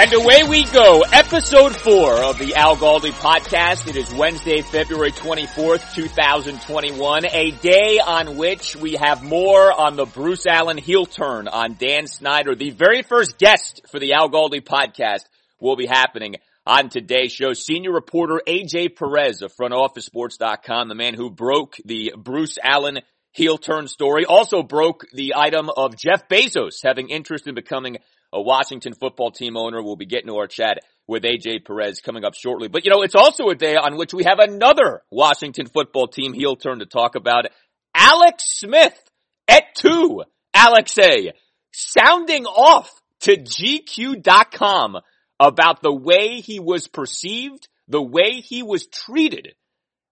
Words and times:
And 0.00 0.14
away 0.14 0.44
we 0.48 0.64
go. 0.64 1.02
Episode 1.12 1.76
four 1.76 2.14
of 2.22 2.38
the 2.38 2.54
Al 2.54 2.74
Galdi 2.74 3.10
podcast. 3.10 3.86
It 3.86 3.96
is 3.96 4.10
Wednesday, 4.14 4.62
February 4.62 5.12
24th, 5.12 5.94
2021. 5.94 7.26
A 7.26 7.50
day 7.50 8.00
on 8.02 8.38
which 8.38 8.74
we 8.76 8.94
have 8.94 9.22
more 9.22 9.70
on 9.70 9.96
the 9.96 10.06
Bruce 10.06 10.46
Allen 10.46 10.78
heel 10.78 11.04
turn 11.04 11.48
on 11.48 11.74
Dan 11.74 12.06
Snyder. 12.06 12.54
The 12.54 12.70
very 12.70 13.02
first 13.02 13.36
guest 13.36 13.82
for 13.90 14.00
the 14.00 14.14
Al 14.14 14.30
Galdi 14.30 14.62
podcast 14.62 15.26
will 15.60 15.76
be 15.76 15.84
happening 15.84 16.36
on 16.64 16.88
today's 16.88 17.32
show. 17.32 17.52
Senior 17.52 17.92
reporter 17.92 18.40
AJ 18.48 18.96
Perez 18.96 19.42
of 19.42 19.54
frontofficesports.com, 19.54 20.88
the 20.88 20.94
man 20.94 21.12
who 21.12 21.28
broke 21.28 21.76
the 21.84 22.14
Bruce 22.16 22.56
Allen 22.64 23.00
heel 23.32 23.58
turn 23.58 23.86
story, 23.86 24.24
also 24.24 24.62
broke 24.62 25.04
the 25.12 25.34
item 25.36 25.68
of 25.68 25.94
Jeff 25.94 26.26
Bezos 26.26 26.82
having 26.82 27.10
interest 27.10 27.46
in 27.46 27.54
becoming 27.54 27.98
a 28.32 28.40
Washington 28.40 28.94
football 28.94 29.30
team 29.30 29.56
owner. 29.56 29.82
We'll 29.82 29.96
be 29.96 30.06
getting 30.06 30.28
to 30.28 30.36
our 30.36 30.46
chat 30.46 30.80
with 31.06 31.24
AJ 31.24 31.64
Perez 31.64 32.00
coming 32.00 32.24
up 32.24 32.34
shortly. 32.34 32.68
But 32.68 32.84
you 32.84 32.90
know, 32.90 33.02
it's 33.02 33.14
also 33.14 33.48
a 33.48 33.54
day 33.54 33.76
on 33.76 33.96
which 33.96 34.14
we 34.14 34.24
have 34.24 34.38
another 34.38 35.02
Washington 35.10 35.66
football 35.66 36.08
team 36.08 36.32
heel 36.32 36.56
turn 36.56 36.78
to 36.78 36.86
talk 36.86 37.16
about. 37.16 37.46
Alex 37.94 38.44
Smith 38.46 38.98
at 39.48 39.74
two. 39.74 40.22
Alex 40.54 40.96
A. 40.98 41.32
Sounding 41.72 42.46
off 42.46 42.90
to 43.20 43.36
GQ.com 43.36 44.98
about 45.38 45.82
the 45.82 45.94
way 45.94 46.40
he 46.40 46.60
was 46.60 46.88
perceived, 46.88 47.68
the 47.88 48.02
way 48.02 48.40
he 48.40 48.62
was 48.62 48.86
treated 48.86 49.54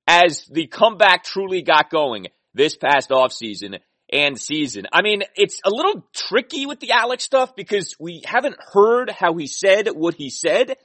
as 0.06 0.44
the 0.50 0.66
comeback 0.66 1.24
truly 1.24 1.62
got 1.62 1.90
going 1.90 2.28
this 2.54 2.76
past 2.76 3.10
offseason 3.10 3.78
and 4.12 4.41
season. 4.41 4.86
I 4.92 5.02
mean, 5.02 5.22
it's 5.34 5.60
a 5.64 5.70
little 5.70 6.06
tricky 6.14 6.66
with 6.66 6.80
the 6.80 6.92
Alex 6.92 7.24
stuff 7.24 7.54
because 7.54 7.94
we 7.98 8.22
haven't 8.24 8.56
heard 8.72 9.10
how 9.10 9.34
he 9.34 9.46
said 9.46 9.88
what 9.88 10.14
he 10.14 10.30
said, 10.30 10.76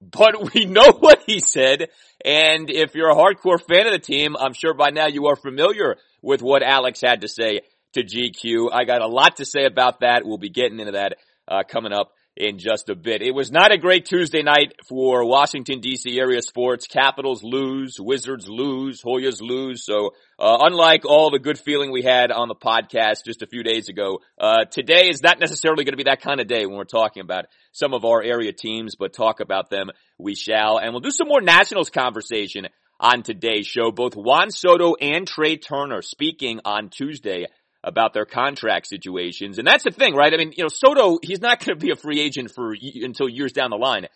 but 0.00 0.52
we 0.52 0.64
know 0.66 0.92
what 0.92 1.22
he 1.26 1.40
said. 1.40 1.88
And 2.24 2.70
if 2.70 2.94
you're 2.94 3.10
a 3.10 3.16
hardcore 3.16 3.60
fan 3.60 3.86
of 3.86 3.92
the 3.92 3.98
team, 3.98 4.36
I'm 4.36 4.54
sure 4.54 4.74
by 4.74 4.90
now 4.90 5.06
you 5.06 5.26
are 5.26 5.36
familiar 5.36 5.96
with 6.22 6.42
what 6.42 6.62
Alex 6.62 7.00
had 7.00 7.20
to 7.22 7.28
say 7.28 7.60
to 7.94 8.02
GQ. 8.02 8.70
I 8.72 8.84
got 8.84 9.02
a 9.02 9.06
lot 9.06 9.36
to 9.36 9.44
say 9.44 9.64
about 9.64 10.00
that. 10.00 10.24
We'll 10.24 10.38
be 10.38 10.50
getting 10.50 10.80
into 10.80 10.92
that 10.92 11.16
uh, 11.48 11.62
coming 11.68 11.92
up 11.92 12.12
in 12.36 12.58
just 12.58 12.88
a 12.88 12.94
bit. 12.94 13.22
It 13.22 13.34
was 13.34 13.52
not 13.52 13.72
a 13.72 13.78
great 13.78 14.06
Tuesday 14.06 14.42
night 14.42 14.74
for 14.88 15.26
Washington 15.26 15.80
DC 15.80 16.18
area 16.18 16.40
sports. 16.40 16.86
Capitals 16.86 17.42
lose, 17.42 17.98
Wizards 18.00 18.48
lose, 18.48 19.02
Hoyas 19.02 19.40
lose. 19.40 19.84
So, 19.84 20.10
uh, 20.38 20.58
unlike 20.60 21.04
all 21.04 21.30
the 21.30 21.38
good 21.38 21.58
feeling 21.58 21.92
we 21.92 22.02
had 22.02 22.32
on 22.32 22.48
the 22.48 22.54
podcast 22.54 23.24
just 23.26 23.42
a 23.42 23.46
few 23.46 23.62
days 23.62 23.88
ago, 23.88 24.20
uh, 24.40 24.64
today 24.64 25.08
is 25.08 25.22
not 25.22 25.40
necessarily 25.40 25.84
going 25.84 25.92
to 25.92 26.02
be 26.02 26.10
that 26.10 26.22
kind 26.22 26.40
of 26.40 26.46
day 26.46 26.64
when 26.64 26.76
we're 26.76 26.84
talking 26.84 27.20
about 27.20 27.46
some 27.72 27.92
of 27.92 28.04
our 28.04 28.22
area 28.22 28.52
teams, 28.52 28.96
but 28.96 29.12
talk 29.12 29.40
about 29.40 29.68
them 29.68 29.90
we 30.18 30.34
shall. 30.34 30.78
And 30.78 30.92
we'll 30.92 31.00
do 31.00 31.10
some 31.10 31.28
more 31.28 31.42
Nationals 31.42 31.90
conversation 31.90 32.66
on 32.98 33.22
today's 33.22 33.66
show. 33.66 33.90
Both 33.90 34.14
Juan 34.14 34.50
Soto 34.50 34.94
and 34.94 35.26
Trea 35.26 35.58
Turner 35.58 36.00
speaking 36.00 36.60
on 36.64 36.88
Tuesday 36.88 37.46
about 37.84 38.14
their 38.14 38.24
contract 38.24 38.86
situations. 38.86 39.58
And 39.58 39.66
that's 39.66 39.84
the 39.84 39.90
thing, 39.90 40.14
right? 40.14 40.32
I 40.32 40.36
mean, 40.36 40.52
you 40.56 40.64
know, 40.64 40.68
Soto, 40.68 41.18
he's 41.22 41.40
not 41.40 41.64
going 41.64 41.78
to 41.78 41.84
be 41.84 41.92
a 41.92 41.96
free 41.96 42.20
agent 42.20 42.52
for 42.52 42.74
until 42.74 43.28
years 43.28 43.52
down 43.52 43.70
the 43.70 43.76
line. 43.76 44.06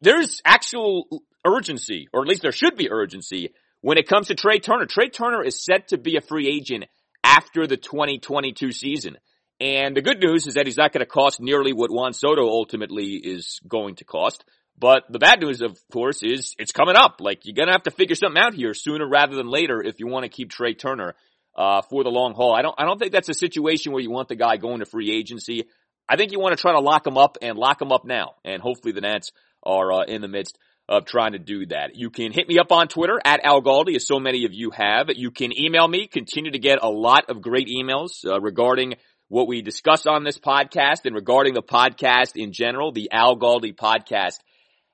There's 0.00 0.42
actual 0.44 1.22
urgency, 1.44 2.08
or 2.12 2.22
at 2.22 2.28
least 2.28 2.42
there 2.42 2.52
should 2.52 2.76
be 2.76 2.90
urgency 2.90 3.54
when 3.80 3.98
it 3.98 4.08
comes 4.08 4.28
to 4.28 4.34
Trea 4.34 4.60
Turner. 4.60 4.86
Trea 4.86 5.08
Turner 5.08 5.42
is 5.42 5.64
set 5.64 5.88
to 5.88 5.98
be 5.98 6.16
a 6.16 6.20
free 6.20 6.48
agent 6.48 6.84
after 7.22 7.66
the 7.66 7.76
2022 7.76 8.72
season. 8.72 9.16
And 9.60 9.96
the 9.96 10.02
good 10.02 10.20
news 10.20 10.46
is 10.46 10.54
that 10.54 10.66
he's 10.66 10.76
not 10.76 10.92
going 10.92 11.00
to 11.00 11.06
cost 11.06 11.40
nearly 11.40 11.72
what 11.72 11.90
Juan 11.90 12.12
Soto 12.12 12.42
ultimately 12.42 13.12
is 13.14 13.60
going 13.66 13.96
to 13.96 14.04
cost. 14.04 14.44
But 14.76 15.04
the 15.08 15.20
bad 15.20 15.40
news, 15.40 15.62
of 15.62 15.78
course, 15.92 16.22
is 16.22 16.54
it's 16.58 16.72
coming 16.72 16.96
up. 16.96 17.20
Like, 17.20 17.44
you're 17.44 17.54
going 17.54 17.68
to 17.68 17.72
have 17.72 17.84
to 17.84 17.92
figure 17.92 18.16
something 18.16 18.42
out 18.42 18.54
here 18.54 18.74
sooner 18.74 19.08
rather 19.08 19.36
than 19.36 19.48
later 19.48 19.80
if 19.80 20.00
you 20.00 20.08
want 20.08 20.24
to 20.24 20.28
keep 20.28 20.50
Trea 20.50 20.74
Turner 20.74 21.14
uh, 21.56 21.82
for 21.82 22.04
the 22.04 22.10
long 22.10 22.34
haul. 22.34 22.54
I 22.54 22.62
don't, 22.62 22.74
I 22.78 22.84
don't 22.84 22.98
think 22.98 23.12
that's 23.12 23.28
a 23.28 23.34
situation 23.34 23.92
where 23.92 24.02
you 24.02 24.10
want 24.10 24.28
the 24.28 24.36
guy 24.36 24.56
going 24.56 24.80
to 24.80 24.86
free 24.86 25.16
agency. 25.16 25.64
I 26.08 26.16
think 26.16 26.32
you 26.32 26.40
want 26.40 26.56
to 26.56 26.60
try 26.60 26.72
to 26.72 26.80
lock 26.80 27.06
him 27.06 27.16
up 27.16 27.38
and 27.40 27.56
lock 27.56 27.80
him 27.80 27.92
up 27.92 28.04
now. 28.04 28.34
And 28.44 28.60
hopefully 28.60 28.92
the 28.92 29.00
Nats 29.00 29.32
are 29.62 29.92
uh, 29.92 30.04
in 30.04 30.20
the 30.20 30.28
midst 30.28 30.58
of 30.88 31.06
trying 31.06 31.32
to 31.32 31.38
do 31.38 31.66
that. 31.66 31.94
You 31.94 32.10
can 32.10 32.32
hit 32.32 32.46
me 32.48 32.58
up 32.58 32.70
on 32.70 32.88
Twitter 32.88 33.18
at 33.24 33.40
Al 33.42 33.62
Galdi, 33.62 33.96
as 33.96 34.06
so 34.06 34.20
many 34.20 34.44
of 34.44 34.52
you 34.52 34.70
have. 34.70 35.08
You 35.14 35.30
can 35.30 35.58
email 35.58 35.88
me, 35.88 36.06
continue 36.06 36.50
to 36.50 36.58
get 36.58 36.78
a 36.82 36.90
lot 36.90 37.30
of 37.30 37.40
great 37.40 37.68
emails 37.68 38.26
uh, 38.26 38.40
regarding 38.40 38.94
what 39.28 39.48
we 39.48 39.62
discuss 39.62 40.06
on 40.06 40.24
this 40.24 40.38
podcast 40.38 41.06
and 41.06 41.14
regarding 41.14 41.54
the 41.54 41.62
podcast 41.62 42.32
in 42.36 42.52
general, 42.52 42.92
the 42.92 43.10
Al 43.10 43.38
Galdi 43.38 43.74
podcast 43.74 44.38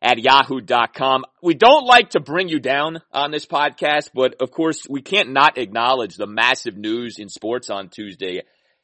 at 0.03 0.19
yahoo.com. 0.19 1.25
We 1.43 1.55
don't 1.55 1.87
like 1.87 2.11
to 2.11 2.21
bring 2.21 2.49
you 2.49 2.59
down 2.59 3.01
on 3.13 3.31
this 3.31 3.47
podcast, 3.47 4.11
but 4.15 4.41
of 4.41 4.51
course 4.51 4.87
we 4.89 5.03
can't 5.03 5.33
not 5.33 5.59
acknowledge 5.59 6.17
the 6.17 6.27
massive 6.27 6.77
news 6.77 7.19
in 7.19 7.29
sports 7.29 7.71
on 7.71 7.89
Tuesday. 7.89 8.43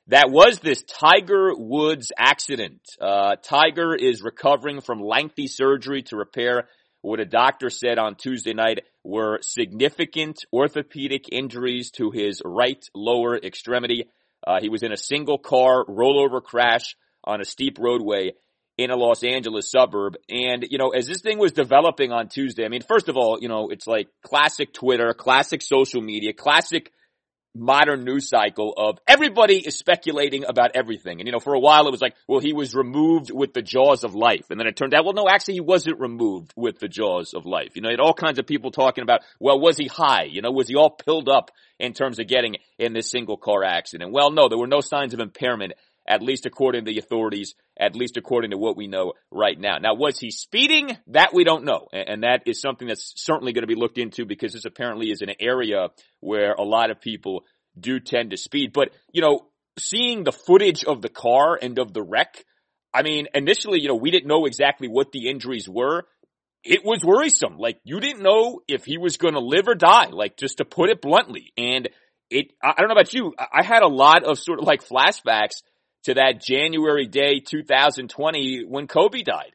That 0.09 0.31
was 0.31 0.61
this 0.61 0.83
Tiger 0.83 1.53
Woods 1.57 2.13
accident. 2.17 2.81
Uh, 3.01 3.37
Tiger 3.43 3.95
is 3.95 4.23
recovering 4.23 4.81
from 4.81 5.01
lengthy 5.01 5.49
surgery 5.49 6.03
to 6.05 6.17
repair 6.17 6.69
what 7.01 7.21
a 7.21 7.25
doctor 7.25 7.71
said 7.71 7.99
on 7.99 8.15
Tuesday 8.15 8.53
night 8.53 8.81
were 9.05 9.39
significant 9.41 10.45
orthopedic 10.53 11.27
injuries 11.33 11.91
to 11.93 12.11
his 12.11 12.43
right 12.45 12.85
lower 12.95 13.37
extremity. 13.37 14.09
Uh, 14.47 14.61
he 14.61 14.69
was 14.69 14.83
in 14.83 14.93
a 14.93 14.97
single 14.97 15.39
car 15.39 15.85
rollover 15.87 16.43
crash 16.43 16.97
on 17.25 17.41
a 17.41 17.45
steep 17.45 17.79
roadway 17.79 18.33
in 18.79 18.91
a 18.91 18.97
Los 18.97 19.25
Angeles 19.25 19.71
suburb. 19.71 20.17
And, 20.29 20.67
you 20.71 20.79
know, 20.79 20.91
as 20.91 21.07
this 21.07 21.23
thing 21.23 21.39
was 21.39 21.53
developing 21.53 22.13
on 22.13 22.29
Tuesday, 22.29 22.65
I 22.65 22.69
mean, 22.69 22.83
first 22.83 23.09
of 23.09 23.17
all, 23.17 23.39
you 23.41 23.49
know, 23.49 23.71
it's 23.71 23.87
like 23.87 24.09
classic 24.23 24.73
Twitter, 24.73 25.15
classic 25.15 25.63
social 25.63 26.03
media, 26.03 26.33
classic 26.33 26.93
modern 27.59 28.05
news 28.05 28.29
cycle 28.29 28.75
of 28.77 28.99
everybody 29.09 29.57
is 29.67 29.77
speculating 29.79 30.45
about 30.47 30.73
everything. 30.75 31.21
And 31.21 31.27
you 31.27 31.33
know, 31.33 31.41
for 31.41 31.55
a 31.55 31.59
while 31.59 31.89
it 31.89 31.91
was 31.91 32.03
like, 32.03 32.15
well, 32.29 32.41
he 32.41 32.53
was 32.53 32.75
removed 32.75 33.31
with 33.33 33.55
the 33.55 33.63
jaws 33.63 34.05
of 34.05 34.15
life. 34.15 34.51
And 34.51 34.61
then 34.61 34.67
it 34.67 34.77
turned 34.77 34.95
out, 34.95 35.05
well, 35.05 35.15
no, 35.15 35.29
actually 35.29 35.55
he 35.55 35.61
wasn't 35.61 35.99
removed 35.99 36.53
with 36.55 36.79
the 36.79 36.89
jaws 36.89 37.35
of 37.35 37.47
life. 37.47 37.73
You 37.75 37.83
know, 37.83 37.89
you 37.89 37.95
had 37.95 38.01
all 38.01 38.15
kinds 38.15 38.39
of 38.39 38.47
people 38.47 38.71
talking 38.71 39.03
about, 39.03 39.23
well, 39.41 39.59
was 39.59 39.77
he 39.77 39.87
high? 39.87 40.25
You 40.25 40.43
know, 40.43 40.51
was 40.51 40.69
he 40.69 40.77
all 40.77 40.91
pilled 40.91 41.29
up 41.29 41.51
in 41.79 41.95
terms 41.95 42.19
of 42.19 42.29
getting 42.29 42.57
in 42.79 42.93
this 42.93 43.11
single 43.11 43.37
car 43.37 43.65
accident? 43.65 44.13
Well, 44.13 44.31
no, 44.31 44.49
there 44.49 44.59
were 44.59 44.67
no 44.67 44.81
signs 44.81 45.15
of 45.15 45.21
impairment 45.21 45.73
at 46.09 46.23
least 46.23 46.47
according 46.47 46.85
to 46.85 46.93
the 46.93 46.99
authorities, 46.99 47.55
at 47.79 47.95
least 47.95 48.17
according 48.17 48.51
to 48.51 48.59
what 48.59 48.77
we 48.77 48.87
know 48.87 49.13
right 49.31 49.59
now. 49.59 49.79
Now, 49.79 49.95
was 49.95 50.19
he 50.19 50.31
speeding? 50.31 50.97
That 51.09 51.35
we 51.35 51.45
don't 51.45 51.65
know. 51.65 51.89
And 51.93 52.23
that 52.23 52.43
is 52.47 52.61
something 52.61 52.89
that's 52.89 53.13
certainly 53.17 53.53
going 53.53 53.63
to 53.63 53.69
be 53.69 53.75
looked 53.75 53.99
into 53.99 54.25
because 54.25 54.53
this 54.53 54.65
apparently 54.65 55.11
is 55.11 55.23
an 55.23 55.33
area 55.41 55.89
where 56.21 56.53
a 56.53 56.63
lot 56.63 56.91
of 56.91 57.01
people 57.01 57.45
do 57.79 58.01
tend 58.01 58.31
to 58.31 58.37
speed. 58.37 58.73
But, 58.73 58.91
you 59.13 59.21
know, 59.21 59.49
seeing 59.79 60.25
the 60.25 60.33
footage 60.33 60.85
of 60.85 61.03
the 61.03 61.09
car 61.09 61.59
and 61.61 61.79
of 61.79 61.93
the 61.93 62.03
wreck, 62.03 62.45
I 62.95 63.03
mean, 63.03 63.27
initially, 63.35 63.81
you 63.81 63.89
know, 63.89 63.95
we 63.95 64.11
didn't 64.11 64.29
know 64.29 64.47
exactly 64.47 64.89
what 64.89 65.13
the 65.13 65.29
injuries 65.29 65.69
were. 65.69 66.07
It 66.65 66.85
was 66.85 67.05
worrisome. 67.05 67.59
Like, 67.59 67.79
you 67.85 68.01
didn't 68.01 68.23
know 68.23 68.61
if 68.67 68.85
he 68.85 68.97
was 68.97 69.19
going 69.19 69.35
to 69.35 69.41
live 69.41 69.69
or 69.69 69.75
die, 69.75 70.09
like, 70.11 70.37
just 70.37 70.59
to 70.59 70.65
put 70.65 70.89
it 70.89 71.03
bluntly. 71.03 71.53
And 71.59 71.89
it, 72.31 72.53
I 72.63 72.73
don't 72.79 72.89
know 72.89 72.95
about 72.95 73.13
you, 73.13 73.35
I 73.39 73.63
had 73.63 73.83
a 73.83 73.89
lot 73.89 74.25
of 74.25 74.39
sort 74.39 74.59
of 74.59 74.65
like 74.65 74.83
flashbacks 74.83 75.63
to 76.07 76.15
that 76.15 76.41
January 76.41 77.07
day 77.07 77.41
2020 77.41 78.65
when 78.67 78.87
Kobe 78.87 79.23
died. 79.23 79.53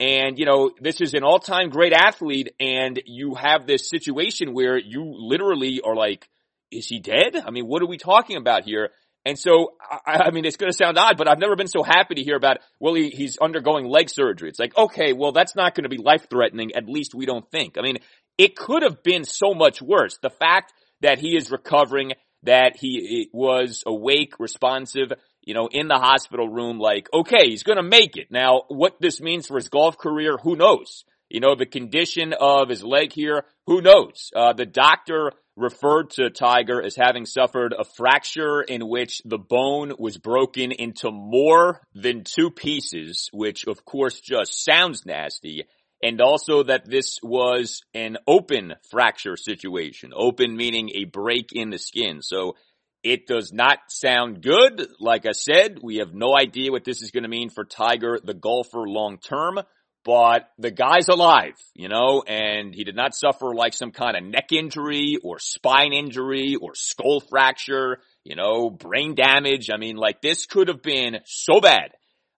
And, 0.00 0.38
you 0.38 0.44
know, 0.44 0.70
this 0.80 1.00
is 1.00 1.14
an 1.14 1.24
all-time 1.24 1.70
great 1.70 1.92
athlete 1.92 2.54
and 2.60 3.00
you 3.06 3.34
have 3.34 3.66
this 3.66 3.88
situation 3.88 4.52
where 4.52 4.76
you 4.76 5.14
literally 5.16 5.80
are 5.82 5.94
like, 5.94 6.28
is 6.70 6.86
he 6.88 7.00
dead? 7.00 7.36
I 7.36 7.50
mean, 7.50 7.66
what 7.66 7.82
are 7.82 7.86
we 7.86 7.96
talking 7.96 8.36
about 8.36 8.64
here? 8.64 8.90
And 9.24 9.38
so, 9.38 9.74
I, 9.80 10.24
I 10.26 10.30
mean, 10.30 10.44
it's 10.44 10.58
going 10.58 10.70
to 10.70 10.76
sound 10.76 10.98
odd, 10.98 11.16
but 11.16 11.26
I've 11.28 11.38
never 11.38 11.56
been 11.56 11.68
so 11.68 11.82
happy 11.82 12.16
to 12.16 12.22
hear 12.22 12.36
about, 12.36 12.58
well, 12.80 12.92
he, 12.94 13.08
he's 13.08 13.38
undergoing 13.38 13.86
leg 13.86 14.10
surgery. 14.10 14.50
It's 14.50 14.58
like, 14.58 14.76
okay, 14.76 15.14
well, 15.14 15.32
that's 15.32 15.56
not 15.56 15.74
going 15.74 15.84
to 15.84 15.88
be 15.88 15.96
life 15.96 16.26
threatening. 16.28 16.72
At 16.74 16.86
least 16.86 17.14
we 17.14 17.24
don't 17.24 17.50
think. 17.50 17.78
I 17.78 17.82
mean, 17.82 17.98
it 18.36 18.56
could 18.56 18.82
have 18.82 19.02
been 19.02 19.24
so 19.24 19.54
much 19.54 19.80
worse. 19.80 20.18
The 20.20 20.28
fact 20.28 20.74
that 21.00 21.18
he 21.18 21.36
is 21.36 21.50
recovering, 21.50 22.12
that 22.42 22.76
he 22.76 23.30
was 23.32 23.82
awake, 23.86 24.34
responsive, 24.38 25.12
you 25.46 25.54
know, 25.54 25.68
in 25.70 25.88
the 25.88 25.98
hospital 25.98 26.48
room, 26.48 26.78
like, 26.78 27.08
okay, 27.12 27.48
he's 27.48 27.62
gonna 27.62 27.82
make 27.82 28.16
it. 28.16 28.30
Now, 28.30 28.62
what 28.68 28.96
this 29.00 29.20
means 29.20 29.46
for 29.46 29.56
his 29.56 29.68
golf 29.68 29.98
career, 29.98 30.36
who 30.42 30.56
knows? 30.56 31.04
You 31.28 31.40
know, 31.40 31.54
the 31.54 31.66
condition 31.66 32.34
of 32.38 32.68
his 32.68 32.84
leg 32.84 33.12
here, 33.12 33.44
who 33.66 33.80
knows? 33.80 34.30
Uh, 34.34 34.52
the 34.52 34.66
doctor 34.66 35.32
referred 35.56 36.10
to 36.10 36.30
Tiger 36.30 36.82
as 36.82 36.96
having 36.96 37.26
suffered 37.26 37.74
a 37.76 37.84
fracture 37.84 38.60
in 38.60 38.88
which 38.88 39.22
the 39.24 39.38
bone 39.38 39.92
was 39.98 40.18
broken 40.18 40.72
into 40.72 41.10
more 41.10 41.80
than 41.94 42.24
two 42.24 42.50
pieces, 42.50 43.30
which 43.32 43.66
of 43.66 43.84
course 43.84 44.20
just 44.20 44.64
sounds 44.64 45.06
nasty. 45.06 45.64
And 46.02 46.20
also 46.20 46.64
that 46.64 46.88
this 46.88 47.18
was 47.22 47.82
an 47.94 48.18
open 48.26 48.74
fracture 48.90 49.36
situation. 49.36 50.12
Open 50.14 50.56
meaning 50.56 50.90
a 50.94 51.04
break 51.04 51.52
in 51.52 51.70
the 51.70 51.78
skin. 51.78 52.20
So 52.20 52.56
it 53.04 53.26
does 53.26 53.52
not 53.52 53.78
sound 53.88 54.42
good. 54.42 54.88
Like 54.98 55.26
I 55.26 55.32
said, 55.32 55.78
we 55.82 55.96
have 55.96 56.14
no 56.14 56.34
idea 56.36 56.72
what 56.72 56.84
this 56.84 57.02
is 57.02 57.10
going 57.10 57.22
to 57.22 57.28
mean 57.28 57.50
for 57.50 57.64
Tiger, 57.64 58.18
the 58.24 58.34
golfer, 58.34 58.88
long 58.88 59.18
term. 59.18 59.60
But 60.04 60.50
the 60.58 60.70
guy's 60.70 61.08
alive, 61.08 61.54
you 61.74 61.88
know, 61.88 62.22
and 62.26 62.74
he 62.74 62.84
did 62.84 62.94
not 62.94 63.14
suffer 63.14 63.54
like 63.54 63.72
some 63.72 63.90
kind 63.90 64.18
of 64.18 64.24
neck 64.24 64.52
injury 64.52 65.16
or 65.22 65.38
spine 65.38 65.94
injury 65.94 66.56
or 66.60 66.74
skull 66.74 67.20
fracture, 67.20 68.00
you 68.22 68.36
know, 68.36 68.68
brain 68.68 69.14
damage. 69.14 69.70
I 69.72 69.78
mean, 69.78 69.96
like 69.96 70.20
this 70.20 70.44
could 70.44 70.68
have 70.68 70.82
been 70.82 71.20
so 71.24 71.58
bad. 71.58 71.92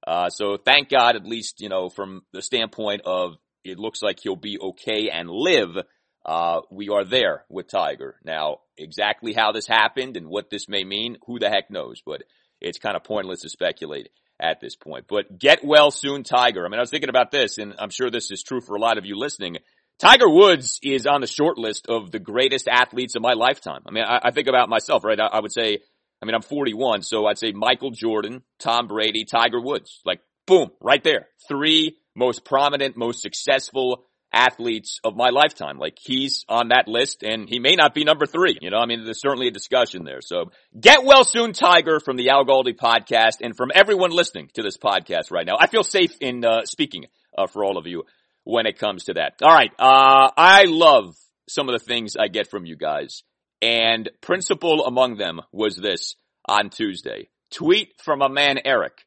Uh, 0.07 0.29
so 0.29 0.57
thank 0.57 0.91
God, 0.91 1.17
at 1.17 1.27
least, 1.27 1.61
you 1.61 1.69
know, 1.69 1.89
from 1.89 2.23
the 2.33 2.41
standpoint 2.41 3.03
of 3.05 3.37
it 3.65 3.81
looks 3.81 4.01
like 4.01 4.21
he'll 4.23 4.37
be 4.37 4.59
okay 4.61 5.11
and 5.13 5.29
live 5.29 5.77
uh, 6.27 6.61
we 6.71 6.89
are 6.89 7.05
there 7.05 7.45
with 7.49 7.69
Tiger. 7.69 8.17
Now, 8.25 8.59
exactly 8.77 9.33
how 9.33 9.53
this 9.53 9.67
happened 9.67 10.17
and 10.17 10.27
what 10.27 10.51
this 10.51 10.69
may 10.69 10.83
mean, 10.83 11.19
who 11.27 11.39
the 11.39 11.49
heck 11.49 11.71
knows, 11.71 12.03
but 12.05 12.25
it's 12.61 12.79
kind 12.79 12.97
of 12.97 13.05
pointless 13.05 13.43
to 13.43 13.49
speculate 13.49 14.09
at 14.41 14.61
this 14.61 14.75
point. 14.75 15.07
But 15.09 15.39
get 15.39 15.65
well 15.65 15.93
soon, 15.93 16.25
Tiger. 16.25 16.67
I 16.67 16.69
mean, 16.69 16.79
I 16.79 16.83
was 16.83 16.91
thinking 16.91 17.09
about 17.09 17.31
this, 17.31 17.59
and 17.59 17.75
I'm 17.79 17.91
sure 17.91 18.11
this 18.11 18.33
is 18.33 18.43
true 18.43 18.61
for 18.61 18.75
a 18.75 18.81
lot 18.81 18.99
of 18.99 19.07
you 19.07 19.17
listening. 19.17 19.59
Tiger 20.01 20.29
Woods 20.29 20.81
is 20.83 21.07
on 21.07 21.21
the 21.21 21.29
short 21.29 21.59
list 21.59 21.87
of 21.89 22.11
the 22.11 22.19
greatest 22.19 22.67
athletes 22.69 23.15
of 23.15 23.23
my 23.23 23.33
lifetime. 23.35 23.83
I 23.87 23.93
mean, 23.93 24.05
I, 24.05 24.21
I 24.25 24.31
think 24.33 24.49
about 24.49 24.69
myself, 24.69 25.05
right? 25.05 25.19
I, 25.19 25.27
I 25.27 25.41
would 25.41 25.53
say, 25.53 25.79
I 26.21 26.27
mean, 26.27 26.35
I'm 26.35 26.43
41, 26.43 27.03
so 27.03 27.27
I'd 27.27 27.39
say 27.39 27.53
Michael 27.53 27.93
Jordan, 27.93 28.43
Tom 28.59 28.89
Brady, 28.89 29.25
Tiger 29.25 29.61
Woods. 29.61 30.01
Like, 30.05 30.21
boom, 30.47 30.71
right 30.81 31.03
there. 31.05 31.29
Three 31.49 31.97
most 32.17 32.45
prominent, 32.45 32.97
most 32.97 33.23
successful 33.23 34.05
athletes 34.37 35.01
of 35.03 35.17
my 35.17 35.31
lifetime. 35.31 35.79
Like 35.79 35.99
he's 36.01 36.45
on 36.49 36.69
that 36.69 36.87
list 36.87 37.23
and 37.23 37.49
he 37.49 37.59
may 37.59 37.75
not 37.75 37.95
be 37.95 38.05
number 38.05 38.27
three. 38.27 38.59
You 38.61 38.71
know, 38.71 38.79
I 38.79 38.87
mean, 38.87 39.05
there's 39.05 39.21
certainly 39.21 39.49
a 39.49 39.53
discussion 39.53 40.05
there. 40.05 40.21
So 40.21 40.51
get 40.79 41.05
well 41.05 41.25
soon, 41.25 41.53
Tiger, 41.53 42.01
from 42.01 42.17
the 42.17 42.29
Al 42.29 42.45
Galdi 42.45 42.77
podcast 42.77 43.41
and 43.41 43.57
from 43.57 43.71
everyone 43.75 44.11
listening 44.11 44.51
to 44.55 44.63
this 44.63 44.77
podcast 44.77 45.31
right 45.31 45.47
now. 45.47 45.57
I 45.59 45.67
feel 45.67 45.83
safe 45.83 46.15
in 46.21 46.45
uh, 46.45 46.67
speaking 46.67 47.07
uh, 47.37 47.47
for 47.47 47.65
all 47.65 47.79
of 47.79 47.87
you 47.87 48.05
when 48.45 48.67
it 48.67 48.79
comes 48.79 49.05
to 49.05 49.15
that. 49.15 49.35
All 49.43 49.55
right. 49.55 49.73
Uh, 49.79 50.31
I 50.37 50.65
love 50.65 51.17
some 51.49 51.69
of 51.69 51.73
the 51.73 51.85
things 51.85 52.15
I 52.17 52.29
get 52.29 52.51
from 52.51 52.67
you 52.67 52.77
guys 52.77 53.23
and 53.63 54.11
principal 54.21 54.85
among 54.85 55.17
them 55.17 55.41
was 55.53 55.77
this 55.77 56.17
on 56.47 56.71
Tuesday. 56.71 57.29
Tweet 57.51 57.95
from 58.03 58.23
a 58.23 58.29
man, 58.29 58.59
Eric. 58.65 59.05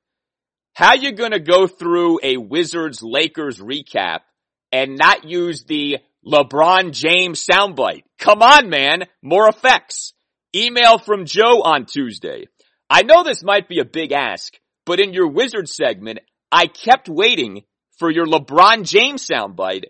How 0.74 0.94
you 0.94 1.12
gonna 1.12 1.40
go 1.40 1.68
through 1.68 2.20
a 2.24 2.38
Wizards 2.38 3.04
Lakers 3.04 3.60
recap 3.60 4.20
and 4.72 4.98
not 4.98 5.24
use 5.24 5.64
the 5.64 5.98
LeBron 6.26 6.92
James 6.92 7.46
soundbite. 7.46 8.04
Come 8.18 8.42
on, 8.42 8.70
man. 8.70 9.06
More 9.22 9.48
effects. 9.48 10.14
Email 10.56 10.98
from 10.98 11.26
Joe 11.26 11.62
on 11.62 11.86
Tuesday. 11.86 12.46
I 12.90 13.04
know 13.04 13.24
this 13.24 13.44
might 13.44 13.70
be 13.70 13.80
a 13.80 13.86
big 13.86 14.12
ask, 14.12 14.54
but 14.86 15.00
in 15.00 15.14
your 15.14 15.28
wizard 15.28 15.70
segment, 15.70 16.20
I 16.52 16.68
kept 16.68 17.08
waiting 17.08 17.64
for 17.98 18.12
your 18.12 18.26
LeBron 18.26 18.88
James 18.88 19.28
soundbite. 19.28 19.86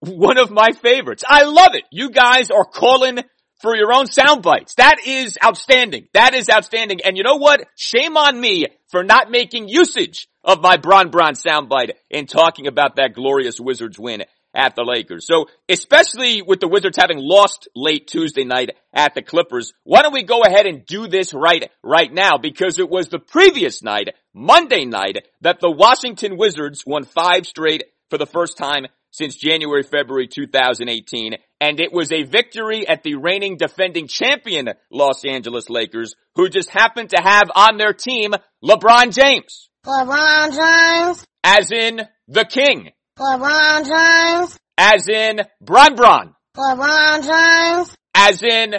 One 0.00 0.38
of 0.38 0.50
my 0.50 0.70
favorites. 0.82 1.24
I 1.26 1.44
love 1.44 1.74
it. 1.74 1.84
You 1.92 2.10
guys 2.10 2.50
are 2.50 2.64
calling 2.64 3.18
for 3.60 3.76
your 3.76 3.92
own 3.92 4.06
sound 4.06 4.42
bites. 4.42 4.74
That 4.76 4.96
is 5.06 5.36
outstanding. 5.44 6.08
That 6.14 6.34
is 6.34 6.48
outstanding. 6.48 7.00
And 7.04 7.16
you 7.16 7.22
know 7.22 7.36
what? 7.36 7.66
Shame 7.76 8.16
on 8.16 8.40
me 8.40 8.66
for 8.90 9.04
not 9.04 9.30
making 9.30 9.68
usage 9.68 10.26
of 10.44 10.60
my 10.60 10.76
Bron 10.76 11.10
Bron 11.10 11.34
soundbite 11.34 11.92
in 12.10 12.26
talking 12.26 12.66
about 12.66 12.96
that 12.96 13.14
glorious 13.14 13.60
Wizards 13.60 13.98
win 13.98 14.24
at 14.54 14.74
the 14.74 14.82
Lakers. 14.82 15.26
So, 15.26 15.46
especially 15.68 16.42
with 16.42 16.60
the 16.60 16.68
Wizards 16.68 16.98
having 16.98 17.18
lost 17.18 17.68
late 17.74 18.08
Tuesday 18.08 18.44
night 18.44 18.70
at 18.92 19.14
the 19.14 19.22
Clippers, 19.22 19.72
why 19.84 20.02
don't 20.02 20.12
we 20.12 20.24
go 20.24 20.42
ahead 20.42 20.66
and 20.66 20.84
do 20.84 21.06
this 21.06 21.32
right, 21.32 21.70
right 21.82 22.12
now? 22.12 22.38
Because 22.38 22.78
it 22.78 22.90
was 22.90 23.08
the 23.08 23.18
previous 23.18 23.82
night, 23.82 24.08
Monday 24.34 24.84
night, 24.84 25.18
that 25.40 25.60
the 25.60 25.70
Washington 25.70 26.36
Wizards 26.36 26.82
won 26.86 27.04
five 27.04 27.46
straight 27.46 27.84
for 28.08 28.18
the 28.18 28.26
first 28.26 28.58
time 28.58 28.86
since 29.12 29.36
January, 29.36 29.82
February 29.82 30.26
2018. 30.26 31.34
And 31.60 31.80
it 31.80 31.92
was 31.92 32.10
a 32.12 32.24
victory 32.24 32.88
at 32.88 33.02
the 33.02 33.16
reigning 33.16 33.56
defending 33.56 34.08
champion 34.08 34.70
Los 34.90 35.24
Angeles 35.24 35.68
Lakers, 35.68 36.14
who 36.34 36.48
just 36.48 36.70
happened 36.70 37.10
to 37.10 37.22
have 37.22 37.50
on 37.54 37.76
their 37.76 37.92
team 37.92 38.32
LeBron 38.64 39.12
James. 39.12 39.69
LeBron 39.86 40.50
James. 40.50 41.24
As 41.42 41.72
in 41.72 42.02
the 42.28 42.44
king. 42.44 42.90
LeBron 43.18 43.86
James. 43.86 44.58
As 44.76 45.08
in 45.08 45.40
Bron 45.60 45.94
Bron. 45.94 46.34
LeBron 46.56 47.22
James. 47.22 47.96
As 48.14 48.42
in 48.42 48.74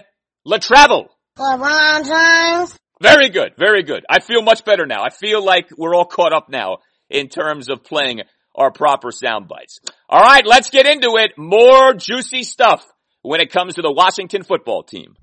Latravel. 0.48 1.08
LeBron 1.40 2.06
James. 2.06 2.78
Very 3.02 3.30
good, 3.30 3.54
very 3.58 3.82
good. 3.82 4.06
I 4.08 4.20
feel 4.20 4.44
much 4.44 4.64
better 4.64 4.86
now. 4.86 5.04
I 5.04 5.10
feel 5.10 5.44
like 5.44 5.70
we're 5.76 5.96
all 5.96 6.06
caught 6.06 6.34
up 6.34 6.50
now 6.50 6.78
in 7.10 7.30
terms 7.30 7.70
of 7.70 7.84
playing 7.84 8.22
our 8.54 8.72
proper 8.72 9.12
sound 9.12 9.48
bites. 9.48 9.80
All 10.08 10.22
right, 10.22 10.46
let's 10.46 10.70
get 10.70 10.86
into 10.86 11.18
it. 11.18 11.32
More 11.36 11.96
juicy 11.96 12.44
stuff 12.44 12.86
when 13.24 13.42
it 13.42 13.52
comes 13.52 13.76
to 13.76 13.82
the 13.82 13.92
Washington 13.92 14.44
football 14.44 14.84
team. 14.84 15.16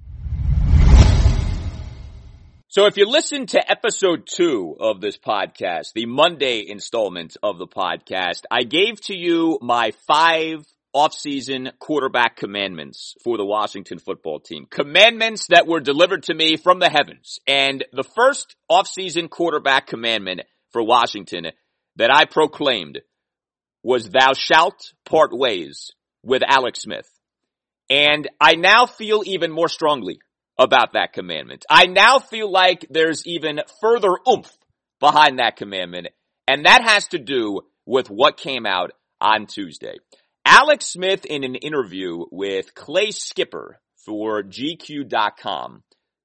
So 2.71 2.85
if 2.85 2.99
you 2.99 3.09
listen 3.09 3.47
to 3.47 3.71
episode 3.71 4.27
two 4.27 4.77
of 4.79 5.01
this 5.01 5.17
podcast, 5.17 5.95
the 5.95 6.05
Monday 6.05 6.69
installment 6.69 7.35
of 7.43 7.57
the 7.57 7.67
podcast, 7.67 8.43
I 8.51 8.65
gave 8.65 9.01
to 9.07 9.17
you 9.17 9.59
my 9.63 9.93
five 10.07 10.67
offseason 10.95 11.71
quarterback 11.79 12.37
commandments 12.37 13.15
for 13.25 13.39
the 13.39 13.45
Washington 13.47 13.99
football 13.99 14.39
team. 14.39 14.67
Commandments 14.69 15.47
that 15.47 15.67
were 15.67 15.81
delivered 15.81 16.25
to 16.25 16.35
me 16.35 16.59
from 16.59 16.79
the 16.79 16.91
heavens. 16.91 17.39
And 17.47 17.87
the 17.95 18.05
first 18.05 18.55
offseason 18.71 19.31
quarterback 19.31 19.87
commandment 19.87 20.43
for 20.71 20.83
Washington 20.83 21.47
that 21.97 22.15
I 22.15 22.27
proclaimed 22.27 23.01
was 23.83 24.11
thou 24.11 24.35
shalt 24.35 24.93
part 25.07 25.31
ways 25.33 25.91
with 26.23 26.43
Alex 26.47 26.83
Smith. 26.83 27.09
And 27.89 28.29
I 28.39 28.57
now 28.57 28.85
feel 28.85 29.23
even 29.25 29.53
more 29.53 29.69
strongly 29.69 30.19
about 30.59 30.95
that 30.95 31.13
commandment. 31.13 31.65
I 31.71 31.87
now 31.87 32.19
feel 32.19 32.51
like 32.51 32.87
there's 32.91 33.27
even 33.27 33.61
further 33.81 34.17
oomph 34.29 34.51
behind 35.01 35.39
that 35.39 35.57
commandment. 35.57 36.09
And 36.47 36.67
that 36.67 36.83
has 36.83 37.07
to 37.09 37.19
do 37.19 37.63
with 37.87 38.11
what 38.11 38.37
came 38.37 38.67
out 38.67 38.93
on 39.21 39.47
Tuesday. 39.47 39.97
Alex 40.45 40.87
Smith 40.87 41.25
in 41.25 41.45
an 41.45 41.55
interview 41.55 42.25
with 42.31 42.75
Clay 42.75 43.11
Skipper 43.11 43.79
for 44.05 44.43
GQ.com 44.43 45.83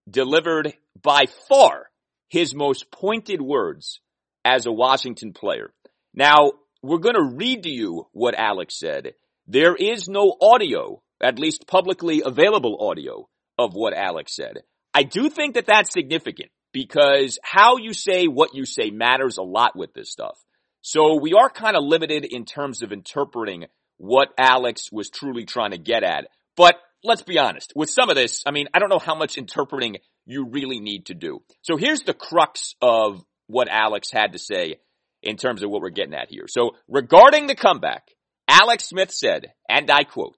delivered 0.10 0.74
by 1.02 1.25
far 1.50 1.90
his 2.30 2.56
most 2.56 2.90
pointed 2.92 3.42
words 3.42 4.00
as 4.46 4.66
a 4.66 4.72
Washington 4.72 5.34
player. 5.34 5.74
Now, 6.13 6.54
we're 6.82 6.98
going 6.98 7.16
to 7.16 7.36
read 7.36 7.63
to 7.63 7.70
you 7.70 8.08
what 8.12 8.36
Alex 8.38 8.80
said. 8.80 9.13
There 9.48 9.75
is 9.75 10.08
no 10.08 10.36
audio, 10.42 11.02
at 11.22 11.40
least 11.40 11.68
publicly 11.68 12.22
available 12.25 12.78
audio 12.90 13.28
of 13.58 13.74
what 13.74 13.94
Alex 13.94 14.36
said. 14.36 14.64
I 14.94 15.04
do 15.04 15.30
think 15.30 15.56
that 15.56 15.66
that's 15.66 15.94
significant 15.94 16.50
because 16.72 17.40
how 17.44 17.78
you 17.78 17.94
say 17.94 18.28
what 18.28 18.54
you 18.54 18.66
say 18.66 18.90
matters 18.90 19.38
a 19.38 19.44
lot 19.44 19.76
with 19.76 19.94
this 19.94 20.12
stuff. 20.12 20.38
So 20.82 21.20
we 21.20 21.34
are 21.34 21.50
kind 21.50 21.78
of 21.78 21.84
limited 21.84 22.26
in 22.26 22.46
terms 22.46 22.82
of 22.82 22.92
interpreting 22.92 23.66
what 23.98 24.30
Alex 24.38 24.92
was 24.92 25.10
truly 25.10 25.46
trying 25.46 25.72
to 25.72 25.78
get 25.78 26.04
at. 26.04 26.28
But 26.58 26.76
let's 27.04 27.22
be 27.22 27.40
honest, 27.40 27.74
with 27.76 27.90
some 27.90 28.10
of 28.10 28.16
this, 28.16 28.44
I 28.46 28.52
mean, 28.52 28.68
I 28.74 28.80
don't 28.80 28.90
know 28.90 29.00
how 29.00 29.16
much 29.16 29.38
interpreting 29.38 29.98
you 30.26 30.46
really 30.50 30.80
need 30.80 31.06
to 31.08 31.14
do. 31.14 31.42
So 31.62 31.78
here's 31.78 32.02
the 32.02 32.14
crux 32.14 32.76
of 32.82 33.24
what 33.48 33.70
Alex 33.70 34.10
had 34.12 34.34
to 34.34 34.40
say 34.40 34.80
in 35.22 35.38
terms 35.38 35.64
of 35.64 35.70
what 35.70 35.82
we're 35.82 35.90
getting 35.90 36.14
at 36.14 36.30
here. 36.30 36.46
So 36.48 36.72
regarding 36.88 37.48
the 37.48 37.56
comeback, 37.56 38.10
Alex 38.48 38.90
Smith 38.90 39.12
said, 39.12 39.54
and 39.70 39.90
I 39.90 40.04
quote, 40.04 40.38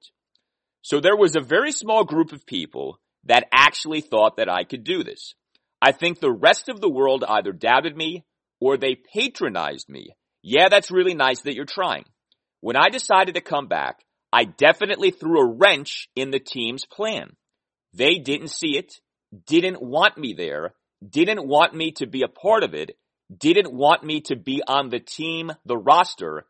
so 0.82 1.00
there 1.00 1.16
was 1.16 1.36
a 1.36 1.42
very 1.42 1.72
small 1.72 2.04
group 2.04 2.32
of 2.32 2.46
people 2.46 3.00
that 3.26 3.48
actually 3.52 4.02
thought 4.02 4.38
that 4.38 4.50
I 4.50 4.64
could 4.64 4.84
do 4.84 5.04
this. 5.04 5.34
I 5.82 5.92
think 5.92 6.20
the 6.20 6.32
rest 6.32 6.70
of 6.70 6.82
the 6.82 6.90
world 6.90 7.24
either 7.28 7.52
doubted 7.52 7.96
me 7.96 8.24
or 8.60 8.78
they 8.78 8.96
patronized 9.14 9.90
me. 9.90 10.16
Yeah, 10.42 10.70
that's 10.70 10.92
really 10.92 11.14
nice 11.14 11.42
that 11.42 11.56
you're 11.56 11.66
trying. 11.66 12.06
When 12.62 12.76
I 12.76 12.90
decided 12.90 13.36
to 13.36 13.42
come 13.42 13.68
back, 13.68 14.04
I 14.32 14.46
definitely 14.46 15.12
threw 15.12 15.40
a 15.40 15.56
wrench 15.56 16.08
in 16.16 16.32
the 16.32 16.40
team's 16.40 16.86
plan. 16.86 17.36
They 17.94 18.18
didn't 18.18 18.50
see 18.50 18.78
it, 18.78 19.00
didn't 19.48 19.82
want 19.82 20.18
me 20.18 20.34
there, 20.38 20.74
didn't 21.08 21.48
want 21.48 21.74
me 21.74 21.92
to 21.94 22.08
be 22.08 22.24
a 22.24 22.28
part 22.28 22.64
of 22.64 22.74
it, 22.74 22.98
didn't 23.36 23.74
want 23.74 24.04
me 24.04 24.22
to 24.22 24.36
be 24.36 24.62
on 24.68 24.90
the 24.90 25.00
team, 25.00 25.52
the 25.66 25.78
roster, 25.78 26.46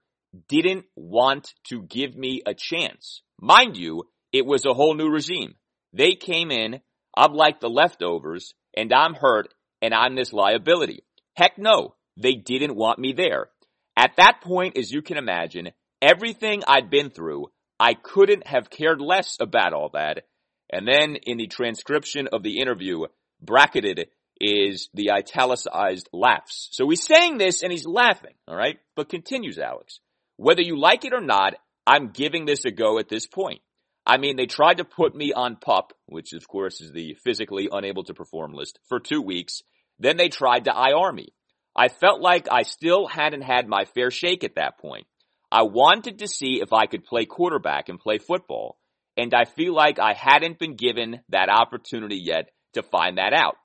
didn't 0.49 0.85
want 0.95 1.53
to 1.69 1.81
give 1.81 2.15
me 2.15 2.41
a 2.45 2.53
chance. 2.53 3.21
Mind 3.39 3.77
you, 3.77 4.03
it 4.31 4.45
was 4.45 4.65
a 4.65 4.73
whole 4.73 4.93
new 4.93 5.09
regime. 5.09 5.55
They 5.95 6.15
came 6.15 6.51
in, 6.51 6.81
I'm 7.15 7.33
like 7.33 7.61
the 7.61 7.69
leftovers, 7.69 8.53
and 8.75 8.91
I'm 8.93 9.13
hurt, 9.13 9.53
and 9.81 9.93
I'm 9.93 10.15
this 10.15 10.33
liability. 10.33 11.03
Heck 11.35 11.57
no, 11.57 11.95
they 12.17 12.33
didn't 12.33 12.75
want 12.75 12.99
me 12.99 13.13
there. 13.13 13.47
At 13.95 14.17
that 14.17 14.41
point, 14.41 14.77
as 14.77 14.91
you 14.91 15.01
can 15.01 15.17
imagine, 15.17 15.71
everything 16.01 16.63
I'd 16.67 16.89
been 16.89 17.09
through, 17.11 17.47
I 17.79 17.93
couldn't 17.93 18.45
have 18.45 18.69
cared 18.69 18.99
less 18.99 19.37
about 19.39 19.73
all 19.73 19.89
that. 19.93 20.25
And 20.69 20.85
then 20.85 21.15
in 21.15 21.37
the 21.37 21.47
transcription 21.47 22.27
of 22.33 22.43
the 22.43 22.59
interview, 22.59 23.05
bracketed 23.41 24.07
is 24.41 24.89
the 24.93 25.11
italicized 25.11 26.09
laughs. 26.11 26.67
So 26.71 26.89
he's 26.89 27.05
saying 27.05 27.37
this 27.37 27.63
and 27.63 27.71
he's 27.71 27.85
laughing, 27.85 28.33
alright? 28.49 28.79
But 28.97 29.07
continues 29.07 29.57
Alex. 29.57 29.99
Whether 30.35 30.61
you 30.61 30.77
like 30.77 31.05
it 31.05 31.13
or 31.13 31.21
not, 31.21 31.53
I'm 31.87 32.09
giving 32.09 32.45
this 32.45 32.65
a 32.65 32.71
go 32.71 32.99
at 32.99 33.07
this 33.07 33.27
point. 33.27 33.61
I 34.05 34.17
mean, 34.17 34.35
they 34.35 34.45
tried 34.45 34.77
to 34.77 34.85
put 34.85 35.15
me 35.15 35.33
on 35.33 35.55
PUP, 35.55 35.93
which 36.05 36.33
of 36.33 36.47
course 36.47 36.81
is 36.81 36.91
the 36.91 37.15
physically 37.23 37.69
unable 37.71 38.03
to 38.03 38.13
perform 38.13 38.53
list, 38.53 38.79
for 38.87 38.99
two 38.99 39.21
weeks. 39.21 39.63
Then 39.99 40.17
they 40.17 40.29
tried 40.29 40.65
to 40.65 40.73
IR 40.75 41.11
me. 41.11 41.33
I 41.75 41.87
felt 41.89 42.21
like 42.21 42.47
I 42.51 42.63
still 42.63 43.07
hadn't 43.07 43.41
had 43.41 43.67
my 43.67 43.85
fair 43.85 44.11
shake 44.11 44.43
at 44.43 44.55
that 44.55 44.77
point. 44.77 45.07
I 45.51 45.63
wanted 45.63 46.19
to 46.19 46.27
see 46.27 46.61
if 46.61 46.71
I 46.73 46.85
could 46.85 47.05
play 47.05 47.25
quarterback 47.25 47.89
and 47.89 47.99
play 47.99 48.17
football, 48.17 48.77
and 49.17 49.33
I 49.33 49.45
feel 49.45 49.73
like 49.73 49.99
I 49.99 50.13
hadn't 50.13 50.59
been 50.59 50.75
given 50.75 51.21
that 51.29 51.49
opportunity 51.49 52.17
yet 52.17 52.49
to 52.73 52.83
find 52.83 53.17
that 53.17 53.33
out. 53.33 53.55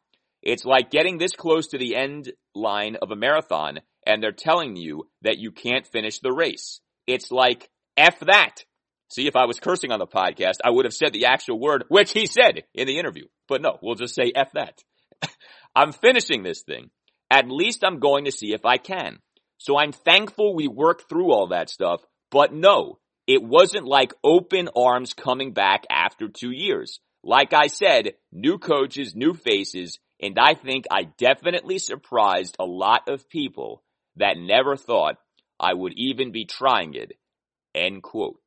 It's 0.43 0.65
like 0.65 0.91
getting 0.91 1.19
this 1.19 1.33
close 1.33 1.69
to 1.69 1.79
the 1.79 1.97
end 1.97 2.33
line 2.55 2.97
of 3.03 3.11
a 3.11 3.17
marathon 3.17 3.81
and 4.07 4.23
they're 4.23 4.33
telling 4.33 4.77
you 4.77 5.09
that 5.23 5.39
you 5.39 5.53
can't 5.53 5.87
finish 5.87 6.21
the 6.21 6.33
race. 6.33 6.81
It's 7.07 7.31
like, 7.31 7.69
F 7.97 8.21
that. 8.21 8.65
See, 9.11 9.27
if 9.27 9.35
I 9.35 9.47
was 9.47 9.59
cursing 9.59 9.91
on 9.91 9.99
the 9.99 10.07
podcast, 10.07 10.59
I 10.65 10.71
would 10.71 10.85
have 10.85 10.95
said 10.95 11.13
the 11.13 11.27
actual 11.27 11.59
word, 11.59 11.85
which 11.89 12.13
he 12.13 12.27
said 12.27 12.63
in 12.75 12.87
the 12.87 12.99
interview. 12.99 13.25
But 13.49 13.61
no, 13.61 13.77
we'll 13.83 13.97
just 13.97 14.15
say 14.15 14.33
F 14.35 14.53
that. 14.53 14.79
I'm 15.75 15.93
finishing 15.93 16.43
this 16.43 16.63
thing. 16.63 16.91
At 17.29 17.51
least 17.51 17.85
I'm 17.85 17.99
going 17.99 18.27
to 18.27 18.33
see 18.33 18.53
if 18.53 18.65
I 18.65 18.77
can. 18.77 19.19
So 19.59 19.77
I'm 19.77 19.93
thankful 19.93 20.55
we 20.55 20.69
worked 20.69 21.09
through 21.09 21.33
all 21.33 21.49
that 21.49 21.71
stuff, 21.71 22.03
but 22.31 22.53
no, 22.55 22.99
it 23.27 23.43
wasn't 23.43 23.85
like 23.85 24.15
open 24.25 24.69
arms 24.77 25.13
coming 25.13 25.53
back 25.53 25.85
after 25.91 26.29
two 26.29 26.51
years. 26.51 27.01
Like 27.23 27.53
I 27.53 27.67
said, 27.67 28.15
new 28.33 28.59
coaches, 28.59 29.15
new 29.15 29.35
faces, 29.35 29.99
and 30.23 30.39
I 30.39 30.55
think 30.55 30.87
I 30.91 31.09
definitely 31.19 31.79
surprised 31.79 32.57
a 32.59 32.65
lot 32.65 33.09
of 33.09 33.29
people 33.29 33.83
that 34.17 34.39
never 34.39 34.77
thought 34.77 35.17
I 35.59 35.75
would 35.75 35.93
even 35.97 36.33
be 36.33 36.45
trying 36.45 36.95
it. 36.95 37.13
End 37.75 38.03
quote. 38.03 38.41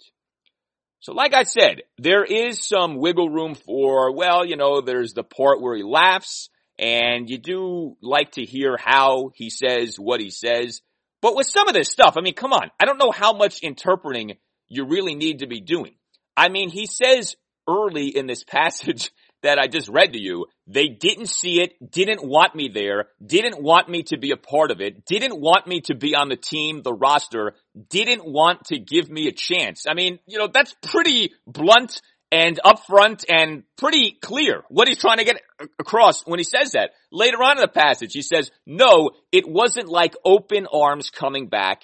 So 1.04 1.12
like 1.12 1.34
I 1.34 1.44
said, 1.44 1.82
there 1.98 2.24
is 2.24 2.66
some 2.66 2.96
wiggle 2.96 3.30
room 3.30 3.56
for, 3.56 4.16
well, 4.16 4.46
you 4.46 4.56
know, 4.56 4.80
there's 4.80 5.12
the 5.14 5.24
part 5.26 5.62
where 5.62 5.76
he 5.76 5.84
laughs 5.84 6.50
and 6.80 7.30
you 7.30 7.38
do 7.38 7.98
like 8.02 8.32
to 8.32 8.46
hear 8.46 8.78
how 8.78 9.32
he 9.36 9.50
says 9.50 9.98
what 9.98 10.22
he 10.22 10.30
says. 10.30 10.80
But 11.22 11.36
with 11.36 11.46
some 11.46 11.68
of 11.68 11.74
this 11.74 11.92
stuff, 11.92 12.16
I 12.16 12.22
mean, 12.22 12.36
come 12.36 12.54
on. 12.54 12.72
I 12.80 12.86
don't 12.86 12.98
know 12.98 13.12
how 13.12 13.34
much 13.34 13.64
interpreting 13.64 14.38
you 14.70 14.86
really 14.86 15.14
need 15.14 15.40
to 15.40 15.46
be 15.46 15.60
doing. 15.60 15.96
I 16.38 16.48
mean, 16.48 16.70
he 16.70 16.86
says 16.86 17.36
early 17.68 18.08
in 18.08 18.26
this 18.26 18.44
passage 18.48 19.12
that 19.44 19.60
I 19.60 19.68
just 19.68 19.90
read 19.90 20.14
to 20.14 20.20
you, 20.20 20.48
they 20.68 20.88
didn't 20.88 21.30
see 21.30 21.62
it, 21.62 21.74
didn't 21.92 22.24
want 22.24 22.56
me 22.56 22.70
there, 22.74 23.10
didn't 23.24 23.62
want 23.62 23.88
me 23.90 24.04
to 24.04 24.18
be 24.18 24.32
a 24.32 24.38
part 24.38 24.72
of 24.72 24.82
it, 24.82 25.06
didn't 25.06 25.40
want 25.40 25.68
me 25.68 25.82
to 25.82 25.96
be 25.96 26.16
on 26.16 26.30
the 26.30 26.36
team, 26.36 26.82
the 26.82 26.94
roster, 26.94 27.54
didn't 27.90 28.26
want 28.26 28.66
to 28.66 28.80
give 28.80 29.10
me 29.10 29.28
a 29.28 29.32
chance. 29.32 29.86
I 29.88 29.94
mean, 29.94 30.20
you 30.26 30.40
know, 30.40 30.48
that's 30.52 30.76
pretty 30.82 31.34
blunt 31.46 32.02
and 32.32 32.60
upfront 32.66 33.26
and 33.30 33.64
pretty 33.78 34.18
clear 34.20 34.64
what 34.70 34.88
he's 34.88 34.98
trying 34.98 35.20
to 35.20 35.24
get 35.24 35.40
across 35.78 36.26
when 36.26 36.40
he 36.40 36.44
says 36.44 36.72
that. 36.72 36.92
Later 37.12 37.38
on 37.44 37.58
in 37.58 37.62
the 37.62 37.68
passage, 37.68 38.14
he 38.14 38.24
says, 38.24 38.50
no, 38.66 39.12
it 39.32 39.48
wasn't 39.48 39.88
like 39.88 40.16
open 40.26 40.66
arms 40.74 41.12
coming 41.12 41.48
back 41.48 41.84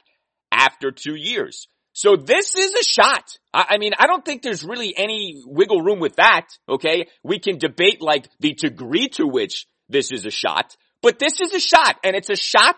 after 0.52 0.92
two 0.92 1.16
years. 1.16 1.68
So 2.00 2.16
this 2.16 2.56
is 2.56 2.74
a 2.76 2.84
shot. 2.86 3.26
I, 3.54 3.66
I, 3.72 3.78
mean, 3.78 3.92
I 4.00 4.08
don't 4.08 4.24
think 4.24 4.42
there's 4.42 4.64
really 4.64 4.94
any 4.96 5.44
wiggle 5.46 5.82
room 5.82 6.00
with 6.00 6.16
that. 6.16 6.48
Okay. 6.70 7.08
We 7.26 7.40
can 7.40 7.58
debate 7.58 8.02
like 8.02 8.30
the 8.40 8.54
degree 8.54 9.10
to 9.16 9.28
which 9.28 9.68
this 9.90 10.14
is 10.14 10.26
a 10.26 10.32
shot, 10.32 10.78
but 11.02 11.20
this 11.20 11.42
is 11.42 11.54
a 11.54 11.60
shot 11.60 11.98
and 12.06 12.16
it's 12.16 12.30
a 12.30 12.38
shot 12.38 12.78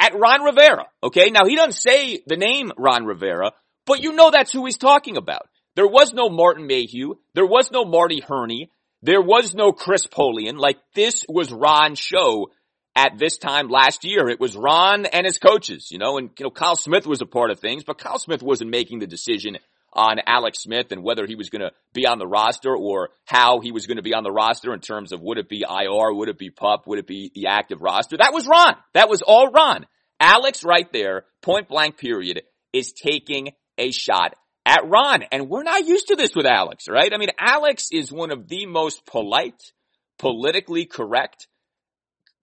at 0.00 0.18
Ron 0.18 0.44
Rivera. 0.44 0.86
Okay. 1.02 1.28
Now 1.28 1.44
he 1.46 1.56
doesn't 1.56 1.74
say 1.74 2.22
the 2.26 2.38
name 2.38 2.72
Ron 2.78 3.04
Rivera, 3.04 3.52
but 3.84 4.00
you 4.00 4.14
know 4.14 4.30
that's 4.30 4.50
who 4.50 4.64
he's 4.64 4.78
talking 4.78 5.18
about. 5.18 5.42
There 5.76 5.86
was 5.86 6.14
no 6.14 6.30
Martin 6.30 6.66
Mayhew. 6.66 7.16
There 7.34 7.44
was 7.44 7.70
no 7.70 7.84
Marty 7.84 8.22
Hurney. 8.26 8.70
There 9.02 9.20
was 9.20 9.52
no 9.52 9.72
Chris 9.72 10.06
Polian. 10.06 10.56
Like 10.56 10.78
this 10.94 11.26
was 11.28 11.52
Ron's 11.52 11.98
show 11.98 12.48
at 12.96 13.18
this 13.18 13.38
time 13.38 13.68
last 13.68 14.04
year. 14.04 14.28
It 14.28 14.40
was 14.40 14.56
Ron 14.56 15.06
and 15.06 15.26
his 15.26 15.38
coaches, 15.38 15.88
you 15.90 15.98
know, 15.98 16.18
and, 16.18 16.30
you 16.38 16.44
know, 16.44 16.50
Kyle 16.50 16.76
Smith 16.76 17.06
was 17.06 17.20
a 17.20 17.26
part 17.26 17.50
of 17.50 17.60
things, 17.60 17.84
but 17.84 17.98
Kyle 17.98 18.18
Smith 18.18 18.42
wasn't 18.42 18.70
making 18.70 19.00
the 19.00 19.06
decision 19.06 19.58
on 19.94 20.16
Alex 20.26 20.60
Smith 20.60 20.90
and 20.90 21.02
whether 21.02 21.24
he 21.26 21.36
was 21.36 21.50
going 21.50 21.62
to 21.62 21.70
be 21.92 22.06
on 22.06 22.18
the 22.18 22.26
roster 22.26 22.74
or 22.74 23.10
how 23.24 23.60
he 23.60 23.70
was 23.70 23.86
going 23.86 23.96
to 23.96 24.02
be 24.02 24.14
on 24.14 24.24
the 24.24 24.32
roster 24.32 24.74
in 24.74 24.80
terms 24.80 25.12
of 25.12 25.20
would 25.20 25.38
it 25.38 25.48
be 25.48 25.64
IR, 25.68 26.12
would 26.12 26.28
it 26.28 26.38
be 26.38 26.50
pup, 26.50 26.86
would 26.86 26.98
it 26.98 27.06
be 27.06 27.30
the 27.34 27.46
active 27.46 27.80
roster. 27.80 28.16
That 28.16 28.32
was 28.32 28.46
Ron. 28.46 28.74
That 28.94 29.08
was 29.08 29.22
all 29.22 29.50
Ron. 29.50 29.86
Alex 30.20 30.64
right 30.64 30.90
there, 30.92 31.24
point 31.42 31.68
blank 31.68 31.96
period, 31.96 32.42
is 32.72 32.92
taking 32.92 33.50
a 33.78 33.90
shot 33.92 34.34
at 34.66 34.88
Ron. 34.88 35.22
And 35.30 35.48
we're 35.48 35.62
not 35.62 35.86
used 35.86 36.08
to 36.08 36.16
this 36.16 36.34
with 36.34 36.46
Alex, 36.46 36.88
right? 36.88 37.12
I 37.12 37.18
mean, 37.18 37.30
Alex 37.38 37.88
is 37.92 38.10
one 38.10 38.30
of 38.30 38.48
the 38.48 38.66
most 38.66 39.06
polite, 39.06 39.72
politically 40.18 40.86
correct, 40.86 41.46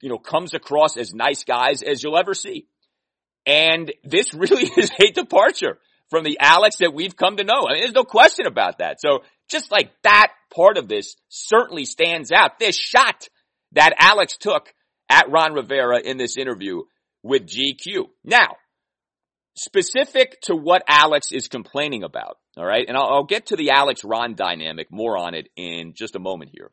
you 0.02 0.10
know, 0.10 0.18
comes 0.18 0.54
across 0.54 0.98
as 0.98 1.14
nice 1.14 1.44
guys 1.44 1.82
as 1.84 2.04
you'll 2.04 2.18
ever 2.18 2.34
see. 2.34 2.68
And 3.46 3.92
this 4.04 4.34
really 4.34 4.70
is 4.78 4.92
a 5.00 5.12
departure 5.12 5.78
from 6.10 6.24
the 6.24 6.38
Alex 6.40 6.78
that 6.78 6.94
we've 6.94 7.16
come 7.16 7.38
to 7.38 7.44
know. 7.44 7.66
I 7.68 7.74
mean, 7.74 7.82
there's 7.82 7.94
no 7.94 8.04
question 8.04 8.46
about 8.46 8.80
that. 8.80 9.00
So 9.00 9.24
just 9.50 9.72
like 9.72 9.92
that 10.04 10.32
part 10.54 10.78
of 10.78 10.88
this 10.88 11.16
certainly 11.30 11.86
stands 11.86 12.32
out. 12.32 12.60
This 12.60 12.78
shot 12.78 13.28
that 13.74 13.94
Alex 13.98 14.38
took 14.38 14.74
at 15.10 15.32
Ron 15.32 15.54
Rivera 15.54 16.00
in 16.00 16.18
this 16.18 16.38
interview 16.38 16.82
with 17.24 17.48
GQ. 17.48 18.08
Now, 18.24 18.56
specific 19.56 20.40
to 20.44 20.56
what 20.56 20.84
Alex 20.88 21.32
is 21.32 21.48
complaining 21.48 22.04
about, 22.04 22.38
all 22.58 22.66
right, 22.66 22.86
and 22.88 22.98
I'll, 22.98 23.10
I'll 23.10 23.26
get 23.26 23.48
to 23.48 23.56
the 23.56 23.72
Alex 23.72 24.04
Ron 24.04 24.36
dynamic 24.36 24.88
more 24.92 25.18
on 25.18 25.34
it 25.34 25.50
in 25.56 25.94
just 25.96 26.16
a 26.16 26.20
moment 26.20 26.52
here. 26.54 26.72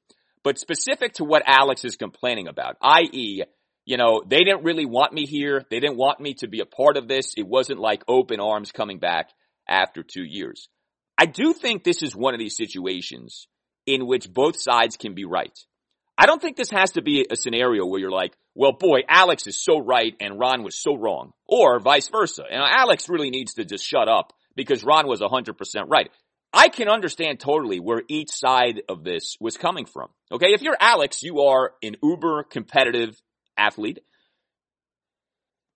But 0.48 0.58
specific 0.58 1.12
to 1.16 1.24
what 1.24 1.42
Alex 1.44 1.84
is 1.84 1.96
complaining 1.96 2.48
about, 2.48 2.78
i.e., 2.80 3.42
you 3.84 3.96
know, 3.98 4.22
they 4.26 4.44
didn't 4.44 4.64
really 4.64 4.86
want 4.86 5.12
me 5.12 5.26
here. 5.26 5.66
They 5.70 5.78
didn't 5.78 5.98
want 5.98 6.20
me 6.20 6.32
to 6.38 6.48
be 6.48 6.60
a 6.60 6.64
part 6.64 6.96
of 6.96 7.06
this. 7.06 7.34
It 7.36 7.46
wasn't 7.46 7.80
like 7.80 8.02
open 8.08 8.40
arms 8.40 8.72
coming 8.72 8.98
back 8.98 9.28
after 9.68 10.02
two 10.02 10.24
years. 10.24 10.70
I 11.18 11.26
do 11.26 11.52
think 11.52 11.84
this 11.84 12.02
is 12.02 12.16
one 12.16 12.32
of 12.32 12.40
these 12.40 12.56
situations 12.56 13.46
in 13.84 14.06
which 14.06 14.32
both 14.32 14.58
sides 14.58 14.96
can 14.96 15.12
be 15.12 15.26
right. 15.26 15.52
I 16.16 16.24
don't 16.24 16.40
think 16.40 16.56
this 16.56 16.70
has 16.70 16.92
to 16.92 17.02
be 17.02 17.26
a 17.30 17.36
scenario 17.36 17.84
where 17.84 18.00
you're 18.00 18.10
like, 18.10 18.32
well, 18.54 18.72
boy, 18.72 19.00
Alex 19.06 19.46
is 19.46 19.62
so 19.62 19.78
right 19.78 20.16
and 20.18 20.38
Ron 20.38 20.62
was 20.62 20.80
so 20.80 20.96
wrong. 20.96 21.32
Or 21.46 21.78
vice 21.78 22.08
versa. 22.08 22.44
And 22.50 22.62
Alex 22.62 23.10
really 23.10 23.28
needs 23.28 23.52
to 23.56 23.66
just 23.66 23.84
shut 23.84 24.08
up 24.08 24.32
because 24.56 24.82
Ron 24.82 25.08
was 25.08 25.20
100% 25.20 25.58
right. 25.88 26.10
I 26.52 26.68
can 26.68 26.88
understand 26.88 27.40
totally 27.40 27.78
where 27.78 28.02
each 28.08 28.30
side 28.30 28.82
of 28.88 29.04
this 29.04 29.36
was 29.40 29.56
coming 29.56 29.86
from. 29.86 30.08
Okay. 30.32 30.52
If 30.52 30.62
you're 30.62 30.76
Alex, 30.80 31.22
you 31.22 31.42
are 31.42 31.72
an 31.82 31.96
uber 32.02 32.42
competitive 32.42 33.20
athlete. 33.56 34.00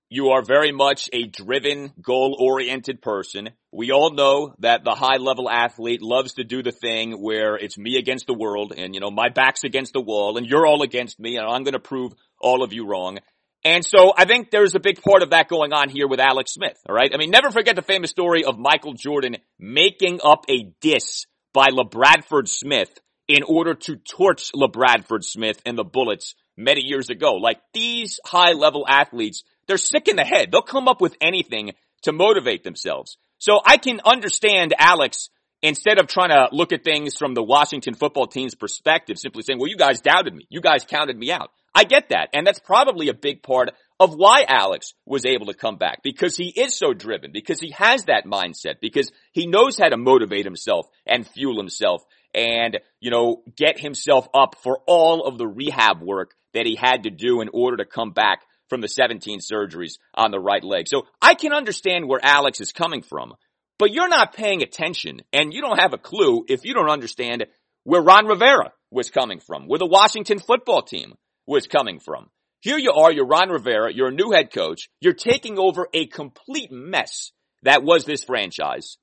You 0.09 0.29
are 0.33 0.43
very 0.43 0.73
much 0.73 1.09
a 1.11 1.25
driven, 1.25 1.95
goal-oriented 2.03 3.01
person. 3.01 3.49
We 3.73 3.93
all 3.93 4.13
know 4.13 4.55
that 4.59 4.85
the 4.85 4.95
high-level 4.95 5.49
athlete 5.49 6.03
loves 6.03 6.35
to 6.35 6.45
do 6.45 6.63
the 6.63 6.71
thing 6.71 7.23
where 7.23 7.57
it's 7.57 7.79
me 7.79 7.97
against 7.97 8.27
the 8.27 8.35
world 8.35 8.75
and, 8.77 8.95
you 8.95 9.01
know, 9.01 9.11
my 9.11 9.31
back's 9.31 9.65
against 9.65 9.95
the 9.95 10.03
wall 10.03 10.37
and 10.37 10.47
you're 10.47 10.67
all 10.67 10.83
against 10.83 11.19
me 11.19 11.39
and 11.39 11.47
I'm 11.47 11.63
going 11.63 11.73
to 11.73 11.79
prove 11.79 12.13
all 12.39 12.63
of 12.63 12.75
you 12.75 12.87
wrong. 12.87 13.21
And 13.65 13.85
so 13.85 14.13
I 14.17 14.25
think 14.25 14.51
there's 14.51 14.75
a 14.75 14.81
big 14.81 15.01
part 15.03 15.23
of 15.23 15.31
that 15.31 15.49
going 15.49 15.73
on 15.73 15.89
here 15.89 16.09
with 16.09 16.19
Alex 16.19 16.53
Smith, 16.53 16.77
alright? 16.89 17.13
I 17.15 17.17
mean, 17.17 17.31
never 17.31 17.51
forget 17.51 17.77
the 17.77 17.83
famous 17.83 18.11
story 18.11 18.45
of 18.45 18.59
Michael 18.59 18.95
Jordan 18.95 19.37
making 19.59 20.21
up 20.25 20.45
a 20.49 20.73
diss 20.81 21.27
by 21.53 21.69
LaBradford 21.69 22.49
Smith 22.49 22.91
in 23.29 23.45
order 23.45 23.75
to 23.75 23.97
torch 23.97 24.51
LaBradford 24.53 25.23
Smith 25.23 25.63
and 25.65 25.79
the 25.79 25.85
Bullets 25.85 26.35
many 26.57 26.81
years 26.83 27.09
ago. 27.09 27.35
Like 27.35 27.61
these 27.73 28.19
high 28.25 28.53
level 28.53 28.85
athletes 28.89 29.45
they're 29.67 29.79
sick 29.79 30.09
in 30.09 30.17
the 30.17 30.25
head. 30.25 30.51
They'll 30.51 30.63
come 30.63 30.89
up 30.89 31.01
with 31.01 31.17
anything 31.21 31.73
to 32.03 32.13
motivate 32.13 32.65
themselves. 32.65 33.17
So 33.39 33.61
I 33.65 33.77
can 33.77 34.01
understand 34.05 34.75
Alex 34.79 35.31
instead 35.63 35.99
of 35.99 36.09
trying 36.09 36.31
to 36.31 36.49
look 36.53 36.73
at 36.73 36.85
things 36.85 37.17
from 37.17 37.35
the 37.35 37.43
Washington 37.43 37.95
football 37.95 38.27
team's 38.27 38.55
perspective, 38.55 39.19
simply 39.19 39.43
saying, 39.43 39.59
well, 39.59 39.71
you 39.71 39.77
guys 39.77 40.01
doubted 40.01 40.35
me. 40.35 40.47
You 40.49 40.61
guys 40.61 40.85
counted 40.85 41.17
me 41.17 41.31
out. 41.31 41.51
I 41.75 41.85
get 41.85 42.11
that. 42.11 42.29
And 42.33 42.47
that's 42.47 42.61
probably 42.61 43.09
a 43.09 43.15
big 43.15 43.43
part 43.43 43.71
of 43.99 44.15
why 44.15 44.45
Alex 44.47 44.95
was 45.07 45.25
able 45.25 45.47
to 45.47 45.55
come 45.55 45.77
back 45.77 46.03
because 46.03 46.37
he 46.37 46.49
is 46.49 46.77
so 46.77 46.93
driven, 46.93 47.31
because 47.33 47.61
he 47.61 47.71
has 47.71 48.05
that 48.05 48.27
mindset, 48.27 48.81
because 48.81 49.11
he 49.33 49.47
knows 49.47 49.79
how 49.79 49.89
to 49.89 49.97
motivate 49.97 50.45
himself 50.45 50.87
and 51.07 51.27
fuel 51.27 51.57
himself 51.57 52.03
and, 52.35 52.81
you 53.01 53.11
know, 53.11 53.43
get 53.57 53.79
himself 53.79 54.27
up 54.35 54.57
for 54.63 54.81
all 54.87 55.25
of 55.27 55.39
the 55.39 55.47
rehab 55.47 56.03
work 56.03 56.35
that 56.55 56.67
he 56.67 56.75
had 56.75 57.05
to 57.05 57.11
do 57.11 57.41
in 57.41 57.49
order 57.53 57.79
to 57.79 57.85
come 57.85 58.11
back 58.11 58.43
from 58.69 58.81
the 58.81 58.89
17 58.89 59.41
surgeries 59.41 59.99
on 60.15 60.31
the 60.31 60.41
right 60.41 60.65
leg. 60.65 60.89
So 60.89 61.07
I 61.21 61.35
can 61.35 61.53
understand 61.53 62.09
where 62.09 62.21
Alex 62.23 62.61
is 62.61 62.73
coming 62.73 63.03
from, 63.03 63.35
but 63.79 63.93
you're 63.93 64.09
not 64.09 64.35
paying 64.35 64.63
attention 64.63 65.21
and 65.33 65.53
you 65.53 65.61
don't 65.61 65.81
have 65.81 65.93
a 65.93 65.99
clue 65.99 66.45
if 66.49 66.65
you 66.65 66.75
don't 66.75 66.91
understand 66.91 67.47
where 67.85 68.03
Ron 68.03 68.27
Rivera 68.27 68.73
was 68.91 69.11
coming 69.11 69.41
from, 69.41 69.67
where 69.67 69.79
the 69.79 69.87
Washington 69.87 70.39
football 70.39 70.83
team 70.83 71.15
was 71.47 71.67
coming 71.67 72.01
from. 72.01 72.31
Here 72.61 72.79
you 72.79 72.93
are, 72.93 73.11
you're 73.11 73.27
Ron 73.27 73.51
Rivera, 73.51 73.93
you're 73.93 74.09
a 74.09 74.15
new 74.15 74.31
head 74.31 74.53
coach, 74.53 74.89
you're 75.01 75.15
taking 75.15 75.59
over 75.59 75.89
a 75.93 76.07
complete 76.07 76.71
mess 76.71 77.33
that 77.63 77.83
was 77.83 78.05
this 78.05 78.25
franchise. 78.25 78.99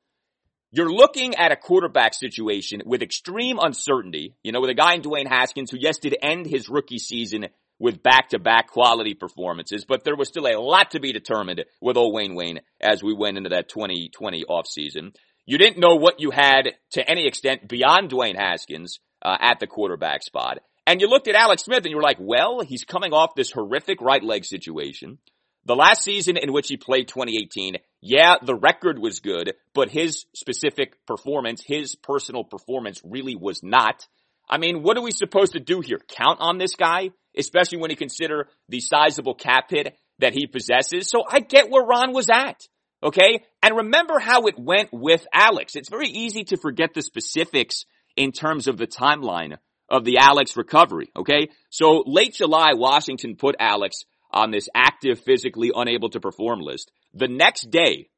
You're 0.72 0.92
looking 0.92 1.36
at 1.36 1.52
a 1.52 1.56
quarterback 1.56 2.14
situation 2.14 2.84
with 2.86 3.02
extreme 3.02 3.58
uncertainty, 3.60 4.36
you 4.44 4.52
know, 4.52 4.62
with 4.62 4.70
a 4.70 4.76
guy 4.76 4.94
in 4.94 5.02
Dwayne 5.02 5.28
Haskins 5.28 5.72
who, 5.72 5.78
yes, 5.80 5.98
did 5.98 6.16
end 6.22 6.46
his 6.46 6.70
rookie 6.70 7.00
season 7.00 7.48
with 7.80 8.04
back-to-back 8.04 8.68
quality 8.68 9.14
performances, 9.14 9.86
but 9.86 10.04
there 10.04 10.16
was 10.16 10.28
still 10.28 10.46
a 10.46 10.60
lot 10.60 10.92
to 10.92 11.00
be 11.00 11.14
determined 11.14 11.64
with 11.82 11.98
old 11.98 12.14
Wayne 12.14 12.36
Wayne 12.36 12.60
as 12.80 13.02
we 13.02 13.14
went 13.14 13.38
into 13.38 13.50
that 13.50 13.70
2020 13.70 14.44
offseason. 14.50 15.16
You 15.46 15.58
didn't 15.58 15.80
know 15.80 15.96
what 15.96 16.20
you 16.20 16.30
had 16.30 16.74
to 16.92 17.10
any 17.10 17.26
extent 17.26 17.68
beyond 17.68 18.12
Dwayne 18.12 18.38
Haskins 18.38 19.00
uh, 19.24 19.38
at 19.40 19.60
the 19.60 19.68
quarterback 19.68 20.24
spot. 20.24 20.60
And 20.90 21.00
you 21.02 21.08
looked 21.08 21.28
at 21.28 21.36
Alex 21.36 21.64
Smith 21.64 21.84
and 21.84 21.92
you 21.92 21.98
were 21.98 22.02
like, 22.02 22.18
well, 22.20 22.62
he's 22.62 22.84
coming 22.84 23.14
off 23.14 23.36
this 23.36 23.52
horrific 23.52 24.02
right 24.02 24.24
leg 24.24 24.44
situation. 24.44 25.20
The 25.66 25.76
last 25.76 26.04
season 26.04 26.36
in 26.36 26.52
which 26.52 26.68
he 26.68 26.78
played 26.78 27.08
2018, 27.08 27.78
yeah, 28.02 28.38
the 28.42 28.56
record 28.56 28.98
was 28.98 29.20
good, 29.20 29.54
but 29.76 29.92
his 29.92 30.26
specific 30.34 31.06
performance, 31.06 31.62
his 31.64 31.96
personal 31.96 32.44
performance 32.44 33.02
really 33.04 33.36
was 33.36 33.62
not. 33.62 34.08
I 34.50 34.58
mean, 34.58 34.82
what 34.82 34.98
are 34.98 35.04
we 35.04 35.12
supposed 35.12 35.54
to 35.54 35.60
do 35.60 35.82
here? 35.82 36.00
Count 36.08 36.40
on 36.42 36.58
this 36.58 36.74
guy? 36.76 37.12
especially 37.38 37.80
when 37.80 37.92
you 37.92 37.98
consider 37.98 38.48
the 38.68 38.80
sizable 38.80 39.36
cap 39.36 39.70
hit 39.70 39.98
that 40.20 40.34
he 40.34 40.48
possesses. 40.48 41.10
So 41.10 41.24
I 41.28 41.40
get 41.40 41.70
where 41.70 41.84
Ron 41.84 42.14
was 42.14 42.30
at. 42.30 42.68
Okay. 43.02 43.44
And 43.64 43.78
remember 43.78 44.20
how 44.20 44.48
it 44.48 44.60
went 44.60 44.90
with 44.92 45.26
Alex. 45.34 45.76
It's 45.76 45.90
very 45.90 46.10
easy 46.10 46.44
to 46.46 46.58
forget 46.58 46.94
the 46.94 47.02
specifics 47.02 47.86
in 48.16 48.32
terms 48.32 48.68
of 48.68 48.78
the 48.78 48.88
timeline 48.88 49.58
of 49.90 50.06
the 50.06 50.18
Alex 50.20 50.56
recovery. 50.56 51.12
Okay. 51.16 51.50
So 51.70 52.04
late 52.06 52.34
July, 52.34 52.74
Washington 52.74 53.36
put 53.36 53.56
Alex 53.60 54.04
on 54.32 54.52
this 54.52 54.70
active, 54.76 55.20
physically 55.20 55.72
unable 55.74 56.10
to 56.10 56.20
perform 56.20 56.60
list. 56.60 56.92
The 57.14 57.28
next 57.28 57.72
day, 57.72 58.10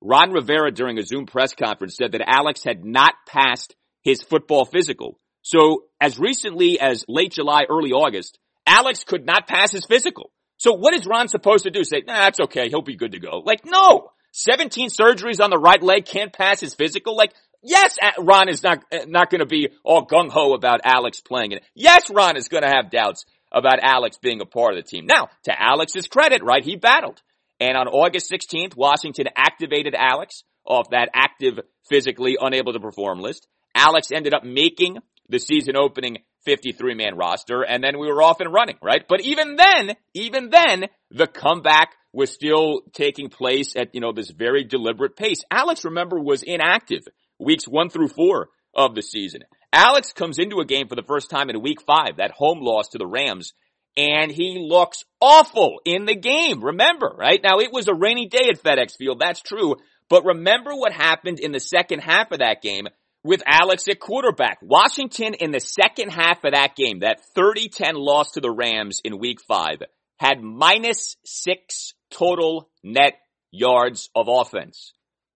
Ron 0.00 0.32
Rivera 0.32 0.70
during 0.70 0.98
a 0.98 1.02
Zoom 1.02 1.26
press 1.26 1.54
conference 1.54 1.96
said 1.96 2.12
that 2.12 2.28
Alex 2.28 2.62
had 2.62 2.84
not 2.84 3.14
passed 3.26 3.74
his 4.02 4.22
football 4.22 4.66
physical. 4.66 5.18
So 5.40 5.84
as 6.00 6.18
recently 6.18 6.78
as 6.78 7.04
late 7.08 7.32
July, 7.32 7.64
early 7.70 7.92
August, 7.92 8.38
Alex 8.66 9.04
could 9.04 9.24
not 9.24 9.46
pass 9.46 9.72
his 9.72 9.86
physical. 9.86 10.30
So 10.58 10.72
what 10.72 10.94
is 10.94 11.06
Ron 11.06 11.28
supposed 11.28 11.64
to 11.64 11.70
do? 11.70 11.84
Say, 11.84 12.02
nah, 12.06 12.24
that's 12.24 12.40
okay. 12.40 12.68
He'll 12.68 12.82
be 12.82 12.96
good 12.96 13.12
to 13.12 13.20
go. 13.20 13.42
Like, 13.44 13.64
no. 13.64 14.10
17 14.32 14.88
surgeries 14.88 15.42
on 15.42 15.50
the 15.50 15.58
right 15.58 15.82
leg 15.82 16.06
can't 16.06 16.32
pass 16.32 16.60
his 16.60 16.74
physical. 16.74 17.16
Like, 17.16 17.32
yes, 17.64 17.96
Ron 18.18 18.48
is 18.48 18.62
not, 18.62 18.84
eh, 18.92 19.04
not 19.08 19.30
going 19.30 19.40
to 19.40 19.46
be 19.46 19.70
all 19.82 20.06
gung 20.06 20.30
ho 20.30 20.54
about 20.54 20.80
Alex 20.84 21.20
playing 21.20 21.52
it. 21.52 21.64
Yes, 21.74 22.10
Ron 22.10 22.36
is 22.36 22.48
going 22.48 22.62
to 22.62 22.68
have 22.68 22.90
doubts 22.90 23.24
about 23.50 23.78
Alex 23.82 24.18
being 24.18 24.40
a 24.40 24.46
part 24.46 24.76
of 24.76 24.84
the 24.84 24.88
team. 24.88 25.06
Now, 25.06 25.28
to 25.44 25.62
Alex's 25.62 26.08
credit, 26.08 26.42
right, 26.42 26.64
he 26.64 26.76
battled. 26.76 27.20
And 27.60 27.76
on 27.76 27.88
August 27.88 28.30
16th, 28.30 28.76
Washington 28.76 29.26
activated 29.36 29.94
Alex 29.96 30.42
off 30.64 30.90
that 30.90 31.10
active, 31.14 31.60
physically 31.88 32.36
unable 32.40 32.72
to 32.72 32.80
perform 32.80 33.20
list. 33.20 33.46
Alex 33.74 34.08
ended 34.12 34.34
up 34.34 34.44
making 34.44 34.98
the 35.28 35.38
season 35.38 35.76
opening 35.76 36.18
53 36.44 36.94
man 36.94 37.16
roster 37.16 37.62
and 37.62 37.82
then 37.82 37.98
we 37.98 38.06
were 38.06 38.22
off 38.22 38.40
and 38.40 38.52
running, 38.52 38.76
right? 38.82 39.04
But 39.08 39.22
even 39.22 39.56
then, 39.56 39.96
even 40.12 40.50
then, 40.50 40.86
the 41.10 41.26
comeback 41.26 41.92
was 42.12 42.30
still 42.30 42.82
taking 42.92 43.28
place 43.28 43.74
at, 43.76 43.94
you 43.94 44.00
know, 44.00 44.12
this 44.12 44.30
very 44.30 44.64
deliberate 44.64 45.16
pace. 45.16 45.42
Alex, 45.50 45.84
remember, 45.84 46.20
was 46.20 46.42
inactive 46.42 47.06
weeks 47.38 47.66
one 47.66 47.90
through 47.90 48.08
four 48.08 48.48
of 48.74 48.94
the 48.94 49.02
season. 49.02 49.42
Alex 49.72 50.12
comes 50.12 50.38
into 50.38 50.60
a 50.60 50.64
game 50.64 50.88
for 50.88 50.94
the 50.94 51.02
first 51.02 51.30
time 51.30 51.50
in 51.50 51.60
week 51.60 51.82
five, 51.82 52.16
that 52.18 52.30
home 52.30 52.60
loss 52.60 52.88
to 52.88 52.98
the 52.98 53.06
Rams, 53.06 53.52
and 53.96 54.30
he 54.30 54.58
looks 54.60 55.04
awful 55.20 55.80
in 55.84 56.04
the 56.04 56.16
game. 56.16 56.62
Remember, 56.62 57.12
right? 57.16 57.40
Now 57.42 57.58
it 57.58 57.72
was 57.72 57.88
a 57.88 57.94
rainy 57.94 58.26
day 58.26 58.48
at 58.48 58.62
FedEx 58.62 58.96
Field, 58.96 59.20
that's 59.20 59.40
true, 59.40 59.76
but 60.08 60.24
remember 60.24 60.72
what 60.74 60.92
happened 60.92 61.40
in 61.40 61.52
the 61.52 61.60
second 61.60 62.00
half 62.00 62.30
of 62.30 62.38
that 62.38 62.62
game 62.62 62.86
with 63.24 63.42
Alex 63.46 63.88
at 63.88 63.98
quarterback. 63.98 64.58
Washington 64.62 65.34
in 65.34 65.50
the 65.50 65.60
second 65.60 66.10
half 66.10 66.44
of 66.44 66.52
that 66.52 66.76
game, 66.76 67.00
that 67.00 67.20
30-10 67.36 67.94
loss 67.94 68.32
to 68.32 68.40
the 68.40 68.50
Rams 68.50 69.00
in 69.02 69.18
week 69.18 69.40
five, 69.40 69.82
had 70.18 70.40
minus 70.40 71.16
six 71.24 71.94
total 72.10 72.68
net 72.82 73.14
yards 73.50 74.10
of 74.14 74.28
offense. 74.28 74.92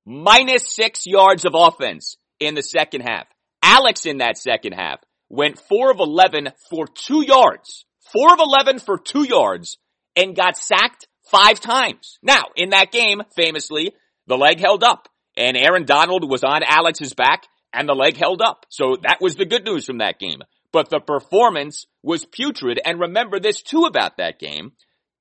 Minus 0.08 0.74
six 0.74 1.02
yards 1.04 1.44
of 1.44 1.52
offense 1.54 2.16
in 2.40 2.54
the 2.54 2.62
second 2.62 3.02
half. 3.02 3.26
Alex 3.62 4.06
in 4.06 4.18
that 4.18 4.38
second 4.38 4.72
half 4.72 5.00
went 5.28 5.60
four 5.68 5.90
of 5.90 6.00
11 6.00 6.48
for 6.70 6.86
two 6.86 7.22
yards. 7.22 7.84
Four 8.10 8.32
of 8.32 8.40
11 8.40 8.78
for 8.78 8.96
two 8.96 9.24
yards 9.24 9.76
and 10.16 10.34
got 10.34 10.56
sacked 10.56 11.06
five 11.30 11.60
times. 11.60 12.18
Now, 12.22 12.44
in 12.56 12.70
that 12.70 12.90
game, 12.90 13.20
famously, 13.36 13.92
the 14.26 14.38
leg 14.38 14.60
held 14.60 14.82
up 14.82 15.08
and 15.36 15.58
Aaron 15.58 15.84
Donald 15.84 16.28
was 16.28 16.42
on 16.42 16.62
Alex's 16.62 17.12
back 17.12 17.44
and 17.74 17.86
the 17.86 17.94
leg 17.94 18.16
held 18.16 18.40
up. 18.40 18.64
So 18.70 18.96
that 19.02 19.18
was 19.20 19.36
the 19.36 19.44
good 19.44 19.66
news 19.66 19.84
from 19.84 19.98
that 19.98 20.18
game. 20.18 20.40
But 20.72 20.88
the 20.88 21.00
performance 21.00 21.86
was 22.02 22.24
putrid. 22.24 22.80
And 22.82 22.98
remember 22.98 23.40
this 23.40 23.60
too 23.60 23.82
about 23.82 24.16
that 24.16 24.38
game. 24.38 24.72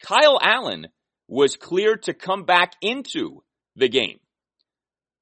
Kyle 0.01 0.39
Allen 0.41 0.87
was 1.27 1.57
cleared 1.57 2.03
to 2.03 2.13
come 2.13 2.45
back 2.45 2.71
into 2.81 3.43
the 3.75 3.89
game. 3.89 4.19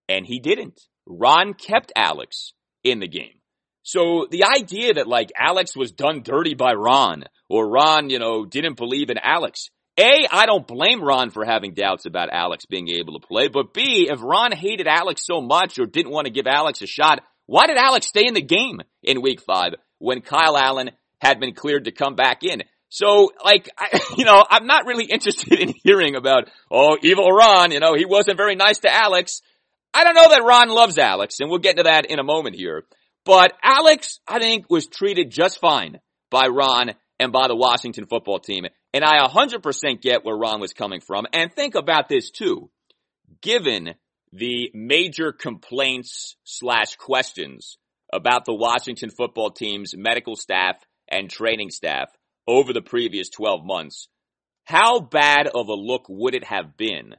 And 0.08 0.26
he 0.26 0.40
didn't. 0.40 0.80
Ron 1.08 1.54
kept 1.54 1.92
Alex 1.96 2.54
in 2.84 3.00
the 3.00 3.08
game. 3.08 3.40
So 3.84 4.28
the 4.30 4.46
idea 4.46 4.96
that 4.96 5.08
like 5.08 5.32
Alex 5.38 5.76
was 5.76 5.92
done 5.92 6.24
dirty 6.24 6.56
by 6.56 6.74
Ron 6.74 7.26
or 7.50 7.70
Ron, 7.70 8.10
you 8.10 8.20
know, 8.20 8.46
didn't 8.46 8.78
believe 8.78 9.10
in 9.10 9.18
Alex. 9.20 9.70
A, 9.98 10.28
I 10.30 10.46
don't 10.46 10.68
blame 10.68 11.02
Ron 11.02 11.30
for 11.30 11.46
having 11.46 11.74
doubts 11.74 12.06
about 12.06 12.30
Alex 12.32 12.66
being 12.66 12.90
able 12.90 13.18
to 13.18 13.26
play, 13.26 13.48
but 13.48 13.74
B, 13.74 14.10
if 14.12 14.22
Ron 14.22 14.52
hated 14.52 14.88
Alex 14.88 15.26
so 15.26 15.40
much 15.40 15.80
or 15.80 15.86
didn't 15.86 16.12
want 16.12 16.26
to 16.26 16.34
give 16.34 16.48
Alex 16.48 16.82
a 16.82 16.88
shot, 16.88 17.24
why 17.46 17.68
did 17.68 17.78
Alex 17.78 18.08
stay 18.08 18.26
in 18.28 18.34
the 18.34 18.42
game 18.42 18.82
in 19.04 19.22
week 19.22 19.40
five 19.40 19.76
when 20.00 20.22
Kyle 20.22 20.58
Allen 20.58 20.92
had 21.20 21.40
been 21.40 21.54
cleared 21.54 21.86
to 21.86 21.92
come 21.92 22.16
back 22.16 22.44
in? 22.44 22.64
So, 22.90 23.32
like, 23.44 23.70
I, 23.78 24.02
you 24.18 24.26
know, 24.26 24.44
I'm 24.50 24.68
not 24.68 24.86
really 24.86 25.06
interested 25.06 25.60
in 25.60 25.74
hearing 25.84 26.16
about, 26.16 26.50
oh, 26.72 26.98
evil 27.02 27.30
Ron, 27.30 27.72
you 27.72 27.80
know, 27.80 27.94
he 27.94 28.06
wasn't 28.06 28.38
very 28.38 28.56
nice 28.56 28.80
to 28.80 28.94
Alex. 28.94 29.42
I 29.96 30.04
don't 30.04 30.14
know 30.14 30.30
that 30.30 30.44
Ron 30.44 30.68
loves 30.68 30.98
Alex, 30.98 31.40
and 31.40 31.50
we'll 31.50 31.60
get 31.60 31.78
to 31.78 31.84
that 31.84 32.08
in 32.08 32.20
a 32.20 32.24
moment 32.24 32.58
here. 32.58 32.84
But 33.24 33.54
Alex, 33.64 34.20
I 34.28 34.40
think, 34.40 34.70
was 34.70 34.88
treated 34.88 35.32
just 35.32 35.62
fine 35.62 36.02
by 36.30 36.48
Ron 36.48 36.92
and 37.18 37.32
by 37.32 37.48
the 37.48 37.56
Washington 37.56 38.06
football 38.06 38.40
team. 38.40 38.66
And 38.94 39.06
I 39.06 39.26
100% 39.26 40.02
get 40.02 40.26
where 40.26 40.36
Ron 40.36 40.60
was 40.60 40.74
coming 40.74 41.00
from. 41.00 41.26
And 41.32 41.50
think 41.50 41.76
about 41.76 42.10
this 42.10 42.30
too. 42.30 42.70
Given 43.42 43.96
the 44.34 44.70
major 44.74 45.32
complaints 45.32 46.36
slash 46.44 46.98
questions 46.98 47.78
about 48.12 48.44
the 48.44 48.54
Washington 48.54 49.10
football 49.10 49.52
team's 49.52 49.96
medical 49.96 50.36
staff 50.36 50.76
and 51.08 51.30
training 51.30 51.70
staff 51.70 52.10
over 52.46 52.74
the 52.74 52.82
previous 52.82 53.30
12 53.30 53.64
months, 53.64 54.10
how 54.66 55.00
bad 55.00 55.48
of 55.48 55.70
a 55.70 55.74
look 55.74 56.08
would 56.10 56.36
it 56.36 56.44
have 56.44 56.76
been 56.76 57.16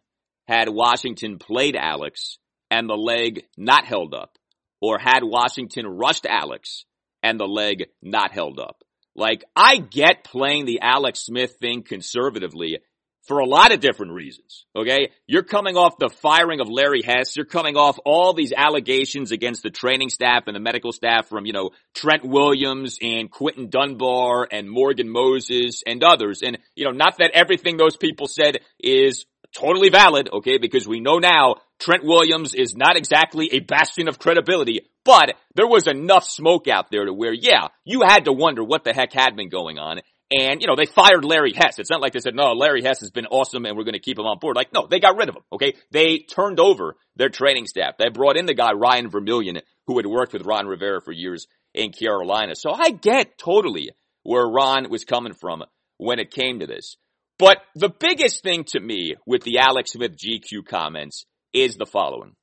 had 0.46 0.68
Washington 0.68 1.38
played 1.38 1.74
Alex 1.74 2.36
and 2.70 2.88
the 2.88 2.96
leg 2.96 3.44
not 3.56 3.84
held 3.84 4.14
up? 4.14 4.38
Or 4.80 4.98
had 4.98 5.22
Washington 5.22 5.86
rushed 5.86 6.26
Alex 6.26 6.84
and 7.22 7.40
the 7.40 7.46
leg 7.46 7.86
not 8.02 8.32
held 8.32 8.60
up? 8.60 8.82
Like, 9.14 9.44
I 9.56 9.78
get 9.78 10.24
playing 10.24 10.66
the 10.66 10.80
Alex 10.82 11.20
Smith 11.20 11.56
thing 11.58 11.82
conservatively 11.82 12.78
for 13.26 13.40
a 13.40 13.46
lot 13.46 13.72
of 13.72 13.80
different 13.80 14.12
reasons. 14.12 14.66
Okay. 14.76 15.10
You're 15.26 15.42
coming 15.42 15.76
off 15.76 15.98
the 15.98 16.08
firing 16.08 16.60
of 16.60 16.68
Larry 16.68 17.02
Hess. 17.02 17.36
You're 17.36 17.44
coming 17.44 17.76
off 17.76 17.98
all 18.04 18.34
these 18.34 18.52
allegations 18.56 19.32
against 19.32 19.62
the 19.62 19.70
training 19.70 20.10
staff 20.10 20.44
and 20.46 20.54
the 20.54 20.60
medical 20.60 20.92
staff 20.92 21.28
from, 21.28 21.44
you 21.44 21.52
know, 21.52 21.70
Trent 21.94 22.24
Williams 22.24 22.98
and 23.02 23.30
Quinton 23.30 23.68
Dunbar 23.68 24.46
and 24.50 24.70
Morgan 24.70 25.08
Moses 25.08 25.82
and 25.84 26.04
others. 26.04 26.42
And, 26.42 26.58
you 26.76 26.84
know, 26.84 26.92
not 26.92 27.18
that 27.18 27.32
everything 27.34 27.76
those 27.76 27.96
people 27.96 28.28
said 28.28 28.58
is 28.78 29.26
totally 29.52 29.88
valid. 29.88 30.28
Okay. 30.32 30.58
Because 30.58 30.86
we 30.86 31.00
know 31.00 31.18
now 31.18 31.56
Trent 31.78 32.04
Williams 32.04 32.54
is 32.54 32.74
not 32.74 32.96
exactly 32.96 33.50
a 33.52 33.60
bastion 33.60 34.08
of 34.08 34.18
credibility, 34.18 34.80
but 35.04 35.34
there 35.54 35.66
was 35.66 35.86
enough 35.86 36.24
smoke 36.24 36.68
out 36.68 36.90
there 36.90 37.04
to 37.04 37.12
where, 37.12 37.34
yeah, 37.34 37.68
you 37.84 38.02
had 38.02 38.24
to 38.24 38.32
wonder 38.32 38.64
what 38.64 38.84
the 38.84 38.92
heck 38.92 39.12
had 39.12 39.36
been 39.36 39.48
going 39.48 39.78
on. 39.78 40.00
And, 40.30 40.60
you 40.60 40.66
know, 40.66 40.74
they 40.74 40.86
fired 40.86 41.24
Larry 41.24 41.52
Hess. 41.54 41.78
It's 41.78 41.90
not 41.90 42.00
like 42.00 42.12
they 42.12 42.20
said, 42.20 42.34
no, 42.34 42.52
Larry 42.52 42.82
Hess 42.82 43.00
has 43.00 43.12
been 43.12 43.26
awesome 43.26 43.64
and 43.64 43.76
we're 43.76 43.84
going 43.84 43.92
to 43.92 44.00
keep 44.00 44.18
him 44.18 44.24
on 44.24 44.38
board. 44.40 44.56
Like, 44.56 44.72
no, 44.72 44.86
they 44.88 44.98
got 44.98 45.16
rid 45.16 45.28
of 45.28 45.36
him. 45.36 45.42
Okay. 45.52 45.74
They 45.92 46.18
turned 46.18 46.58
over 46.58 46.96
their 47.14 47.28
training 47.28 47.66
staff. 47.66 47.96
They 47.98 48.08
brought 48.08 48.36
in 48.36 48.46
the 48.46 48.54
guy, 48.54 48.72
Ryan 48.72 49.08
Vermillion, 49.08 49.60
who 49.86 49.98
had 49.98 50.06
worked 50.06 50.32
with 50.32 50.44
Ron 50.44 50.66
Rivera 50.66 51.00
for 51.00 51.12
years 51.12 51.46
in 51.74 51.92
Carolina. 51.92 52.54
So 52.56 52.72
I 52.72 52.90
get 52.90 53.38
totally 53.38 53.90
where 54.24 54.48
Ron 54.48 54.90
was 54.90 55.04
coming 55.04 55.34
from 55.34 55.62
when 55.98 56.18
it 56.18 56.32
came 56.32 56.58
to 56.58 56.66
this. 56.66 56.96
But 57.38 57.58
the 57.76 57.90
biggest 57.90 58.42
thing 58.42 58.64
to 58.68 58.80
me 58.80 59.14
with 59.26 59.42
the 59.42 59.58
Alex 59.58 59.92
Smith 59.92 60.16
GQ 60.16 60.66
comments 60.66 61.24
is 61.56 61.76
the 61.76 61.86
following. 61.86 62.36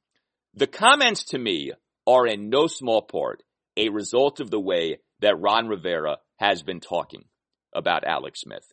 The 0.56 0.66
comments 0.66 1.26
to 1.26 1.38
me 1.38 1.72
are 2.08 2.26
in 2.26 2.50
no 2.50 2.66
small 2.66 3.04
part 3.04 3.44
a 3.78 3.90
result 3.90 4.40
of 4.40 4.50
the 4.50 4.60
way 4.60 4.98
that 5.22 5.40
Ron 5.40 5.68
Rivera 5.68 6.18
has 6.38 6.64
been 6.64 6.80
talking 6.80 7.26
about 7.76 8.06
Alex 8.06 8.42
Smith. 8.42 8.66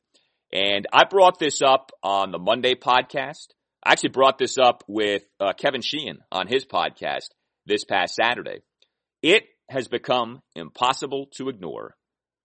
And 0.50 0.87
I 0.92 1.05
brought 1.05 1.38
this 1.38 1.61
up 1.61 1.92
on 2.03 2.33
the 2.33 2.38
Monday 2.38 2.74
podcast. 2.74 3.48
I 3.85 3.92
actually 3.92 4.11
brought 4.11 4.38
this 4.38 4.57
up 4.59 4.83
with 4.88 5.22
uh, 5.38 5.53
Kevin 5.53 5.83
Sheehan 5.83 6.18
on 6.33 6.48
his 6.48 6.64
podcast 6.64 7.29
this 7.66 7.85
past 7.85 8.14
Saturday. 8.14 8.61
It 9.22 9.44
has 9.68 9.88
become 9.88 10.40
impossible 10.57 11.29
to 11.37 11.50
ignore 11.50 11.96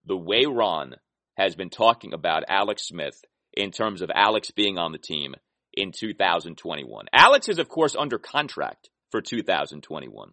the 0.05 0.17
way 0.17 0.45
Ron 0.45 0.95
has 1.37 1.55
been 1.55 1.69
talking 1.69 2.13
about 2.13 2.43
Alex 2.49 2.87
Smith 2.87 3.21
in 3.53 3.71
terms 3.71 4.01
of 4.01 4.11
Alex 4.13 4.51
being 4.51 4.77
on 4.77 4.91
the 4.91 4.97
team 4.97 5.33
in 5.75 5.91
2021. 5.91 7.05
Alex 7.13 7.49
is, 7.49 7.59
of 7.59 7.69
course, 7.69 7.95
under 7.97 8.17
contract 8.17 8.89
for 9.11 9.21
2021. 9.21 10.31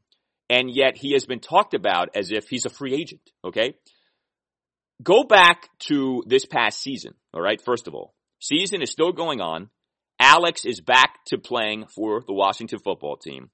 And 0.48 0.70
yet 0.70 0.96
he 0.96 1.12
has 1.12 1.24
been 1.24 1.40
talked 1.40 1.74
about 1.74 2.10
as 2.14 2.30
if 2.30 2.48
he's 2.48 2.66
a 2.66 2.70
free 2.70 2.94
agent. 2.94 3.22
Okay. 3.44 3.74
Go 5.02 5.24
back 5.24 5.68
to 5.88 6.22
this 6.26 6.44
past 6.44 6.80
season. 6.80 7.14
All 7.32 7.40
right. 7.40 7.60
First 7.60 7.88
of 7.88 7.94
all, 7.94 8.14
season 8.40 8.82
is 8.82 8.90
still 8.90 9.12
going 9.12 9.40
on. 9.40 9.70
Alex 10.20 10.64
is 10.64 10.80
back 10.80 11.24
to 11.26 11.38
playing 11.38 11.86
for 11.86 12.22
the 12.26 12.34
Washington 12.34 12.78
football 12.78 13.16
team. 13.16 13.50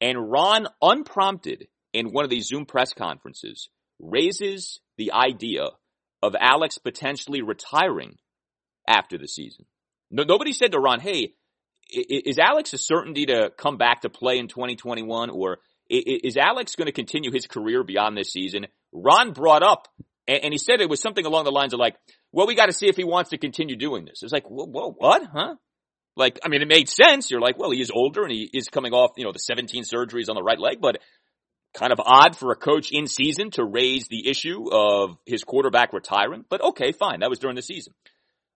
And 0.00 0.30
Ron, 0.30 0.68
unprompted 0.80 1.68
in 1.92 2.12
one 2.12 2.24
of 2.24 2.30
these 2.30 2.46
Zoom 2.46 2.64
press 2.64 2.92
conferences, 2.92 3.68
raises 3.98 4.80
the 4.96 5.12
idea 5.12 5.64
of 6.22 6.34
Alex 6.38 6.78
potentially 6.78 7.42
retiring 7.42 8.16
after 8.88 9.18
the 9.18 9.28
season. 9.28 9.66
No, 10.10 10.22
nobody 10.22 10.52
said 10.52 10.72
to 10.72 10.78
Ron, 10.78 11.00
hey, 11.00 11.34
is 11.90 12.38
Alex 12.38 12.72
a 12.72 12.78
certainty 12.78 13.26
to 13.26 13.50
come 13.56 13.76
back 13.76 14.02
to 14.02 14.08
play 14.08 14.38
in 14.38 14.48
2021 14.48 15.30
or 15.30 15.58
is 15.88 16.36
Alex 16.36 16.74
going 16.74 16.86
to 16.86 16.92
continue 16.92 17.30
his 17.32 17.46
career 17.46 17.84
beyond 17.84 18.16
this 18.16 18.32
season? 18.32 18.66
Ron 18.92 19.32
brought 19.32 19.62
up, 19.62 19.88
and 20.26 20.52
he 20.52 20.58
said 20.58 20.80
it 20.80 20.90
was 20.90 21.00
something 21.00 21.24
along 21.24 21.44
the 21.44 21.52
lines 21.52 21.72
of 21.72 21.78
like, 21.78 21.96
well, 22.32 22.46
we 22.46 22.56
got 22.56 22.66
to 22.66 22.72
see 22.72 22.88
if 22.88 22.96
he 22.96 23.04
wants 23.04 23.30
to 23.30 23.38
continue 23.38 23.76
doing 23.76 24.04
this. 24.04 24.22
It's 24.22 24.32
like, 24.32 24.48
whoa, 24.48 24.66
whoa, 24.66 24.92
what? 24.92 25.22
Huh? 25.32 25.54
Like, 26.16 26.40
I 26.44 26.48
mean, 26.48 26.62
it 26.62 26.68
made 26.68 26.88
sense. 26.88 27.30
You're 27.30 27.40
like, 27.40 27.58
well, 27.58 27.70
he 27.70 27.80
is 27.80 27.90
older 27.94 28.22
and 28.22 28.32
he 28.32 28.50
is 28.52 28.68
coming 28.68 28.92
off, 28.92 29.12
you 29.16 29.24
know, 29.24 29.32
the 29.32 29.38
17 29.38 29.84
surgeries 29.84 30.28
on 30.28 30.34
the 30.34 30.42
right 30.42 30.58
leg, 30.58 30.78
but 30.80 30.98
kind 31.74 31.92
of 31.92 32.00
odd 32.04 32.36
for 32.36 32.50
a 32.50 32.56
coach 32.56 32.90
in 32.90 33.06
season 33.06 33.50
to 33.52 33.64
raise 33.64 34.08
the 34.08 34.28
issue 34.28 34.68
of 34.72 35.18
his 35.26 35.44
quarterback 35.44 35.92
retiring. 35.92 36.44
But 36.48 36.62
okay, 36.62 36.92
fine. 36.92 37.20
That 37.20 37.30
was 37.30 37.38
during 37.38 37.54
the 37.54 37.62
season. 37.62 37.92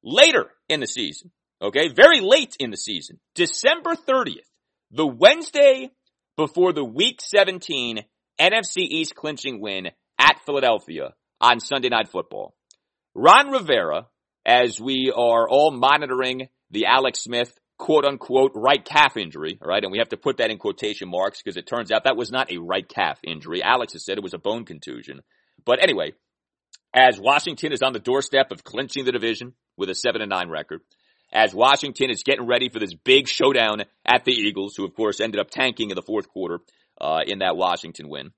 Later 0.03 0.51
in 0.69 0.81
the 0.81 0.87
season, 0.87 1.31
Okay. 1.63 1.89
Very 1.89 2.21
late 2.21 2.57
in 2.59 2.71
the 2.71 2.77
season. 2.77 3.19
December 3.35 3.95
30th. 3.95 4.47
The 4.91 5.07
Wednesday 5.07 5.91
before 6.37 6.73
the 6.73 6.85
week 6.85 7.21
17 7.21 8.01
NFC 8.41 8.79
East 8.79 9.15
clinching 9.15 9.61
win 9.61 9.89
at 10.19 10.41
Philadelphia 10.47 11.15
on 11.41 11.61
Sunday 11.61 11.89
Night 11.89 12.09
Football. 12.09 12.55
Ron 13.15 13.51
Rivera, 13.51 14.07
as 14.47 14.81
we 14.81 15.13
are 15.15 15.49
all 15.49 15.71
monitoring 15.71 16.49
the 16.71 16.87
Alex 16.87 17.21
Smith 17.23 17.53
quote 17.79 18.05
unquote 18.05 18.53
right 18.55 18.85
calf 18.85 19.17
injury, 19.17 19.59
all 19.61 19.69
right, 19.69 19.83
and 19.83 19.93
we 19.93 19.99
have 19.99 20.11
to 20.11 20.17
put 20.17 20.37
that 20.37 20.51
in 20.51 20.59
quotation 20.59 21.09
marks 21.09 21.43
because 21.43 21.57
it 21.57 21.67
turns 21.67 21.91
out 21.91 22.05
that 22.05 22.17
was 22.17 22.31
not 22.31 22.51
a 22.53 22.59
right 22.59 22.89
calf 22.89 23.19
injury. 23.25 23.63
Alex 23.63 23.95
has 23.95 24.05
said 24.05 24.17
it 24.17 24.25
was 24.25 24.35
a 24.35 24.39
bone 24.39 24.65
contusion. 24.65 25.21
But 25.65 25.83
anyway, 25.83 26.13
as 26.95 27.19
Washington 27.19 27.73
is 27.73 27.83
on 27.83 27.93
the 27.93 27.99
doorstep 27.99 28.51
of 28.51 28.65
clinching 28.65 29.05
the 29.05 29.13
division 29.13 29.55
with 29.77 29.91
a 29.91 29.95
7 29.95 30.21
and 30.21 30.31
9 30.31 30.49
record, 30.49 30.81
as 31.33 31.55
Washington 31.55 32.11
is 32.11 32.23
getting 32.23 32.47
ready 32.47 32.69
for 32.69 32.79
this 32.79 32.95
big 32.95 33.29
showdown 33.29 33.83
at 34.05 34.25
the 34.25 34.33
Eagles, 34.33 34.75
who 34.77 34.85
of 34.85 34.95
course 34.95 35.21
ended 35.21 35.41
up 35.41 35.51
tanking 35.51 35.91
in 35.91 35.97
the 35.97 36.03
fourth 36.03 36.29
quarter 36.29 36.59
uh, 37.01 37.21
in 37.27 37.39
that 37.39 37.57
Washington 37.57 38.09
win. 38.09 38.33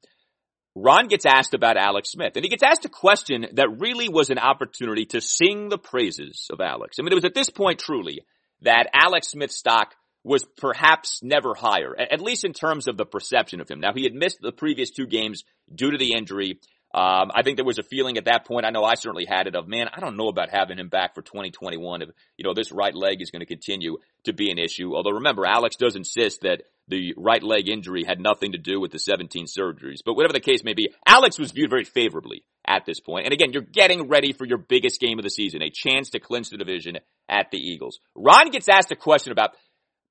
Ron 0.75 1.09
gets 1.09 1.27
asked 1.27 1.53
about 1.53 1.77
Alex 1.77 2.11
Smith, 2.11 2.33
and 2.35 2.45
he 2.45 2.49
gets 2.49 2.63
asked 2.63 2.85
a 2.85 2.91
question 2.91 3.47
that 3.55 3.81
really 3.81 4.09
was 4.09 4.31
an 4.31 4.39
opportunity 4.39 5.05
to 5.07 5.21
sing 5.21 5.69
the 5.69 5.79
praises 5.79 6.49
of 6.51 6.61
Alex. 6.61 6.97
I 6.99 7.03
mean, 7.03 7.13
it 7.13 7.17
was 7.17 7.27
at 7.27 7.35
this 7.35 7.51
point 7.51 7.79
truly 7.79 8.21
that 8.63 8.89
Alex 8.95 9.29
Smith's 9.29 9.57
stock 9.57 9.95
was 10.25 10.47
perhaps 10.57 11.21
never 11.23 11.55
higher, 11.55 11.95
at 11.99 12.21
least 12.21 12.45
in 12.45 12.53
terms 12.53 12.89
of 12.89 12.97
the 12.97 13.05
perception 13.05 13.61
of 13.61 13.69
him. 13.69 13.81
Now, 13.81 13.93
he 13.93 14.05
had 14.05 14.15
missed 14.15 14.39
the 14.41 14.53
previous 14.53 14.91
two 14.91 15.07
games 15.07 15.43
due 15.75 15.91
to 15.91 15.99
the 15.99 16.15
injury 16.15 16.61
Um, 16.95 17.31
I 17.35 17.43
think 17.43 17.57
there 17.57 17.65
was 17.65 17.79
a 17.79 17.83
feeling 17.83 18.19
at 18.19 18.27
that 18.27 18.45
point. 18.45 18.67
I 18.67 18.71
know 18.71 18.85
I 18.85 18.95
certainly 18.95 19.25
had 19.27 19.47
it 19.47 19.57
of, 19.57 19.67
man, 19.67 19.89
I 19.95 20.01
don't 20.01 20.19
know 20.19 20.29
about 20.29 20.51
having 20.51 20.79
him 20.79 20.89
back 20.89 21.15
for 21.15 21.23
2021 21.23 22.03
if, 22.03 22.11
you 22.37 22.45
know, 22.45 22.53
this 22.53 22.71
right 22.71 22.95
leg 22.95 23.23
is 23.23 23.31
going 23.31 23.41
to 23.41 23.47
continue 23.47 23.97
to 24.25 24.35
be 24.35 24.51
an 24.51 24.59
issue. 24.59 24.95
Although 24.95 25.13
remember, 25.13 25.47
Alex 25.47 25.77
does 25.77 25.97
insist 25.97 26.43
that 26.43 26.63
the 26.89 27.15
right 27.17 27.43
leg 27.43 27.69
injury 27.69 28.05
had 28.05 28.21
nothing 28.21 28.53
to 28.53 28.59
do 28.59 28.79
with 28.79 28.91
the 28.91 28.99
17 28.99 29.47
surgeries. 29.47 30.01
But 30.05 30.15
whatever 30.15 30.35
the 30.35 30.41
case 30.41 30.63
may 30.65 30.75
be, 30.75 30.91
Alex 31.07 31.39
was 31.39 31.53
viewed 31.53 31.71
very 31.71 31.85
favorably 31.85 32.45
at 32.67 32.85
this 32.85 33.01
point. 33.01 33.25
And 33.25 33.33
again, 33.33 33.53
you're 33.53 33.63
getting 33.63 34.09
ready 34.09 34.35
for 34.35 34.47
your 34.47 34.59
biggest 34.59 35.01
game 35.01 35.19
of 35.19 35.23
the 35.23 35.31
season, 35.31 35.63
a 35.63 35.71
chance 35.73 36.11
to 36.11 36.21
clinch 36.21 36.51
the 36.51 36.59
division 36.59 36.99
at 37.29 37.51
the 37.51 37.59
Eagles. 37.59 38.01
Ron 38.15 38.51
gets 38.51 38.69
asked 38.69 38.93
a 38.93 38.97
question 38.97 39.33
about, 39.33 39.53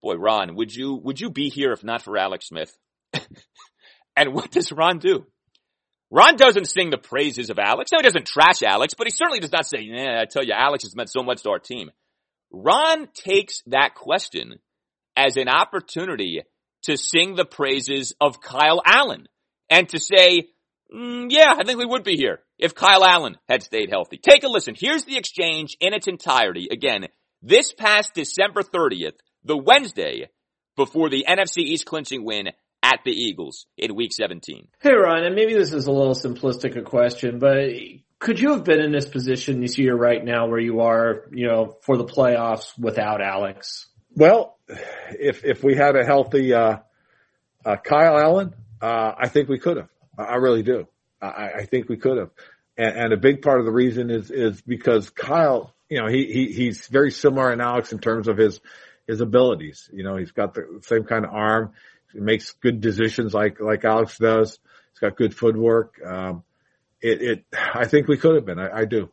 boy, 0.02 0.15
Ron, 0.15 0.56
would 0.56 0.74
you, 0.74 0.96
would 0.96 1.20
you 1.20 1.30
be 1.30 1.50
here 1.50 1.74
if 1.74 1.84
not 1.84 2.02
for 2.02 2.17
Alex 2.17 2.48
Smith? 2.48 2.76
and 4.15 4.34
what 4.34 4.50
does 4.50 4.72
Ron 4.72 4.98
do? 4.98 5.28
Ron 6.12 6.36
doesn't 6.36 6.69
sing 6.69 6.89
the 6.89 6.97
praises 6.97 7.50
of 7.50 7.58
Alex. 7.58 7.91
No, 7.91 8.00
he 8.00 8.04
doesn't 8.04 8.28
trash 8.28 8.62
Alex, 8.63 8.93
but 8.97 9.08
he 9.08 9.12
certainly 9.12 9.39
does 9.39 9.52
not 9.52 9.65
say, 9.65 9.80
yeah, 9.80 10.19
I 10.21 10.26
tell 10.26 10.43
you, 10.43 10.54
Alex 10.54 10.84
has 10.84 10.95
meant 10.95 11.10
so 11.10 11.24
much 11.24 11.43
to 11.43 11.50
our 11.50 11.60
team. 11.60 11.89
Ron 12.52 13.08
takes 13.13 13.62
that 13.67 13.95
question 13.95 14.60
as 15.15 15.38
an 15.38 15.47
opportunity 15.47 16.41
to 16.84 16.97
sing 16.97 17.36
the 17.36 17.45
praises 17.45 18.13
of 18.19 18.41
Kyle 18.41 18.82
Allen 18.86 19.28
and 19.69 19.88
to 19.89 20.00
say, 20.00 20.50
mm, 20.93 21.28
yeah, 21.30 21.56
I 21.58 21.63
think 21.63 21.80
we 21.80 21.86
would 21.86 22.04
be 22.04 22.17
here 22.17 22.39
if 22.58 22.76
Kyle 22.76 23.06
Allen 23.06 23.38
had 23.47 23.63
stayed 23.63 23.89
healthy. 23.89 24.17
Take 24.17 24.43
a 24.43 24.50
listen. 24.50 24.76
Here's 24.78 25.06
the 25.06 25.17
exchange 25.17 25.78
in 25.80 25.93
its 25.93 26.08
entirety. 26.08 26.67
Again, 26.69 27.08
this 27.41 27.71
past 27.71 28.13
December 28.13 28.63
30th, 28.63 29.15
the 29.45 29.58
Wednesday 29.58 30.30
before 30.76 31.10
the 31.10 31.26
NFC 31.28 31.60
East 31.60 31.86
clinching 31.86 32.26
win 32.26 32.50
at 32.84 33.00
the 33.06 33.12
Eagles 33.12 33.65
in 33.78 33.96
week 33.96 34.12
17. 34.13 34.67
Hey, 34.80 34.94
Ryan, 34.94 35.26
and 35.26 35.36
maybe 35.36 35.54
this 35.54 35.74
is 35.74 35.88
a 35.88 35.91
little 35.91 36.15
simplistic 36.15 36.76
a 36.76 36.82
question, 36.82 37.39
but 37.39 37.70
could 38.20 38.39
you 38.39 38.52
have 38.52 38.63
been 38.63 38.80
in 38.80 38.91
this 38.91 39.08
position 39.08 39.62
this 39.62 39.78
year 39.78 39.96
right 39.96 40.24
now 40.24 40.48
where 40.48 40.60
you 40.60 40.82
are, 40.82 41.26
you 41.32 41.48
know, 41.48 41.78
for 41.82 41.98
the 41.98 42.06
playoffs 42.06 42.78
without 42.78 43.22
Alex? 43.22 43.88
Well, 44.15 44.58
if, 45.10 45.44
if 45.44 45.63
we 45.63 45.76
had 45.76 45.96
a 45.96 46.06
healthy, 46.06 46.54
uh, 46.54 46.78
uh, 47.65 47.76
Kyle 47.78 48.17
Allen, 48.17 48.54
uh, 48.82 49.13
I 49.17 49.28
think 49.28 49.50
we 49.50 49.60
could 49.60 49.78
have. 49.78 49.89
I 50.17 50.36
really 50.36 50.63
do. 50.63 50.88
I, 51.22 51.50
I 51.60 51.65
think 51.65 51.89
we 51.89 51.98
could 51.98 52.17
have. 52.17 52.30
And, 52.78 52.96
and 52.96 53.13
a 53.13 53.17
big 53.17 53.41
part 53.41 53.60
of 53.60 53.65
the 53.65 53.72
reason 53.72 54.10
is, 54.10 54.32
is 54.32 54.62
because 54.62 55.10
Kyle, 55.10 55.74
you 55.89 56.00
know, 56.00 56.08
he, 56.08 56.26
he, 56.26 56.52
he's 56.52 56.88
very 56.88 57.12
similar 57.12 57.52
in 57.52 57.62
Alex 57.62 57.91
in 57.91 58.00
terms 58.00 58.28
of 58.28 58.38
his, 58.38 58.60
his 59.08 59.22
abilities. 59.22 59.89
You 59.91 60.04
know, 60.04 60.15
he's 60.17 60.32
got 60.32 60.54
the 60.54 60.82
same 60.84 61.04
kind 61.04 61.26
of 61.26 61.32
arm. 61.32 61.74
Makes 62.13 62.52
good 62.52 62.82
decisions 62.82 63.34
like, 63.34 63.60
like 63.60 63.86
Alex 63.86 64.17
does. 64.17 64.60
He's 64.91 65.00
got 65.00 65.15
good 65.15 65.36
footwork. 65.36 66.00
Um, 66.06 66.43
it, 67.02 67.21
it, 67.21 67.45
I 67.74 67.88
think 67.88 68.08
we 68.08 68.17
could 68.17 68.36
have 68.36 68.45
been. 68.45 68.60
I, 68.60 68.80
I 68.80 68.86
do. 68.86 69.10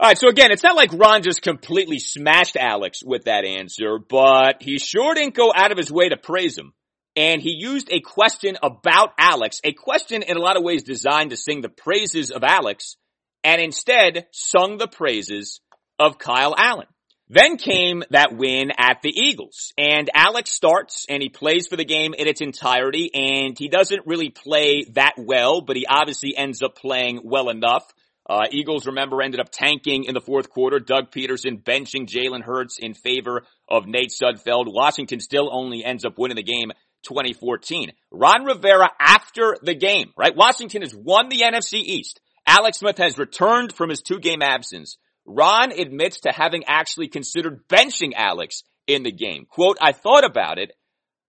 All 0.00 0.08
right, 0.08 0.18
so 0.18 0.28
again, 0.28 0.50
it's 0.50 0.64
not 0.64 0.74
like 0.74 0.92
Ron 0.92 1.22
just 1.22 1.40
completely 1.40 2.00
smashed 2.00 2.56
Alex 2.56 3.02
with 3.04 3.24
that 3.24 3.44
answer, 3.44 3.98
but 3.98 4.60
he 4.60 4.78
sure 4.78 5.14
didn't 5.14 5.34
go 5.36 5.52
out 5.54 5.70
of 5.70 5.78
his 5.78 5.90
way 5.90 6.08
to 6.08 6.16
praise 6.16 6.58
him. 6.58 6.72
And 7.16 7.40
he 7.40 7.50
used 7.50 7.88
a 7.92 8.00
question 8.00 8.58
about 8.60 9.12
Alex, 9.16 9.60
a 9.62 9.72
question 9.72 10.22
in 10.22 10.36
a 10.36 10.40
lot 10.40 10.56
of 10.56 10.64
ways 10.64 10.82
designed 10.82 11.30
to 11.30 11.36
sing 11.36 11.60
the 11.60 11.68
praises 11.68 12.32
of 12.32 12.42
Alex, 12.42 12.96
and 13.44 13.62
instead 13.62 14.26
sung 14.32 14.78
the 14.78 14.88
praises 14.88 15.60
of 16.00 16.18
Kyle 16.18 16.56
Allen. 16.58 16.88
Then 17.28 17.56
came 17.56 18.04
that 18.10 18.36
win 18.36 18.70
at 18.76 19.00
the 19.02 19.08
Eagles. 19.08 19.72
And 19.78 20.10
Alex 20.14 20.52
starts 20.52 21.06
and 21.08 21.22
he 21.22 21.30
plays 21.30 21.66
for 21.66 21.76
the 21.76 21.84
game 21.84 22.14
in 22.14 22.28
its 22.28 22.40
entirety 22.40 23.10
and 23.14 23.58
he 23.58 23.68
doesn't 23.68 24.06
really 24.06 24.30
play 24.30 24.84
that 24.92 25.14
well, 25.16 25.62
but 25.62 25.76
he 25.76 25.86
obviously 25.86 26.36
ends 26.36 26.62
up 26.62 26.76
playing 26.76 27.20
well 27.24 27.48
enough. 27.48 27.90
Uh, 28.28 28.46
Eagles, 28.50 28.86
remember, 28.86 29.20
ended 29.20 29.40
up 29.40 29.50
tanking 29.50 30.04
in 30.04 30.14
the 30.14 30.20
fourth 30.20 30.48
quarter. 30.48 30.78
Doug 30.78 31.10
Pederson 31.10 31.62
benching 31.62 32.06
Jalen 32.06 32.42
Hurts 32.42 32.78
in 32.78 32.94
favor 32.94 33.44
of 33.68 33.86
Nate 33.86 34.10
Sudfeld. 34.10 34.72
Washington 34.72 35.20
still 35.20 35.50
only 35.52 35.84
ends 35.84 36.04
up 36.04 36.18
winning 36.18 36.36
the 36.36 36.42
game 36.42 36.72
2014. 37.04 37.92
Ron 38.10 38.44
Rivera 38.44 38.90
after 38.98 39.56
the 39.62 39.74
game, 39.74 40.12
right? 40.16 40.34
Washington 40.34 40.82
has 40.82 40.94
won 40.94 41.28
the 41.28 41.42
NFC 41.42 41.74
East. 41.74 42.20
Alex 42.46 42.78
Smith 42.78 42.98
has 42.98 43.18
returned 43.18 43.72
from 43.72 43.90
his 43.90 44.00
two 44.00 44.18
game 44.18 44.42
absence. 44.42 44.96
Ron 45.26 45.72
admits 45.72 46.20
to 46.20 46.32
having 46.32 46.64
actually 46.66 47.08
considered 47.08 47.66
benching 47.68 48.12
Alex 48.14 48.62
in 48.86 49.02
the 49.02 49.12
game. 49.12 49.46
Quote, 49.48 49.78
I 49.80 49.92
thought 49.92 50.24
about 50.24 50.58
it. 50.58 50.72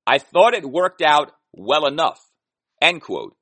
I 0.06 0.20
thought 0.20 0.54
it 0.54 0.66
worked 0.66 1.02
out 1.02 1.32
well 1.54 1.86
enough. 1.86 2.20
End 2.82 3.02
quote. 3.02 3.36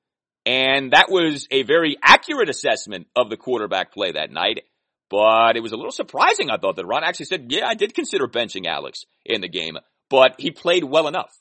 And 0.46 0.92
that 0.92 1.10
was 1.10 1.48
a 1.52 1.63
very 1.63 1.98
accurate 2.04 2.50
assessment 2.50 3.08
of 3.16 3.30
the 3.30 3.38
quarterback 3.38 3.94
play 3.94 4.12
that 4.12 4.32
night. 4.32 4.63
But 5.10 5.56
it 5.56 5.63
was 5.63 5.72
a 5.72 5.76
little 5.76 5.92
surprising, 5.92 6.50
I 6.50 6.58
thought, 6.58 6.76
that 6.76 6.86
Ron 6.86 7.04
actually 7.04 7.28
said, 7.28 7.48
yeah, 7.50 7.68
I 7.68 7.76
did 7.76 7.94
consider 7.94 8.28
benching 8.28 8.66
Alex 8.66 9.06
in 9.26 9.42
the 9.42 9.48
game, 9.48 9.78
but 10.10 10.36
he 10.39 10.52
played 10.52 10.84
well 10.84 11.08
enough. 11.08 11.32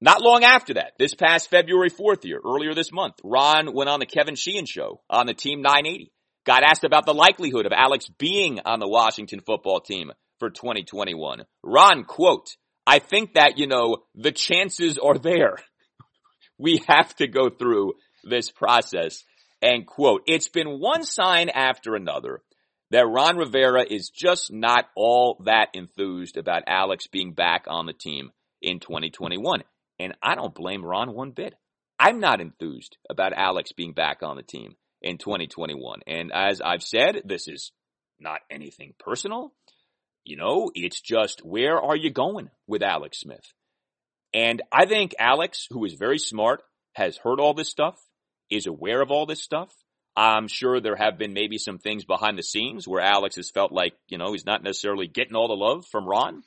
Not 0.00 0.22
long 0.22 0.44
after 0.44 0.74
that, 0.74 0.92
this 0.98 1.14
past 1.14 1.50
February 1.50 1.90
4th 1.90 2.24
year, 2.24 2.40
earlier 2.44 2.74
this 2.74 2.92
month, 2.92 3.14
Ron 3.24 3.74
went 3.74 3.90
on 3.90 4.00
the 4.00 4.06
Kevin 4.06 4.34
Sheehan 4.34 4.66
show 4.66 5.00
on 5.08 5.26
the 5.26 5.34
Team 5.34 5.62
980. 5.62 6.12
Got 6.46 6.62
asked 6.62 6.84
about 6.84 7.06
the 7.06 7.14
likelihood 7.14 7.66
of 7.66 7.72
Alex 7.72 8.06
being 8.18 8.60
on 8.64 8.78
the 8.78 8.88
Washington 8.88 9.40
football 9.40 9.80
team 9.80 10.12
for 10.38 10.48
2021. 10.48 11.44
Ron, 11.64 12.04
quote, 12.04 12.50
I 12.86 13.00
think 13.00 13.34
that, 13.34 13.58
you 13.58 13.66
know, 13.66 14.04
the 14.14 14.30
chances 14.30 14.96
are 14.96 15.18
there. 15.18 15.56
we 16.58 16.82
have 16.86 17.14
to 17.16 17.26
go 17.26 17.50
through 17.50 17.94
this 18.22 18.52
process. 18.52 19.24
And 19.60 19.84
quote, 19.84 20.22
it's 20.26 20.48
been 20.48 20.78
one 20.78 21.02
sign 21.02 21.48
after 21.48 21.96
another 21.96 22.42
that 22.92 23.08
Ron 23.08 23.36
Rivera 23.36 23.84
is 23.84 24.10
just 24.10 24.52
not 24.52 24.84
all 24.94 25.42
that 25.46 25.70
enthused 25.74 26.36
about 26.36 26.62
Alex 26.68 27.08
being 27.08 27.32
back 27.32 27.64
on 27.66 27.86
the 27.86 27.92
team 27.92 28.30
in 28.62 28.78
2021. 28.78 29.64
And 29.98 30.14
I 30.22 30.36
don't 30.36 30.54
blame 30.54 30.84
Ron 30.84 31.12
one 31.12 31.32
bit. 31.32 31.54
I'm 31.98 32.20
not 32.20 32.40
enthused 32.40 32.98
about 33.10 33.32
Alex 33.32 33.72
being 33.72 33.94
back 33.94 34.22
on 34.22 34.36
the 34.36 34.44
team 34.44 34.76
in 35.02 35.18
2021. 35.18 36.00
And 36.06 36.32
as 36.32 36.60
I've 36.60 36.82
said, 36.82 37.22
this 37.24 37.48
is 37.48 37.72
not 38.18 38.40
anything 38.50 38.94
personal. 38.98 39.52
You 40.24 40.36
know, 40.36 40.70
it's 40.74 41.00
just 41.00 41.44
where 41.44 41.80
are 41.80 41.96
you 41.96 42.10
going 42.10 42.50
with 42.66 42.82
Alex 42.82 43.20
Smith? 43.20 43.52
And 44.34 44.62
I 44.72 44.86
think 44.86 45.14
Alex, 45.18 45.66
who 45.70 45.84
is 45.84 45.94
very 45.94 46.18
smart, 46.18 46.62
has 46.94 47.16
heard 47.16 47.40
all 47.40 47.54
this 47.54 47.70
stuff 47.70 47.96
is 48.50 48.66
aware 48.66 49.00
of 49.00 49.10
all 49.10 49.26
this 49.26 49.42
stuff. 49.42 49.72
I'm 50.16 50.48
sure 50.48 50.80
there 50.80 50.96
have 50.96 51.18
been 51.18 51.34
maybe 51.34 51.58
some 51.58 51.78
things 51.78 52.04
behind 52.04 52.38
the 52.38 52.42
scenes 52.42 52.88
where 52.88 53.02
Alex 53.02 53.36
has 53.36 53.50
felt 53.50 53.70
like, 53.70 53.92
you 54.08 54.16
know, 54.16 54.32
he's 54.32 54.46
not 54.46 54.62
necessarily 54.62 55.06
getting 55.06 55.36
all 55.36 55.48
the 55.48 55.54
love 55.54 55.84
from 55.86 56.08
Ron. 56.08 56.42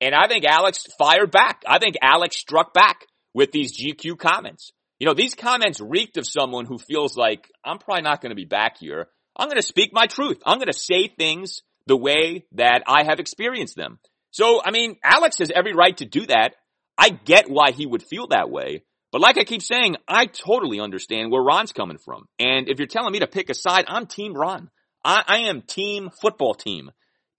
And 0.00 0.14
I 0.14 0.28
think 0.28 0.44
Alex 0.44 0.86
fired 0.98 1.30
back. 1.30 1.62
I 1.66 1.78
think 1.78 1.96
Alex 2.00 2.38
struck 2.38 2.72
back 2.72 3.06
with 3.34 3.52
these 3.52 3.76
GQ 3.76 4.16
comments. 4.18 4.72
You 5.00 5.06
know, 5.06 5.14
these 5.14 5.34
comments 5.34 5.80
reeked 5.80 6.18
of 6.18 6.26
someone 6.26 6.66
who 6.66 6.78
feels 6.78 7.16
like, 7.16 7.50
I'm 7.64 7.78
probably 7.78 8.02
not 8.02 8.20
going 8.20 8.30
to 8.30 8.36
be 8.36 8.44
back 8.44 8.78
here. 8.78 9.08
I'm 9.34 9.48
going 9.48 9.56
to 9.56 9.66
speak 9.66 9.92
my 9.92 10.06
truth. 10.06 10.42
I'm 10.44 10.58
going 10.58 10.70
to 10.70 10.78
say 10.78 11.08
things 11.08 11.62
the 11.86 11.96
way 11.96 12.44
that 12.52 12.82
I 12.86 13.04
have 13.04 13.18
experienced 13.18 13.76
them. 13.76 13.98
So, 14.30 14.60
I 14.62 14.70
mean, 14.70 14.96
Alex 15.02 15.38
has 15.38 15.50
every 15.50 15.72
right 15.72 15.96
to 15.96 16.04
do 16.04 16.26
that. 16.26 16.54
I 16.98 17.08
get 17.08 17.50
why 17.50 17.70
he 17.72 17.86
would 17.86 18.02
feel 18.02 18.28
that 18.28 18.50
way. 18.50 18.84
But 19.10 19.22
like 19.22 19.38
I 19.38 19.44
keep 19.44 19.62
saying, 19.62 19.96
I 20.06 20.26
totally 20.26 20.80
understand 20.80 21.32
where 21.32 21.42
Ron's 21.42 21.72
coming 21.72 21.98
from. 21.98 22.26
And 22.38 22.68
if 22.68 22.78
you're 22.78 22.86
telling 22.86 23.12
me 23.12 23.20
to 23.20 23.26
pick 23.26 23.48
a 23.48 23.54
side, 23.54 23.86
I'm 23.88 24.06
team 24.06 24.34
Ron. 24.34 24.70
I, 25.02 25.24
I 25.26 25.38
am 25.48 25.62
team 25.62 26.10
football 26.20 26.54
team 26.54 26.90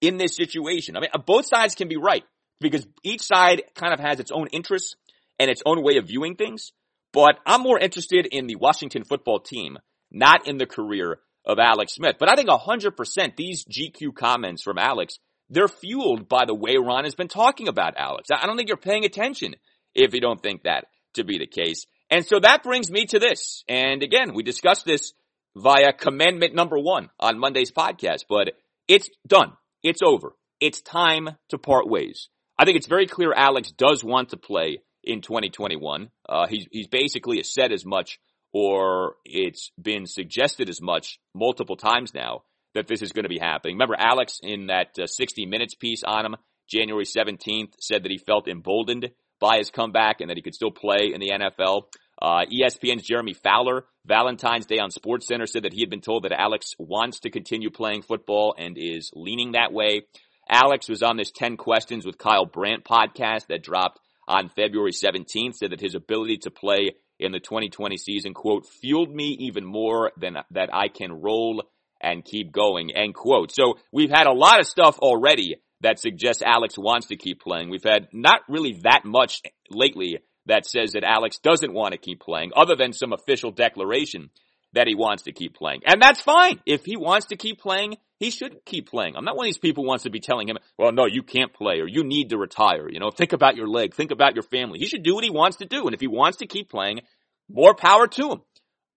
in 0.02 0.18
this 0.18 0.36
situation. 0.36 0.98
I 0.98 1.02
mean, 1.02 1.12
both 1.28 1.46
sides 1.46 1.76
can 1.76 1.88
be 1.88 1.98
right 1.98 2.24
because 2.60 2.88
each 3.04 3.22
side 3.22 3.62
kind 3.76 3.94
of 3.94 4.00
has 4.00 4.20
its 4.20 4.32
own 4.32 4.48
interests 4.48 4.96
and 5.40 5.50
its 5.50 5.62
own 5.66 5.84
way 5.84 5.98
of 5.98 6.08
viewing 6.08 6.36
things. 6.36 6.74
But 7.14 7.40
I'm 7.46 7.62
more 7.62 7.80
interested 7.80 8.26
in 8.26 8.48
the 8.48 8.56
Washington 8.56 9.04
football 9.04 9.40
team, 9.40 9.78
not 10.12 10.48
in 10.48 10.58
the 10.58 10.66
career 10.66 11.20
of 11.46 11.60
Alex 11.60 11.96
Smith. 11.96 12.16
But 12.20 12.30
I 12.30 12.36
think 12.36 12.50
100% 12.50 13.36
these 13.36 13.66
GQ 13.66 14.16
comments 14.16 14.64
from 14.64 14.78
Alex, 14.78 15.20
they're 15.50 15.68
fueled 15.68 16.30
by 16.30 16.46
the 16.46 16.56
way 16.56 16.78
Ron 16.78 17.04
has 17.04 17.16
been 17.16 17.28
talking 17.28 17.68
about 17.68 17.98
Alex. 17.98 18.30
I 18.32 18.46
don't 18.46 18.58
think 18.58 18.70
you're 18.70 18.78
paying 18.78 19.06
attention 19.06 19.56
if 19.94 20.14
you 20.14 20.22
don't 20.22 20.42
think 20.42 20.64
that 20.64 20.86
to 21.16 21.24
be 21.24 21.38
the 21.38 21.48
case. 21.48 21.86
And 22.10 22.26
so 22.26 22.40
that 22.40 22.64
brings 22.64 22.90
me 22.90 23.06
to 23.08 23.20
this. 23.20 23.64
And 23.68 24.04
again, 24.04 24.34
we 24.34 24.44
discussed 24.44 24.86
this 24.86 25.14
via 25.56 25.94
commandment 25.94 26.56
number 26.56 26.78
one 26.78 27.10
on 27.20 27.40
Monday's 27.40 27.72
podcast, 27.72 28.26
but 28.30 28.52
it's 28.88 29.10
done. 29.28 29.54
It's 29.84 30.02
over. 30.02 30.34
It's 30.60 30.82
time 30.82 31.30
to 31.50 31.58
part 31.58 31.90
ways. 31.90 32.30
I 32.58 32.66
think 32.66 32.78
it's 32.78 32.88
very 32.88 33.08
clear 33.08 33.34
Alex 33.34 33.72
does 33.72 34.04
want 34.04 34.30
to 34.30 34.38
play 34.38 34.80
in 35.04 35.22
2021. 35.22 36.10
Uh, 36.28 36.48
he's, 36.48 36.68
he's 36.72 36.88
basically 36.88 37.42
said 37.44 37.72
as 37.72 37.86
much 37.86 38.20
or 38.54 39.16
it's 39.24 39.72
been 39.82 40.06
suggested 40.06 40.70
as 40.70 40.82
much 40.82 41.20
multiple 41.34 41.78
times 41.78 42.14
now 42.14 42.44
that 42.74 42.88
this 42.88 43.02
is 43.02 43.12
going 43.12 43.24
to 43.24 43.30
be 43.30 43.40
happening. 43.40 43.76
Remember 43.76 43.96
Alex 43.98 44.40
in 44.42 44.68
that 44.68 44.98
uh, 45.00 45.08
60 45.08 45.46
minutes 45.46 45.76
piece 45.76 46.04
on 46.06 46.26
him, 46.26 46.36
January 46.70 47.06
17th, 47.06 47.74
said 47.80 48.04
that 48.04 48.12
he 48.12 48.18
felt 48.18 48.48
emboldened 48.48 49.12
by 49.40 49.58
his 49.58 49.70
comeback 49.70 50.22
and 50.22 50.30
that 50.30 50.38
he 50.38 50.44
could 50.44 50.56
still 50.56 50.72
play 50.72 51.12
in 51.14 51.20
the 51.20 51.32
NFL. 51.32 51.84
Uh, 52.22 52.46
ESPN's 52.46 53.04
Jeremy 53.04 53.34
Fowler, 53.34 53.86
Valentine's 54.06 54.68
Day 54.68 54.78
on 54.78 54.92
SportsCenter 54.92 55.50
said 55.50 55.64
that 55.64 55.74
he 55.74 55.82
had 55.82 55.90
been 55.90 56.02
told 56.02 56.24
that 56.24 56.40
Alex 56.40 56.74
wants 56.78 57.22
to 57.22 57.32
continue 57.32 57.72
playing 57.72 58.04
football 58.04 58.54
and 58.58 58.78
is 58.78 59.10
leaning 59.16 59.54
that 59.54 59.74
way. 59.74 60.04
Alex 60.48 60.88
was 60.88 61.02
on 61.02 61.18
this 61.18 61.32
10 61.32 61.58
questions 61.58 62.06
with 62.06 62.18
Kyle 62.18 62.46
Brandt 62.46 62.84
podcast 62.84 63.48
that 63.48 63.64
dropped 63.64 64.00
on 64.28 64.50
February 64.50 64.92
17th, 64.92 65.56
said 65.56 65.72
that 65.72 65.82
his 65.82 65.96
ability 65.96 66.38
to 66.38 66.52
play 66.52 66.92
in 67.20 67.32
the 67.32 67.40
2020 67.40 67.98
season, 67.98 68.34
quote, 68.34 68.66
fueled 68.66 69.14
me 69.14 69.38
even 69.40 69.66
more 69.66 70.12
than 70.18 70.38
that 70.52 70.74
I 70.74 70.88
can 70.88 71.12
roll 71.12 71.64
and 72.02 72.26
keep 72.26 72.52
going, 72.52 72.92
end 72.96 73.14
quote. 73.14 73.52
So 73.54 73.76
we've 73.92 74.10
had 74.10 74.28
a 74.28 74.34
lot 74.34 74.60
of 74.60 74.68
stuff 74.68 74.98
already 75.00 75.58
that 75.82 76.00
suggests 76.00 76.42
Alex 76.44 76.78
wants 76.78 77.08
to 77.08 77.16
keep 77.16 77.42
playing. 77.42 77.70
We've 77.70 77.84
had 77.84 78.08
not 78.12 78.42
really 78.50 78.80
that 78.84 79.02
much 79.06 79.42
lately 79.70 80.20
that 80.48 80.66
says 80.66 80.94
that 80.94 81.04
Alex 81.04 81.38
doesn't 81.40 81.74
want 81.74 81.94
to 81.94 81.98
keep 82.00 82.20
playing 82.20 82.52
other 82.56 82.76
than 82.76 82.94
some 82.94 83.14
official 83.14 83.52
declaration 83.52 84.30
that 84.74 84.88
he 84.88 84.96
wants 84.96 85.24
to 85.24 85.32
keep 85.32 85.56
playing. 85.56 85.82
And 85.86 86.02
that's 86.02 86.22
fine. 86.22 86.60
If 86.66 86.86
he 86.86 86.98
wants 86.98 87.28
to 87.28 87.36
keep 87.36 87.60
playing, 87.60 87.98
he 88.22 88.30
should 88.30 88.64
keep 88.66 88.88
playing. 88.88 89.16
I'm 89.16 89.26
not 89.26 89.36
one 89.36 89.48
of 89.48 89.48
these 89.48 89.58
people 89.58 89.84
who 89.84 89.88
wants 89.88 90.04
to 90.04 90.12
be 90.12 90.20
telling 90.20 90.48
him, 90.48 90.60
well, 90.78 90.92
no, 90.92 91.08
you 91.08 91.24
can't 91.24 91.52
play 91.52 91.80
or 91.80 91.88
you 91.88 92.04
need 92.04 92.30
to 92.30 92.38
retire. 92.38 92.88
You 92.88 93.00
know, 93.00 93.10
think 93.10 93.34
about 93.34 93.56
your 93.56 93.68
leg, 93.68 93.96
think 93.96 94.12
about 94.12 94.36
your 94.36 94.44
family. 94.44 94.78
He 94.78 94.86
should 94.86 95.02
do 95.02 95.16
what 95.16 95.24
he 95.24 95.32
wants 95.32 95.58
to 95.58 95.66
do. 95.66 95.88
And 95.88 95.96
if 95.96 96.00
he 96.00 96.08
wants 96.08 96.38
to 96.38 96.46
keep 96.46 96.70
playing, 96.70 97.02
more 97.50 97.74
power 97.74 98.06
to 98.06 98.30
him. 98.30 98.42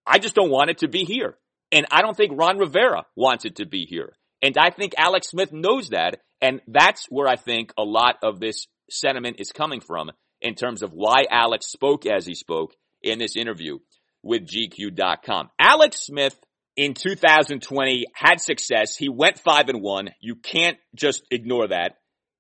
I 0.07 0.19
just 0.19 0.35
don't 0.35 0.51
want 0.51 0.69
it 0.69 0.79
to 0.79 0.89
be 0.89 1.05
here. 1.05 1.39
And 1.73 1.87
I 1.91 2.03
don't 2.03 2.15
think 2.15 2.39
Ron 2.39 2.59
Rivera 2.59 3.07
wants 3.17 3.47
it 3.47 3.57
to 3.57 3.67
be 3.67 3.87
here. 3.87 4.13
And 4.43 4.59
I 4.59 4.69
think 4.69 4.93
Alex 4.99 5.31
Smith 5.31 5.55
knows 5.55 5.89
that. 5.89 6.21
And 6.43 6.61
that's 6.69 7.07
where 7.09 7.27
I 7.27 7.37
think 7.37 7.73
a 7.79 7.83
lot 7.83 8.17
of 8.23 8.41
this 8.41 8.67
sentiment 8.91 9.37
is 9.41 9.53
coming 9.53 9.81
from 9.81 10.13
in 10.43 10.55
terms 10.55 10.83
of 10.83 10.93
why 10.93 11.25
Alex 11.31 11.73
spoke 11.73 12.05
as 12.05 12.27
he 12.27 12.35
spoke 12.35 12.75
in 13.03 13.19
this 13.19 13.37
interview 13.37 13.79
with 14.23 14.47
GQ.com. 14.47 15.49
Alex 15.59 16.03
Smith 16.03 16.39
in 16.77 16.95
2020 16.95 18.07
had 18.15 18.41
success. 18.41 18.97
He 18.97 19.09
went 19.09 19.39
five 19.39 19.69
and 19.69 19.83
one. 19.83 20.11
You 20.21 20.37
can't 20.37 20.79
just 20.95 21.25
ignore 21.31 21.69
that. 21.69 21.97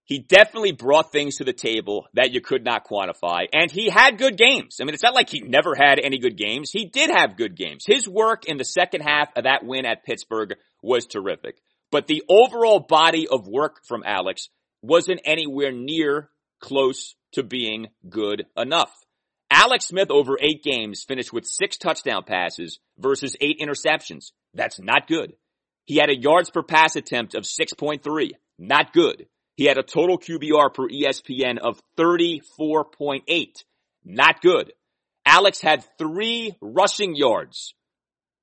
He 0.07 0.19
definitely 0.19 0.73
brought 0.73 1.13
things 1.13 1.37
to 1.37 1.45
the 1.45 1.55
table 1.55 2.07
that 2.13 2.31
you 2.33 2.43
could 2.43 2.63
not 2.63 2.87
quantify. 2.87 3.47
And 3.55 3.71
he 3.71 3.89
had 3.89 4.19
good 4.19 4.37
games. 4.37 4.77
I 4.81 4.85
mean, 4.85 4.93
it's 4.93 5.03
not 5.03 5.15
like 5.15 5.31
he 5.31 5.41
never 5.41 5.75
had 5.75 5.99
any 5.99 6.19
good 6.19 6.37
games. 6.37 6.71
He 6.71 6.85
did 6.85 7.11
have 7.11 7.39
good 7.39 7.57
games. 7.57 7.85
His 7.87 8.07
work 8.07 8.45
in 8.45 8.59
the 8.59 8.65
second 8.65 9.01
half 9.01 9.31
of 9.35 9.45
that 9.45 9.65
win 9.65 9.87
at 9.87 10.05
Pittsburgh 10.05 10.57
was 10.83 11.07
terrific. 11.07 11.57
But 11.91 12.07
the 12.07 12.23
overall 12.29 12.81
body 12.81 13.27
of 13.29 13.49
work 13.49 13.81
from 13.87 14.03
Alex 14.05 14.49
wasn't 14.83 15.23
anywhere 15.25 15.73
near 15.73 16.29
close 16.61 17.15
to 17.33 17.43
being 17.43 17.89
good 18.09 18.45
enough. 18.57 18.93
Alex 19.51 19.87
Smith 19.87 20.11
over 20.11 20.37
eight 20.41 20.63
games 20.63 21.05
finished 21.05 21.33
with 21.33 21.47
six 21.47 21.77
touchdown 21.77 22.25
passes 22.25 22.79
versus 22.99 23.37
eight 23.41 23.61
interceptions. 23.61 24.33
That's 24.55 24.81
not 24.81 25.07
good. 25.07 25.35
He 25.85 25.97
had 25.97 26.11
a 26.11 26.19
yards 26.19 26.51
per 26.51 26.63
pass 26.63 26.97
attempt 26.97 27.35
of 27.35 27.45
6.3. 27.45 28.31
Not 28.59 28.93
good. 28.93 29.27
He 29.57 29.65
had 29.67 29.79
a 29.79 29.83
total 29.83 30.19
QBR 30.19 30.75
per 30.75 30.89
ESPN 30.89 31.59
of 31.59 31.81
34.8. 31.99 33.65
Not 34.05 34.41
good. 34.41 34.73
Alex 35.27 35.61
had 35.61 35.85
three 35.99 36.55
rushing 36.61 37.15
yards 37.15 37.75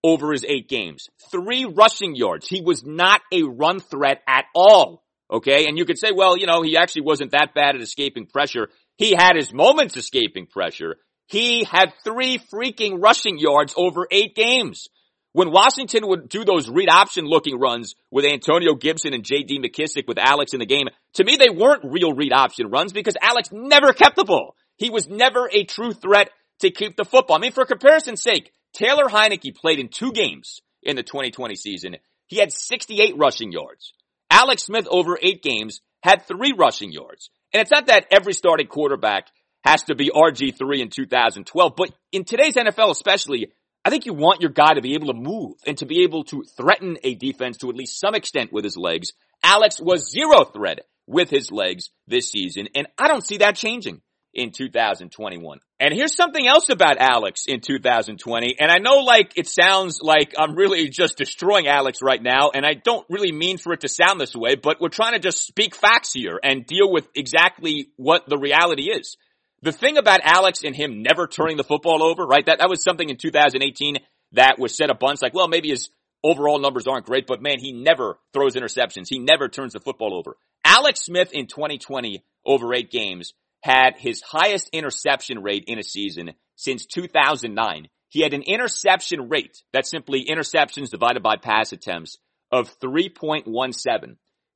over 0.03 0.31
his 0.31 0.45
eight 0.45 0.67
games. 0.67 1.09
Three 1.31 1.65
rushing 1.65 2.15
yards. 2.15 2.47
He 2.47 2.61
was 2.61 2.83
not 2.83 3.21
a 3.31 3.43
run 3.43 3.79
threat 3.79 4.21
at 4.27 4.45
all. 4.55 5.03
Okay. 5.29 5.67
And 5.67 5.77
you 5.77 5.85
could 5.85 5.99
say, 5.99 6.11
well, 6.11 6.37
you 6.37 6.47
know, 6.47 6.61
he 6.61 6.77
actually 6.77 7.03
wasn't 7.03 7.31
that 7.31 7.53
bad 7.53 7.75
at 7.75 7.81
escaping 7.81 8.25
pressure. 8.25 8.69
He 8.97 9.15
had 9.15 9.35
his 9.35 9.53
moments 9.53 9.97
escaping 9.97 10.47
pressure. 10.47 10.97
He 11.27 11.63
had 11.63 11.93
three 12.03 12.39
freaking 12.53 13.01
rushing 13.01 13.37
yards 13.37 13.73
over 13.77 14.07
eight 14.11 14.35
games. 14.35 14.89
When 15.33 15.51
Washington 15.51 16.07
would 16.07 16.27
do 16.27 16.43
those 16.43 16.69
read 16.69 16.89
option 16.89 17.25
looking 17.25 17.57
runs 17.57 17.95
with 18.11 18.25
Antonio 18.25 18.75
Gibson 18.75 19.13
and 19.13 19.23
JD 19.23 19.63
McKissic 19.63 20.07
with 20.07 20.17
Alex 20.17 20.53
in 20.53 20.59
the 20.59 20.65
game, 20.65 20.87
to 21.13 21.23
me 21.23 21.37
they 21.37 21.49
weren't 21.49 21.85
real 21.85 22.13
read 22.13 22.33
option 22.33 22.69
runs 22.69 22.91
because 22.91 23.15
Alex 23.21 23.49
never 23.51 23.93
kept 23.93 24.17
the 24.17 24.25
ball. 24.25 24.55
He 24.75 24.89
was 24.89 25.07
never 25.07 25.49
a 25.49 25.63
true 25.63 25.93
threat 25.93 26.29
to 26.59 26.69
keep 26.69 26.97
the 26.97 27.05
football. 27.05 27.37
I 27.37 27.39
mean, 27.39 27.53
for 27.53 27.65
comparison's 27.65 28.21
sake, 28.21 28.51
Taylor 28.73 29.05
Heinicke 29.05 29.55
played 29.55 29.79
in 29.79 29.87
two 29.87 30.11
games 30.11 30.61
in 30.83 30.97
the 30.97 31.03
2020 31.03 31.55
season. 31.55 31.95
He 32.27 32.37
had 32.37 32.51
68 32.51 33.17
rushing 33.17 33.51
yards. 33.51 33.93
Alex 34.29 34.63
Smith 34.63 34.87
over 34.89 35.17
eight 35.21 35.43
games 35.43 35.81
had 36.03 36.25
three 36.25 36.53
rushing 36.57 36.91
yards. 36.91 37.29
And 37.53 37.61
it's 37.61 37.71
not 37.71 37.87
that 37.87 38.07
every 38.11 38.33
starting 38.33 38.67
quarterback 38.67 39.27
has 39.63 39.83
to 39.83 39.95
be 39.95 40.09
RG3 40.09 40.81
in 40.81 40.89
2012, 40.89 41.73
but 41.75 41.91
in 42.11 42.23
today's 42.23 42.55
NFL 42.55 42.89
especially, 42.89 43.51
I 43.83 43.89
think 43.89 44.05
you 44.05 44.13
want 44.13 44.41
your 44.41 44.51
guy 44.51 44.73
to 44.73 44.81
be 44.81 44.93
able 44.93 45.07
to 45.07 45.13
move 45.13 45.57
and 45.65 45.77
to 45.79 45.85
be 45.85 46.03
able 46.03 46.23
to 46.25 46.43
threaten 46.43 46.97
a 47.03 47.15
defense 47.15 47.57
to 47.57 47.69
at 47.69 47.75
least 47.75 47.99
some 47.99 48.15
extent 48.15 48.53
with 48.53 48.63
his 48.63 48.77
legs. 48.77 49.13
Alex 49.43 49.79
was 49.81 50.11
zero 50.11 50.45
threat 50.45 50.81
with 51.07 51.29
his 51.29 51.51
legs 51.51 51.89
this 52.07 52.29
season, 52.29 52.69
and 52.75 52.87
I 52.97 53.07
don't 53.07 53.25
see 53.25 53.37
that 53.37 53.55
changing 53.55 54.01
in 54.33 54.51
2021. 54.51 55.59
And 55.79 55.93
here's 55.93 56.15
something 56.15 56.47
else 56.47 56.69
about 56.69 56.97
Alex 56.99 57.45
in 57.47 57.59
2020. 57.59 58.55
And 58.59 58.71
I 58.71 58.77
know 58.77 58.97
like 58.99 59.33
it 59.35 59.47
sounds 59.47 59.99
like 60.01 60.33
I'm 60.37 60.55
really 60.55 60.89
just 60.89 61.17
destroying 61.17 61.67
Alex 61.67 62.01
right 62.01 62.21
now. 62.21 62.51
And 62.53 62.65
I 62.65 62.73
don't 62.73 63.05
really 63.09 63.31
mean 63.31 63.57
for 63.57 63.73
it 63.73 63.81
to 63.81 63.89
sound 63.89 64.21
this 64.21 64.35
way, 64.35 64.55
but 64.55 64.79
we're 64.79 64.89
trying 64.89 65.13
to 65.13 65.19
just 65.19 65.45
speak 65.45 65.75
facts 65.75 66.13
here 66.13 66.39
and 66.41 66.65
deal 66.65 66.91
with 66.91 67.07
exactly 67.15 67.89
what 67.97 68.27
the 68.27 68.37
reality 68.37 68.91
is. 68.91 69.17
The 69.63 69.71
thing 69.71 69.97
about 69.97 70.21
Alex 70.23 70.63
and 70.63 70.75
him 70.75 71.03
never 71.03 71.27
turning 71.27 71.57
the 71.57 71.63
football 71.63 72.01
over, 72.01 72.25
right? 72.25 72.45
That, 72.45 72.59
that 72.59 72.69
was 72.69 72.83
something 72.83 73.09
in 73.09 73.17
2018 73.17 73.97
that 74.33 74.57
was 74.57 74.75
said 74.75 74.89
a 74.89 74.95
bunch 74.95 75.21
like, 75.21 75.33
well, 75.33 75.47
maybe 75.47 75.69
his 75.69 75.89
overall 76.23 76.59
numbers 76.59 76.87
aren't 76.87 77.05
great, 77.05 77.27
but 77.27 77.41
man, 77.41 77.59
he 77.59 77.71
never 77.71 78.17
throws 78.33 78.55
interceptions. 78.55 79.07
He 79.09 79.19
never 79.19 79.49
turns 79.49 79.73
the 79.73 79.79
football 79.79 80.13
over. 80.15 80.37
Alex 80.63 81.01
Smith 81.05 81.31
in 81.33 81.47
2020 81.47 82.23
over 82.45 82.73
eight 82.73 82.91
games 82.91 83.33
had 83.61 83.95
his 83.97 84.21
highest 84.21 84.69
interception 84.73 85.41
rate 85.41 85.65
in 85.67 85.79
a 85.79 85.83
season 85.83 86.31
since 86.55 86.85
2009. 86.85 87.87
He 88.09 88.21
had 88.21 88.33
an 88.33 88.43
interception 88.43 89.29
rate, 89.29 89.63
that's 89.71 89.89
simply 89.89 90.25
interceptions 90.25 90.89
divided 90.89 91.23
by 91.23 91.37
pass 91.37 91.71
attempts, 91.71 92.17
of 92.51 92.77
3.17. 92.79 93.45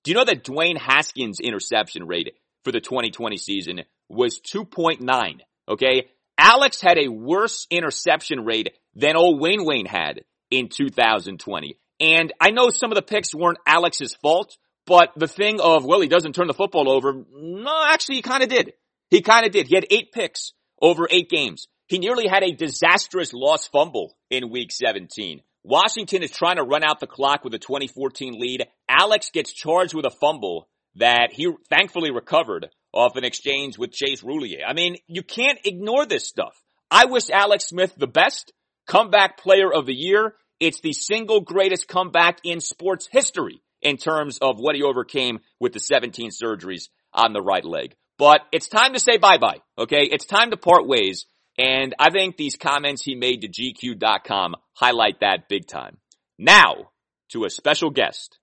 Do 0.03 0.11
you 0.11 0.15
know 0.15 0.25
that 0.25 0.43
Dwayne 0.43 0.77
Haskins' 0.77 1.39
interception 1.39 2.05
rate 2.05 2.35
for 2.63 2.71
the 2.71 2.81
2020 2.81 3.37
season 3.37 3.81
was 4.09 4.39
2.9? 4.41 5.39
Okay? 5.69 6.09
Alex 6.37 6.81
had 6.81 6.97
a 6.97 7.07
worse 7.07 7.65
interception 7.71 8.43
rate 8.43 8.73
than 8.93 9.15
old 9.15 9.39
Dwayne 9.39 9.65
Wayne 9.65 9.85
had 9.85 10.25
in 10.51 10.67
2020. 10.67 11.79
And 11.99 12.33
I 12.41 12.51
know 12.51 12.69
some 12.69 12.91
of 12.91 12.95
the 12.95 13.01
picks 13.01 13.33
weren't 13.33 13.57
Alex's 13.65 14.15
fault, 14.15 14.57
but 14.85 15.11
the 15.15 15.27
thing 15.27 15.59
of, 15.61 15.85
well, 15.85 16.01
he 16.01 16.07
doesn't 16.07 16.33
turn 16.33 16.47
the 16.47 16.53
football 16.53 16.89
over, 16.89 17.13
no, 17.13 17.85
actually 17.87 18.15
he 18.15 18.21
kind 18.21 18.43
of 18.43 18.49
did. 18.49 18.73
He 19.15 19.21
kind 19.21 19.45
of 19.45 19.53
did. 19.53 19.67
He 19.67 19.75
had 19.75 19.87
eight 19.91 20.11
picks 20.11 20.51
over 20.81 21.07
eight 21.09 21.29
games. 21.29 21.69
He 21.87 21.99
nearly 21.99 22.27
had 22.27 22.43
a 22.43 22.51
disastrous 22.51 23.31
lost 23.31 23.71
fumble 23.71 24.17
in 24.29 24.49
week 24.49 24.73
17. 24.73 25.41
Washington 25.63 26.21
is 26.21 26.31
trying 26.31 26.57
to 26.57 26.63
run 26.63 26.83
out 26.83 26.99
the 26.99 27.07
clock 27.07 27.45
with 27.45 27.53
a 27.53 27.57
2014 27.57 28.37
lead. 28.37 28.67
Alex 28.89 29.29
gets 29.31 29.53
charged 29.53 29.93
with 29.93 30.05
a 30.05 30.09
fumble 30.09 30.67
that 30.95 31.29
he 31.31 31.49
thankfully 31.69 32.11
recovered 32.11 32.67
off 32.91 33.15
an 33.15 33.23
exchange 33.23 33.77
with 33.77 33.93
Chase 33.93 34.21
Roullier. 34.21 34.65
I 34.67 34.73
mean, 34.73 34.97
you 35.07 35.23
can't 35.23 35.59
ignore 35.63 36.05
this 36.05 36.27
stuff. 36.27 36.61
I 36.91 37.05
wish 37.05 37.29
Alex 37.29 37.69
Smith 37.69 37.95
the 37.95 38.07
best. 38.07 38.51
Comeback 38.85 39.37
player 39.37 39.73
of 39.73 39.85
the 39.85 39.95
year. 39.95 40.35
It's 40.59 40.81
the 40.81 40.91
single 40.91 41.39
greatest 41.39 41.87
comeback 41.87 42.39
in 42.43 42.59
sports 42.59 43.07
history 43.09 43.61
in 43.81 43.95
terms 43.95 44.39
of 44.39 44.57
what 44.57 44.75
he 44.75 44.83
overcame 44.83 45.39
with 45.61 45.71
the 45.71 45.79
17 45.79 46.31
surgeries 46.31 46.89
on 47.13 47.31
the 47.31 47.41
right 47.41 47.63
leg. 47.63 47.95
But 48.17 48.41
it's 48.51 48.67
time 48.67 48.93
to 48.93 48.99
say 48.99 49.17
bye 49.17 49.37
bye. 49.37 49.59
Okay. 49.77 50.03
It's 50.11 50.25
time 50.25 50.51
to 50.51 50.57
part 50.57 50.87
ways. 50.87 51.25
And 51.57 51.95
I 51.99 52.09
think 52.09 52.37
these 52.37 52.57
comments 52.57 53.03
he 53.03 53.15
made 53.15 53.41
to 53.41 53.47
GQ.com 53.47 54.55
highlight 54.73 55.21
that 55.21 55.47
big 55.47 55.67
time. 55.67 55.97
Now 56.37 56.91
to 57.31 57.45
a 57.45 57.49
special 57.49 57.89
guest. 57.89 58.39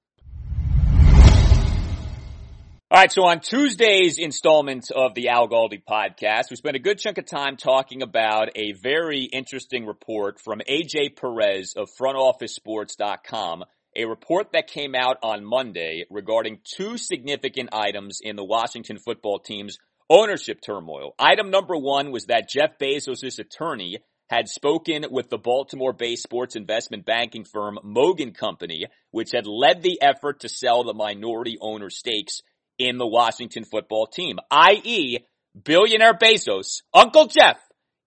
All 2.93 2.99
right, 2.99 3.11
so 3.11 3.25
on 3.25 3.41
Tuesday's 3.41 4.19
installment 4.19 4.91
of 4.91 5.15
the 5.15 5.31
Al 5.31 5.49
Galdi 5.49 5.83
podcast, 5.83 6.51
we 6.51 6.57
spent 6.57 6.77
a 6.77 6.79
good 6.79 6.99
chunk 6.99 7.17
of 7.17 7.25
time 7.25 7.57
talking 7.57 8.03
about 8.03 8.51
a 8.55 8.73
very 8.73 9.23
interesting 9.23 9.87
report 9.87 10.39
from 10.39 10.61
AJ 10.69 11.17
Perez 11.19 11.73
of 11.75 11.89
frontofficesports.com 11.99 13.65
a 13.97 14.05
report 14.07 14.53
that 14.53 14.67
came 14.67 14.95
out 14.95 15.19
on 15.23 15.45
Monday 15.45 16.05
regarding 16.11 16.61
two 16.65 16.97
significant 16.97 17.71
items 17.73 18.21
in 18.23 18.37
the 18.37 18.45
Washington 18.45 18.99
football 18.99 19.39
team's 19.39 19.79
ownership 20.09 20.61
turmoil. 20.61 21.15
Item 21.19 21.51
number 21.51 21.77
one 21.77 22.11
was 22.11 22.27
that 22.27 22.49
Jeff 22.49 22.79
Bezos' 22.79 23.39
attorney 23.39 23.99
had 24.29 24.49
spoken 24.49 25.05
with 25.11 25.29
the 25.29 25.39
Baltimore-based 25.39 26.23
sports 26.23 26.57
investment 26.57 27.05
banking 27.05 27.45
firm 27.45 27.79
Moag 27.85 28.21
and 28.21 28.35
Company, 28.35 28.87
which 29.11 29.31
had 29.33 29.47
led 29.47 29.83
the 29.83 30.01
effort 30.01 30.41
to 30.41 30.49
sell 30.49 30.85
the 30.85 30.95
minority 30.95 31.59
owner 31.61 31.91
stakes 31.91 32.41
in 32.79 32.97
the 32.97 33.07
Washington 33.07 33.65
football 33.65 34.07
team, 34.07 34.39
i.e., 34.51 35.19
billionaire 35.63 36.15
Bezos, 36.15 36.81
Uncle 36.95 37.27
Jeff, 37.27 37.59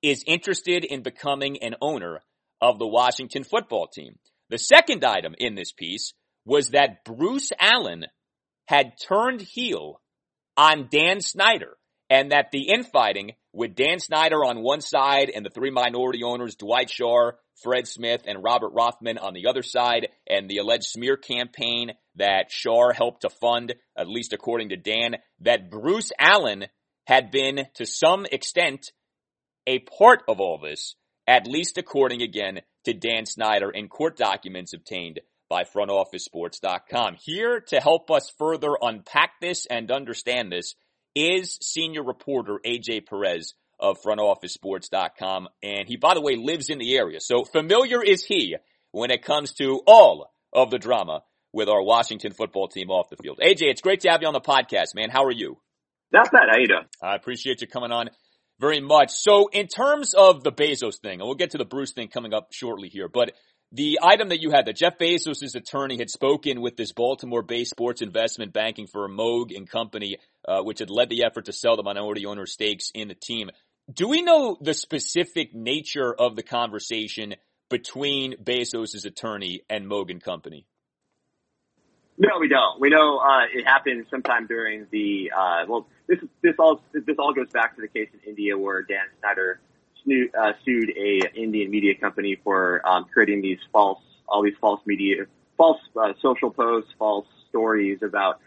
is 0.02 0.24
interested 0.26 0.84
in 0.84 1.04
becoming 1.04 1.62
an 1.62 1.76
owner 1.82 2.22
of 2.60 2.80
the 2.80 2.88
Washington 2.88 3.44
football 3.44 3.88
team. 3.88 4.16
The 4.50 4.58
second 4.58 5.04
item 5.04 5.36
in 5.38 5.56
this 5.56 5.72
piece 5.72 6.14
was 6.46 6.70
that 6.70 7.04
Bruce 7.04 7.52
Allen 7.60 8.06
had 8.68 8.94
turned 9.08 9.42
heel 9.42 10.02
on 10.58 10.88
Dan 10.90 11.22
Snyder 11.22 11.78
and 12.10 12.32
that 12.32 12.52
the 12.52 12.70
infighting 12.70 13.32
with 13.52 13.76
Dan 13.76 14.00
Snyder 14.00 14.46
on 14.46 14.62
one 14.62 14.82
side 14.82 15.32
and 15.34 15.46
the 15.46 15.50
three 15.50 15.72
minority 15.72 16.24
owners, 16.24 16.56
Dwight 16.56 16.90
Schar, 16.90 17.34
Fred 17.64 17.88
Smith, 17.88 18.24
and 18.28 18.44
Robert 18.44 18.74
Rothman 18.74 19.18
on 19.18 19.34
the 19.34 19.48
other 19.48 19.64
side, 19.64 20.10
and 20.28 20.50
the 20.50 20.58
alleged 20.58 20.86
smear 20.86 21.18
campaign 21.18 21.94
that 22.16 22.52
Schar 22.52 22.94
helped 22.94 23.22
to 23.22 23.30
fund, 23.30 23.74
at 23.98 24.10
least 24.10 24.34
according 24.34 24.70
to 24.70 24.76
Dan, 24.76 25.16
that 25.40 25.72
Bruce 25.72 26.12
Allen 26.20 26.66
had 27.08 27.32
been 27.32 27.68
to 27.76 27.86
some 27.86 28.26
extent 28.32 28.92
a 29.66 29.80
part 29.80 30.24
of 30.28 30.40
all 30.40 30.60
this, 30.60 30.96
at 31.28 31.48
least 31.48 31.78
according 31.78 32.22
again 32.22 32.62
to 32.86 32.94
Dan 32.94 33.26
Snyder 33.26 33.70
in 33.70 33.88
court 33.88 34.18
documents 34.18 34.74
obtained 34.74 35.20
by 35.50 35.64
frontofficesports.com. 35.64 37.18
Here 37.22 37.60
to 37.68 37.80
help 37.80 38.10
us 38.10 38.32
further 38.38 38.76
unpack 38.82 39.40
this 39.42 39.66
and 39.66 39.92
understand 39.92 40.52
this 40.52 40.76
is 41.14 41.58
senior 41.62 42.04
reporter 42.04 42.60
AJ 42.66 43.08
Perez 43.08 43.54
of 43.80 44.02
frontofficesports.com. 44.02 45.48
And 45.62 45.88
he, 45.88 45.98
by 45.98 46.14
the 46.14 46.22
way, 46.22 46.36
lives 46.36 46.70
in 46.70 46.80
the 46.80 46.98
area. 46.98 47.20
So 47.20 47.44
familiar 47.44 48.04
is 48.04 48.24
he 48.24 48.56
when 48.92 49.12
it 49.12 49.24
comes 49.24 49.54
to 49.54 49.82
all 49.86 50.32
of 50.54 50.72
the 50.72 50.80
drama 50.80 51.24
with 51.54 51.70
our 51.70 51.84
Washington 51.84 52.34
football 52.34 52.68
team 52.68 52.90
off 52.90 53.10
the 53.10 53.18
field. 53.18 53.40
AJ, 53.42 53.64
it's 53.64 53.82
great 53.82 54.02
to 54.02 54.10
have 54.10 54.22
you 54.22 54.28
on 54.28 54.34
the 54.34 54.42
podcast, 54.42 54.96
man. 54.96 55.10
How 55.10 55.24
are 55.26 55.32
you? 55.32 55.58
Not 56.12 56.32
bad. 56.32 56.50
How 56.50 56.58
you 56.58 56.68
doing? 56.68 56.86
I 57.02 57.16
appreciate 57.16 57.62
you 57.62 57.68
coming 57.68 57.92
on 57.92 58.10
very 58.60 58.80
much. 58.80 59.12
So 59.12 59.48
in 59.52 59.68
terms 59.68 60.14
of 60.14 60.44
the 60.44 60.52
Bezos 60.52 61.00
thing, 61.00 61.20
and 61.20 61.24
we'll 61.24 61.36
get 61.36 61.52
to 61.52 61.58
the 61.58 61.66
Bruce 61.66 61.92
thing 61.92 62.08
coming 62.08 62.34
up 62.34 62.52
shortly 62.52 62.90
here, 62.90 63.08
but 63.08 63.32
the 63.72 64.00
item 64.02 64.30
that 64.30 64.42
you 64.42 64.52
had 64.52 64.66
that 64.68 64.78
Jeff 64.78 64.98
Bezos' 64.98 65.56
attorney 65.56 65.98
had 65.98 66.10
spoken 66.10 66.62
with 66.62 66.78
this 66.78 66.94
Baltimore-based 66.94 67.72
sports 67.72 68.02
investment 68.02 68.54
banking 68.54 68.88
firm 68.88 69.18
Moag 69.18 69.56
and 69.56 69.70
Company, 69.70 70.18
uh, 70.48 70.62
which 70.62 70.80
had 70.80 70.90
led 70.90 71.10
the 71.10 71.26
effort 71.26 71.46
to 71.46 71.54
sell 71.54 71.76
the 71.76 71.84
minority 71.84 72.26
owner 72.26 72.46
stakes 72.46 72.92
in 72.94 73.08
the 73.08 73.16
team. 73.16 73.50
Do 73.92 74.08
we 74.08 74.22
know 74.22 74.58
the 74.62 74.74
specific 74.74 75.54
nature 75.54 76.14
of 76.14 76.36
the 76.36 76.44
conversation 76.44 77.36
between 77.70 78.36
Bezos' 78.38 79.06
attorney 79.06 79.62
and 79.70 79.88
Moag 79.88 80.10
and 80.10 80.24
Company? 80.24 80.66
No, 82.18 82.40
we 82.40 82.48
don't. 82.48 82.80
We 82.80 82.90
know 82.90 83.18
uh, 83.18 83.44
it 83.54 83.66
happened 83.66 84.06
sometime 84.10 84.48
during 84.48 84.88
the 84.92 85.32
uh, 85.38 85.66
well. 85.68 85.88
This 86.08 86.20
this 86.42 86.56
all 86.60 86.82
this 86.94 87.16
all 87.18 87.34
goes 87.34 87.50
back 87.52 87.76
to 87.76 87.82
the 87.82 87.88
case 87.88 88.10
in 88.14 88.30
India 88.30 88.58
where 88.58 88.82
Dan 88.84 89.06
Snyder 89.20 89.60
uh, 90.38 90.54
sued 90.64 90.92
a 90.92 91.22
Indian 91.36 91.72
media 91.72 91.96
company 91.96 92.38
for 92.44 92.88
um, 92.88 93.06
creating 93.12 93.42
these 93.42 93.60
false 93.72 94.02
all 94.28 94.44
these 94.44 94.56
false 94.60 94.82
media 94.86 95.26
false 95.58 95.80
uh, 96.00 96.14
social 96.22 96.52
posts, 96.52 96.92
false 96.98 97.28
stories 97.50 98.00
about 98.04 98.40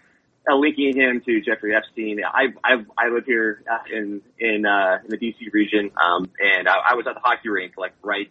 uh, 0.49 0.55
linking 0.57 0.97
him 0.97 1.21
to 1.25 1.41
Jeffrey 1.41 1.75
Epstein. 1.75 2.21
I 2.25 2.49
I 2.65 2.85
I 2.97 3.09
live 3.09 3.25
here 3.25 3.63
uh, 3.71 3.79
in 3.93 4.23
in 4.39 4.67
uh, 4.67 4.99
in 5.05 5.11
the 5.11 5.19
DC 5.19 5.53
region, 5.53 5.91
um, 6.03 6.31
and 6.39 6.69
I, 6.69 6.91
I 6.91 6.95
was 6.95 7.07
at 7.07 7.15
the 7.15 7.21
hockey 7.21 7.49
rink 7.49 7.73
like 7.77 7.93
right 8.03 8.31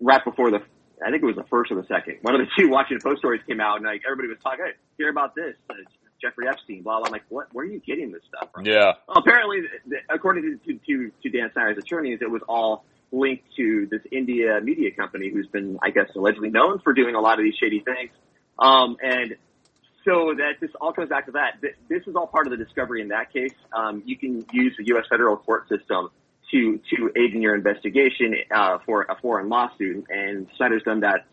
right 0.00 0.24
before 0.24 0.50
the 0.50 0.62
I 1.04 1.10
think 1.10 1.22
it 1.22 1.26
was 1.26 1.36
the 1.36 1.44
first 1.44 1.72
or 1.72 1.76
the 1.76 1.86
second. 1.86 2.18
One 2.22 2.34
of 2.34 2.40
the 2.40 2.46
two 2.58 2.68
Washington 2.68 3.00
Post 3.02 3.20
stories 3.20 3.42
came 3.46 3.60
out, 3.60 3.76
and 3.76 3.86
like 3.86 4.02
everybody 4.06 4.28
was 4.28 4.38
talking, 4.42 4.64
hey, 4.66 4.72
hear 4.98 5.08
about 5.08 5.34
this, 5.34 5.54
uh, 5.68 5.74
Jeffrey 6.20 6.48
Epstein, 6.48 6.82
blah 6.82 6.98
blah. 6.98 7.06
I'm 7.06 7.12
like, 7.12 7.24
what? 7.28 7.48
Where 7.52 7.64
are 7.64 7.68
you 7.68 7.80
getting 7.80 8.12
this 8.12 8.22
stuff 8.28 8.50
from? 8.52 8.66
Yeah. 8.66 8.92
Well, 9.08 9.18
apparently, 9.18 9.62
according 10.08 10.60
to, 10.66 10.74
to 10.74 11.10
to 11.22 11.28
Dan 11.30 11.50
Snyder's 11.52 11.78
attorneys, 11.78 12.18
it 12.20 12.30
was 12.30 12.42
all 12.48 12.84
linked 13.12 13.44
to 13.56 13.86
this 13.90 14.02
India 14.12 14.60
media 14.62 14.90
company 14.92 15.30
who's 15.32 15.46
been, 15.48 15.78
I 15.82 15.90
guess, 15.90 16.06
allegedly 16.14 16.50
known 16.50 16.78
for 16.80 16.92
doing 16.92 17.14
a 17.14 17.20
lot 17.20 17.38
of 17.38 17.44
these 17.44 17.56
shady 17.60 17.80
things. 17.80 18.10
Um, 18.58 18.96
and 19.02 19.36
so 20.04 20.34
that 20.36 20.60
this 20.60 20.70
all 20.80 20.92
comes 20.92 21.08
back 21.08 21.26
to 21.26 21.32
that. 21.32 21.60
This 21.88 22.02
is 22.06 22.14
all 22.14 22.26
part 22.26 22.46
of 22.46 22.50
the 22.56 22.62
discovery 22.62 23.02
in 23.02 23.08
that 23.08 23.32
case. 23.32 23.54
Um, 23.72 24.02
you 24.06 24.16
can 24.16 24.46
use 24.52 24.74
the 24.78 24.86
U.S. 24.88 25.04
federal 25.10 25.36
court 25.36 25.68
system 25.68 26.10
to 26.50 26.80
to 26.96 27.12
aid 27.16 27.34
in 27.34 27.42
your 27.42 27.54
investigation 27.54 28.34
uh, 28.50 28.78
for 28.84 29.02
a 29.02 29.16
foreign 29.20 29.48
lawsuit, 29.48 30.06
and 30.08 30.48
Snyder's 30.56 30.82
done 30.82 31.00
that. 31.00 31.26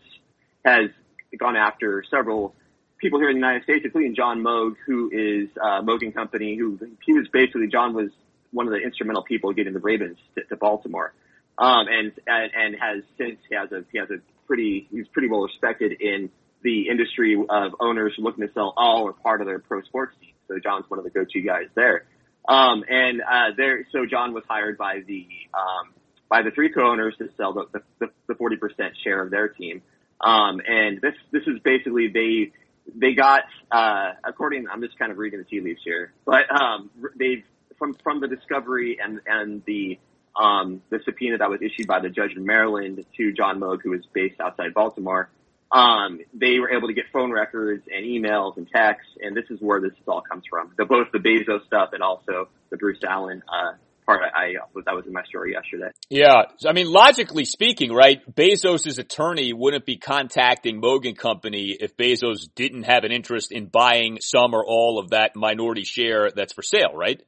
Has 0.64 0.90
gone 1.38 1.56
after 1.56 2.04
several 2.10 2.54
people 2.98 3.18
here 3.18 3.30
in 3.30 3.36
the 3.36 3.40
United 3.40 3.64
States, 3.64 3.82
including 3.84 4.14
John 4.14 4.42
Moag, 4.42 4.76
who 4.86 5.10
is 5.12 5.48
uh, 5.60 5.82
Moag 5.82 6.02
and 6.02 6.14
Company. 6.14 6.56
Who 6.56 6.78
he 7.04 7.12
was 7.12 7.26
basically 7.32 7.68
John 7.68 7.94
was 7.94 8.10
one 8.52 8.66
of 8.66 8.72
the 8.72 8.78
instrumental 8.78 9.22
people 9.22 9.52
getting 9.52 9.72
the 9.72 9.80
Ravens 9.80 10.18
to, 10.34 10.44
to 10.44 10.56
Baltimore, 10.56 11.12
um, 11.58 11.86
and, 11.88 12.12
and 12.26 12.52
and 12.54 12.76
has 12.80 13.02
since 13.16 13.38
he 13.48 13.54
has 13.54 13.72
a 13.72 13.84
he 13.92 13.98
has 13.98 14.10
a 14.10 14.18
pretty 14.46 14.88
he's 14.90 15.08
pretty 15.08 15.28
well 15.28 15.42
respected 15.42 16.00
in 16.00 16.30
the 16.62 16.88
industry 16.88 17.34
of 17.48 17.72
owners 17.80 18.14
looking 18.18 18.46
to 18.46 18.52
sell 18.52 18.72
all 18.76 19.04
or 19.04 19.12
part 19.12 19.40
of 19.40 19.46
their 19.46 19.58
pro 19.58 19.82
sports 19.82 20.14
team. 20.20 20.32
So 20.48 20.58
John's 20.58 20.86
one 20.88 20.98
of 20.98 21.04
the 21.04 21.10
go-to 21.10 21.40
guys 21.40 21.66
there. 21.74 22.06
Um, 22.48 22.82
and 22.88 23.20
uh, 23.20 23.50
there, 23.56 23.86
so 23.92 24.06
John 24.06 24.32
was 24.32 24.42
hired 24.48 24.78
by 24.78 25.02
the 25.06 25.26
um, 25.54 25.92
by 26.28 26.42
the 26.42 26.50
three 26.50 26.70
co-owners 26.70 27.14
to 27.18 27.28
sell 27.36 27.52
the 27.52 27.80
the, 28.00 28.10
the 28.26 28.34
40% 28.34 28.58
share 29.04 29.22
of 29.22 29.30
their 29.30 29.48
team. 29.48 29.82
Um, 30.20 30.60
and 30.66 31.00
this 31.00 31.14
this 31.30 31.42
is 31.46 31.60
basically 31.62 32.08
they 32.08 32.52
they 32.94 33.14
got 33.14 33.44
uh, 33.70 34.12
according 34.24 34.66
I'm 34.68 34.82
just 34.82 34.98
kind 34.98 35.12
of 35.12 35.18
reading 35.18 35.38
the 35.38 35.44
tea 35.44 35.60
leaves 35.60 35.80
here, 35.84 36.12
but 36.24 36.50
um, 36.50 36.90
they've 37.16 37.44
from 37.78 37.94
from 38.02 38.20
the 38.20 38.28
discovery 38.28 38.98
and 39.02 39.20
and 39.26 39.62
the 39.66 39.98
um, 40.36 40.82
the 40.90 41.00
subpoena 41.04 41.38
that 41.38 41.50
was 41.50 41.60
issued 41.62 41.86
by 41.86 42.00
the 42.00 42.08
judge 42.08 42.32
in 42.36 42.44
Maryland 42.44 43.04
to 43.16 43.32
John 43.32 43.58
Moag, 43.58 43.82
who 43.82 43.92
is 43.92 44.04
based 44.12 44.40
outside 44.40 44.74
Baltimore 44.74 45.30
um, 45.70 46.20
they 46.32 46.58
were 46.58 46.70
able 46.70 46.88
to 46.88 46.94
get 46.94 47.06
phone 47.12 47.30
records 47.30 47.84
and 47.94 48.04
emails 48.04 48.56
and 48.56 48.68
texts, 48.68 49.10
and 49.20 49.36
this 49.36 49.44
is 49.50 49.60
where 49.60 49.80
this 49.80 49.92
all 50.06 50.22
comes 50.22 50.44
from. 50.48 50.72
The, 50.76 50.84
both 50.84 51.08
the 51.12 51.18
Bezos 51.18 51.64
stuff 51.66 51.90
and 51.92 52.02
also 52.02 52.48
the 52.70 52.76
Bruce 52.76 53.02
Allen 53.06 53.42
uh, 53.48 53.72
part. 54.08 54.22
I, 54.22 54.40
I 54.40 54.52
that 54.86 54.94
was 54.94 55.06
in 55.06 55.12
my 55.12 55.22
story 55.24 55.52
yesterday. 55.52 55.90
Yeah, 56.08 56.44
I 56.66 56.72
mean, 56.72 56.90
logically 56.90 57.44
speaking, 57.44 57.92
right? 57.92 58.20
Bezos's 58.34 58.98
attorney 58.98 59.52
wouldn't 59.52 59.84
be 59.84 59.98
contacting 59.98 60.80
Moag 60.80 61.06
and 61.06 61.16
Company 61.16 61.76
if 61.78 61.96
Bezos 61.96 62.48
didn't 62.54 62.84
have 62.84 63.04
an 63.04 63.12
interest 63.12 63.52
in 63.52 63.66
buying 63.66 64.18
some 64.20 64.54
or 64.54 64.64
all 64.64 64.98
of 64.98 65.10
that 65.10 65.36
minority 65.36 65.84
share 65.84 66.30
that's 66.30 66.54
for 66.54 66.62
sale, 66.62 66.94
right? 66.94 67.22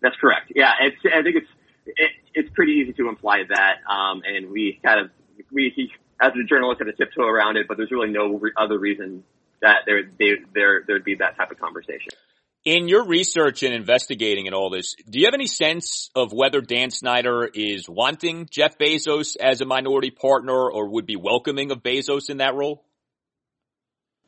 That's 0.00 0.16
correct. 0.20 0.52
Yeah, 0.54 0.72
it's, 0.80 0.96
I 1.04 1.22
think 1.22 1.36
it's 1.36 1.50
it, 1.86 2.10
it's 2.34 2.50
pretty 2.54 2.72
easy 2.72 2.92
to 2.92 3.08
imply 3.08 3.42
that, 3.48 3.76
um, 3.90 4.22
and 4.24 4.50
we 4.50 4.78
kind 4.84 5.00
of 5.00 5.10
we 5.50 5.72
he 5.74 5.90
as 6.20 6.32
a 6.32 6.44
journalist, 6.44 6.80
kind 6.80 6.90
of 6.90 6.96
tiptoe 6.96 7.26
around 7.26 7.56
it, 7.56 7.66
but 7.68 7.76
there's 7.76 7.90
really 7.90 8.10
no 8.10 8.34
re- 8.34 8.52
other 8.56 8.78
reason 8.78 9.24
that 9.60 9.78
there 9.86 10.02
they, 10.18 10.34
there 10.54 10.84
there'd 10.86 11.04
be 11.04 11.16
that 11.16 11.36
type 11.36 11.50
of 11.50 11.58
conversation. 11.58 12.12
In 12.64 12.88
your 12.88 13.06
research 13.06 13.62
and 13.62 13.72
investigating 13.72 14.46
and 14.46 14.54
all 14.54 14.68
this, 14.68 14.94
do 15.08 15.20
you 15.20 15.26
have 15.26 15.34
any 15.34 15.46
sense 15.46 16.10
of 16.14 16.32
whether 16.32 16.60
Dan 16.60 16.90
Snyder 16.90 17.48
is 17.52 17.88
wanting 17.88 18.48
Jeff 18.50 18.76
Bezos 18.78 19.36
as 19.40 19.60
a 19.60 19.64
minority 19.64 20.10
partner 20.10 20.70
or 20.70 20.88
would 20.90 21.06
be 21.06 21.16
welcoming 21.16 21.70
of 21.70 21.82
Bezos 21.82 22.30
in 22.30 22.38
that 22.38 22.54
role? 22.54 22.84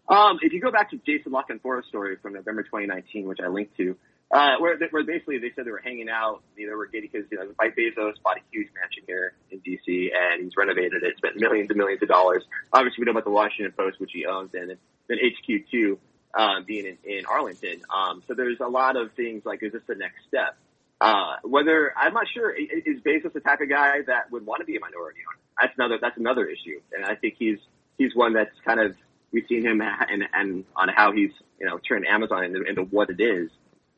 Um, 0.08 0.38
if 0.42 0.52
you 0.52 0.60
go 0.60 0.70
back 0.70 0.90
to 0.90 0.96
Jason 1.06 1.32
La 1.32 1.42
Canfora's 1.42 1.86
story 1.88 2.16
from 2.22 2.34
November 2.34 2.62
2019, 2.62 3.28
which 3.28 3.38
I 3.44 3.48
linked 3.48 3.76
to, 3.76 3.96
uh, 4.32 4.56
where, 4.58 4.78
where 4.90 5.04
basically 5.04 5.38
they 5.38 5.50
said 5.54 5.66
they 5.66 5.70
were 5.70 5.82
hanging 5.82 6.08
out, 6.08 6.42
they 6.56 6.66
were 6.66 6.86
getting, 6.86 7.10
because, 7.12 7.26
you 7.30 7.38
know, 7.38 7.52
Mike 7.58 7.76
Bezos 7.76 8.14
bought 8.22 8.38
a 8.38 8.42
huge 8.52 8.68
mansion 8.74 9.02
here 9.06 9.34
in 9.50 9.58
DC 9.60 9.86
and 9.86 10.44
he's 10.44 10.56
renovated 10.56 11.02
it, 11.02 11.16
spent 11.16 11.34
millions 11.36 11.68
and 11.70 11.76
millions 11.76 12.00
of 12.02 12.08
dollars. 12.08 12.44
Obviously 12.72 13.02
we 13.02 13.04
know 13.06 13.12
about 13.12 13.24
the 13.24 13.30
Washington 13.30 13.72
Post, 13.76 14.00
which 14.00 14.10
he 14.12 14.26
owns, 14.26 14.50
and 14.54 14.76
then 15.08 15.18
HQ2, 15.18 15.98
um, 16.34 16.64
being 16.66 16.86
in, 16.86 16.98
in 17.04 17.26
Arlington. 17.26 17.82
Um, 17.94 18.22
so 18.26 18.34
there's 18.34 18.60
a 18.60 18.68
lot 18.68 18.96
of 18.96 19.12
things 19.12 19.42
like, 19.44 19.62
is 19.62 19.72
this 19.72 19.82
the 19.86 19.94
next 19.94 20.26
step? 20.28 20.56
Uh, 21.00 21.36
whether, 21.44 21.92
I'm 21.96 22.12
not 22.12 22.26
sure, 22.32 22.50
is 22.50 23.00
Bezos 23.00 23.32
the 23.32 23.40
type 23.40 23.60
of 23.60 23.68
guy 23.68 24.02
that 24.06 24.30
would 24.30 24.44
want 24.44 24.60
to 24.60 24.66
be 24.66 24.76
a 24.76 24.80
minority 24.80 25.20
owner? 25.26 25.40
That's 25.60 25.72
another, 25.78 25.98
that's 26.00 26.18
another 26.18 26.46
issue. 26.46 26.80
And 26.92 27.04
I 27.04 27.14
think 27.14 27.36
he's, 27.38 27.58
he's 27.96 28.14
one 28.14 28.34
that's 28.34 28.54
kind 28.66 28.80
of, 28.80 28.94
we've 29.32 29.46
seen 29.48 29.64
him 29.64 29.80
and, 29.80 30.24
and 30.32 30.64
on 30.76 30.88
how 30.88 31.12
he's, 31.12 31.30
you 31.58 31.66
know, 31.66 31.78
turned 31.78 32.06
Amazon 32.06 32.44
into, 32.44 32.62
into 32.62 32.82
what 32.82 33.08
it 33.08 33.20
is 33.20 33.50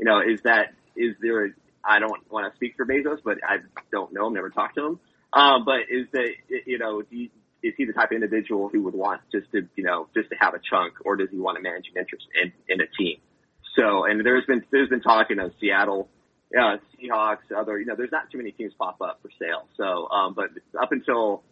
you 0.02 0.06
know, 0.06 0.20
is 0.20 0.40
that 0.42 0.74
is 0.96 1.14
there? 1.20 1.54
I 1.84 2.00
don't 2.00 2.28
want 2.28 2.52
to 2.52 2.56
speak 2.56 2.74
for 2.76 2.84
Bezos, 2.84 3.18
but 3.24 3.38
I 3.48 3.58
don't 3.92 4.12
know 4.12 4.26
him, 4.26 4.34
never 4.34 4.50
talked 4.50 4.74
to 4.74 4.86
him. 4.86 5.00
Um, 5.32 5.64
but 5.64 5.82
is 5.90 6.08
that 6.12 6.28
you 6.66 6.78
know, 6.78 7.02
is 7.62 7.74
he 7.76 7.84
the 7.84 7.92
type 7.92 8.10
of 8.10 8.16
individual 8.16 8.68
who 8.68 8.82
would 8.82 8.94
want 8.94 9.20
just 9.30 9.50
to 9.52 9.68
you 9.76 9.84
know 9.84 10.08
just 10.14 10.30
to 10.30 10.36
have 10.40 10.54
a 10.54 10.58
chunk, 10.58 10.94
or 11.04 11.16
does 11.16 11.28
he 11.30 11.38
want 11.38 11.56
to 11.56 11.62
manage 11.62 11.86
an 11.94 12.00
interest 12.00 12.26
in 12.42 12.52
in 12.68 12.80
a 12.80 12.86
team? 12.98 13.18
So, 13.76 14.04
and 14.04 14.24
there's 14.24 14.44
been 14.46 14.62
there's 14.70 14.88
been 14.88 15.00
talk 15.00 15.30
in 15.30 15.38
of 15.38 15.52
Seattle, 15.60 16.08
uh, 16.56 16.76
Seahawks, 16.98 17.50
other 17.56 17.78
you 17.78 17.86
know, 17.86 17.94
there's 17.96 18.12
not 18.12 18.30
too 18.30 18.38
many 18.38 18.52
teams 18.52 18.72
pop 18.78 19.00
up 19.00 19.20
for 19.22 19.30
sale. 19.38 19.66
So, 19.76 20.08
um, 20.08 20.34
but 20.34 20.50
up 20.80 20.92
until 20.92 21.42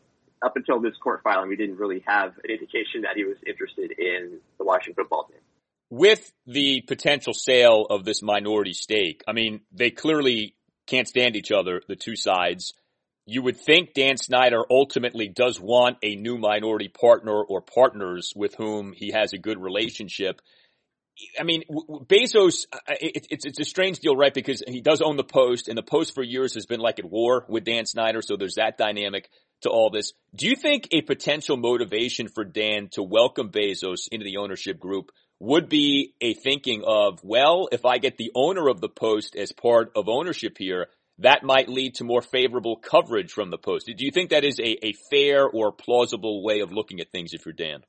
up 0.43 0.57
until 0.57 0.81
this 0.81 0.97
court 1.03 1.21
filing, 1.23 1.49
we 1.49 1.57
didn't 1.57 1.77
really 1.77 2.03
have 2.07 2.33
an 2.43 2.51
indication 2.51 3.03
that 3.03 3.17
he 3.17 3.25
was 3.25 3.37
interested 3.47 3.93
in 3.99 4.41
the 4.59 4.65
Washington 4.65 4.95
football 4.95 5.25
team 5.25 5.41
with 5.91 6.33
the 6.47 6.81
potential 6.83 7.35
sale 7.35 7.87
of 7.91 8.05
this 8.05 8.23
minority 8.23 8.73
stake, 8.73 9.23
I 9.27 9.33
mean, 9.33 9.61
they 9.73 9.91
clearly 9.91 10.55
can't 10.87 11.09
stand 11.09 11.37
each 11.37 11.53
other, 11.53 11.83
the 11.89 11.97
two 11.97 12.17
sides. 12.17 12.73
You 13.31 13.43
would 13.43 13.57
think 13.57 13.95
Dan 13.95 14.17
Snyder 14.17 14.65
ultimately 14.69 15.29
does 15.29 15.61
want 15.61 15.99
a 16.03 16.17
new 16.17 16.37
minority 16.37 16.89
partner 16.89 17.41
or 17.41 17.61
partners 17.61 18.33
with 18.35 18.57
whom 18.57 18.93
he 18.93 19.13
has 19.13 19.33
a 19.33 19.39
good 19.39 19.57
relationship. 19.63 20.41
I 21.39 21.45
mean, 21.45 21.63
Bezos, 21.71 22.67
uh, 22.73 22.79
uh, 22.89 22.95
it's, 23.01 23.45
it's 23.45 23.61
a 23.61 23.65
strange 23.65 24.01
deal, 24.01 24.17
right? 24.17 24.35
Because 24.35 24.65
he 24.67 24.81
does 24.81 25.01
own 25.01 25.17
the 25.17 25.23
Post 25.23 25.69
and 25.69 25.79
the 25.79 25.83
Post 25.83 26.13
for 26.13 26.25
years 26.25 26.55
has 26.55 26.67
been 26.67 26.81
like 26.81 26.99
at 26.99 27.05
war 27.05 27.45
with 27.49 27.63
Dan 27.63 27.87
Snyder. 27.87 28.21
So 28.21 28.37
there's 28.37 28.57
that 28.57 28.77
dynamic 28.77 29.29
to 29.63 29.71
all 29.71 29.91
this. 29.91 30.13
Do 30.35 30.49
you 30.49 30.57
think 30.57 30.89
a 30.91 31.03
potential 31.03 31.57
motivation 31.57 32.27
for 32.27 32.43
Dan 32.43 32.89
to 32.93 33.03
welcome 33.05 33.51
Bezos 33.51 34.09
into 34.11 34.25
the 34.25 34.39
ownership 34.39 34.81
group 34.81 35.13
would 35.39 35.69
be 35.69 36.15
a 36.21 36.35
thinking 36.35 36.83
of, 36.85 37.21
well, 37.23 37.69
if 37.71 37.85
I 37.85 37.99
get 37.99 38.17
the 38.17 38.33
owner 38.35 38.69
of 38.69 38.81
the 38.81 38.89
Post 38.89 39.37
as 39.37 39.53
part 39.53 39.93
of 39.95 40.09
ownership 40.09 40.57
here, 40.59 40.89
that 41.21 41.43
might 41.43 41.69
lead 41.69 41.95
to 41.97 42.05
more 42.05 42.23
favorable 42.23 42.77
coverage 42.77 43.33
from 43.33 43.51
the 43.51 43.59
Post. 43.59 43.87
Do 43.87 44.05
you 44.05 44.11
think 44.11 44.31
that 44.31 44.45
is 44.45 44.59
a, 44.59 44.87
a 44.87 44.93
fair 45.11 45.47
or 45.47 45.73
plausible 45.73 46.43
way 46.43 46.61
of 46.61 46.73
looking 46.73 47.01
at 47.01 47.11
things 47.11 47.33
if 47.33 47.47
you're 47.47 47.53
Dan? 47.53 47.83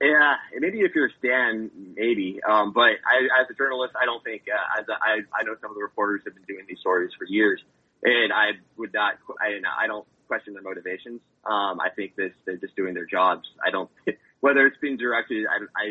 Yeah, 0.00 0.36
maybe 0.58 0.80
if 0.80 0.94
you're 0.94 1.10
Stan, 1.18 1.70
maybe. 1.94 2.40
Um, 2.48 2.72
but 2.72 2.96
I, 3.04 3.42
as 3.42 3.46
a 3.50 3.54
journalist, 3.54 3.94
I 4.00 4.06
don't 4.06 4.24
think. 4.24 4.44
Uh, 4.48 4.80
as 4.80 4.88
a, 4.88 4.92
I, 4.92 5.20
I 5.38 5.44
know 5.44 5.54
some 5.60 5.70
of 5.70 5.76
the 5.76 5.82
reporters 5.82 6.22
have 6.24 6.34
been 6.34 6.44
doing 6.44 6.64
these 6.66 6.78
stories 6.80 7.10
for 7.18 7.26
years, 7.26 7.60
and 8.02 8.32
I 8.32 8.52
would 8.78 8.94
not. 8.94 9.14
I, 9.38 9.60
I 9.84 9.86
don't 9.86 10.06
question 10.26 10.54
their 10.54 10.62
motivations. 10.62 11.20
Um, 11.44 11.80
I 11.80 11.90
think 11.94 12.16
this 12.16 12.32
they're 12.46 12.56
just 12.56 12.76
doing 12.76 12.94
their 12.94 13.04
jobs. 13.04 13.46
I 13.64 13.70
don't 13.70 13.90
whether 14.40 14.66
it's 14.66 14.78
been 14.78 14.96
directed. 14.96 15.44
I, 15.46 15.58
I, 15.78 15.86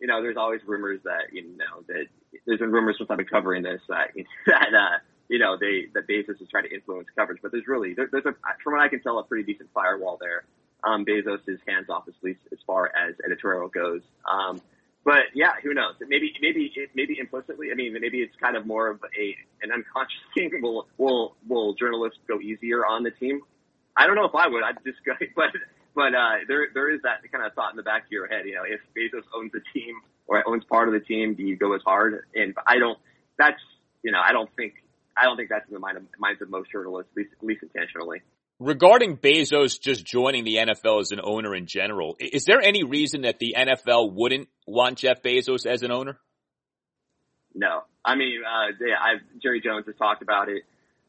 you 0.00 0.06
know, 0.06 0.22
there's 0.22 0.36
always 0.36 0.60
rumors 0.64 1.00
that 1.02 1.32
you 1.32 1.42
know 1.42 1.82
that 1.88 2.06
there's 2.46 2.60
been 2.60 2.70
rumors 2.70 2.96
since 2.98 3.10
I've 3.10 3.16
been 3.16 3.26
covering 3.26 3.64
this 3.64 3.80
that 3.88 4.10
that 4.46 4.68
uh, 4.72 4.98
you 5.28 5.38
know 5.38 5.56
they 5.58 5.86
that 5.94 6.06
Bezos 6.08 6.40
is 6.40 6.48
trying 6.50 6.64
to 6.64 6.74
influence 6.74 7.08
coverage, 7.16 7.40
but 7.42 7.52
there's 7.52 7.66
really 7.66 7.94
there, 7.94 8.08
there's 8.10 8.26
a 8.26 8.34
from 8.62 8.74
what 8.74 8.82
I 8.82 8.88
can 8.88 9.02
tell 9.02 9.18
a 9.18 9.24
pretty 9.24 9.52
decent 9.52 9.70
firewall 9.72 10.18
there 10.20 10.44
um, 10.84 11.04
Bezos 11.04 11.40
is 11.46 11.58
hands 11.66 11.88
off, 11.88 12.04
at 12.08 12.14
least 12.22 12.40
as 12.52 12.58
far 12.66 12.86
as 12.86 13.14
editorial 13.24 13.68
goes. 13.68 14.02
Um, 14.30 14.60
but 15.04 15.32
yeah, 15.34 15.52
who 15.62 15.74
knows? 15.74 15.94
Maybe, 16.00 16.32
maybe, 16.40 16.72
maybe 16.94 17.18
implicitly. 17.18 17.68
I 17.72 17.74
mean, 17.74 17.96
maybe 18.00 18.18
it's 18.18 18.34
kind 18.40 18.56
of 18.56 18.66
more 18.66 18.88
of 18.88 19.00
a 19.18 19.36
an 19.62 19.72
unconscious 19.72 20.20
thing. 20.34 20.50
Will 20.62 20.86
will 20.98 21.36
will 21.48 21.74
journalists 21.74 22.18
go 22.28 22.40
easier 22.40 22.84
on 22.84 23.02
the 23.02 23.10
team? 23.10 23.40
I 23.96 24.06
don't 24.06 24.16
know 24.16 24.26
if 24.26 24.34
I 24.34 24.48
would. 24.48 24.62
I'd 24.62 24.76
just 24.84 24.98
go, 25.04 25.12
but 25.36 25.50
but 25.94 26.14
uh, 26.14 26.44
there 26.46 26.68
there 26.74 26.90
is 26.90 27.00
that 27.02 27.20
kind 27.32 27.44
of 27.44 27.54
thought 27.54 27.72
in 27.72 27.76
the 27.76 27.82
back 27.82 28.04
of 28.04 28.12
your 28.12 28.26
head. 28.26 28.44
You 28.44 28.54
know, 28.54 28.64
if 28.64 28.80
Bezos 28.94 29.24
owns 29.34 29.52
the 29.52 29.62
team 29.72 29.94
or 30.26 30.46
owns 30.46 30.64
part 30.64 30.88
of 30.88 30.94
the 30.94 31.00
team, 31.00 31.34
do 31.34 31.42
you 31.42 31.56
go 31.56 31.74
as 31.74 31.82
hard? 31.84 32.24
And 32.34 32.54
I 32.66 32.78
don't. 32.78 32.98
That's 33.38 33.60
you 34.02 34.12
know, 34.12 34.20
I 34.20 34.32
don't 34.32 34.50
think 34.56 34.74
I 35.20 35.24
don't 35.24 35.36
think 35.36 35.48
that's 35.48 35.66
in 35.68 35.74
the 35.74 35.80
mind 35.80 35.96
of, 35.96 36.04
minds 36.18 36.42
of 36.42 36.50
most 36.50 36.70
journalists, 36.70 37.10
at 37.12 37.16
least, 37.16 37.30
at 37.40 37.44
least 37.44 37.62
intentionally. 37.62 38.22
Regarding 38.60 39.16
Bezos 39.16 39.80
just 39.80 40.04
joining 40.04 40.44
the 40.44 40.56
NFL 40.56 41.00
as 41.00 41.12
an 41.12 41.20
owner 41.22 41.54
in 41.54 41.66
general, 41.66 42.16
is 42.18 42.44
there 42.44 42.60
any 42.60 42.82
reason 42.82 43.22
that 43.22 43.38
the 43.38 43.54
NFL 43.56 44.12
wouldn't 44.12 44.48
want 44.66 44.98
Jeff 44.98 45.22
Bezos 45.22 45.64
as 45.64 45.82
an 45.82 45.92
owner? 45.92 46.18
No, 47.54 47.82
I 48.04 48.16
mean, 48.16 48.40
uh, 48.44 48.72
yeah, 48.80 48.96
I've, 49.00 49.42
Jerry 49.42 49.60
Jones 49.60 49.86
has 49.86 49.94
talked 49.96 50.22
about 50.22 50.48
it 50.48 50.62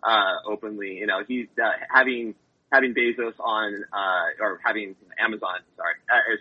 uh, 0.04 0.48
openly. 0.48 0.96
You 0.96 1.08
know, 1.08 1.24
he's 1.28 1.48
uh, 1.62 1.70
having 1.92 2.36
having 2.72 2.94
Bezos 2.94 3.34
on 3.40 3.84
uh, 3.92 4.44
or 4.44 4.60
having 4.64 4.96
Amazon, 5.20 5.60
sorry, 5.76 5.96
as 6.12 6.40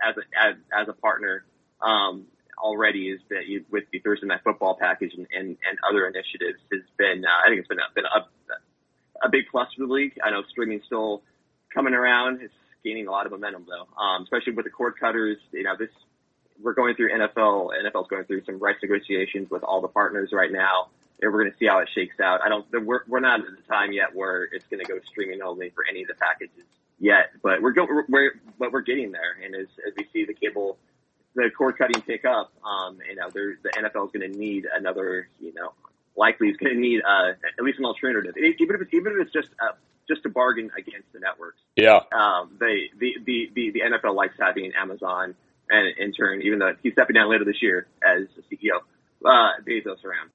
as 0.00 0.16
a, 0.16 0.48
as, 0.48 0.56
as 0.82 0.88
a 0.88 0.92
partner 0.92 1.44
um, 1.80 2.26
already 2.68 3.08
is 3.08 3.20
that 3.30 3.46
you, 3.46 3.64
with 3.70 3.84
the 3.92 3.98
Thursday 4.00 4.26
Night 4.26 4.40
Football 4.44 4.76
package 4.78 5.14
and, 5.16 5.26
and, 5.32 5.48
and 5.48 5.78
other 5.88 6.06
initiatives 6.06 6.60
has 6.70 6.82
been. 6.98 7.24
Uh, 7.24 7.44
I 7.44 7.48
think 7.48 7.60
it's 7.60 7.68
been 7.68 7.78
a, 7.78 7.88
been 7.94 8.04
a, 8.04 9.26
a 9.26 9.30
big 9.30 9.44
plus 9.50 9.68
for 9.74 9.86
the 9.86 9.92
league. 9.92 10.18
I 10.22 10.30
know 10.30 10.42
streaming 10.50 10.82
still 10.84 11.22
coming 11.72 11.94
around. 11.94 12.42
It's 12.42 12.54
gaining 12.84 13.06
a 13.06 13.10
lot 13.10 13.26
of 13.26 13.32
momentum 13.32 13.66
though, 13.66 13.88
um, 14.00 14.22
especially 14.22 14.52
with 14.52 14.64
the 14.64 14.70
cord 14.70 14.94
cutters. 15.00 15.38
You 15.52 15.64
know, 15.64 15.76
this 15.78 15.90
we're 16.60 16.74
going 16.74 16.94
through 16.94 17.10
NFL. 17.10 17.70
NFL's 17.84 18.08
going 18.08 18.24
through 18.24 18.44
some 18.44 18.58
rights 18.58 18.80
negotiations 18.82 19.50
with 19.50 19.62
all 19.62 19.80
the 19.80 19.88
partners 19.88 20.30
right 20.32 20.52
now, 20.52 20.88
and 21.20 21.32
we're 21.32 21.40
going 21.40 21.52
to 21.52 21.58
see 21.58 21.66
how 21.66 21.78
it 21.78 21.88
shakes 21.94 22.20
out. 22.20 22.40
I 22.44 22.48
don't. 22.48 22.66
We're 22.72 23.02
we're 23.08 23.20
not 23.20 23.40
at 23.40 23.46
the 23.46 23.62
time 23.72 23.92
yet 23.92 24.14
where 24.14 24.44
it's 24.44 24.66
going 24.66 24.84
to 24.84 24.86
go 24.86 24.98
streaming 25.06 25.42
only 25.42 25.70
for 25.70 25.84
any 25.88 26.02
of 26.02 26.08
the 26.08 26.14
packages 26.14 26.64
yet, 26.98 27.30
but 27.42 27.62
we're 27.62 27.72
going. 27.72 27.88
We're 28.08 28.32
but 28.58 28.72
we're 28.72 28.82
getting 28.82 29.12
there, 29.12 29.36
and 29.44 29.54
as 29.54 29.68
as 29.86 29.94
we 29.96 30.06
see 30.12 30.24
the 30.24 30.34
cable. 30.34 30.78
The 31.34 31.50
cord 31.56 31.78
cutting 31.78 32.02
pick 32.02 32.24
up, 32.24 32.52
um, 32.64 32.98
you 33.08 33.16
know, 33.16 33.28
there, 33.32 33.58
the 33.62 33.70
NFL 33.70 34.06
is 34.06 34.12
going 34.12 34.32
to 34.32 34.38
need 34.38 34.66
another, 34.72 35.28
you 35.40 35.52
know, 35.54 35.72
likely 36.16 36.48
is 36.48 36.56
going 36.56 36.74
to 36.74 36.80
need 36.80 37.00
uh, 37.02 37.30
at 37.30 37.64
least 37.64 37.78
an 37.78 37.84
alternative, 37.84 38.34
even 38.36 38.74
if 38.74 38.80
it's, 38.82 38.94
even 38.94 39.12
if 39.12 39.26
it's 39.26 39.32
just 39.32 39.48
uh, 39.62 39.72
just 40.08 40.22
to 40.24 40.28
bargain 40.28 40.70
against 40.76 41.12
the 41.12 41.20
networks. 41.20 41.60
Yeah. 41.76 42.00
Um, 42.12 42.56
they 42.58 42.90
the, 42.98 43.14
the 43.24 43.50
the 43.54 43.70
the 43.72 43.80
NFL 43.80 44.14
likes 44.16 44.34
having 44.38 44.72
Amazon 44.74 45.34
and 45.70 45.98
in 45.98 46.12
turn, 46.12 46.42
even 46.42 46.58
though 46.58 46.74
he's 46.82 46.92
stepping 46.92 47.14
down 47.14 47.30
later 47.30 47.44
this 47.44 47.62
year 47.62 47.86
as 48.02 48.26
CEO, 48.50 48.80
uh, 49.24 49.60
Bezos 49.66 50.04
around. 50.04 50.30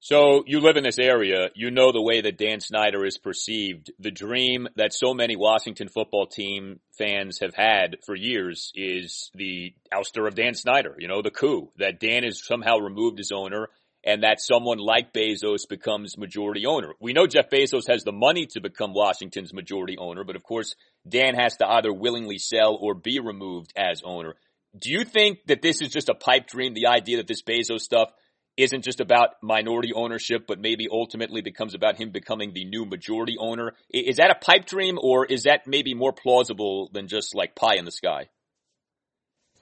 So 0.00 0.44
you 0.46 0.60
live 0.60 0.76
in 0.76 0.84
this 0.84 1.00
area, 1.00 1.50
you 1.54 1.72
know 1.72 1.90
the 1.90 2.00
way 2.00 2.20
that 2.20 2.38
Dan 2.38 2.60
Snyder 2.60 3.04
is 3.04 3.18
perceived. 3.18 3.90
The 3.98 4.12
dream 4.12 4.68
that 4.76 4.94
so 4.94 5.12
many 5.12 5.34
Washington 5.34 5.88
football 5.88 6.26
team 6.26 6.78
fans 6.96 7.40
have 7.40 7.54
had 7.54 7.96
for 8.06 8.14
years 8.14 8.70
is 8.76 9.30
the 9.34 9.74
ouster 9.92 10.28
of 10.28 10.36
Dan 10.36 10.54
Snyder, 10.54 10.94
you 10.98 11.08
know, 11.08 11.20
the 11.20 11.32
coup 11.32 11.70
that 11.78 11.98
Dan 11.98 12.22
has 12.22 12.46
somehow 12.46 12.78
removed 12.78 13.18
his 13.18 13.32
owner 13.32 13.70
and 14.04 14.22
that 14.22 14.40
someone 14.40 14.78
like 14.78 15.12
Bezos 15.12 15.68
becomes 15.68 16.16
majority 16.16 16.64
owner. 16.64 16.92
We 17.00 17.12
know 17.12 17.26
Jeff 17.26 17.50
Bezos 17.50 17.90
has 17.90 18.04
the 18.04 18.12
money 18.12 18.46
to 18.52 18.60
become 18.60 18.94
Washington's 18.94 19.52
majority 19.52 19.98
owner, 19.98 20.22
but 20.22 20.36
of 20.36 20.44
course, 20.44 20.76
Dan 21.08 21.34
has 21.34 21.56
to 21.56 21.68
either 21.68 21.92
willingly 21.92 22.38
sell 22.38 22.78
or 22.80 22.94
be 22.94 23.18
removed 23.18 23.72
as 23.76 24.02
owner. 24.04 24.36
Do 24.78 24.90
you 24.90 25.04
think 25.04 25.40
that 25.46 25.60
this 25.60 25.80
is 25.82 25.88
just 25.88 26.08
a 26.08 26.14
pipe 26.14 26.46
dream, 26.46 26.74
the 26.74 26.86
idea 26.86 27.16
that 27.16 27.26
this 27.26 27.42
Bezos 27.42 27.80
stuff 27.80 28.12
isn't 28.58 28.82
just 28.82 29.00
about 29.00 29.30
minority 29.42 29.92
ownership, 29.94 30.46
but 30.46 30.60
maybe 30.60 30.88
ultimately 30.90 31.40
becomes 31.40 31.74
about 31.74 31.96
him 31.96 32.10
becoming 32.10 32.52
the 32.52 32.64
new 32.64 32.84
majority 32.84 33.36
owner? 33.38 33.72
Is 33.90 34.16
that 34.16 34.30
a 34.30 34.34
pipe 34.34 34.66
dream 34.66 34.98
or 35.00 35.24
is 35.24 35.44
that 35.44 35.66
maybe 35.66 35.94
more 35.94 36.12
plausible 36.12 36.90
than 36.92 37.08
just 37.08 37.34
like 37.34 37.54
pie 37.54 37.76
in 37.76 37.84
the 37.84 37.92
sky? 37.92 38.28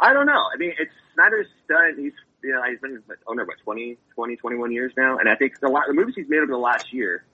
I 0.00 0.12
don't 0.12 0.26
know. 0.26 0.32
I 0.52 0.56
mean, 0.58 0.72
it's 0.78 0.92
Snyder's 1.14 1.46
done. 1.68 1.96
He's 1.98 2.12
you 2.42 2.52
know, 2.52 2.62
he's 2.68 2.80
been 2.80 3.02
owner 3.26 3.44
what 3.44 3.56
20, 3.64 3.96
20, 4.14 4.36
21 4.36 4.72
years 4.72 4.92
now, 4.96 5.18
and 5.18 5.28
I 5.28 5.34
think 5.34 5.58
the, 5.60 5.68
the 5.68 5.94
movies 5.94 6.14
he's 6.16 6.28
made 6.28 6.38
over 6.38 6.52
the 6.52 6.58
last 6.58 6.92
year 6.92 7.24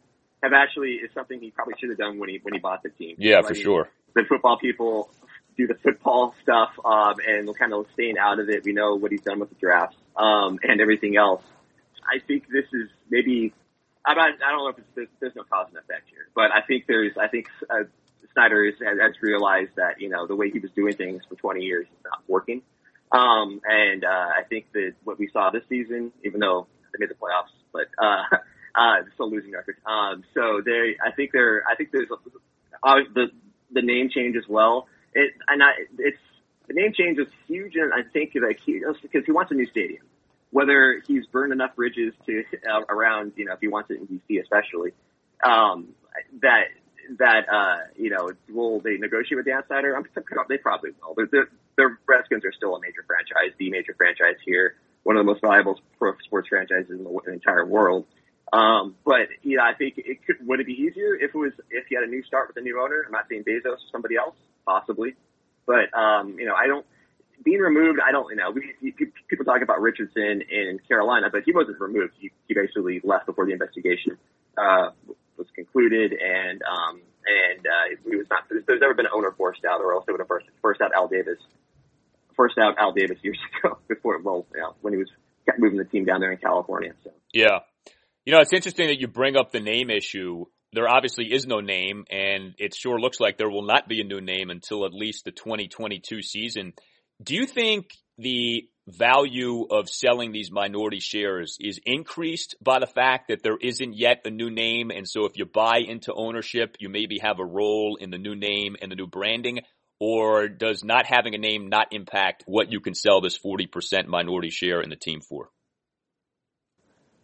have 0.43 0.53
actually 0.53 0.93
is 0.93 1.11
something 1.15 1.41
he 1.41 1.51
probably 1.51 1.75
should 1.79 1.91
have 1.91 1.99
done 1.99 2.19
when 2.19 2.29
he 2.29 2.41
when 2.43 2.55
he 2.55 2.61
bought 2.61 2.83
the 2.83 2.91
team. 2.91 3.17
Yeah, 3.19 3.43
so, 3.43 3.49
for 3.49 3.53
I 3.53 3.55
mean, 3.55 3.63
sure. 3.63 3.89
The 4.15 4.25
football 4.29 4.59
people 4.59 5.11
do 5.57 5.67
the 5.67 5.75
football 5.83 6.35
stuff, 6.43 6.71
um, 6.85 7.15
and 7.27 7.57
kind 7.59 7.73
of 7.73 7.87
staying 7.95 8.17
out 8.19 8.39
of 8.39 8.49
it. 8.49 8.65
We 8.65 8.73
know 8.73 8.95
what 8.95 9.13
he's 9.13 9.21
done 9.21 9.39
with 9.39 9.51
the 9.51 9.57
drafts, 9.57 9.97
um, 10.17 10.59
and 10.63 10.81
everything 10.81 11.17
else. 11.17 11.43
I 12.05 12.19
think 12.27 12.45
this 12.49 12.67
is 12.73 12.89
maybe. 13.11 13.53
I'm 14.05 14.17
not, 14.17 14.31
I 14.45 14.51
don't 14.51 14.65
know 14.65 14.69
if 14.69 14.79
it's, 14.79 14.89
there's, 14.97 15.09
there's 15.21 15.37
no 15.37 15.45
cause 15.45 15.69
and 15.69 15.79
effect 15.79 16.11
here, 16.11 16.27
but 16.35 16.51
I 16.51 16.61
think 16.67 16.87
there's, 16.89 17.13
I 17.17 17.29
think 17.29 17.47
uh, 17.71 17.85
Snyder 18.33 18.65
has, 18.65 18.75
has 18.81 19.23
realized 19.23 19.71
that, 19.77 20.01
you 20.01 20.09
know, 20.09 20.27
the 20.27 20.35
way 20.35 20.51
he 20.51 20.59
was 20.59 20.73
doing 20.73 20.97
things 20.97 21.23
for 21.29 21.37
20 21.37 21.63
years 21.63 21.87
is 21.87 22.05
not 22.05 22.21
working. 22.27 22.63
Um, 23.13 23.61
and, 23.65 24.05
uh, 24.05 24.09
I 24.09 24.43
think 24.49 24.73
that 24.73 24.95
what 25.05 25.21
we 25.21 25.29
saw 25.33 25.51
this 25.51 25.63
season, 25.69 26.11
even 26.25 26.41
though 26.41 26.67
they 26.93 26.99
made 26.99 27.11
the 27.11 27.15
playoffs, 27.15 27.55
but, 27.73 27.87
uh, 28.03 28.25
uh, 28.75 29.03
still 29.15 29.31
losing 29.31 29.53
record. 29.53 29.77
Um, 29.87 30.25
so 30.35 30.61
they, 30.65 30.97
I 31.05 31.13
think 31.13 31.31
they're, 31.33 31.63
I 31.71 31.77
think 31.77 31.91
there's 31.93 32.09
uh, 32.83 32.97
the, 33.15 33.29
the 33.71 33.83
name 33.83 34.11
change 34.13 34.35
as 34.37 34.49
well. 34.49 34.89
It, 35.15 35.33
and 35.49 35.63
I, 35.63 35.71
it's, 35.99 36.19
the 36.73 36.81
name 36.81 36.93
change 36.93 37.19
is 37.19 37.29
huge. 37.47 37.75
And 37.77 37.93
I 37.93 38.03
think 38.13 38.33
like 38.35 38.61
he, 38.65 38.83
because 39.03 39.25
he 39.25 39.33
wants 39.33 39.51
a 39.51 39.55
new 39.55 39.67
stadium, 39.67 40.03
whether 40.51 41.03
he's 41.07 41.27
burned 41.27 41.53
enough 41.53 41.77
bridges 41.77 42.13
to, 42.27 42.45
uh, 42.71 42.81
around, 42.89 43.33
you 43.37 43.45
know, 43.45 43.55
if 43.55 43.61
he 43.61 43.69
wants 43.69 43.91
it 43.91 43.99
in 44.01 44.07
DC 44.07 44.41
especially, 44.41 44.93
um, 45.45 45.89
that, 46.41 46.65
that, 47.19 47.49
uh, 47.53 47.79
you 47.97 48.11
know, 48.11 48.31
will 48.51 48.81
they 48.81 48.97
negotiate 48.97 49.37
with 49.37 49.47
Dan 49.47 49.63
Snyder? 49.67 49.97
I'm, 49.97 50.05
they 50.49 50.59
probably 50.59 50.91
will. 51.01 51.15
They're, 51.31 51.49
the 51.77 51.97
Redskins 52.07 52.45
are 52.45 52.53
still 52.53 52.77
a 52.77 52.81
major 52.81 53.05
franchise, 53.07 53.57
the 53.59 53.71
major 53.71 53.95
franchise 53.97 54.37
here, 54.45 54.77
one 55.05 55.17
of 55.17 55.25
the 55.25 55.31
most 55.31 55.41
valuable 55.41 55.81
pro 55.99 56.13
sports 56.25 56.49
franchises 56.49 56.91
in 56.91 57.05
the, 57.05 57.21
the 57.25 57.33
entire 57.33 57.65
world. 57.65 58.07
Um, 58.53 58.97
but 59.05 59.29
yeah, 59.43 59.63
I 59.63 59.73
think 59.73 59.95
it 59.97 60.25
could, 60.27 60.47
would 60.47 60.61
it 60.61 60.67
be 60.67 60.75
easier 60.75 61.15
if 61.15 61.35
it 61.35 61.39
was, 61.39 61.53
if 61.71 61.91
you 61.91 61.99
had 61.99 62.07
a 62.07 62.11
new 62.11 62.23
start 62.25 62.49
with 62.49 62.57
a 62.59 62.61
new 62.61 62.79
owner? 62.81 63.03
I'm 63.07 63.13
not 63.13 63.25
saying 63.31 63.45
Bezos 63.45 63.65
or 63.65 63.79
somebody 63.91 64.17
else, 64.17 64.37
possibly, 64.67 65.15
but, 65.67 65.93
um, 65.97 66.39
you 66.39 66.47
know, 66.47 66.55
I 66.55 66.67
don't, 66.67 66.87
being 67.45 67.61
removed, 67.61 67.99
I 68.07 68.13
don't, 68.13 68.31
you 68.31 68.37
know, 68.37 68.51
we, 68.51 68.93
people 69.29 69.45
talk 69.45 69.63
about 69.63 69.81
Richardson 69.81 70.43
in 70.49 70.79
Carolina, 70.87 71.29
but 71.31 71.43
he 71.45 71.53
wasn't 71.53 71.81
removed. 71.81 72.15
He, 72.19 72.31
he 72.47 72.55
basically 72.55 73.01
left 73.03 73.27
before 73.27 73.47
the 73.47 73.53
investigation, 73.53 74.17
uh, 74.57 74.91
was 75.37 75.47
concluded 75.55 76.13
and, 76.13 76.63
um, 76.63 77.01
and, 77.27 77.67
uh, 77.67 77.97
he 78.09 78.17
was 78.17 78.27
not, 78.31 78.45
there's, 78.49 78.65
there's 78.67 78.81
never 78.81 78.95
been 78.95 79.07
an 79.07 79.13
owner 79.15 79.33
forced 79.37 79.65
out 79.65 79.81
or 79.81 79.95
else 79.95 80.05
they 80.07 80.13
would 80.13 80.21
have 80.21 80.29
forced, 80.29 80.47
forced 80.61 80.81
out 80.81 80.93
Al 80.95 81.09
Davis 81.09 81.39
first 82.37 82.59
out 82.59 82.77
Al 82.79 82.93
Davis 82.93 83.19
years 83.23 83.39
ago 83.65 83.79
before, 83.89 84.21
well, 84.23 84.47
you 84.55 84.61
know, 84.61 84.75
when 84.81 84.93
he 84.93 84.99
was 84.99 85.09
moving 85.59 85.79
the 85.79 85.85
team 85.85 86.05
down 86.05 86.21
there 86.21 86.33
in 86.33 86.39
California. 86.39 86.93
So 87.05 87.11
yeah, 87.33 87.61
you 88.25 88.33
know, 88.33 88.41
it's 88.41 88.53
interesting 88.53 88.89
that 88.89 89.01
you 89.01 89.09
bring 89.09 89.37
up 89.37 89.53
the 89.53 89.61
name 89.61 89.91
issue. 89.91 90.47
There 90.73 90.89
obviously 90.89 91.33
is 91.33 91.47
no 91.47 91.61
name, 91.61 92.05
and 92.11 92.55
it 92.59 92.75
sure 92.75 92.99
looks 92.99 93.21
like 93.21 93.37
there 93.37 93.51
will 93.51 93.67
not 93.67 93.89
be 93.89 94.01
a 94.01 94.05
new 94.05 94.21
name 94.21 94.51
until 94.51 94.87
at 94.87 94.93
least 94.93 95.25
the 95.25 95.31
2022 95.31 96.23
season. 96.23 96.73
Do 97.23 97.35
you 97.35 97.47
think 97.47 97.91
the 98.19 98.69
value 98.89 99.65
of 99.71 99.89
selling 99.89 100.33
these 100.33 100.51
minority 100.51 100.99
shares 100.99 101.57
is 101.61 101.81
increased 101.85 102.57
by 102.61 102.79
the 102.79 102.87
fact 102.87 103.29
that 103.29 103.43
there 103.43 103.57
isn't 103.61 103.97
yet 103.97 104.23
a 104.25 104.31
new 104.31 104.51
name. 104.51 104.91
And 104.91 105.09
so 105.09 105.25
if 105.25 105.37
you 105.37 105.47
buy 105.47 105.79
into 105.79 106.13
ownership, 106.13 106.77
you 106.81 106.89
maybe 106.89 107.19
have 107.21 107.39
a 107.39 107.45
role 107.45 107.97
in 108.01 108.11
the 108.11 108.19
new 108.19 108.35
name 108.35 108.77
and 108.81 108.91
the 108.91 108.97
new 108.97 109.07
branding. 109.07 109.61
Or 110.01 110.49
does 110.49 110.83
not 110.83 111.07
having 111.07 111.35
a 111.37 111.39
name 111.39 111.69
not 111.69 111.93
impact 111.93 112.43
what 112.47 112.73
you 112.73 112.81
can 112.81 112.95
sell 112.95 113.21
this 113.21 113.39
40% 113.39 114.07
minority 114.09 114.51
share 114.51 114.81
in 114.81 114.91
the 114.91 114.97
team 114.97 115.21
for? 115.21 115.51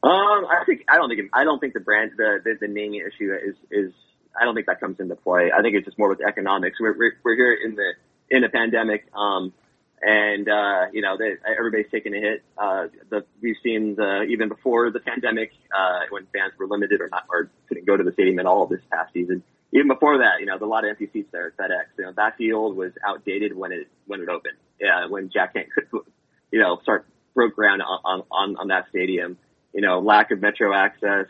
Um, 0.02 0.46
I 0.46 0.62
think 0.64 0.84
I 0.88 0.96
don't 0.96 1.08
think 1.08 1.30
I 1.32 1.44
don't 1.44 1.58
think 1.58 1.74
the 1.74 1.80
brand 1.80 2.12
the 2.16 2.38
the, 2.44 2.54
the 2.60 2.68
naming 2.68 3.00
issue 3.00 3.32
is 3.34 3.56
is 3.70 3.92
I 4.40 4.44
don't 4.44 4.54
think 4.54 4.66
that 4.66 4.80
comes 4.80 5.00
into 5.00 5.16
play. 5.16 5.50
I 5.56 5.62
think 5.62 5.74
it's 5.74 5.84
just 5.84 5.98
more 5.98 6.08
with 6.08 6.20
economics. 6.20 6.78
We're 6.80 6.96
we're, 6.96 7.12
we're 7.24 7.36
here 7.36 7.54
in 7.54 7.74
the 7.74 7.92
in 8.30 8.44
a 8.44 8.48
pandemic. 8.48 9.06
Um, 9.14 9.52
and 10.00 10.48
uh, 10.48 10.86
you 10.92 11.02
know 11.02 11.16
they, 11.18 11.34
everybody's 11.58 11.90
taking 11.90 12.14
a 12.14 12.20
hit. 12.20 12.42
Uh, 12.56 12.86
the, 13.10 13.24
we've 13.42 13.56
seen 13.62 13.96
the 13.96 14.22
even 14.30 14.48
before 14.48 14.90
the 14.90 15.00
pandemic 15.00 15.50
uh, 15.76 16.00
when 16.10 16.26
fans 16.32 16.52
were 16.58 16.66
limited 16.66 17.00
or 17.00 17.08
not 17.08 17.24
or 17.28 17.50
couldn't 17.68 17.86
go 17.86 17.96
to 17.96 18.04
the 18.04 18.12
stadium 18.12 18.38
at 18.38 18.46
all 18.46 18.66
this 18.66 18.80
past 18.92 19.12
season. 19.12 19.42
Even 19.72 19.88
before 19.88 20.18
that, 20.18 20.40
you 20.40 20.46
know, 20.46 20.52
there's 20.52 20.62
a 20.62 20.70
lot 20.70 20.84
of 20.84 20.90
empty 20.90 21.10
seats 21.12 21.28
there 21.30 21.48
at 21.48 21.56
FedEx. 21.56 21.98
You 21.98 22.04
know, 22.04 22.12
that 22.16 22.36
field 22.38 22.76
was 22.76 22.92
outdated 23.04 23.56
when 23.56 23.72
it 23.72 23.88
when 24.06 24.20
it 24.20 24.28
opened. 24.28 24.56
Yeah, 24.80 25.06
when 25.08 25.30
Jack 25.30 25.54
Kent 25.54 25.68
Cooke, 25.90 26.06
you 26.52 26.60
know, 26.60 26.78
start 26.82 27.06
broke 27.34 27.54
ground 27.54 27.82
on 27.82 28.22
on 28.30 28.56
on 28.56 28.68
that 28.68 28.86
stadium. 28.90 29.36
You 29.78 29.82
know, 29.86 30.00
lack 30.00 30.32
of 30.32 30.40
metro 30.40 30.74
access, 30.74 31.26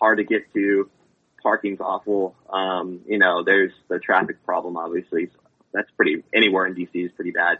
hard 0.00 0.18
to 0.18 0.24
get 0.24 0.52
to, 0.52 0.90
parking's 1.40 1.78
awful. 1.78 2.34
Um, 2.52 3.02
you 3.06 3.18
know, 3.18 3.44
there's 3.44 3.70
the 3.88 4.00
traffic 4.00 4.44
problem, 4.44 4.76
obviously. 4.76 5.26
So 5.26 5.38
that's 5.72 5.88
pretty 5.96 6.24
anywhere 6.34 6.66
in 6.66 6.74
DC 6.74 6.90
is 6.92 7.12
pretty 7.12 7.30
bad. 7.30 7.58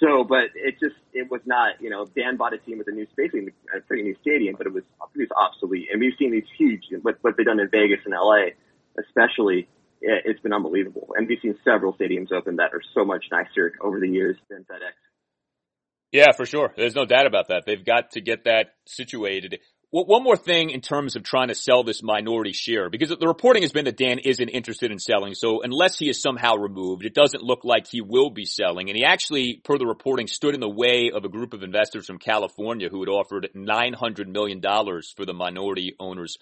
So, 0.00 0.24
but 0.24 0.46
it 0.56 0.80
just, 0.80 0.96
it 1.12 1.30
was 1.30 1.42
not, 1.46 1.80
you 1.80 1.90
know, 1.90 2.06
Dan 2.06 2.36
bought 2.36 2.54
a 2.54 2.58
team 2.58 2.78
with 2.78 2.88
a 2.88 2.90
new 2.90 3.06
space, 3.12 3.30
a 3.32 3.80
pretty 3.82 4.02
new 4.02 4.16
stadium, 4.20 4.56
but 4.58 4.66
it 4.66 4.72
was, 4.72 4.82
it 5.14 5.18
was 5.18 5.28
obsolete. 5.30 5.90
And 5.92 6.00
we've 6.00 6.14
seen 6.18 6.32
these 6.32 6.50
huge, 6.58 6.82
what, 7.02 7.18
what 7.20 7.36
they've 7.36 7.46
done 7.46 7.60
in 7.60 7.68
Vegas 7.68 8.00
and 8.04 8.12
LA, 8.12 8.58
especially, 8.98 9.68
it's 10.00 10.40
been 10.40 10.52
unbelievable. 10.52 11.14
And 11.16 11.28
we've 11.28 11.38
seen 11.40 11.56
several 11.62 11.94
stadiums 11.94 12.32
open 12.32 12.56
that 12.56 12.74
are 12.74 12.82
so 12.94 13.04
much 13.04 13.26
nicer 13.30 13.74
over 13.80 14.00
the 14.00 14.08
years 14.08 14.36
than 14.50 14.64
FedEx. 14.64 15.07
Yeah, 16.12 16.32
for 16.36 16.46
sure. 16.46 16.72
There's 16.76 16.94
no 16.94 17.04
doubt 17.04 17.26
about 17.26 17.48
that. 17.48 17.64
They've 17.66 17.84
got 17.84 18.12
to 18.12 18.20
get 18.20 18.44
that 18.44 18.68
situated. 18.86 19.60
Well, 19.90 20.04
one 20.04 20.22
more 20.22 20.36
thing 20.36 20.68
in 20.68 20.82
terms 20.82 21.16
of 21.16 21.22
trying 21.22 21.48
to 21.48 21.54
sell 21.54 21.82
this 21.82 22.02
minority 22.02 22.52
share, 22.52 22.90
because 22.90 23.08
the 23.08 23.26
reporting 23.26 23.62
has 23.62 23.72
been 23.72 23.86
that 23.86 23.96
Dan 23.96 24.18
isn't 24.18 24.48
interested 24.48 24.90
in 24.90 24.98
selling. 24.98 25.34
So 25.34 25.62
unless 25.62 25.98
he 25.98 26.10
is 26.10 26.20
somehow 26.20 26.56
removed, 26.56 27.06
it 27.06 27.14
doesn't 27.14 27.42
look 27.42 27.60
like 27.64 27.86
he 27.86 28.02
will 28.02 28.28
be 28.28 28.44
selling. 28.44 28.90
And 28.90 28.96
he 28.96 29.04
actually, 29.04 29.62
per 29.64 29.78
the 29.78 29.86
reporting, 29.86 30.26
stood 30.26 30.54
in 30.54 30.60
the 30.60 30.68
way 30.68 31.10
of 31.14 31.24
a 31.24 31.30
group 31.30 31.54
of 31.54 31.62
investors 31.62 32.06
from 32.06 32.18
California 32.18 32.90
who 32.90 33.00
had 33.00 33.08
offered 33.08 33.48
$900 33.56 34.26
million 34.26 34.60
for 34.60 35.24
the 35.24 35.32
minority 35.32 35.94
owner's 35.98 36.36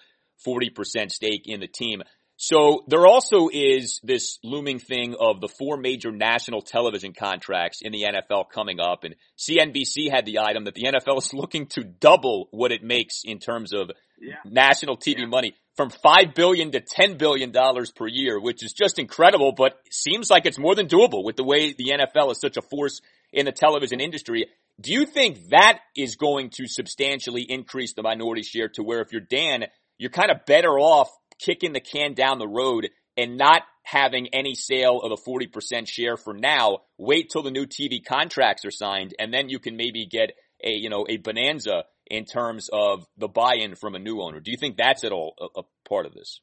40% 0.45 1.11
stake 1.11 1.43
in 1.45 1.61
the 1.61 1.67
team. 1.67 2.03
So 2.39 2.83
there 2.87 3.07
also 3.07 3.49
is 3.51 3.99
this 4.03 4.37
looming 4.43 4.77
thing 4.77 5.15
of 5.19 5.41
the 5.41 5.47
four 5.47 5.75
major 5.75 6.11
national 6.11 6.61
television 6.61 7.13
contracts 7.13 7.81
in 7.81 7.91
the 7.91 8.03
NFL 8.03 8.51
coming 8.53 8.79
up. 8.79 9.03
And 9.03 9.15
CNBC 9.39 10.11
had 10.11 10.27
the 10.27 10.39
item 10.39 10.65
that 10.65 10.75
the 10.75 10.83
NFL 10.83 11.17
is 11.17 11.33
looking 11.33 11.65
to 11.67 11.83
double 11.83 12.47
what 12.51 12.71
it 12.71 12.83
makes 12.83 13.23
in 13.25 13.39
terms 13.39 13.73
of 13.73 13.89
yeah. 14.21 14.35
national 14.45 14.97
TV 14.97 15.19
yeah. 15.19 15.25
money 15.25 15.55
from 15.75 15.89
five 15.89 16.35
billion 16.35 16.71
to 16.71 16.79
ten 16.79 17.17
billion 17.17 17.51
dollars 17.51 17.91
per 17.91 18.07
year, 18.07 18.39
which 18.39 18.63
is 18.63 18.71
just 18.71 18.99
incredible, 18.99 19.51
but 19.51 19.79
seems 19.89 20.29
like 20.29 20.45
it's 20.45 20.59
more 20.59 20.75
than 20.75 20.87
doable 20.87 21.23
with 21.23 21.37
the 21.37 21.43
way 21.43 21.73
the 21.73 21.91
NFL 21.91 22.31
is 22.31 22.39
such 22.39 22.57
a 22.57 22.61
force 22.61 23.01
in 23.33 23.45
the 23.45 23.51
television 23.51 23.99
industry. 23.99 24.45
Do 24.79 24.93
you 24.93 25.07
think 25.07 25.49
that 25.49 25.79
is 25.95 26.17
going 26.17 26.51
to 26.51 26.67
substantially 26.67 27.41
increase 27.41 27.93
the 27.93 28.03
minority 28.03 28.43
share 28.43 28.69
to 28.69 28.83
where 28.83 29.01
if 29.01 29.11
you're 29.11 29.21
Dan, 29.21 29.65
you're 29.97 30.11
kind 30.11 30.29
of 30.29 30.45
better 30.45 30.77
off 30.77 31.09
kicking 31.39 31.73
the 31.73 31.79
can 31.79 32.13
down 32.13 32.39
the 32.39 32.47
road 32.47 32.89
and 33.15 33.37
not 33.37 33.63
having 33.83 34.27
any 34.33 34.53
sale 34.53 34.99
of 35.01 35.11
a 35.11 35.15
40% 35.15 35.87
share 35.87 36.17
for 36.17 36.33
now. 36.33 36.79
Wait 36.97 37.29
till 37.29 37.41
the 37.41 37.51
new 37.51 37.65
TV 37.65 38.03
contracts 38.03 38.65
are 38.65 38.71
signed 38.71 39.13
and 39.19 39.33
then 39.33 39.49
you 39.49 39.59
can 39.59 39.75
maybe 39.75 40.05
get 40.05 40.33
a, 40.63 40.71
you 40.71 40.89
know, 40.89 41.05
a 41.07 41.17
bonanza 41.17 41.83
in 42.05 42.25
terms 42.25 42.69
of 42.71 43.05
the 43.17 43.27
buy-in 43.27 43.75
from 43.75 43.95
a 43.95 43.99
new 43.99 44.21
owner. 44.21 44.39
Do 44.39 44.51
you 44.51 44.57
think 44.57 44.77
that's 44.77 45.03
at 45.03 45.11
all 45.11 45.35
a, 45.39 45.61
a 45.61 45.63
part 45.87 46.05
of 46.05 46.13
this? 46.13 46.41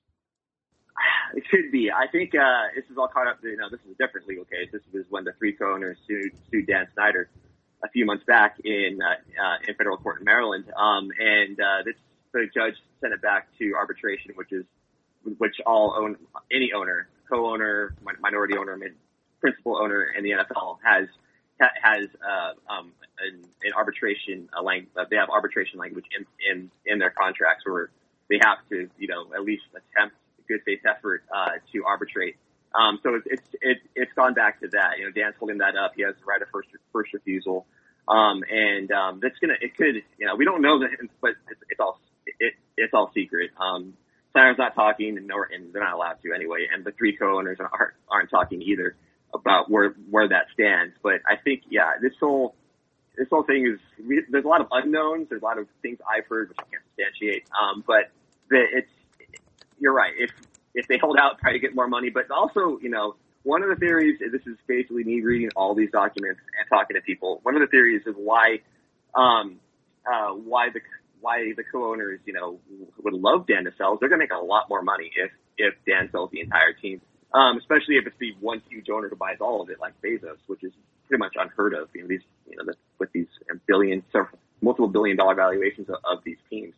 It 1.35 1.43
should 1.51 1.73
be. 1.73 1.91
I 1.91 2.07
think 2.11 2.35
uh, 2.35 2.71
this 2.77 2.85
is 2.91 2.97
all 2.97 3.09
caught 3.09 3.27
up. 3.27 3.39
You 3.43 3.57
know, 3.57 3.69
this 3.71 3.81
is 3.81 3.93
a 3.93 4.07
different 4.07 4.29
legal 4.29 4.45
case. 4.45 4.69
This 4.73 4.83
was 4.93 5.05
when 5.11 5.25
the 5.25 5.33
three 5.39 5.53
co-owners 5.53 5.99
sued, 6.07 6.31
sued 6.51 6.67
Dan 6.67 6.87
Snyder 6.95 7.29
a 7.83 7.89
few 7.89 8.07
months 8.07 8.25
back 8.25 8.57
in 8.65 8.99
uh, 9.03 9.19
uh, 9.43 9.57
in 9.67 9.75
federal 9.75 9.97
court 9.97 10.21
in 10.21 10.25
Maryland. 10.25 10.65
Um, 10.77 11.11
and 11.19 11.59
uh, 11.59 11.83
this 11.85 11.97
the 12.33 12.47
judge 12.55 12.75
sent 13.01 13.13
it 13.13 13.23
back 13.23 13.49
to 13.59 13.75
arbitration, 13.77 14.33
which 14.35 14.53
is 14.53 14.65
which 15.39 15.57
all 15.67 15.95
own 15.99 16.17
any 16.53 16.73
owner, 16.75 17.09
co-owner, 17.29 17.95
minority 18.21 18.57
owner, 18.57 18.79
principal 19.41 19.77
owner 19.77 20.05
in 20.17 20.25
the 20.25 20.31
NFL 20.31 20.79
has 20.85 21.09
has 21.61 22.09
uh, 22.21 22.73
um, 22.73 22.93
an, 23.21 23.45
an 23.63 23.73
arbitration 23.77 24.49
uh, 24.57 24.63
lang- 24.63 24.87
uh, 24.97 25.05
they 25.11 25.17
have 25.17 25.29
arbitration 25.31 25.79
language 25.79 26.05
in, 26.17 26.27
in 26.51 26.71
in 26.87 26.99
their 26.99 27.11
contracts 27.11 27.65
where 27.65 27.91
they 28.29 28.39
have 28.43 28.59
to 28.71 28.89
you 28.99 29.09
know 29.09 29.27
at 29.35 29.43
least 29.43 29.63
attempt 29.71 30.17
a 30.39 30.43
good 30.49 30.61
faith 30.65 30.81
effort 30.89 31.23
uh, 31.35 31.53
to 31.73 31.85
arbitrate. 31.85 32.37
Um, 32.75 32.99
so 33.03 33.15
it's 33.15 33.27
it's 33.27 33.49
it, 33.61 33.79
it's 33.95 34.13
gone 34.15 34.35
back 34.35 34.61
to 34.61 34.69
that. 34.69 34.99
You 34.99 35.05
know, 35.05 35.11
Dan's 35.13 35.37
holding 35.39 35.59
that 35.59 35.77
up. 35.77 35.93
He 35.95 36.03
has 36.03 36.15
the 36.19 36.25
right 36.25 36.43
of 36.43 36.49
first 36.51 36.69
first 36.93 37.13
refusal. 37.13 37.67
Um, 38.07 38.43
and 38.51 38.91
um, 38.93 39.21
that's 39.23 39.39
gonna 39.39 39.55
it 39.61 39.77
could 39.77 40.03
you 40.19 40.27
know 40.27 40.35
we 40.37 40.45
don't 40.45 40.61
know 40.61 40.81
that, 40.81 40.91
but 41.21 41.33
it's, 41.49 41.61
it's 41.71 41.81
all 41.81 42.01
it, 42.27 42.55
it's 42.77 42.93
all 42.93 43.11
secret. 43.15 43.51
Um, 43.59 43.95
Snyder's 44.35 44.59
not 44.59 44.75
talking, 44.75 45.17
and, 45.17 45.29
nor, 45.29 45.49
and 45.53 45.73
they're 45.73 45.83
not 45.83 45.95
allowed 45.95 46.19
to 46.23 46.33
anyway. 46.35 46.67
And 46.73 46.85
the 46.85 46.91
three 46.91 47.17
co-owners 47.17 47.59
aren't, 47.61 47.95
aren't 48.11 48.31
talking 48.31 48.61
either 48.63 48.97
about 49.33 49.71
where 49.71 49.91
where 50.11 50.29
that 50.29 50.47
stands. 50.53 50.95
But 51.03 51.21
I 51.27 51.37
think, 51.37 51.63
yeah, 51.71 51.93
this 52.03 52.13
whole 52.19 52.55
this 53.17 53.29
whole 53.31 53.45
thing 53.45 53.67
is 53.67 53.79
there's 54.31 54.45
a 54.45 54.49
lot 54.49 54.61
of 54.61 54.67
unknowns. 54.73 55.29
There's 55.29 55.43
a 55.43 55.45
lot 55.45 55.59
of 55.59 55.69
things 55.83 55.99
I've 56.03 56.27
heard 56.27 56.49
which 56.49 56.59
I 56.59 56.65
can't 56.65 56.83
substantiate. 56.89 57.45
Um, 57.55 57.85
but 57.87 58.11
the, 58.51 58.65
it's 58.73 58.91
you're 59.79 59.93
right. 59.95 60.13
If 60.19 60.31
if 60.75 60.89
they 60.89 60.99
hold 60.99 61.17
out, 61.17 61.39
try 61.39 61.53
to 61.53 61.61
get 61.61 61.75
more 61.75 61.87
money. 61.87 62.11
But 62.11 62.31
also, 62.31 62.79
you 62.83 62.91
know, 62.91 63.15
one 63.45 63.63
of 63.63 63.69
the 63.69 63.77
theories. 63.77 64.19
This 64.19 64.43
is 64.47 64.57
basically 64.67 65.05
me 65.05 65.21
reading 65.21 65.51
all 65.55 65.75
these 65.75 65.91
documents 65.93 66.41
and 66.59 66.69
talking 66.69 66.97
to 66.97 67.03
people. 67.03 67.41
One 67.45 67.55
of 67.55 67.61
the 67.61 67.69
theories 67.69 68.03
is 68.05 68.15
why 68.17 68.61
um, 69.15 69.61
uh, 70.05 70.31
why 70.31 70.71
the 70.71 70.81
why 71.25 71.53
the 71.57 71.65
co-owners, 71.65 72.21
you 72.27 72.35
know, 72.35 72.61
would 73.03 73.15
love 73.15 73.47
Dan 73.47 73.65
to 73.65 73.73
sell. 73.79 73.97
They're 73.97 74.11
going 74.11 74.21
to 74.21 74.25
make 74.25 74.37
a 74.37 74.45
lot 74.45 74.69
more 74.69 74.83
money 74.83 75.11
if 75.17 75.31
if 75.57 75.75
Dan 75.87 76.11
sells 76.13 76.31
the 76.31 76.41
entire 76.41 76.75
team, 76.75 77.01
um, 77.33 77.57
especially 77.57 77.97
if 77.97 78.07
it's 78.07 78.19
the 78.21 78.33
one 78.41 78.61
huge 78.69 78.91
owner 78.93 79.09
who 79.09 79.17
buys 79.17 79.39
all 79.41 79.63
of 79.63 79.71
it, 79.71 79.79
like 79.81 79.95
Bezos, 80.03 80.37
which 80.47 80.63
is 80.63 80.73
pretty 81.09 81.21
much 81.21 81.35
unheard 81.39 81.73
of. 81.73 81.89
You 81.95 82.03
know, 82.03 82.09
these, 82.09 82.27
you 82.51 82.57
know, 82.57 82.65
the, 82.67 82.75
with 82.99 83.11
these 83.13 83.29
billion, 83.67 84.03
several, 84.13 84.39
multiple 84.61 84.89
billion 84.89 85.17
dollar 85.17 85.35
valuations 85.35 85.89
of, 85.89 85.97
of 86.05 86.19
these 86.25 86.37
teams. 86.51 86.75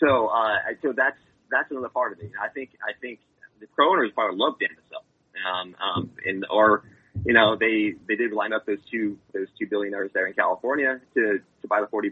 So, 0.00 0.28
uh, 0.28 0.58
so 0.82 0.92
that's 0.92 1.16
that's 1.50 1.70
another 1.70 1.88
part 1.88 2.12
of 2.12 2.20
it. 2.20 2.30
I 2.36 2.48
think 2.48 2.70
I 2.82 2.92
think 3.00 3.20
the 3.60 3.66
co-owners 3.78 4.10
probably 4.14 4.36
love 4.36 4.54
Dan 4.60 4.70
to 4.76 4.82
sell, 4.90 5.04
um, 5.48 5.74
um, 5.80 6.10
and 6.26 6.44
or 6.50 6.84
you 7.24 7.32
know, 7.32 7.56
they, 7.56 7.94
they 8.06 8.16
did 8.16 8.32
line 8.32 8.52
up 8.52 8.66
those 8.66 8.78
two, 8.90 9.18
those 9.32 9.48
two 9.58 9.66
billionaires 9.66 10.10
there 10.14 10.26
in 10.26 10.34
California 10.34 11.00
to, 11.14 11.40
to 11.62 11.68
buy 11.68 11.80
the 11.80 11.86
40%. 11.86 12.10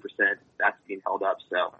That's 0.58 0.76
being 0.86 1.00
held 1.04 1.22
up. 1.22 1.38
So 1.50 1.74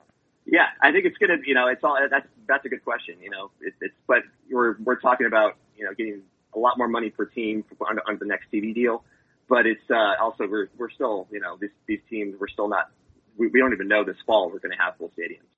yeah, 0.47 0.67
I 0.81 0.93
think 0.93 1.05
it's 1.05 1.19
going 1.19 1.41
to, 1.41 1.47
you 1.47 1.55
know, 1.55 1.67
it's 1.67 1.83
all, 1.83 1.99
that's, 2.11 2.27
that's 2.47 2.65
a 2.65 2.69
good 2.69 2.85
question. 2.85 3.17
You 3.21 3.31
know, 3.31 3.51
it, 3.61 3.75
it's, 3.81 3.95
but 4.07 4.19
we're, 4.51 4.77
we're 4.83 5.01
talking 5.01 5.27
about, 5.27 5.57
you 5.77 5.85
know, 5.85 5.93
getting 5.93 6.23
a 6.55 6.59
lot 6.59 6.79
more 6.79 6.89
money 6.89 7.11
per 7.11 7.25
team 7.25 7.65
under, 7.89 8.03
under 8.07 8.21
the 8.21 8.29
next 8.29 8.47
TV 8.53 8.75
deal. 8.75 9.03
But 9.49 9.67
it's, 9.67 9.83
uh, 9.91 10.23
also, 10.23 10.47
we're, 10.49 10.69
we're 10.77 10.91
still, 10.91 11.27
you 11.31 11.41
know, 11.41 11.57
these, 11.61 11.71
these 11.87 12.01
teams, 12.09 12.37
we're 12.39 12.49
still 12.49 12.69
not, 12.69 12.91
we, 13.37 13.49
we 13.49 13.61
don't 13.61 13.73
even 13.73 13.89
know 13.89 14.05
this 14.05 14.17
fall 14.25 14.51
we're 14.51 14.59
going 14.61 14.77
to 14.77 14.83
have 14.83 14.97
full 14.97 15.11
stadiums. 15.19 15.56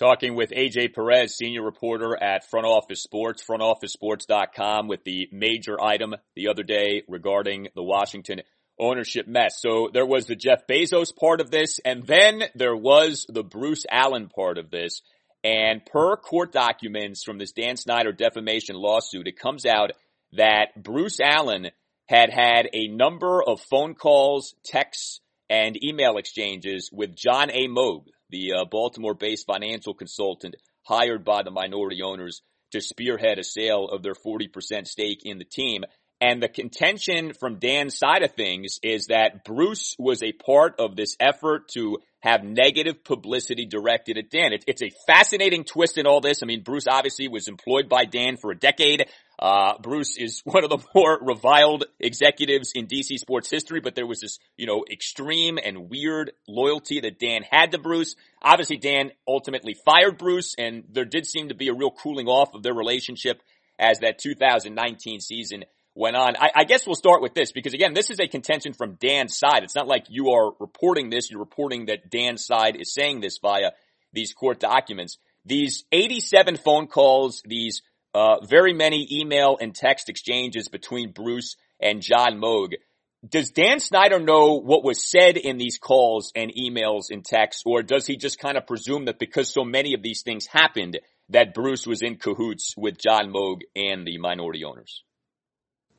Talking 0.00 0.34
with 0.34 0.48
AJ 0.52 0.94
Perez, 0.94 1.36
senior 1.36 1.62
reporter 1.62 2.16
at 2.16 2.48
Front 2.48 2.64
Office 2.64 3.02
Sports, 3.02 3.44
frontofficesports.com 3.46 4.88
with 4.88 5.04
the 5.04 5.28
major 5.30 5.78
item 5.78 6.14
the 6.34 6.48
other 6.48 6.62
day 6.62 7.02
regarding 7.06 7.68
the 7.74 7.82
Washington 7.82 8.40
ownership 8.78 9.28
mess. 9.28 9.60
So 9.60 9.90
there 9.92 10.06
was 10.06 10.24
the 10.24 10.36
Jeff 10.36 10.66
Bezos 10.66 11.14
part 11.14 11.42
of 11.42 11.50
this, 11.50 11.80
and 11.84 12.06
then 12.06 12.44
there 12.54 12.74
was 12.74 13.26
the 13.28 13.44
Bruce 13.44 13.84
Allen 13.90 14.30
part 14.34 14.56
of 14.56 14.70
this. 14.70 15.02
And 15.44 15.84
per 15.84 16.16
court 16.16 16.50
documents 16.50 17.22
from 17.22 17.36
this 17.36 17.52
Dan 17.52 17.76
Snyder 17.76 18.12
defamation 18.12 18.76
lawsuit, 18.76 19.28
it 19.28 19.38
comes 19.38 19.66
out 19.66 19.90
that 20.32 20.82
Bruce 20.82 21.20
Allen 21.20 21.72
had 22.08 22.30
had 22.32 22.70
a 22.72 22.88
number 22.88 23.42
of 23.42 23.60
phone 23.60 23.94
calls, 23.94 24.54
texts, 24.64 25.20
and 25.50 25.76
email 25.84 26.16
exchanges 26.16 26.88
with 26.90 27.14
John 27.14 27.50
A. 27.50 27.68
Moag, 27.68 28.04
the 28.30 28.52
uh, 28.52 28.64
Baltimore-based 28.64 29.46
financial 29.46 29.94
consultant 29.94 30.56
hired 30.82 31.24
by 31.24 31.42
the 31.42 31.50
minority 31.50 32.02
owners 32.02 32.42
to 32.72 32.80
spearhead 32.80 33.38
a 33.38 33.44
sale 33.44 33.88
of 33.88 34.02
their 34.02 34.14
40% 34.14 34.86
stake 34.86 35.20
in 35.24 35.38
the 35.38 35.44
team. 35.44 35.84
And 36.20 36.42
the 36.42 36.48
contention 36.48 37.32
from 37.32 37.58
Dan's 37.58 37.96
side 37.96 38.22
of 38.22 38.34
things 38.34 38.78
is 38.82 39.06
that 39.06 39.44
Bruce 39.44 39.96
was 39.98 40.22
a 40.22 40.32
part 40.32 40.78
of 40.78 40.94
this 40.94 41.16
effort 41.18 41.68
to 41.70 41.98
have 42.20 42.44
negative 42.44 43.02
publicity 43.02 43.64
directed 43.64 44.18
at 44.18 44.30
Dan. 44.30 44.52
It, 44.52 44.64
it's 44.66 44.82
a 44.82 44.92
fascinating 45.06 45.64
twist 45.64 45.96
in 45.96 46.06
all 46.06 46.20
this. 46.20 46.42
I 46.42 46.46
mean, 46.46 46.62
Bruce 46.62 46.86
obviously 46.86 47.28
was 47.28 47.48
employed 47.48 47.88
by 47.88 48.04
Dan 48.04 48.36
for 48.36 48.50
a 48.50 48.58
decade. 48.58 49.06
Uh, 49.40 49.78
Bruce 49.78 50.18
is 50.18 50.42
one 50.44 50.64
of 50.64 50.70
the 50.70 50.78
more 50.94 51.18
reviled 51.20 51.84
executives 51.98 52.72
in 52.74 52.86
DC 52.86 53.18
sports 53.18 53.50
history, 53.50 53.80
but 53.80 53.94
there 53.94 54.06
was 54.06 54.20
this, 54.20 54.38
you 54.56 54.66
know, 54.66 54.84
extreme 54.90 55.58
and 55.62 55.88
weird 55.88 56.32
loyalty 56.46 57.00
that 57.00 57.18
Dan 57.18 57.42
had 57.50 57.72
to 57.72 57.78
Bruce. 57.78 58.14
Obviously, 58.42 58.76
Dan 58.76 59.12
ultimately 59.26 59.74
fired 59.74 60.18
Bruce, 60.18 60.54
and 60.58 60.84
there 60.90 61.06
did 61.06 61.26
seem 61.26 61.48
to 61.48 61.54
be 61.54 61.68
a 61.68 61.74
real 61.74 61.90
cooling 61.90 62.28
off 62.28 62.54
of 62.54 62.62
their 62.62 62.74
relationship 62.74 63.42
as 63.78 64.00
that 64.00 64.18
2019 64.18 65.20
season 65.20 65.64
went 65.94 66.16
on. 66.16 66.36
I, 66.36 66.50
I, 66.54 66.64
guess 66.64 66.86
we'll 66.86 66.94
start 66.94 67.22
with 67.22 67.34
this 67.34 67.50
because 67.50 67.74
again, 67.74 67.94
this 67.94 68.10
is 68.10 68.20
a 68.20 68.28
contention 68.28 68.74
from 68.74 68.94
Dan's 68.94 69.36
side. 69.36 69.64
It's 69.64 69.74
not 69.74 69.88
like 69.88 70.04
you 70.08 70.30
are 70.30 70.52
reporting 70.60 71.10
this. 71.10 71.30
You're 71.30 71.40
reporting 71.40 71.86
that 71.86 72.10
Dan's 72.10 72.44
side 72.44 72.76
is 72.76 72.94
saying 72.94 73.20
this 73.20 73.38
via 73.38 73.72
these 74.12 74.32
court 74.32 74.60
documents. 74.60 75.18
These 75.44 75.84
87 75.90 76.58
phone 76.58 76.86
calls, 76.86 77.42
these 77.44 77.82
uh, 78.14 78.44
very 78.44 78.72
many 78.72 79.06
email 79.10 79.56
and 79.60 79.74
text 79.74 80.08
exchanges 80.08 80.68
between 80.68 81.12
Bruce 81.12 81.56
and 81.80 82.02
John 82.02 82.38
Moag. 82.38 82.74
Does 83.28 83.50
Dan 83.50 83.80
Snyder 83.80 84.18
know 84.18 84.54
what 84.54 84.82
was 84.82 85.08
said 85.08 85.36
in 85.36 85.58
these 85.58 85.78
calls 85.78 86.32
and 86.34 86.52
emails 86.54 87.10
and 87.10 87.24
texts, 87.24 87.62
or 87.66 87.82
does 87.82 88.06
he 88.06 88.16
just 88.16 88.38
kind 88.38 88.56
of 88.56 88.66
presume 88.66 89.04
that 89.04 89.18
because 89.18 89.52
so 89.52 89.62
many 89.62 89.92
of 89.94 90.02
these 90.02 90.22
things 90.22 90.46
happened, 90.46 90.98
that 91.28 91.54
Bruce 91.54 91.86
was 91.86 92.02
in 92.02 92.16
cahoots 92.16 92.74
with 92.76 92.98
John 92.98 93.30
Moag 93.30 93.60
and 93.76 94.06
the 94.06 94.18
minority 94.18 94.64
owners? 94.64 95.04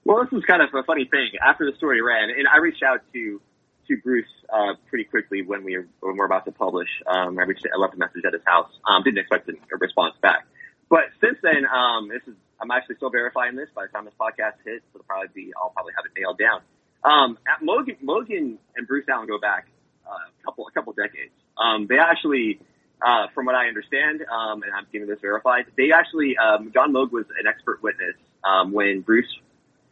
Well, 0.03 0.23
this 0.23 0.31
was 0.31 0.43
kind 0.45 0.61
of 0.61 0.69
a 0.73 0.83
funny 0.83 1.05
thing. 1.05 1.29
After 1.41 1.69
the 1.69 1.77
story 1.77 2.01
ran, 2.01 2.29
and 2.29 2.47
I 2.47 2.57
reached 2.57 2.83
out 2.83 3.01
to 3.13 3.41
to 3.87 3.97
Bruce 4.03 4.25
uh, 4.53 4.73
pretty 4.89 5.05
quickly 5.05 5.41
when 5.41 5.63
we 5.63 5.77
were, 5.77 5.87
when 5.99 6.13
we 6.13 6.19
were 6.19 6.25
about 6.25 6.45
to 6.45 6.51
publish. 6.51 6.89
Um, 7.07 7.37
I 7.39 7.43
reached, 7.43 7.65
I 7.65 7.77
left 7.79 7.95
a 7.95 7.97
message 7.97 8.23
at 8.25 8.33
his 8.33 8.43
house. 8.45 8.69
Um, 8.87 9.03
didn't 9.03 9.19
expect 9.19 9.49
a 9.49 9.53
response 9.79 10.15
back. 10.21 10.45
But 10.91 11.07
since 11.23 11.37
then, 11.41 11.63
um, 11.65 12.09
this 12.09 12.21
is 12.27 12.35
I'm 12.59 12.69
actually 12.69 12.97
still 12.97 13.09
verifying 13.09 13.55
this. 13.55 13.69
By 13.73 13.87
the 13.87 13.91
time 13.93 14.03
this 14.03 14.13
podcast 14.19 14.59
hits, 14.63 14.83
it'll 14.93 15.05
probably 15.05 15.29
be 15.33 15.53
I'll 15.55 15.69
probably 15.69 15.93
have 15.95 16.05
it 16.05 16.11
nailed 16.19 16.37
down. 16.37 16.61
Um, 17.03 17.39
at 17.47 17.65
Moag, 17.65 17.97
Moag 18.03 18.29
and 18.29 18.87
Bruce 18.87 19.05
Allen 19.09 19.25
go 19.25 19.39
back 19.39 19.67
uh, 20.05 20.11
a 20.11 20.43
couple 20.43 20.67
a 20.67 20.71
couple 20.71 20.91
decades. 20.93 21.31
Um, 21.57 21.87
they 21.87 21.97
actually, 21.97 22.59
uh, 23.01 23.27
from 23.33 23.45
what 23.45 23.55
I 23.55 23.67
understand, 23.67 24.21
um, 24.21 24.63
and 24.63 24.71
I'm 24.75 24.85
getting 24.91 25.07
this 25.07 25.19
verified, 25.21 25.65
they 25.77 25.91
actually 25.95 26.35
um, 26.37 26.71
John 26.73 26.91
Moag 26.91 27.11
was 27.11 27.25
an 27.39 27.47
expert 27.47 27.81
witness 27.81 28.15
um, 28.43 28.73
when 28.73 28.99
Bruce 28.99 29.31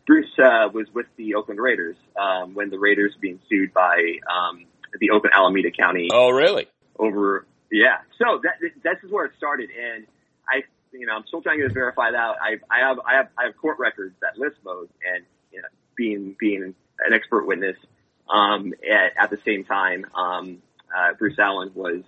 Bruce 0.06 0.38
uh, 0.38 0.68
was 0.74 0.88
with 0.94 1.06
the 1.16 1.36
Oakland 1.36 1.62
Raiders 1.62 1.96
um, 2.20 2.56
when 2.56 2.70
the 2.70 2.78
Raiders 2.78 3.14
were 3.16 3.22
being 3.22 3.40
sued 3.48 3.74
by 3.74 3.96
um, 4.30 4.66
the 5.00 5.12
Oakland 5.12 5.34
Alameda 5.34 5.72
County. 5.72 6.10
Oh, 6.12 6.30
really? 6.30 6.68
Over, 6.98 7.46
yeah. 7.72 8.00
So 8.18 8.42
that 8.44 8.56
this 8.60 8.98
is 9.04 9.12
where 9.12 9.26
it 9.26 9.32
started, 9.38 9.70
and 9.70 10.06
I, 10.50 10.64
you 10.92 11.06
know, 11.06 11.14
I'm 11.16 11.26
still 11.28 11.42
trying 11.42 11.60
to 11.60 11.70
verify 11.70 12.12
that. 12.12 12.36
I, 12.42 12.58
I 12.70 12.88
have, 12.88 13.00
I 13.06 13.16
have, 13.16 13.28
I 13.38 13.46
have 13.46 13.58
court 13.58 13.80
records 13.80 14.16
that 14.22 14.38
list 14.38 14.58
Moag, 14.66 14.90
and 15.14 15.26
you 15.52 15.62
know, 15.62 15.68
being 15.96 16.36
being 16.40 16.76
an 17.06 17.14
expert 17.14 17.46
witness. 17.46 17.78
Um, 18.30 18.74
at, 18.88 19.24
at 19.24 19.30
the 19.32 19.40
same 19.44 19.64
time, 19.64 20.06
um, 20.14 20.62
uh, 20.96 21.14
Bruce 21.18 21.40
Allen 21.40 21.72
was 21.74 22.04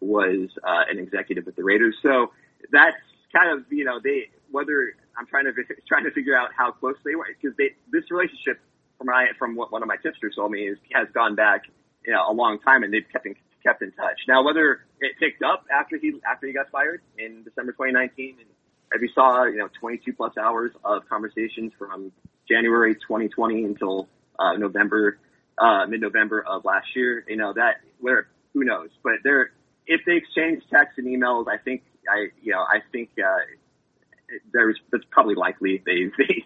was 0.00 0.48
uh, 0.64 0.84
an 0.90 0.98
executive 0.98 1.46
with 1.46 1.56
the 1.56 1.62
Raiders. 1.64 1.94
So 2.02 2.32
that's 2.72 2.96
kind 3.32 3.50
of 3.50 3.64
you 3.70 3.84
know 3.84 4.00
they 4.02 4.30
whether 4.50 4.94
I'm 5.18 5.26
trying 5.26 5.44
to 5.44 5.52
trying 5.88 6.04
to 6.04 6.10
figure 6.10 6.36
out 6.36 6.50
how 6.56 6.72
close 6.72 6.96
they 7.04 7.14
were 7.14 7.26
because 7.40 7.56
they 7.56 7.74
this 7.90 8.10
relationship 8.10 8.60
from 8.98 9.06
my 9.06 9.28
from 9.38 9.56
what 9.56 9.72
one 9.72 9.82
of 9.82 9.88
my 9.88 9.96
tipsters 9.96 10.34
told 10.36 10.50
me 10.50 10.68
is 10.68 10.78
has 10.92 11.08
gone 11.14 11.34
back 11.34 11.62
you 12.04 12.12
know 12.12 12.24
a 12.28 12.32
long 12.32 12.58
time 12.60 12.82
and 12.82 12.92
they've 12.92 13.08
kept 13.12 13.26
in 13.26 13.34
kept 13.62 13.82
in 13.82 13.92
touch. 13.92 14.18
Now 14.28 14.44
whether 14.44 14.80
it 15.00 15.12
picked 15.18 15.42
up 15.42 15.64
after 15.70 15.96
he 15.96 16.14
after 16.30 16.46
he 16.46 16.52
got 16.52 16.70
fired 16.70 17.02
in 17.18 17.42
December 17.44 17.72
2019 17.72 18.36
and 18.38 18.48
as 18.94 19.00
we 19.00 19.10
saw 19.14 19.44
you 19.44 19.58
know 19.58 19.68
22 19.80 20.12
plus 20.12 20.36
hours 20.36 20.72
of 20.84 21.08
conversations 21.08 21.72
from 21.78 22.12
January 22.48 22.94
2020 22.94 23.64
until 23.64 24.08
uh, 24.38 24.54
November 24.56 25.18
uh, 25.58 25.86
mid 25.86 26.00
November 26.00 26.44
of 26.46 26.64
last 26.64 26.88
year 26.94 27.24
you 27.28 27.36
know 27.36 27.52
that 27.52 27.76
where 28.00 28.28
who 28.54 28.64
knows 28.64 28.88
but 29.02 29.14
there 29.24 29.52
if 29.86 30.00
they 30.06 30.16
exchanged 30.16 30.64
texts 30.70 30.98
and 30.98 31.06
emails 31.06 31.46
I 31.48 31.58
think 31.58 31.82
I 32.08 32.28
you 32.42 32.52
know 32.52 32.60
I 32.60 32.80
think 32.92 33.10
uh, 33.18 33.38
there's 34.52 34.78
that's 34.90 35.04
probably 35.10 35.34
likely 35.34 35.82
they 35.84 36.10
they 36.18 36.44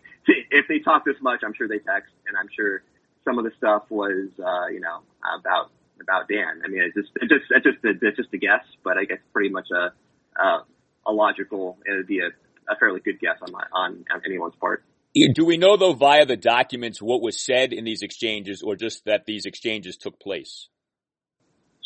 if 0.50 0.66
they 0.68 0.78
talk 0.78 1.04
this 1.04 1.16
much, 1.20 1.40
I'm 1.44 1.54
sure 1.54 1.68
they 1.68 1.78
text, 1.78 2.12
and 2.26 2.36
I'm 2.36 2.48
sure 2.54 2.82
some 3.24 3.38
of 3.38 3.44
the 3.44 3.52
stuff 3.56 3.84
was 3.88 4.28
uh, 4.38 4.66
you 4.68 4.80
know 4.80 5.00
about 5.38 5.70
about 6.00 6.28
Dan. 6.28 6.62
I 6.64 6.68
mean, 6.68 6.82
it's 6.82 6.94
just 6.94 7.10
it's 7.16 7.30
just 7.30 7.44
it's 7.50 7.64
just 7.64 7.84
a, 7.84 8.06
it's 8.06 8.16
just 8.16 8.32
a 8.32 8.38
guess, 8.38 8.64
but 8.82 8.98
I 8.98 9.04
guess 9.04 9.18
pretty 9.32 9.50
much 9.50 9.68
a 9.70 9.92
a, 10.40 10.64
a 11.06 11.12
logical 11.12 11.78
it 11.84 11.96
would 11.96 12.06
be 12.06 12.20
a, 12.20 12.28
a 12.70 12.76
fairly 12.76 13.00
good 13.00 13.20
guess 13.20 13.36
on 13.42 13.52
my 13.52 13.64
on, 13.72 14.04
on 14.12 14.22
anyone's 14.26 14.54
part. 14.60 14.84
Do 15.14 15.44
we 15.44 15.56
know 15.56 15.76
though 15.76 15.92
via 15.92 16.26
the 16.26 16.36
documents 16.36 17.00
what 17.00 17.22
was 17.22 17.40
said 17.40 17.72
in 17.72 17.84
these 17.84 18.02
exchanges, 18.02 18.62
or 18.62 18.74
just 18.74 19.04
that 19.04 19.26
these 19.26 19.46
exchanges 19.46 19.96
took 19.96 20.18
place? 20.18 20.68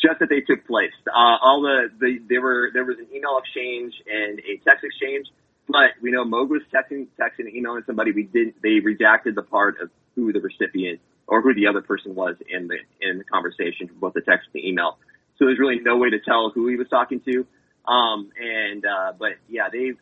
Just 0.01 0.21
that 0.21 0.31
they 0.31 0.41
took 0.41 0.67
place. 0.67 0.95
Uh, 1.07 1.37
all 1.43 1.61
the, 1.61 1.91
the 1.99 2.19
there 2.29 2.41
were 2.41 2.71
there 2.73 2.85
was 2.85 2.99
an 2.99 3.07
email 3.15 3.39
exchange 3.39 3.93
and 4.07 4.39
a 4.41 4.57
text 4.65 4.85
exchange 4.85 5.27
but 5.69 6.01
we 6.01 6.11
know 6.11 6.25
Moag 6.25 6.49
was 6.49 6.63
texting, 6.73 7.07
texting 7.21 7.41
and 7.41 7.55
emailing 7.55 7.83
somebody. 7.87 8.13
We 8.13 8.23
didn't, 8.25 8.63
they 8.63 8.81
redacted 8.81 9.35
the 9.35 9.43
part 9.43 9.81
of 9.81 9.91
who 10.15 10.33
the 10.33 10.41
recipient 10.41 11.01
or 11.29 11.43
who 11.43 11.55
the 11.55 11.66
other 11.68 11.83
person 11.83 12.14
was 12.14 12.35
in 12.49 12.68
the, 12.68 12.79
in 13.01 13.18
the 13.18 13.24
conversation, 13.24 13.89
both 14.01 14.14
the 14.14 14.22
text 14.22 14.49
and 14.53 14.62
the 14.62 14.68
email. 14.68 14.99
So 15.39 15.45
there's 15.45 15.59
really 15.59 15.79
no 15.79 15.97
way 15.97 16.11
to 16.11 16.18
tell 16.18 16.51
who 16.51 16.66
he 16.66 16.76
was 16.76 16.89
talking 16.89 17.20
to. 17.20 17.47
Um, 17.87 18.31
and, 18.41 18.85
uh, 18.85 19.12
but 19.18 19.33
yeah, 19.49 19.68
they've, 19.70 19.99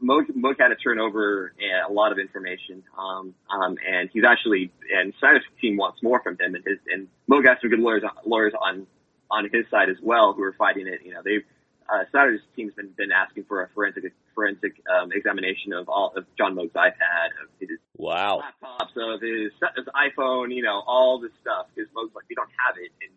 Moag, 0.00 0.26
Moag 0.36 0.56
had 0.60 0.68
to 0.68 0.76
turn 0.76 0.98
over 0.98 1.52
a 1.88 1.92
lot 1.92 2.12
of 2.12 2.18
information. 2.18 2.84
Um, 2.96 3.34
um, 3.50 3.76
and 3.86 4.10
he's 4.12 4.24
actually, 4.24 4.70
and 4.94 5.14
Snyder's 5.18 5.42
team 5.60 5.76
wants 5.76 6.02
more 6.02 6.20
from 6.22 6.36
him 6.38 6.54
and 6.54 6.64
his, 6.64 6.78
and 6.92 7.08
Moag 7.28 7.46
has 7.48 7.58
some 7.60 7.70
good 7.70 7.80
lawyers, 7.80 8.02
lawyers 8.24 8.52
on, 8.60 8.86
on 9.30 9.48
his 9.52 9.64
side 9.70 9.88
as 9.88 9.96
well 10.02 10.34
who 10.34 10.42
are 10.42 10.52
fighting 10.52 10.86
it. 10.86 11.00
You 11.04 11.14
know, 11.14 11.22
they've, 11.24 11.44
uh, 11.88 12.04
Snyder's 12.10 12.40
team's 12.54 12.74
been, 12.74 12.90
been 12.96 13.12
asking 13.12 13.44
for 13.44 13.62
a 13.62 13.68
forensic 13.74 14.12
forensic 14.34 14.82
um, 14.90 15.10
examination 15.12 15.72
of 15.72 15.88
all 15.88 16.12
of 16.16 16.24
John 16.36 16.54
Moag's 16.54 16.72
iPad, 16.72 17.28
of 17.42 17.48
his 17.60 17.78
wow 17.96 18.42
laptops, 18.42 18.96
of 18.96 19.20
his, 19.20 19.52
his 19.76 19.86
iPhone, 19.94 20.54
you 20.54 20.62
know, 20.62 20.82
all 20.86 21.20
this 21.20 21.32
stuff. 21.40 21.66
Because 21.74 21.90
Moag's 21.92 22.14
like, 22.14 22.24
we 22.28 22.34
don't 22.34 22.50
have 22.66 22.76
it, 22.78 22.90
and 23.02 23.12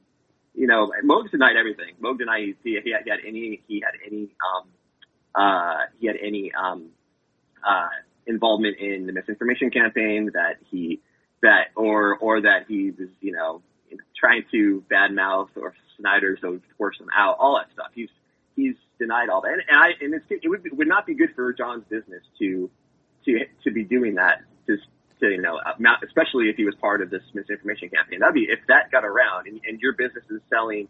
you 0.54 0.68
know, 0.68 0.92
Moag 1.04 1.32
denied 1.32 1.56
everything. 1.58 1.96
Moag 2.02 2.20
denied 2.20 2.56
he, 2.64 2.80
he, 2.84 2.92
had, 2.92 3.04
he 3.04 3.10
had 3.10 3.20
any 3.26 3.62
he 3.68 3.82
had 3.84 3.94
any 4.06 4.30
um 4.44 4.68
uh 5.36 5.86
he 6.00 6.08
had 6.08 6.18
any 6.22 6.52
um 6.54 6.90
uh 7.68 7.88
involvement 8.28 8.78
in 8.78 9.08
the 9.08 9.14
misinformation 9.14 9.72
campaign 9.72 10.32
that 10.34 10.58
he 10.70 11.02
that 11.42 11.68
or 11.76 12.18
or 12.18 12.42
that 12.42 12.66
he 12.68 12.92
was 12.92 13.10
you 13.22 13.32
know 13.32 13.62
trying 14.20 14.44
to 14.52 14.84
badmouth 14.92 15.50
or 15.56 15.74
Snyder 15.98 16.38
so 16.42 16.60
force 16.78 17.00
him 17.00 17.08
out, 17.16 17.38
all 17.40 17.58
that 17.58 17.72
stuff. 17.74 17.88
He's 17.94 18.10
he's 18.60 18.76
denied 19.00 19.30
all 19.30 19.42
that. 19.42 19.54
And, 19.54 19.64
and 19.70 19.78
I, 19.78 19.88
and 20.02 20.14
it's, 20.14 20.26
it 20.30 20.50
would, 20.50 20.64
would 20.78 20.88
not 20.88 21.06
be 21.06 21.16
good 21.16 21.32
for 21.36 21.54
John's 21.54 21.86
business 21.90 22.24
to, 22.40 22.70
to, 23.26 23.40
to 23.64 23.72
be 23.72 23.84
doing 23.84 24.16
that, 24.16 24.42
just 24.68 24.84
to, 25.20 25.28
you 25.30 25.42
know, 25.42 25.58
uh, 25.58 25.74
especially 26.06 26.50
if 26.50 26.56
he 26.56 26.66
was 26.66 26.76
part 26.76 27.02
of 27.02 27.10
this 27.10 27.24
misinformation 27.34 27.90
campaign. 27.90 28.20
That'd 28.20 28.36
be, 28.36 28.48
if 28.50 28.60
that 28.68 28.92
got 28.92 29.06
around 29.06 29.48
and, 29.48 29.60
and 29.68 29.80
your 29.80 29.94
business 29.94 30.24
is 30.30 30.42
selling, 30.50 30.88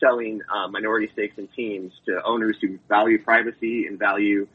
selling, 0.00 0.40
um, 0.54 0.72
minority 0.72 1.08
stakes 1.12 1.36
in 1.38 1.48
teams 1.48 1.92
to 2.06 2.20
owners 2.24 2.56
who 2.60 2.78
value 2.88 3.22
privacy 3.22 3.86
and 3.86 3.98
value, 3.98 4.46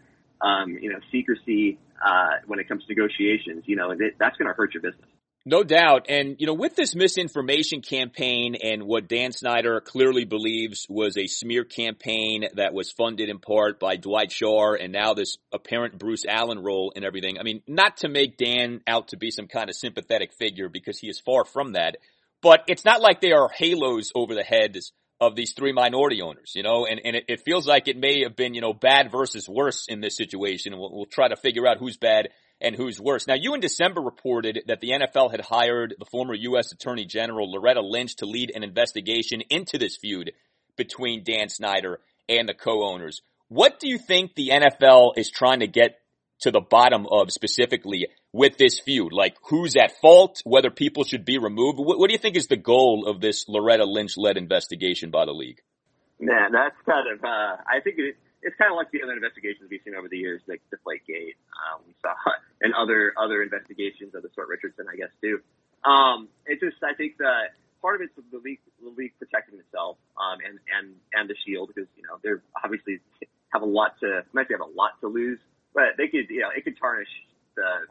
um, 0.42 0.78
you 0.82 0.90
know, 0.92 1.00
secrecy, 1.12 1.78
uh, 2.06 2.36
when 2.48 2.60
it 2.60 2.68
comes 2.68 2.84
to 2.86 2.90
negotiations, 2.90 3.64
you 3.66 3.76
know, 3.76 3.92
it, 3.92 4.16
that's 4.20 4.38
going 4.38 4.48
to 4.48 4.54
hurt 4.54 4.74
your 4.74 4.82
business. 4.82 5.10
No 5.46 5.64
doubt. 5.64 6.08
And, 6.10 6.36
you 6.38 6.48
know, 6.48 6.54
with 6.54 6.76
this 6.76 6.94
misinformation 6.94 7.82
campaign 7.82 8.56
and 8.62 8.84
what 8.84 9.08
Dan 9.08 9.32
Snyder 9.32 9.80
clearly 9.80 10.26
believes 10.26 10.86
was 10.90 11.18
a 11.18 11.28
smear 11.28 11.64
campaign 11.64 12.46
that 12.56 12.74
was 12.74 12.92
funded 12.92 13.30
in 13.30 13.40
part 13.40 13.80
by 13.80 13.96
Dwight 13.96 14.30
Schar 14.30 14.78
and 14.80 14.92
now 14.92 15.14
this 15.14 15.38
apparent 15.54 15.98
Bruce 15.98 16.26
Allen 16.28 16.60
role 16.60 16.92
and 16.96 17.06
everything. 17.06 17.40
I 17.40 17.44
mean, 17.44 17.62
not 17.68 17.98
to 17.98 18.10
make 18.10 18.38
Dan 18.38 18.82
out 18.86 19.10
to 19.10 19.18
be 19.18 19.32
some 19.32 19.48
kind 19.48 19.70
of 19.70 19.76
sympathetic 19.76 20.34
figure 20.34 20.68
because 20.68 21.00
he 21.00 21.08
is 21.08 21.22
far 21.22 21.46
from 21.46 21.74
that, 21.74 21.98
but 22.42 22.64
it's 22.68 22.86
not 22.86 23.02
like 23.02 23.22
they 23.22 23.32
are 23.32 23.50
halos 23.50 24.12
over 24.14 24.36
the 24.36 24.44
heads 24.44 24.92
of 25.22 25.36
these 25.36 25.54
three 25.54 25.74
minority 25.74 26.22
owners, 26.22 26.54
you 26.56 26.64
know, 26.64 26.86
and, 26.86 27.02
and 27.04 27.16
it, 27.16 27.26
it 27.28 27.42
feels 27.42 27.68
like 27.68 27.88
it 27.88 27.98
may 27.98 28.24
have 28.24 28.36
been, 28.36 28.54
you 28.54 28.62
know, 28.62 28.74
bad 28.74 29.12
versus 29.12 29.50
worse 29.50 29.86
in 29.88 30.00
this 30.00 30.16
situation. 30.16 30.74
And 30.74 30.80
we'll, 30.80 30.92
we'll 30.94 31.06
try 31.06 31.28
to 31.28 31.36
figure 31.36 31.68
out 31.68 31.78
who's 31.78 31.98
bad 31.98 32.30
and 32.62 32.76
who's 32.76 33.00
worse. 33.00 33.28
Now, 33.28 33.36
you 33.36 33.54
in 33.54 33.62
December 33.62 34.02
reported 34.02 34.64
that 34.68 34.82
the 34.82 34.92
NFL 34.92 35.32
had 35.32 35.42
hired 35.42 35.96
the 35.98 36.06
former 36.06 36.34
U.S. 36.34 36.72
Attorney 36.72 37.06
General 37.06 37.52
Loretta 37.52 37.82
Lynch 37.82 38.18
to 38.18 38.26
lead 38.26 38.52
an 38.54 38.64
investigation 38.64 39.42
into 39.50 39.78
this 39.78 39.96
feud 39.96 40.34
between 40.76 41.24
Dan 41.24 41.50
Snyder 41.50 42.00
and 42.28 42.48
the 42.48 42.54
co-owners. 42.54 43.22
What 43.48 43.80
do 43.80 43.88
you 43.88 43.98
think 43.98 44.36
the 44.36 44.50
NFL 44.50 45.18
is 45.18 45.32
trying 45.32 45.62
to 45.62 45.68
get 45.68 46.00
to 46.42 46.52
the 46.52 46.62
bottom 46.62 47.06
of 47.10 47.32
specifically 47.32 48.08
with 48.32 48.58
this 48.58 48.80
feud? 48.80 49.12
Like 49.12 49.36
who's 49.44 49.76
at 49.76 50.00
fault, 50.00 50.42
whether 50.46 50.70
people 50.70 51.04
should 51.04 51.26
be 51.26 51.38
removed? 51.38 51.80
What, 51.80 52.00
what 52.00 52.10
do 52.10 52.14
you 52.14 52.20
think 52.20 52.38
is 52.38 52.48
the 52.48 52.58
goal 52.58 53.06
of 53.08 53.22
this 53.22 53.46
Loretta 53.48 53.86
Lynch 53.86 54.18
led 54.18 54.38
investigation 54.38 55.12
by 55.12 55.26
the 55.26 55.32
league? 55.32 55.62
Man, 56.20 56.52
that's 56.52 56.76
kind 56.86 57.12
of, 57.12 57.24
uh, 57.24 57.58
I 57.66 57.80
think 57.84 57.96
it, 57.98 58.16
it's 58.42 58.56
kind 58.58 58.72
of 58.72 58.78
like 58.78 58.92
the 58.92 59.04
other 59.04 59.14
investigations 59.14 59.68
we've 59.70 59.82
seen 59.84 59.96
over 59.96 60.08
the 60.08 60.18
years, 60.18 60.42
like 60.48 60.62
Deflategate. 60.72 61.36
Um, 61.52 61.84
we 61.88 61.94
saw, 62.02 62.14
and 62.62 62.74
other, 62.74 63.14
other 63.18 63.44
investigations 63.44 64.16
of 64.16 64.24
the 64.24 64.30
sort 64.36 64.48
Richardson, 64.48 64.86
I 64.92 64.96
guess, 64.96 65.12
too. 65.22 65.40
Um, 65.84 66.28
it's 66.46 66.62
just, 66.62 66.78
I 66.84 66.94
think 66.94 67.18
that 67.18 67.56
part 67.82 67.96
of 67.96 68.02
it's 68.02 68.14
the 68.16 68.40
league, 68.40 68.60
the 68.82 68.90
league 68.90 69.14
protecting 69.20 69.60
itself, 69.60 69.98
um, 70.20 70.40
and, 70.44 70.60
and, 70.72 70.96
and 71.14 71.30
the 71.30 71.36
shield 71.46 71.72
because, 71.74 71.88
you 71.96 72.04
know, 72.04 72.20
they're 72.24 72.42
obviously 72.64 73.00
have 73.52 73.62
a 73.62 73.70
lot 73.70 74.00
to, 74.02 74.24
might 74.34 74.52
have 74.52 74.62
a 74.62 74.72
lot 74.72 75.00
to 75.02 75.08
lose 75.08 75.40
but 75.74 75.98
they 75.98 76.08
could, 76.08 76.30
you 76.30 76.42
know, 76.42 76.50
it 76.56 76.64
could 76.64 76.78
tarnish 76.80 77.10
the, 77.56 77.88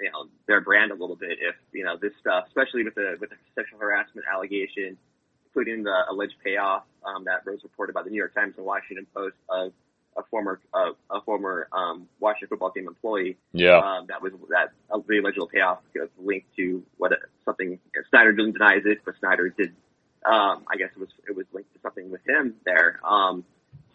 you 0.00 0.10
know, 0.10 0.26
their 0.46 0.60
brand 0.60 0.90
a 0.90 0.94
little 0.94 1.16
bit 1.16 1.38
if, 1.40 1.54
you 1.72 1.84
know, 1.84 1.96
this 1.96 2.12
stuff, 2.20 2.44
especially 2.48 2.84
with 2.84 2.94
the, 2.94 3.16
with 3.20 3.30
the 3.30 3.36
sexual 3.54 3.78
harassment 3.78 4.26
allegation, 4.32 4.96
including 5.54 5.84
the 5.84 5.96
alleged 6.10 6.34
payoff, 6.42 6.82
um, 7.04 7.24
that 7.24 7.46
was 7.46 7.60
reported 7.62 7.92
by 7.92 8.02
the 8.02 8.10
New 8.10 8.16
York 8.16 8.34
Times 8.34 8.54
and 8.56 8.66
Washington 8.66 9.06
Post 9.14 9.36
of 9.48 9.72
a 10.16 10.22
former, 10.30 10.60
uh, 10.72 10.92
a 11.10 11.20
former, 11.22 11.68
um, 11.72 12.08
Washington 12.20 12.48
football 12.48 12.70
team 12.70 12.86
employee. 12.88 13.36
Yeah. 13.52 13.78
Um, 13.78 14.06
that 14.08 14.22
was, 14.22 14.32
that, 14.50 14.70
uh, 14.90 14.98
the 15.06 15.18
alleged 15.18 15.38
payoff 15.52 15.78
was 15.94 16.08
linked 16.18 16.54
to 16.56 16.82
what, 16.96 17.12
something, 17.44 17.78
Snyder 18.10 18.32
didn't 18.32 18.52
deny 18.52 18.78
it, 18.84 18.98
but 19.04 19.14
Snyder 19.20 19.48
did, 19.48 19.74
um, 20.24 20.64
I 20.70 20.76
guess 20.76 20.90
it 20.94 20.98
was, 20.98 21.10
it 21.28 21.36
was 21.36 21.46
linked 21.52 21.72
to 21.74 21.80
something 21.82 22.10
with 22.10 22.26
him 22.26 22.54
there. 22.64 23.00
Um, 23.04 23.44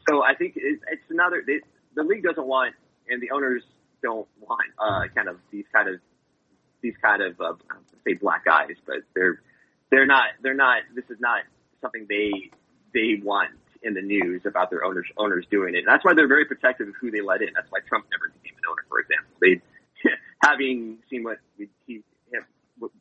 so 0.07 0.23
I 0.23 0.35
think 0.35 0.55
it, 0.55 0.79
it's 0.91 1.09
another, 1.09 1.43
it, 1.45 1.63
the 1.95 2.03
league 2.03 2.23
doesn't 2.23 2.45
want, 2.45 2.75
and 3.09 3.21
the 3.21 3.31
owners 3.31 3.63
don't 4.01 4.27
want, 4.39 4.69
uh, 4.77 5.01
kind 5.13 5.27
of 5.27 5.37
these 5.51 5.65
kind 5.73 5.89
of, 5.89 5.99
these 6.81 6.95
kind 7.01 7.21
of, 7.21 7.39
uh, 7.41 7.53
say 8.05 8.13
black 8.13 8.45
guys, 8.45 8.75
but 8.85 8.97
they're, 9.13 9.41
they're 9.91 10.05
not, 10.05 10.27
they're 10.41 10.53
not, 10.53 10.83
this 10.95 11.05
is 11.09 11.17
not 11.19 11.43
something 11.81 12.05
they, 12.09 12.51
they 12.93 13.21
want 13.23 13.51
in 13.81 13.93
the 13.93 14.01
news 14.01 14.41
about 14.45 14.69
their 14.69 14.83
owners, 14.83 15.07
owners 15.17 15.45
doing 15.49 15.75
it. 15.75 15.79
And 15.79 15.87
that's 15.87 16.03
why 16.03 16.13
they're 16.13 16.27
very 16.27 16.45
protective 16.45 16.89
of 16.89 16.95
who 16.99 17.11
they 17.11 17.21
let 17.21 17.41
in. 17.41 17.49
That's 17.53 17.69
why 17.71 17.79
Trump 17.87 18.05
never 18.11 18.33
became 18.41 18.57
an 18.57 18.63
owner, 18.69 18.85
for 18.89 18.99
example. 18.99 19.31
They, 19.41 19.61
having 20.43 20.99
seen 21.09 21.23
what 21.23 21.37
he, 21.57 21.69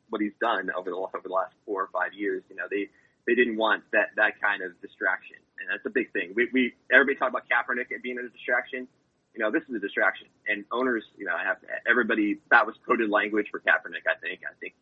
what 0.09 0.21
he's 0.21 0.35
done 0.41 0.69
over 0.75 0.89
the, 0.89 0.95
over 0.95 1.21
the 1.23 1.33
last 1.33 1.53
four 1.65 1.83
or 1.83 1.89
five 1.93 2.13
years, 2.13 2.43
you 2.49 2.55
know, 2.55 2.65
they, 2.69 2.89
they 3.27 3.35
didn't 3.35 3.57
want 3.57 3.83
that, 3.93 4.09
that 4.15 4.41
kind 4.41 4.61
of 4.63 4.79
distraction. 4.81 5.37
And 5.59 5.69
that's 5.69 5.85
a 5.85 5.89
big 5.89 6.11
thing. 6.11 6.33
We, 6.35 6.49
we, 6.51 6.73
everybody 6.91 7.17
talk 7.17 7.29
about 7.29 7.45
Kaepernick 7.47 7.87
being 8.01 8.17
a 8.17 8.27
distraction. 8.27 8.87
You 9.33 9.39
know, 9.43 9.51
this 9.51 9.63
is 9.69 9.75
a 9.75 9.79
distraction 9.79 10.27
and 10.47 10.65
owners, 10.71 11.03
you 11.17 11.25
know, 11.25 11.35
I 11.35 11.43
have 11.43 11.57
everybody, 11.89 12.39
that 12.49 12.65
was 12.65 12.75
coded 12.87 13.09
language 13.09 13.47
for 13.51 13.59
Kaepernick, 13.59 14.09
I 14.09 14.17
think. 14.19 14.41
I 14.43 14.53
think, 14.59 14.73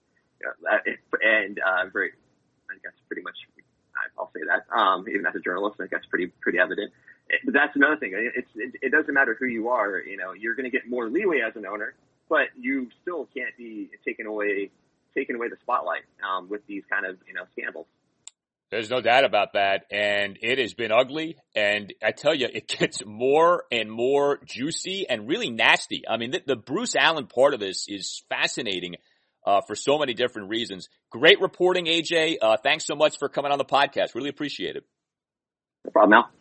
and, 1.22 1.60
uh, 1.60 1.90
very, 1.92 2.12
I 2.70 2.76
guess 2.84 2.94
pretty 3.08 3.24
much, 3.24 3.36
I'll 4.18 4.32
say 4.34 4.42
that, 4.48 4.66
um, 4.76 5.06
even 5.10 5.26
as 5.26 5.36
a 5.36 5.40
journalist, 5.40 5.78
I 5.82 5.86
that's 5.92 6.06
pretty, 6.06 6.28
pretty 6.42 6.60
evident. 6.60 6.92
But 7.44 7.54
that's 7.54 7.76
another 7.76 7.98
thing. 7.98 8.14
It's, 8.14 8.50
it, 8.56 8.76
it 8.82 8.92
doesn't 8.92 9.14
matter 9.14 9.36
who 9.40 9.48
you 9.48 9.70
are, 9.70 10.00
you 10.00 10.18
know, 10.18 10.34
you're 10.34 10.56
going 10.56 10.70
to 10.70 10.72
get 10.72 10.88
more 10.90 11.10
leeway 11.10 11.42
as 11.46 11.56
an 11.56 11.66
owner, 11.66 11.94
but 12.30 12.48
you 12.58 12.90
still 13.02 13.28
can't 13.36 13.56
be 13.58 13.90
taken 14.06 14.28
away, 14.28 14.72
taken 15.16 15.36
away 15.36 15.50
the 15.50 15.58
spotlight, 15.62 16.04
um, 16.24 16.48
with 16.50 16.66
these 16.68 16.84
kind 16.90 17.06
of, 17.06 17.18
you 17.28 17.34
know, 17.34 17.44
scandals. 17.58 17.88
There's 18.70 18.90
no 18.90 19.00
doubt 19.00 19.24
about 19.24 19.54
that. 19.54 19.86
And 19.92 20.38
it 20.42 20.60
has 20.60 20.74
been 20.74 20.92
ugly. 20.92 21.38
And 21.56 21.94
I 22.04 22.12
tell 22.12 22.36
you, 22.36 22.50
it 22.54 22.68
gets 22.68 23.06
more 23.06 23.64
and 23.72 23.90
more 23.90 24.40
juicy 24.46 25.06
and 25.10 25.28
really 25.28 25.50
nasty. 25.50 26.04
I 26.08 26.18
mean, 26.18 26.32
the, 26.32 26.42
the 26.46 26.56
Bruce 26.58 26.96
Allen 26.96 27.28
part 27.28 27.54
of 27.54 27.62
this 27.62 27.88
is 27.88 28.24
fascinating, 28.30 28.96
uh, 29.48 29.62
for 29.62 29.76
so 29.76 29.98
many 29.98 30.14
different 30.14 30.50
reasons. 30.50 30.90
Great 31.10 31.40
reporting, 31.40 31.86
AJ. 31.86 32.36
Uh, 32.42 32.58
thanks 32.62 32.86
so 32.86 32.96
much 32.96 33.18
for 33.18 33.30
coming 33.30 33.52
on 33.52 33.58
the 33.58 33.66
podcast. 33.66 34.14
Really 34.14 34.30
appreciate 34.30 34.76
it. 34.76 34.84
No 35.86 35.92
problem, 35.92 36.20
Al. 36.20 36.32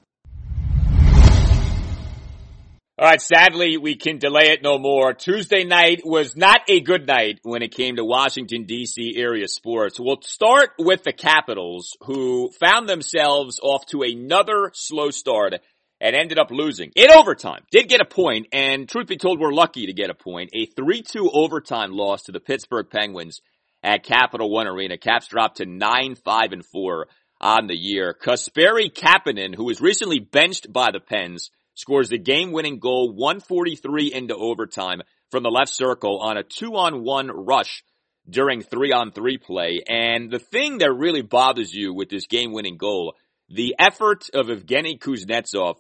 All 2.99 3.07
right, 3.07 3.21
sadly, 3.21 3.77
we 3.77 3.95
can 3.95 4.19
delay 4.19 4.53
it 4.53 4.63
no 4.63 4.79
more. 4.79 5.13
Tuesday 5.13 5.65
night 5.65 6.01
was 6.03 6.35
not 6.35 6.63
a 6.67 6.81
good 6.81 7.07
night 7.07 7.41
when 7.43 7.63
it 7.63 7.75
came 7.75 7.97
to 7.97 8.05
Washington 8.05 8.65
DC 8.65 9.19
area 9.19 9.49
sports. 9.49 10.01
We'll 10.01 10.23
start 10.23 10.71
with 10.79 11.05
the 11.05 11.13
Capitals 11.13 11.95
who 12.01 12.51
found 12.59 12.89
themselves 12.89 13.61
off 13.63 13.85
to 13.89 14.01
another 14.01 14.71
slow 14.73 15.11
start 15.11 15.57
and 16.01 16.15
ended 16.15 16.39
up 16.39 16.51
losing 16.51 16.93
in 16.95 17.11
overtime. 17.11 17.63
Did 17.71 17.89
get 17.89 18.01
a 18.01 18.07
point 18.07 18.49
and 18.53 18.89
truth 18.89 19.07
be 19.07 19.17
told, 19.17 19.41
we're 19.41 19.53
lucky 19.53 19.87
to 19.87 19.93
get 19.93 20.11
a 20.11 20.15
point. 20.15 20.51
A 20.55 20.67
3-2 20.67 21.31
overtime 21.33 21.93
loss 21.93 22.25
to 22.25 22.33
the 22.33 22.41
Pittsburgh 22.41 22.89
Penguins 22.91 23.41
at 23.83 24.05
Capital 24.05 24.51
One 24.51 24.67
Arena. 24.67 24.99
Caps 24.99 25.29
dropped 25.29 25.59
to 25.59 25.67
9-5 25.67 26.53
and 26.53 26.65
4 26.65 27.07
on 27.41 27.67
the 27.67 27.77
year. 27.77 28.15
Kasperi 28.21 28.93
Kapanen, 28.93 29.55
who 29.55 29.65
was 29.65 29.81
recently 29.81 30.19
benched 30.19 30.73
by 30.73 30.91
the 30.91 31.01
Pens, 31.01 31.51
scores 31.75 32.09
the 32.09 32.19
game-winning 32.19 32.79
goal 32.79 33.13
143 33.15 34.13
into 34.13 34.35
overtime 34.35 35.03
from 35.31 35.43
the 35.43 35.51
left 35.51 35.73
circle 35.73 36.21
on 36.21 36.37
a 36.37 36.43
two-on-one 36.43 37.29
rush 37.29 37.83
during 38.29 38.63
three-on-three 38.63 39.39
play. 39.39 39.83
And 39.87 40.31
the 40.31 40.39
thing 40.39 40.79
that 40.79 40.93
really 40.93 41.23
bothers 41.23 41.73
you 41.73 41.93
with 41.95 42.09
this 42.09 42.27
game-winning 42.27 42.77
goal, 42.77 43.15
the 43.49 43.77
effort 43.79 44.29
of 44.35 44.47
Evgeny 44.47 44.99
Kuznetsov 44.99 45.77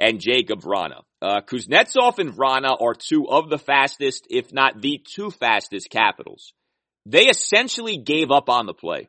and 0.00 0.18
Jakub 0.18 0.62
Vrana. 0.62 1.02
Uh, 1.22 1.42
Kuznetsov 1.42 2.18
and 2.18 2.32
Vrana 2.32 2.74
are 2.80 2.94
two 2.94 3.28
of 3.28 3.50
the 3.50 3.58
fastest, 3.58 4.26
if 4.30 4.52
not 4.52 4.80
the 4.80 5.00
two 5.14 5.30
fastest 5.30 5.90
capitals. 5.90 6.54
They 7.06 7.26
essentially 7.26 7.98
gave 7.98 8.30
up 8.30 8.48
on 8.48 8.66
the 8.66 8.74
play. 8.74 9.08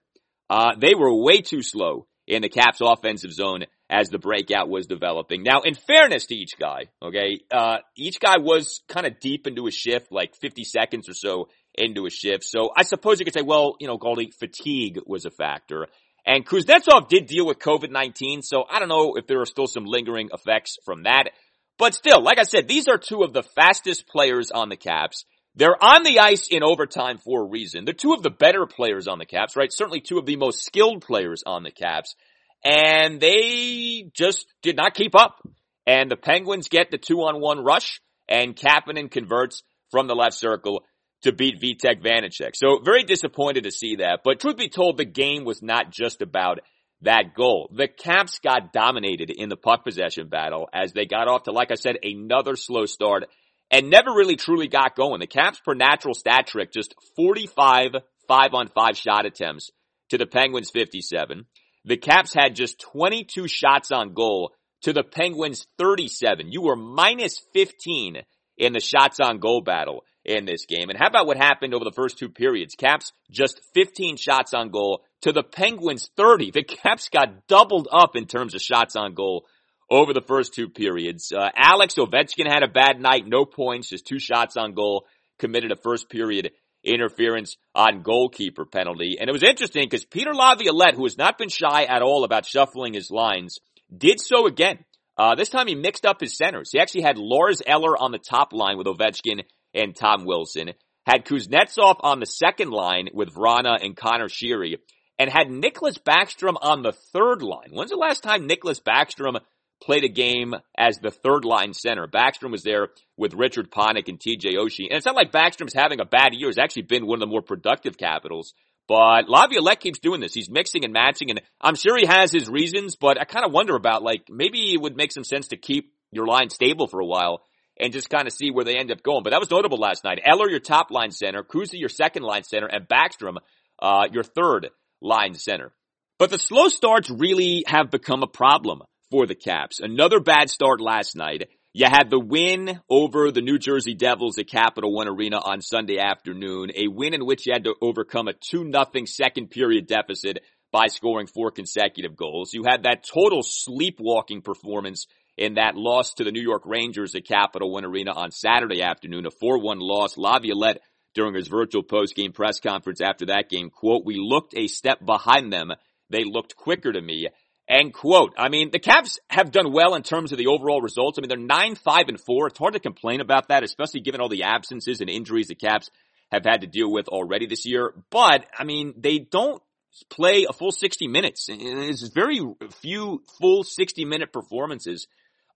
Uh, 0.50 0.76
they 0.78 0.94
were 0.94 1.16
way 1.16 1.42
too 1.42 1.64
slow 1.64 2.08
in 2.28 2.42
the 2.42 2.50
Caps 2.50 2.80
offensive 2.82 3.32
zone 3.32 3.64
as 3.90 4.10
the 4.10 4.20
breakout 4.20 4.70
was 4.70 4.88
developing. 4.88 5.44
Now, 5.44 5.62
in 5.62 5.76
fairness 5.76 6.26
to 6.28 6.36
each 6.36 6.58
guy, 6.60 6.86
okay, 7.02 7.40
uh, 7.52 7.78
each 7.98 8.20
guy 8.20 8.38
was 8.38 8.82
kind 8.88 9.06
of 9.06 9.20
deep 9.20 9.48
into 9.48 9.68
a 9.68 9.72
shift, 9.72 10.12
like 10.12 10.36
50 10.36 10.64
seconds 10.64 11.10
or 11.10 11.14
so 11.14 11.50
into 11.76 12.06
a 12.06 12.10
shift. 12.10 12.44
So 12.44 12.70
I 12.76 12.84
suppose 12.84 13.20
you 13.20 13.26
could 13.26 13.34
say, 13.34 13.42
well, 13.42 13.76
you 13.80 13.88
know, 13.88 13.98
Goldie, 13.98 14.32
fatigue 14.32 15.00
was 15.06 15.26
a 15.26 15.32
factor. 15.32 15.88
And 16.26 16.46
Kuznetsov 16.46 17.08
did 17.08 17.26
deal 17.26 17.46
with 17.46 17.60
COVID-19, 17.60 18.44
so 18.44 18.64
I 18.70 18.80
don't 18.80 18.90
know 18.90 19.16
if 19.16 19.28
there 19.28 19.42
are 19.42 19.46
still 19.46 19.68
some 19.68 19.86
lingering 19.86 20.30
effects 20.34 20.78
from 20.86 21.04
that. 21.04 21.32
But 21.78 21.96
still, 21.96 22.22
like 22.22 22.38
I 22.38 22.44
said, 22.44 22.68
these 22.68 22.88
are 22.88 22.98
two 22.98 23.24
of 23.24 23.34
the 23.34 23.44
fastest 23.44 24.08
players 24.08 24.52
on 24.52 24.70
the 24.70 24.78
Caps. 24.78 25.26
They're 25.56 25.84
on 25.84 26.04
the 26.04 26.20
ice 26.20 26.48
in 26.50 26.64
overtime 26.64 27.18
for 27.18 27.42
a 27.42 27.50
reason. 27.50 27.86
They're 27.86 27.94
two 27.94 28.14
of 28.14 28.22
the 28.22 28.30
better 28.30 28.66
players 28.66 29.08
on 29.08 29.20
the 29.20 29.26
Caps, 29.26 29.56
right? 29.56 29.72
Certainly 29.72 30.02
two 30.02 30.18
of 30.18 30.26
the 30.26 30.38
most 30.38 30.64
skilled 30.64 31.02
players 31.02 31.44
on 31.46 31.64
the 31.64 31.72
Caps 31.72 32.16
and 32.64 33.20
they 33.20 34.10
just 34.14 34.46
did 34.62 34.78
not 34.78 34.94
keep 34.94 35.16
up. 35.16 35.40
And 35.88 36.12
the 36.12 36.18
Penguins 36.18 36.68
get 36.68 36.92
the 36.92 36.98
two 36.98 37.22
on 37.22 37.42
one 37.42 37.64
rush 37.64 38.02
and 38.30 38.56
Kapanen 38.56 39.10
converts 39.10 39.64
from 39.90 40.08
the 40.08 40.16
left 40.16 40.36
circle 40.36 40.84
to 41.24 41.32
beat 41.32 41.62
Vitek 41.62 42.04
Vanecek. 42.04 42.56
So 42.56 42.80
very 42.84 43.04
disappointed 43.04 43.66
to 43.66 43.72
see 43.72 43.98
that. 43.98 44.22
But 44.24 44.40
truth 44.40 44.58
be 44.58 44.70
told, 44.70 44.98
the 44.98 45.06
game 45.06 45.46
was 45.46 45.62
not 45.62 45.92
just 45.92 46.22
about 46.22 46.60
that 47.02 47.34
goal. 47.36 47.70
The 47.74 47.88
Caps 47.88 48.40
got 48.40 48.74
dominated 48.74 49.30
in 49.30 49.50
the 49.50 49.58
puck 49.58 49.84
possession 49.84 50.28
battle 50.28 50.70
as 50.74 50.94
they 50.94 51.06
got 51.06 51.28
off 51.28 51.44
to, 51.44 51.52
like 51.52 51.72
I 51.72 51.76
said, 51.76 51.98
another 52.04 52.56
slow 52.56 52.86
start 52.86 53.26
and 53.72 53.90
never 53.90 54.12
really 54.12 54.36
truly 54.36 54.68
got 54.68 54.96
going. 54.96 55.20
The 55.20 55.28
Caps 55.28 55.60
per 55.64 55.74
natural 55.74 56.14
stat 56.14 56.48
trick, 56.48 56.72
just 56.72 56.94
45 57.16 57.96
five 58.28 58.54
on 58.54 58.68
five 58.70 58.98
shot 58.98 59.26
attempts 59.26 59.72
to 60.10 60.18
the 60.18 60.26
Penguins 60.26 60.70
57. 60.72 61.46
The 61.84 61.98
Caps 61.98 62.34
had 62.34 62.56
just 62.56 62.80
22 62.80 63.48
shots 63.48 63.92
on 63.92 64.14
goal 64.14 64.54
to 64.84 64.94
the 64.94 65.04
Penguins 65.04 65.66
37. 65.78 66.52
You 66.52 66.62
were 66.62 66.78
minus 66.78 67.42
15 67.54 68.22
in 68.58 68.74
the 68.74 68.80
shots 68.80 69.20
on 69.20 69.40
goal 69.40 69.62
battle 69.62 70.04
in 70.24 70.46
this 70.46 70.66
game. 70.66 70.90
And 70.90 71.00
how 71.00 71.08
about 71.08 71.28
what 71.28 71.38
happened 71.38 71.74
over 71.74 71.84
the 71.84 71.92
first 71.92 72.18
two 72.18 72.30
periods? 72.30 72.76
Caps 72.76 73.12
just 73.30 73.62
15 73.74 74.18
shots 74.18 74.54
on 74.54 74.70
goal 74.70 75.04
to 75.22 75.32
the 75.32 75.44
Penguins 75.44 76.10
30. 76.16 76.52
The 76.52 76.64
Caps 76.64 77.10
got 77.10 77.48
doubled 77.48 77.88
up 77.92 78.16
in 78.16 78.26
terms 78.26 78.54
of 78.54 78.62
shots 78.62 78.96
on 78.96 79.14
goal 79.14 79.46
over 79.90 80.14
the 80.14 80.22
first 80.22 80.54
two 80.54 80.70
periods. 80.70 81.32
Uh, 81.32 81.50
Alex 81.56 81.96
Ovechkin 81.96 82.48
had 82.48 82.64
a 82.64 82.68
bad 82.68 83.00
night, 83.00 83.28
no 83.28 83.46
points, 83.46 83.90
just 83.90 84.08
two 84.08 84.20
shots 84.20 84.56
on 84.58 84.74
goal, 84.74 85.06
committed 85.40 85.72
a 85.72 85.76
first 85.76 86.10
period 86.10 86.52
interference 86.84 87.58
on 87.76 88.02
goalkeeper 88.02 88.66
penalty. 88.66 89.18
And 89.20 89.30
it 89.30 89.34
was 89.34 89.44
interesting 89.44 89.84
because 89.84 90.06
Peter 90.06 90.34
Laviolette, 90.34 90.96
who 90.96 91.04
has 91.04 91.18
not 91.18 91.38
been 91.38 91.50
shy 91.50 91.84
at 91.84 92.02
all 92.02 92.24
about 92.24 92.46
shuffling 92.46 92.94
his 92.94 93.12
lines, 93.12 93.60
did 93.96 94.20
so 94.20 94.48
again. 94.48 94.80
Uh, 95.18 95.36
this 95.36 95.50
time 95.50 95.68
he 95.68 95.76
mixed 95.76 96.06
up 96.06 96.22
his 96.22 96.38
centers. 96.38 96.72
He 96.72 96.80
actually 96.80 97.04
had 97.04 97.18
Lars 97.18 97.62
Eller 97.66 97.96
on 97.98 98.12
the 98.12 98.18
top 98.18 98.54
line 98.54 98.78
with 98.78 98.88
Ovechkin 98.88 99.44
and 99.74 99.96
Tom 99.96 100.26
Wilson, 100.26 100.72
had 101.06 101.26
Kuznetsov 101.26 101.98
on 102.02 102.20
the 102.20 102.26
second 102.26 102.72
line 102.72 103.10
with 103.14 103.34
Vrana 103.34 103.84
and 103.84 103.96
Conor 103.96 104.28
Sheary, 104.28 104.78
and 105.18 105.30
had 105.30 105.48
Nicklas 105.48 106.00
Backstrom 106.02 106.56
on 106.62 106.82
the 106.82 106.94
third 106.94 107.42
line. 107.42 107.70
When's 107.72 107.92
the 107.92 107.98
last 107.98 108.24
time 108.24 108.48
Nicklas 108.48 108.82
Backstrom 108.82 109.40
played 109.82 110.04
a 110.04 110.10
game 110.10 110.54
as 110.78 111.00
the 111.00 111.12
third 111.12 111.44
line 111.44 111.74
center. 111.74 112.08
Backstrom 112.08 112.52
was 112.52 112.64
there 112.64 112.90
with 113.18 113.34
Richard 113.34 113.72
Panik 113.72 114.08
and 114.08 114.20
TJ 114.20 114.54
Oshie. 114.54 114.88
And 114.90 114.98
it's 114.98 115.06
not 115.06 115.16
like 115.16 115.32
Backstrom's 115.32 115.74
having 115.74 116.00
a 116.00 116.06
bad 116.06 116.34
year. 116.34 116.50
He's 116.50 116.58
actually 116.58 116.84
been 116.84 117.08
one 117.08 117.18
of 117.18 117.22
the 117.22 117.32
more 117.32 117.42
productive 117.42 117.98
capitals. 117.98 118.54
But 118.88 119.28
Laviolette 119.28 119.80
keeps 119.80 120.00
doing 120.00 120.22
this. 120.22 120.34
He's 120.34 120.50
mixing 120.50 120.84
and 120.84 120.94
matching 120.94 121.30
and 121.30 121.42
I'm 121.60 121.76
sure 121.76 121.98
he 121.98 122.06
has 122.06 122.32
his 122.32 122.50
reasons, 122.50 122.96
but 122.96 123.20
I 123.20 123.26
kind 123.26 123.46
of 123.46 123.52
wonder 123.52 123.76
about 123.76 124.04
like 124.04 124.28
maybe 124.30 124.74
it 124.74 124.82
would 124.82 124.96
make 124.96 125.12
some 125.12 125.24
sense 125.24 125.50
to 125.50 125.58
keep 125.58 125.94
your 126.12 126.28
line 126.28 126.50
stable 126.50 126.88
for 126.88 127.00
a 127.00 127.06
while 127.06 127.42
and 127.82 127.92
just 127.92 128.10
kind 128.10 128.28
of 128.28 128.34
see 128.34 128.52
where 128.52 128.64
they 128.64 128.78
end 128.78 128.92
up 128.92 129.04
going. 129.04 129.24
But 129.24 129.32
that 129.32 129.40
was 129.40 129.52
notable 129.52 129.80
last 129.80 130.04
night. 130.04 130.22
Eller, 130.24 130.50
your 130.50 130.60
top 130.60 130.92
line 130.92 131.12
center, 131.12 131.44
Kuzi, 131.44 131.80
your 131.80 131.90
second 131.90 132.24
line 132.24 132.44
center, 132.44 132.68
and 132.68 132.88
Backstrom, 132.88 133.38
uh, 133.82 134.08
your 134.12 134.24
third 134.24 134.70
line 135.02 135.34
center. 135.34 135.74
But 136.20 136.30
the 136.30 136.38
slow 136.38 136.68
starts 136.68 137.10
really 137.10 137.64
have 137.68 137.90
become 137.90 138.22
a 138.22 138.28
problem 138.28 138.84
for 139.10 139.26
the 139.26 139.36
Caps. 139.36 139.80
Another 139.80 140.20
bad 140.20 140.50
start 140.50 140.80
last 140.80 141.16
night. 141.16 141.50
You 141.74 141.88
had 141.88 142.10
the 142.10 142.20
win 142.20 142.82
over 142.90 143.32
the 143.32 143.42
New 143.42 143.58
Jersey 143.58 143.94
Devils 143.94 144.38
at 144.38 144.50
Capital 144.50 144.94
One 144.94 145.08
Arena 145.08 145.38
on 145.38 145.62
Sunday 145.62 146.00
afternoon, 146.00 146.70
a 146.76 146.88
win 146.88 147.14
in 147.14 147.26
which 147.26 147.48
you 147.48 147.54
had 147.54 147.64
to 147.64 147.76
overcome 147.82 148.28
a 148.28 148.34
2-0 148.34 149.08
second 149.08 149.50
period 149.52 149.88
deficit 149.88 150.40
by 150.72 150.88
scoring 150.88 151.28
four 151.28 151.50
consecutive 151.50 152.16
goals. 152.16 152.54
You 152.54 152.64
had 152.64 152.84
that 152.84 153.04
total 153.04 153.42
sleepwalking 153.42 154.42
performance 154.42 155.08
in 155.38 155.56
that 155.56 155.76
loss 155.76 156.14
to 156.16 156.24
the 156.24 156.32
New 156.32 156.42
York 156.42 156.64
Rangers 156.66 157.16
at 157.16 157.26
Capital 157.26 157.72
One 157.72 157.86
Arena 157.86 158.12
on 158.12 158.32
Saturday 158.32 158.82
afternoon, 158.82 159.26
a 159.26 159.32
4-1 159.32 159.78
loss. 159.80 160.18
Laviolette 160.18 160.82
during 161.14 161.36
his 161.36 161.48
virtual 161.48 161.84
post-game 161.84 162.32
press 162.32 162.60
conference 162.60 163.02
after 163.02 163.26
that 163.28 163.50
game, 163.50 163.70
quote, 163.70 164.06
we 164.06 164.16
looked 164.18 164.54
a 164.56 164.68
step 164.68 165.06
behind 165.06 165.52
them. 165.52 165.72
They 166.10 166.24
looked 166.24 166.56
quicker 166.56 166.92
to 166.92 167.02
me. 167.02 167.28
End 167.68 167.94
quote. 167.94 168.34
I 168.38 168.50
mean, 168.50 168.70
the 168.72 168.80
Caps 168.80 169.20
have 169.30 169.52
done 169.52 169.72
well 169.72 169.96
in 169.96 170.04
terms 170.04 170.32
of 170.32 170.38
the 170.38 170.48
overall 170.48 170.82
results. 170.82 171.18
I 171.18 171.22
mean, 171.22 171.30
they're 171.30 171.38
9, 171.38 171.76
5, 171.76 172.10
and 172.10 172.20
4. 172.20 172.48
It's 172.48 172.60
hard 172.60 172.74
to 172.74 172.80
complain 172.80 173.22
about 173.22 173.48
that, 173.48 173.64
especially 173.64 174.02
given 174.02 174.20
all 174.20 174.30
the 174.30 174.44
absences 174.44 175.00
and 175.00 175.10
injuries 175.10 175.48
the 175.48 175.56
Caps 175.56 175.90
have 176.32 176.44
had 176.46 176.62
to 176.62 176.68
deal 176.68 176.92
with 176.92 177.08
already 177.08 177.46
this 177.46 177.66
year. 177.66 177.94
But, 178.10 178.46
I 178.58 178.64
mean, 178.66 178.94
they 178.98 179.20
don't 179.20 179.62
play 180.10 180.46
a 180.50 180.54
full 180.54 180.72
60 180.72 181.08
minutes. 181.08 181.48
It's 181.50 182.08
very 182.10 182.42
few 182.82 183.24
full 183.40 183.64
60 183.64 184.06
minute 184.06 184.34
performances 184.34 185.08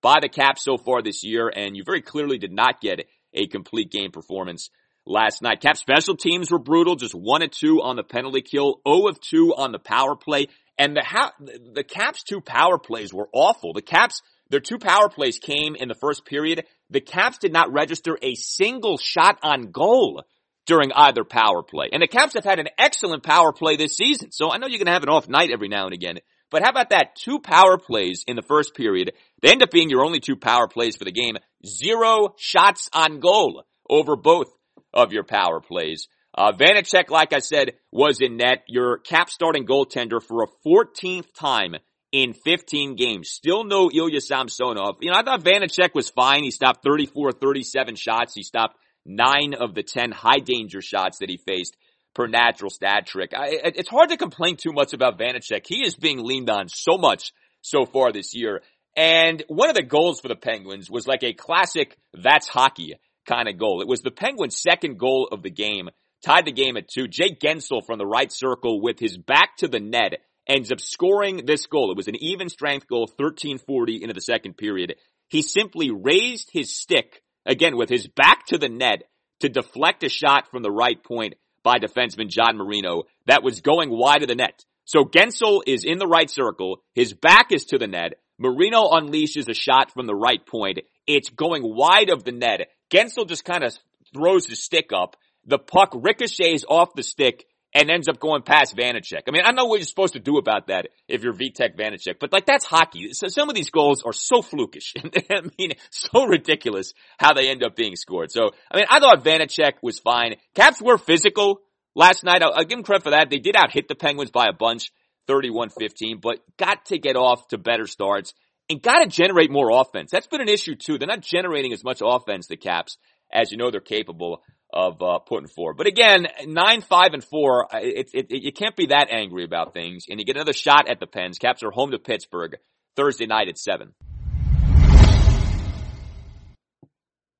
by 0.05 0.19
the 0.19 0.29
Caps 0.29 0.63
so 0.63 0.77
far 0.77 1.01
this 1.01 1.23
year, 1.23 1.49
and 1.49 1.75
you 1.75 1.83
very 1.83 2.03
clearly 2.03 2.37
did 2.37 2.51
not 2.51 2.79
get 2.79 3.07
a 3.33 3.47
complete 3.47 3.89
game 3.89 4.11
performance 4.11 4.69
last 5.03 5.41
night. 5.41 5.61
Cap 5.61 5.77
special 5.77 6.15
teams 6.15 6.51
were 6.51 6.59
brutal, 6.59 6.95
just 6.95 7.15
one 7.15 7.41
of 7.41 7.49
two 7.49 7.81
on 7.81 7.95
the 7.95 8.03
penalty 8.03 8.43
kill, 8.43 8.81
0 8.87 9.07
of 9.07 9.19
2 9.19 9.55
on 9.57 9.71
the 9.71 9.79
power 9.79 10.15
play, 10.15 10.45
and 10.77 10.95
the 10.95 11.01
ha- 11.03 11.33
the 11.39 11.83
Caps 11.83 12.21
two 12.21 12.39
power 12.39 12.77
plays 12.77 13.11
were 13.11 13.27
awful. 13.33 13.73
The 13.73 13.81
Caps 13.81 14.21
their 14.51 14.59
two 14.59 14.77
power 14.77 15.09
plays 15.09 15.39
came 15.39 15.75
in 15.75 15.87
the 15.87 15.95
first 15.95 16.23
period. 16.23 16.65
The 16.91 17.01
Caps 17.01 17.39
did 17.39 17.51
not 17.51 17.73
register 17.73 18.15
a 18.21 18.35
single 18.35 18.99
shot 18.99 19.39
on 19.41 19.71
goal 19.71 20.23
during 20.67 20.91
either 20.91 21.23
power 21.23 21.63
play. 21.63 21.89
And 21.91 22.03
the 22.03 22.07
Caps 22.07 22.35
have 22.35 22.43
had 22.43 22.59
an 22.59 22.69
excellent 22.77 23.23
power 23.23 23.53
play 23.53 23.75
this 23.75 23.97
season. 23.97 24.31
So 24.31 24.51
I 24.51 24.57
know 24.57 24.67
you're 24.67 24.77
going 24.77 24.85
to 24.85 24.93
have 24.93 25.01
an 25.01 25.09
off 25.09 25.27
night 25.27 25.49
every 25.49 25.67
now 25.67 25.85
and 25.85 25.95
again. 25.95 26.19
But 26.55 26.63
how 26.63 26.69
about 26.69 26.91
that? 26.91 27.17
Two 27.17 27.39
power 27.39 27.77
plays 27.77 28.23
in 28.25 28.37
the 28.37 28.41
first 28.41 28.75
period. 28.75 29.11
They 29.41 29.49
end 29.51 29.61
up 29.61 29.71
being 29.71 29.89
your 29.89 30.05
only 30.05 30.21
two 30.21 30.37
power 30.37 30.69
plays 30.69 30.95
for 30.95 31.03
the 31.03 31.11
game. 31.11 31.35
Zero 31.67 32.33
shots 32.37 32.89
on 32.93 33.19
goal 33.19 33.63
over 33.89 34.15
both 34.15 34.47
of 34.93 35.11
your 35.11 35.25
power 35.25 35.59
plays. 35.59 36.07
Uh, 36.33 36.53
Vanecek, 36.53 37.09
like 37.09 37.33
I 37.33 37.39
said, 37.39 37.73
was 37.91 38.21
in 38.21 38.37
net. 38.37 38.63
Your 38.69 38.99
cap 38.99 39.29
starting 39.29 39.65
goaltender 39.65 40.23
for 40.23 40.43
a 40.43 40.47
14th 40.65 41.25
time 41.37 41.75
in 42.13 42.31
15 42.31 42.95
games. 42.95 43.31
Still 43.31 43.65
no 43.65 43.91
Ilya 43.93 44.21
Samsonov. 44.21 44.99
You 45.01 45.11
know, 45.11 45.17
I 45.17 45.23
thought 45.23 45.43
Vanecek 45.43 45.93
was 45.93 46.09
fine. 46.09 46.43
He 46.43 46.51
stopped 46.51 46.85
34, 46.85 47.33
37 47.33 47.95
shots. 47.97 48.33
He 48.33 48.43
stopped 48.43 48.77
nine 49.05 49.55
of 49.59 49.75
the 49.75 49.83
10 49.83 50.13
high 50.13 50.39
danger 50.39 50.81
shots 50.81 51.17
that 51.17 51.29
he 51.29 51.35
faced 51.35 51.75
per 52.15 52.27
natural 52.27 52.71
stat 52.71 53.05
trick. 53.05 53.33
I, 53.35 53.59
it's 53.75 53.89
hard 53.89 54.09
to 54.09 54.17
complain 54.17 54.55
too 54.55 54.71
much 54.71 54.93
about 54.93 55.19
Vanecek. 55.19 55.65
He 55.67 55.85
is 55.85 55.95
being 55.95 56.23
leaned 56.23 56.49
on 56.49 56.67
so 56.69 56.97
much 56.97 57.33
so 57.61 57.85
far 57.85 58.11
this 58.11 58.33
year. 58.33 58.61
And 58.95 59.43
one 59.49 59.69
of 59.69 59.75
the 59.75 59.83
goals 59.83 60.21
for 60.21 60.29
the 60.29 60.35
Penguins 60.35 60.89
was 60.89 61.05
like 61.05 61.23
a 61.23 61.33
classic 61.33 61.97
that's 62.13 62.47
hockey 62.47 62.95
kind 63.27 63.49
of 63.49 63.57
goal. 63.57 63.81
It 63.81 63.87
was 63.87 64.01
the 64.01 64.11
Penguins' 64.11 64.61
second 64.61 64.97
goal 64.97 65.27
of 65.31 65.43
the 65.43 65.49
game, 65.49 65.89
tied 66.23 66.45
the 66.45 66.51
game 66.51 66.77
at 66.77 66.87
two. 66.87 67.07
Jake 67.07 67.39
Guentzel 67.39 67.85
from 67.85 67.99
the 67.99 68.05
right 68.05 68.31
circle 68.31 68.81
with 68.81 68.99
his 68.99 69.17
back 69.17 69.57
to 69.57 69.67
the 69.67 69.79
net 69.79 70.21
ends 70.47 70.71
up 70.71 70.79
scoring 70.79 71.45
this 71.45 71.65
goal. 71.65 71.91
It 71.91 71.97
was 71.97 72.07
an 72.07 72.15
even 72.15 72.49
strength 72.49 72.87
goal, 72.87 73.01
1340 73.01 74.01
into 74.01 74.13
the 74.13 74.21
second 74.21 74.55
period. 74.57 74.95
He 75.27 75.41
simply 75.41 75.91
raised 75.91 76.49
his 76.53 76.73
stick, 76.73 77.21
again 77.45 77.75
with 77.75 77.89
his 77.89 78.07
back 78.07 78.45
to 78.47 78.57
the 78.57 78.69
net, 78.69 79.03
to 79.41 79.49
deflect 79.49 80.03
a 80.03 80.09
shot 80.09 80.49
from 80.49 80.63
the 80.63 80.71
right 80.71 81.03
point 81.03 81.35
by 81.65 81.79
defenseman 81.79 82.29
John 82.29 82.57
Marino 82.57 83.03
that 83.25 83.43
was 83.43 83.59
going 83.59 83.89
wide 83.89 84.21
of 84.21 84.29
the 84.29 84.35
net. 84.35 84.63
So 84.85 85.03
Guentzel 85.03 85.63
is 85.65 85.83
in 85.83 85.97
the 85.97 86.07
right 86.07 86.29
circle. 86.29 86.83
His 86.93 87.11
back 87.13 87.51
is 87.51 87.65
to 87.65 87.79
the 87.79 87.87
net. 87.87 88.13
Marino 88.37 88.91
unleashes 88.91 89.49
a 89.49 89.53
shot 89.55 89.91
from 89.91 90.05
the 90.05 90.15
right 90.15 90.45
point. 90.45 90.79
It's 91.07 91.29
going 91.29 91.63
wide 91.63 92.11
of 92.11 92.23
the 92.23 92.31
net. 92.31 92.67
Guentzel 92.91 93.27
just 93.27 93.43
kind 93.43 93.63
of 93.63 93.75
throws 94.13 94.45
his 94.45 94.63
stick 94.63 94.91
up. 94.93 95.17
The 95.45 95.57
puck 95.57 95.91
ricochets 95.95 96.65
off 96.69 96.93
the 96.95 97.03
stick 97.03 97.45
and 97.75 97.91
ends 97.91 98.07
up 98.07 98.19
going 98.19 98.41
past 98.41 98.75
Vanecek. 98.75 99.23
I 99.27 99.31
mean, 99.31 99.43
I 99.45 99.51
know 99.51 99.65
what 99.65 99.79
you're 99.79 99.85
supposed 99.85 100.13
to 100.13 100.19
do 100.19 100.37
about 100.37 100.67
that 100.67 100.87
if 101.09 101.23
you're 101.23 101.33
Vitek 101.33 101.77
Vanecek, 101.77 102.15
but 102.19 102.31
like 102.31 102.45
that's 102.45 102.63
hockey. 102.63 103.09
So 103.11 103.27
some 103.27 103.49
of 103.49 103.55
these 103.55 103.69
goals 103.69 104.01
are 104.03 104.13
so 104.13 104.41
flukish. 104.41 104.95
I 105.29 105.41
mean, 105.59 105.73
so 105.91 106.25
ridiculous 106.25 106.93
how 107.19 107.33
they 107.33 107.49
end 107.49 107.63
up 107.63 107.75
being 107.75 107.97
scored. 107.97 108.31
So, 108.31 108.51
I 108.71 108.77
mean, 108.77 108.85
I 108.89 108.99
thought 109.01 109.23
Vanecek 109.25 109.73
was 109.83 109.99
fine. 109.99 110.35
Caps 110.55 110.81
were 110.81 110.97
physical 110.97 111.59
last 111.95 112.23
night. 112.23 112.41
I'll, 112.41 112.53
I'll 112.53 112.63
give 112.63 112.77
them 112.77 112.83
credit 112.83 113.03
for 113.03 113.09
that. 113.09 113.29
They 113.29 113.39
did 113.39 113.57
out 113.57 113.71
hit 113.71 113.89
the 113.89 113.95
Penguins 113.95 114.31
by 114.31 114.47
a 114.47 114.53
bunch. 114.53 114.89
31-15, 115.27 116.21
but 116.21 116.37
got 116.55 116.85
to 116.85 116.99
get 116.99 117.15
off 117.15 117.47
to 117.47 117.57
better 117.57 117.87
starts 117.87 118.35
and 118.69 118.79
got 118.79 118.99
to 118.99 119.07
generate 119.07 119.49
more 119.49 119.71
offense. 119.71 120.11
That's 120.11 120.27
been 120.27 120.39
an 120.39 120.49
issue 120.49 120.75
too. 120.75 120.99
They're 120.99 121.07
not 121.07 121.21
generating 121.21 121.73
as 121.73 121.83
much 121.83 121.99
offense, 122.03 122.45
the 122.45 122.57
Caps, 122.57 122.99
as 123.33 123.51
you 123.51 123.57
know 123.57 123.71
they're 123.71 123.81
capable 123.81 124.43
of 124.75 125.01
uh, 125.01 125.19
putting 125.19 125.47
forward. 125.47 125.77
But 125.77 125.87
again, 125.87 126.27
nine, 126.45 126.81
five, 126.81 127.13
and 127.13 127.23
four, 127.23 127.67
it, 127.73 128.09
it, 128.13 128.27
it, 128.29 128.43
you 128.43 128.51
can't 128.51 128.75
be 128.75 128.87
that 128.87 129.07
angry 129.09 129.45
about 129.45 129.73
things. 129.73 130.05
And 130.09 130.19
you 130.19 130.25
get 130.25 130.35
another 130.35 130.51
shot 130.53 130.89
at 130.89 130.99
the 130.99 131.07
Pens. 131.07 131.39
Caps 131.39 131.63
are 131.63 131.71
home 131.71 131.91
to 131.91 131.99
Pittsburgh 131.99 132.57
Thursday 132.95 133.25
night 133.25 133.47
at 133.47 133.57
seven. 133.57 133.93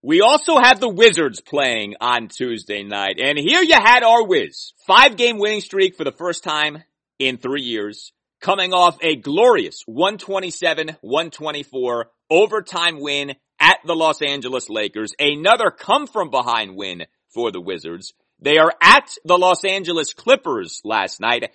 We 0.01 0.21
also 0.21 0.57
have 0.57 0.79
the 0.79 0.87
Wizards 0.87 1.41
playing 1.41 1.95
on 1.99 2.27
Tuesday 2.27 2.83
night. 2.83 3.19
And 3.19 3.39
here 3.39 3.63
you 3.63 3.73
had 3.73 4.03
our 4.03 4.23
Wiz. 4.23 4.73
Five 4.85 5.17
game 5.17 5.39
winning 5.39 5.61
streak 5.61 5.97
for 5.97 6.03
the 6.03 6.11
first 6.11 6.43
time 6.43 6.83
in 7.17 7.37
three 7.37 7.63
years, 7.63 8.11
coming 8.39 8.71
off 8.71 8.99
a 9.01 9.15
glorious 9.15 9.83
127-124 9.89 12.03
overtime 12.29 12.99
win 12.99 13.33
at 13.59 13.79
the 13.83 13.95
Los 13.95 14.21
Angeles 14.21 14.69
Lakers. 14.69 15.15
Another 15.17 15.71
come 15.71 16.05
from 16.05 16.29
behind 16.29 16.75
win 16.75 17.05
for 17.35 17.51
the 17.51 17.61
Wizards. 17.61 18.15
They 18.39 18.57
are 18.57 18.73
at 18.81 19.11
the 19.23 19.37
Los 19.37 19.63
Angeles 19.63 20.13
Clippers 20.13 20.81
last 20.83 21.21
night, 21.21 21.51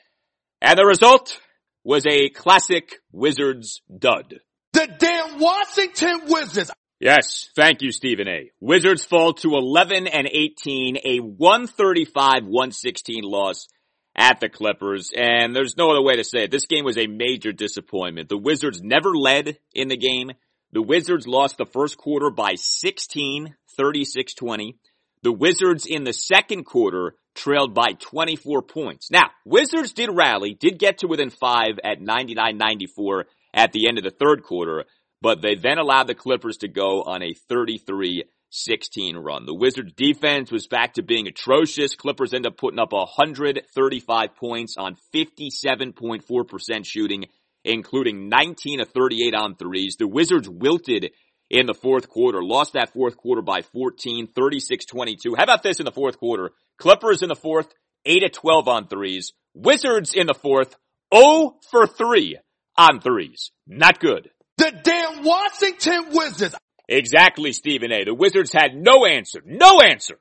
and 0.61 0.79
the 0.79 0.87
result 0.87 1.41
was 1.83 2.07
a 2.07 2.29
classic 2.29 3.01
Wizards 3.11 3.83
dud. 3.99 4.39
The 4.73 4.87
damn 4.99 5.41
Washington 5.41 6.21
Wizards! 6.29 6.71
Yes, 7.01 7.51
thank 7.57 7.83
you, 7.83 7.91
Stephen 7.93 8.29
A. 8.29 8.51
Wizards 8.61 9.05
fall 9.05 9.33
to 9.35 9.55
11 9.55 10.07
and 10.07 10.29
18, 10.31 10.99
a 10.99 11.19
135-116 11.21 13.23
loss 13.23 13.69
at 14.15 14.39
the 14.41 14.51
Clippers, 14.51 15.11
and 15.17 15.57
there's 15.57 15.79
no 15.79 15.91
other 15.91 16.03
way 16.03 16.17
to 16.17 16.25
say 16.25 16.43
it. 16.45 16.51
This 16.51 16.67
game 16.67 16.85
was 16.85 16.99
a 16.99 17.07
major 17.07 17.53
disappointment. 17.53 18.29
The 18.29 18.37
Wizards 18.37 18.83
never 18.83 19.15
led 19.15 19.59
in 19.73 19.89
the 19.89 19.97
game. 19.97 20.33
The 20.73 20.83
Wizards 20.83 21.27
lost 21.27 21.57
the 21.57 21.65
first 21.65 21.97
quarter 21.97 22.29
by 22.31 22.57
16, 22.57 23.57
36-20. 23.79 24.75
The 25.23 25.33
Wizards 25.33 25.87
in 25.87 26.05
the 26.05 26.13
second 26.13 26.65
quarter 26.65 27.15
trailed 27.35 27.75
by 27.75 27.93
24 27.93 28.63
points. 28.63 29.11
Now, 29.11 29.31
Wizards 29.45 29.93
did 29.93 30.11
rally, 30.11 30.55
did 30.55 30.79
get 30.79 30.99
to 30.99 31.09
within 31.09 31.31
five 31.31 31.79
at 31.85 32.01
99-94 32.01 33.25
at 33.53 33.73
the 33.73 33.87
end 33.89 33.99
of 33.99 34.05
the 34.05 34.11
third 34.11 34.43
quarter, 34.43 34.85
but 35.21 35.43
they 35.43 35.57
then 35.57 35.79
allowed 35.79 36.07
the 36.07 36.15
Clippers 36.15 36.59
to 36.59 36.69
go 36.69 37.03
on 37.03 37.23
a 37.23 37.35
33 37.49 38.25
16 38.53 39.17
run. 39.17 39.47
The 39.47 39.55
Wizards 39.55 39.93
defense 39.93 40.51
was 40.51 40.67
back 40.67 40.95
to 40.95 41.03
being 41.03 41.29
atrocious. 41.29 41.95
Clippers 41.95 42.35
end 42.35 42.47
up 42.47 42.57
putting 42.57 42.81
up 42.81 42.93
135 42.93 44.37
points 44.37 44.77
on 44.77 44.97
57.4% 45.15 46.85
shooting, 46.85 47.27
including 47.65 48.29
19 48.29 48.81
of 48.81 48.89
38 48.89 49.35
on 49.35 49.55
threes. 49.55 49.97
The 49.99 50.09
Wizards 50.09 50.49
wilted 50.49 51.13
in 51.51 51.67
the 51.67 51.75
fourth 51.75 52.09
quarter, 52.09 52.43
lost 52.43 52.75
that 52.75 52.93
fourth 52.93 53.17
quarter 53.17 53.43
by 53.43 53.63
14, 53.63 54.29
36-22. 54.29 55.37
How 55.37 55.43
about 55.43 55.63
this 55.63 55.81
in 55.81 55.85
the 55.85 55.93
fourth 55.93 56.19
quarter? 56.19 56.53
Clippers 56.79 57.23
in 57.23 57.29
the 57.29 57.35
fourth, 57.35 57.69
8 58.07 58.23
of 58.23 58.33
12 58.33 58.69
on 58.69 58.87
threes. 58.87 59.33
Wizards 59.55 60.15
in 60.15 60.27
the 60.27 60.35
fourth, 60.35 60.77
0 61.13 61.57
for 61.71 61.87
3 61.87 62.39
on 62.79 63.01
threes. 63.01 63.51
Not 63.67 63.99
good. 63.99 64.31
The 64.57 64.73
damn 64.83 65.25
Washington 65.25 66.13
Wizards. 66.13 66.55
Exactly, 66.89 67.53
Stephen 67.53 67.93
A. 67.93 68.05
The 68.05 68.15
Wizards 68.15 68.53
had 68.53 68.75
no 68.75 69.05
answer, 69.05 69.43
no 69.45 69.81
answer 69.81 70.19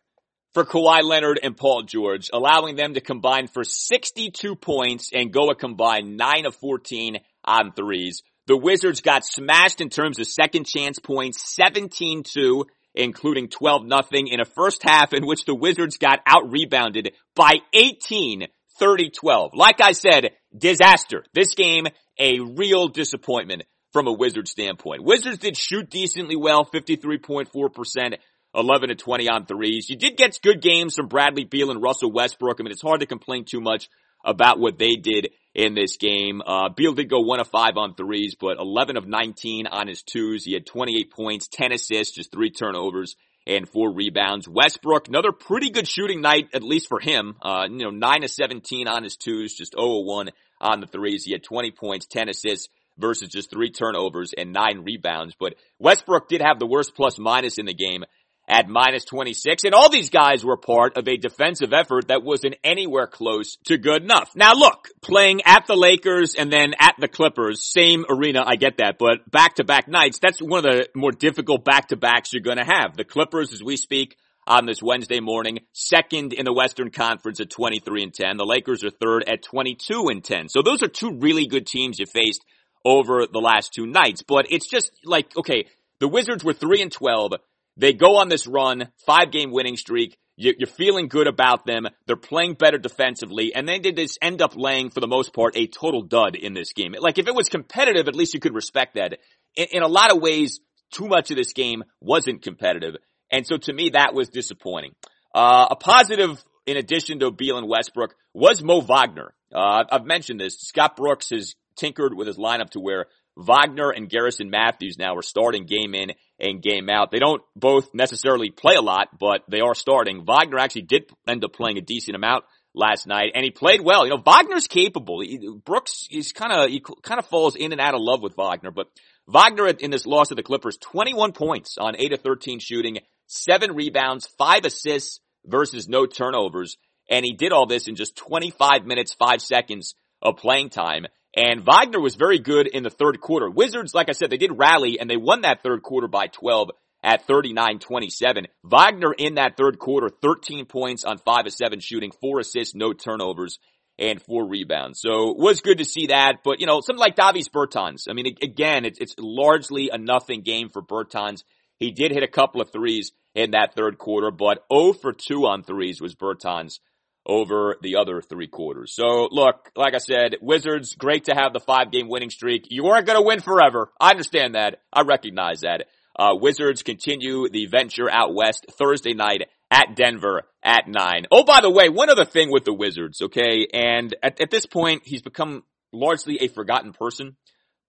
for 0.54 0.66
Kawhi 0.66 1.04
Leonard 1.04 1.40
and 1.42 1.56
Paul 1.56 1.84
George, 1.84 2.30
allowing 2.34 2.76
them 2.76 2.96
to 2.96 3.02
combine 3.02 3.48
for 3.48 3.64
62 3.64 4.56
points 4.56 5.12
and 5.14 5.32
go 5.32 5.50
a 5.50 5.56
combined 5.56 6.18
9 6.18 6.46
of 6.46 6.56
14 6.56 7.20
on 7.46 7.72
threes. 7.74 8.24
The 8.50 8.58
Wizards 8.58 9.02
got 9.02 9.24
smashed 9.24 9.80
in 9.80 9.90
terms 9.90 10.18
of 10.18 10.26
second 10.26 10.66
chance 10.66 10.98
points, 10.98 11.56
17-2, 11.62 12.66
including 12.96 13.48
12 13.48 13.86
nothing 13.86 14.28
in 14.28 14.40
a 14.40 14.46
first 14.46 14.82
half 14.82 15.14
in 15.14 15.28
which 15.28 15.46
the 15.46 15.54
Wizards 15.54 15.98
got 15.98 16.18
out 16.26 16.52
rebounded 16.52 17.14
by 17.36 17.58
18 17.74 18.48
30-12. 18.82 19.52
Like 19.54 19.82
I 19.82 19.92
said, 19.92 20.32
disaster. 20.58 21.24
This 21.32 21.54
game, 21.54 21.86
a 22.18 22.40
real 22.40 22.88
disappointment 22.88 23.66
from 23.94 24.08
a 24.08 24.14
Wizards 24.14 24.50
standpoint. 24.50 25.04
Wizards 25.04 25.38
did 25.38 25.56
shoot 25.56 25.88
decently 25.88 26.36
well, 26.36 26.66
53.4%, 26.66 28.16
11 28.56 28.90
to 28.90 28.96
20 28.96 29.30
on 29.30 29.46
threes. 29.46 29.90
You 29.90 29.96
did 29.96 30.18
get 30.18 30.40
good 30.42 30.60
games 30.60 30.96
from 30.96 31.08
Bradley 31.08 31.44
Beal 31.44 31.70
and 31.70 31.84
Russell 31.84 32.12
Westbrook. 32.12 32.60
I 32.60 32.64
mean, 32.64 32.72
it's 32.72 32.82
hard 32.82 33.02
to 33.02 33.06
complain 33.06 33.46
too 33.46 33.62
much 33.62 33.90
about 34.26 34.60
what 34.60 34.80
they 34.80 34.96
did 34.96 35.30
in 35.60 35.76
this 35.76 35.98
game. 35.98 36.42
Uh, 36.46 36.70
Beal 36.70 36.94
did 36.94 37.10
go 37.10 37.20
one 37.20 37.42
of 37.42 37.50
five 37.50 37.76
on 37.76 37.94
threes, 37.94 38.34
but 38.40 38.58
11 38.60 38.96
of 38.96 39.06
19 39.06 39.68
on 39.68 39.88
his 39.88 40.02
twos. 40.04 40.46
He 40.46 40.54
had 40.54 40.66
28 40.66 41.12
points, 41.12 41.50
10 41.50 41.74
assists, 41.74 42.16
just 42.16 42.32
three 42.32 42.50
turnovers 42.50 43.18
and 43.46 43.68
four 43.68 43.94
rebounds. 43.94 44.48
Westbrook, 44.48 45.10
another 45.10 45.34
pretty 45.34 45.70
good 45.70 45.86
shooting 45.86 46.22
night, 46.22 46.48
at 46.54 46.64
least 46.64 46.88
for 46.88 47.02
him. 47.02 47.36
Uh, 47.42 47.68
you 47.70 47.80
know, 47.80 47.90
9 47.90 48.24
of 48.24 48.30
17 48.30 48.88
on 48.88 49.04
his 49.04 49.18
twos, 49.18 49.54
just 49.54 49.74
0 49.74 50.00
of 50.00 50.06
1 50.06 50.30
on 50.62 50.80
the 50.80 50.88
threes. 50.88 51.26
He 51.26 51.34
had 51.34 51.44
20 51.44 51.72
points, 51.72 52.08
10 52.08 52.30
assists 52.30 52.70
versus 52.98 53.28
just 53.28 53.52
three 53.52 53.70
turnovers 53.70 54.34
and 54.38 54.54
nine 54.54 54.84
rebounds. 54.86 55.36
But 55.38 55.56
Westbrook 55.78 56.30
did 56.30 56.42
have 56.42 56.60
the 56.60 56.68
worst 56.68 56.96
plus 56.96 57.20
minus 57.20 57.58
in 57.58 57.66
the 57.66 57.74
game 57.74 58.06
at 58.50 58.68
minus 58.68 59.06
26. 59.06 59.64
And 59.64 59.74
all 59.74 59.90
these 59.90 60.10
guys 60.10 60.44
were 60.44 60.58
part 60.58 60.98
of 60.98 61.08
a 61.08 61.18
defensive 61.18 61.72
effort 61.72 62.08
that 62.08 62.24
wasn't 62.24 62.56
anywhere 62.64 63.08
close 63.08 63.58
to 63.66 63.78
good 63.78 64.04
enough. 64.04 64.32
Now 64.36 64.54
look, 64.54 64.90
playing 65.02 65.42
at 65.46 65.68
the 65.68 65.76
Lakers 65.76 66.36
and 66.36 66.52
then 66.52 66.74
at 66.80 66.96
the 67.00 67.08
Clippers, 67.08 67.64
same 67.64 68.06
arena, 68.10 68.44
I 68.46 68.56
get 68.56 68.78
that, 68.78 68.98
but 68.98 69.30
back 69.30 69.56
to 69.56 69.64
back 69.64 69.88
nights, 69.88 70.20
that's 70.20 70.42
one 70.42 70.66
of 70.66 70.74
the 70.74 70.88
more 70.96 71.12
difficult 71.12 71.64
back 71.64 71.90
to 71.90 71.96
backs 71.96 72.34
you're 72.34 72.42
gonna 72.42 72.66
have. 72.66 72.98
The 72.98 73.06
Clippers, 73.06 73.54
as 73.54 73.64
we 73.64 73.78
speak, 73.78 74.18
on 74.48 74.66
this 74.66 74.82
Wednesday 74.82 75.20
morning, 75.20 75.60
second 75.74 76.34
in 76.34 76.44
the 76.44 76.54
Western 76.54 76.90
Conference 76.90 77.40
at 77.40 77.52
23 77.52 78.04
and 78.04 78.14
10. 78.14 78.38
The 78.38 78.46
Lakers 78.46 78.84
are 78.84 78.90
third 78.90 79.24
at 79.28 79.44
22 79.44 80.08
and 80.10 80.24
10. 80.24 80.50
So 80.50 80.64
those 80.64 80.82
are 80.82 80.88
two 80.88 81.20
really 81.20 81.46
good 81.46 81.68
teams 81.68 82.00
you 82.00 82.08
faced 82.08 82.44
over 82.84 83.28
the 83.32 83.40
last 83.40 83.74
two 83.74 83.86
nights. 83.86 84.24
But 84.24 84.48
it's 84.50 84.68
just 84.68 84.92
like, 85.06 85.38
okay, 85.38 85.66
the 86.00 86.08
Wizards 86.08 86.44
were 86.44 86.54
3 86.54 86.82
and 86.82 86.92
12. 86.92 87.34
They 87.80 87.94
go 87.94 88.18
on 88.18 88.28
this 88.28 88.46
run, 88.46 88.90
five 89.06 89.32
game 89.32 89.52
winning 89.52 89.78
streak. 89.78 90.18
You're 90.36 90.68
feeling 90.68 91.08
good 91.08 91.28
about 91.28 91.66
them. 91.66 91.88
They're 92.06 92.16
playing 92.16 92.54
better 92.54 92.78
defensively. 92.78 93.54
And 93.54 93.68
then 93.68 93.82
they 93.82 93.92
just 93.92 94.20
end 94.22 94.42
up 94.42 94.56
laying, 94.56 94.90
for 94.90 95.02
the 95.02 95.08
most 95.08 95.34
part, 95.34 95.58
a 95.58 95.68
total 95.68 96.02
dud 96.02 96.36
in 96.36 96.54
this 96.54 96.72
game. 96.72 96.96
Like, 96.98 97.18
if 97.18 97.28
it 97.28 97.36
was 97.36 97.50
competitive, 97.50 98.08
at 98.08 98.16
least 98.16 98.34
you 98.34 98.40
could 98.40 98.54
respect 98.54 98.96
that. 98.96 99.20
In, 99.56 99.84
a 99.84 99.88
lot 99.88 100.14
of 100.14 100.22
ways, 100.22 100.62
too 100.94 101.08
much 101.08 101.32
of 101.32 101.38
this 101.38 101.52
game 101.52 101.84
wasn't 102.00 102.42
competitive. 102.42 102.96
And 103.30 103.46
so 103.46 103.58
to 103.58 103.74
me, 103.74 103.90
that 103.90 104.14
was 104.14 104.30
disappointing. 104.30 104.96
Uh, 105.36 105.68
a 105.72 105.76
positive, 105.76 106.42
in 106.66 106.78
addition 106.78 107.20
to 107.20 107.32
Beal 107.32 107.58
and 107.58 107.68
Westbrook, 107.68 108.16
was 108.34 108.64
Mo 108.64 108.80
Wagner. 108.80 109.34
Uh, 109.54 109.84
I've 109.92 110.06
mentioned 110.06 110.40
this. 110.40 110.58
Scott 110.60 110.96
Brooks 110.96 111.32
has 111.32 111.56
tinkered 111.76 112.14
with 112.16 112.28
his 112.28 112.38
lineup 112.38 112.70
to 112.72 112.80
where 112.80 113.08
Wagner 113.36 113.90
and 113.90 114.10
Garrison 114.10 114.50
Mathews 114.50 114.98
now 114.98 115.16
are 115.16 115.22
starting 115.22 115.66
game 115.66 115.96
in 115.96 116.12
and 116.40 116.62
game 116.62 116.90
out. 116.90 117.12
They 117.12 117.20
don't 117.20 117.42
both 117.56 117.94
necessarily 117.94 118.50
play 118.50 118.76
a 118.76 118.82
lot, 118.82 119.10
but 119.20 119.44
they 119.50 119.60
are 119.60 119.76
starting. 119.76 120.26
Wagner 120.26 120.60
actually 120.60 120.84
did 120.84 121.10
end 121.28 121.44
up 121.44 121.54
playing 121.54 121.78
a 121.78 121.82
decent 121.82 122.16
amount 122.16 122.46
last 122.74 123.08
night, 123.08 123.32
and 123.36 123.44
he 123.44 123.52
played 123.52 123.82
well. 123.82 124.06
You 124.06 124.12
know, 124.12 124.24
Wagner's 124.26 124.68
capable. 124.68 125.22
He, 125.22 125.50
Brooks, 125.66 126.08
he's 126.10 126.32
kind 126.32 126.54
of, 126.54 126.70
he 126.70 126.82
kind 127.02 127.20
of 127.20 127.26
falls 127.26 127.56
in 127.56 127.72
and 127.72 127.82
out 127.82 127.96
of 127.96 128.02
love 128.02 128.22
with 128.22 128.38
Wagner, 128.38 128.72
but 128.72 128.88
Wagner 129.28 129.68
in 129.68 129.92
this 129.92 130.06
loss 130.06 130.30
to 130.30 130.36
the 130.36 130.44
Clippers, 130.44 130.78
21 130.78 131.34
points 131.34 131.78
on 131.78 131.96
8 131.98 132.14
of 132.14 132.22
13 132.22 132.60
shooting, 132.60 133.00
7 133.28 133.76
rebounds, 133.76 134.28
5 134.38 134.66
assists 134.66 135.20
versus 135.46 135.88
no 135.88 136.06
turnovers, 136.06 136.78
and 137.10 137.26
he 137.26 137.34
did 137.34 137.52
all 137.52 137.66
this 137.66 137.88
in 137.88 137.96
just 137.96 138.16
25 138.16 138.86
minutes, 138.86 139.14
5 139.14 139.42
seconds 139.42 139.96
of 140.22 140.38
playing 140.38 140.70
time. 140.70 141.06
And 141.40 141.66
Wagner 141.66 142.02
was 142.02 142.16
very 142.16 142.38
good 142.38 142.68
in 142.68 142.84
the 142.84 142.90
third 142.90 143.22
quarter. 143.22 143.50
Wizards, 143.50 143.94
like 143.94 144.10
I 144.10 144.12
said, 144.12 144.30
they 144.30 144.36
did 144.36 144.58
rally 144.58 145.00
and 145.00 145.10
they 145.10 145.16
won 145.16 145.42
that 145.42 145.64
third 145.64 145.82
quarter 145.82 146.10
by 146.10 146.28
12 146.28 146.72
at 147.02 147.26
39-27. 147.28 148.48
Wagner 148.66 149.14
in 149.18 149.36
that 149.36 149.56
third 149.56 149.80
quarter, 149.80 150.10
13 150.10 150.66
points 150.66 151.06
on 151.06 151.18
5 151.18 151.46
of 151.46 151.54
7 151.54 151.80
shooting, 151.80 152.12
4 152.20 152.42
assists, 152.42 152.76
no 152.76 152.92
turnovers, 152.92 153.58
and 153.98 154.22
4 154.22 154.50
rebounds. 154.50 155.00
So 155.00 155.30
it 155.30 155.38
was 155.38 155.62
good 155.62 155.78
to 155.78 155.86
see 155.86 156.08
that. 156.08 156.40
But, 156.44 156.60
you 156.60 156.66
know, 156.66 156.82
something 156.82 157.00
like 157.00 157.16
Davis 157.16 157.48
Bertans. 157.48 158.10
I 158.10 158.14
mean, 158.14 158.36
again, 158.42 158.84
it's, 158.84 159.00
it's 159.00 159.16
largely 159.18 159.92
a 159.94 159.98
nothing 159.98 160.42
game 160.42 160.68
for 160.68 160.82
Bertans. 160.82 161.44
He 161.78 161.92
did 161.92 162.12
hit 162.12 162.24
a 162.24 162.28
couple 162.28 162.60
of 162.60 162.74
threes 162.74 163.14
in 163.34 163.52
that 163.52 163.76
third 163.76 163.98
quarter, 163.98 164.30
but 164.30 164.66
0 164.74 164.92
for 164.92 165.14
2 165.14 165.46
on 165.46 165.64
threes 165.64 166.02
was 166.02 166.16
Bertans 166.16 166.80
over 167.26 167.78
the 167.82 167.98
other 167.98 168.22
three 168.22 168.48
quarters. 168.48 168.94
So 168.94 169.28
look, 169.32 169.72
like 169.76 169.94
I 169.94 170.00
said, 170.00 170.38
Wizards, 170.42 170.96
great 170.96 171.26
to 171.26 171.36
have 171.36 171.54
the 171.54 171.60
five 171.60 171.92
game 171.92 172.10
winning 172.10 172.30
streak. 172.30 172.68
You 172.70 172.84
weren't 172.84 173.06
going 173.06 173.20
to 173.20 173.26
win 173.26 173.42
forever. 173.42 173.92
I 174.00 174.12
understand 174.12 174.56
that. 174.56 174.82
I 174.92 175.02
recognize 175.02 175.62
that. 175.62 175.86
Uh, 176.18 176.36
Wizards 176.36 176.84
continue 176.84 177.48
the 177.50 177.68
venture 177.68 178.10
out 178.10 178.34
west 178.34 178.66
Thursday 178.78 179.14
night 179.14 179.44
at 179.72 179.96
Denver 179.96 180.44
at 180.64 180.88
nine. 180.88 181.26
Oh, 181.32 181.44
by 181.44 181.62
the 181.62 181.70
way, 181.70 181.90
one 181.90 182.10
other 182.10 182.26
thing 182.26 182.52
with 182.52 182.66
the 182.66 182.74
Wizards, 182.74 183.22
okay? 183.22 183.68
And 183.74 184.16
at, 184.22 184.42
at 184.42 184.52
this 184.52 184.66
point, 184.66 185.04
he's 185.06 185.22
become 185.22 185.64
largely 185.94 186.38
a 186.42 186.48
forgotten 186.48 186.94
person, 186.94 187.38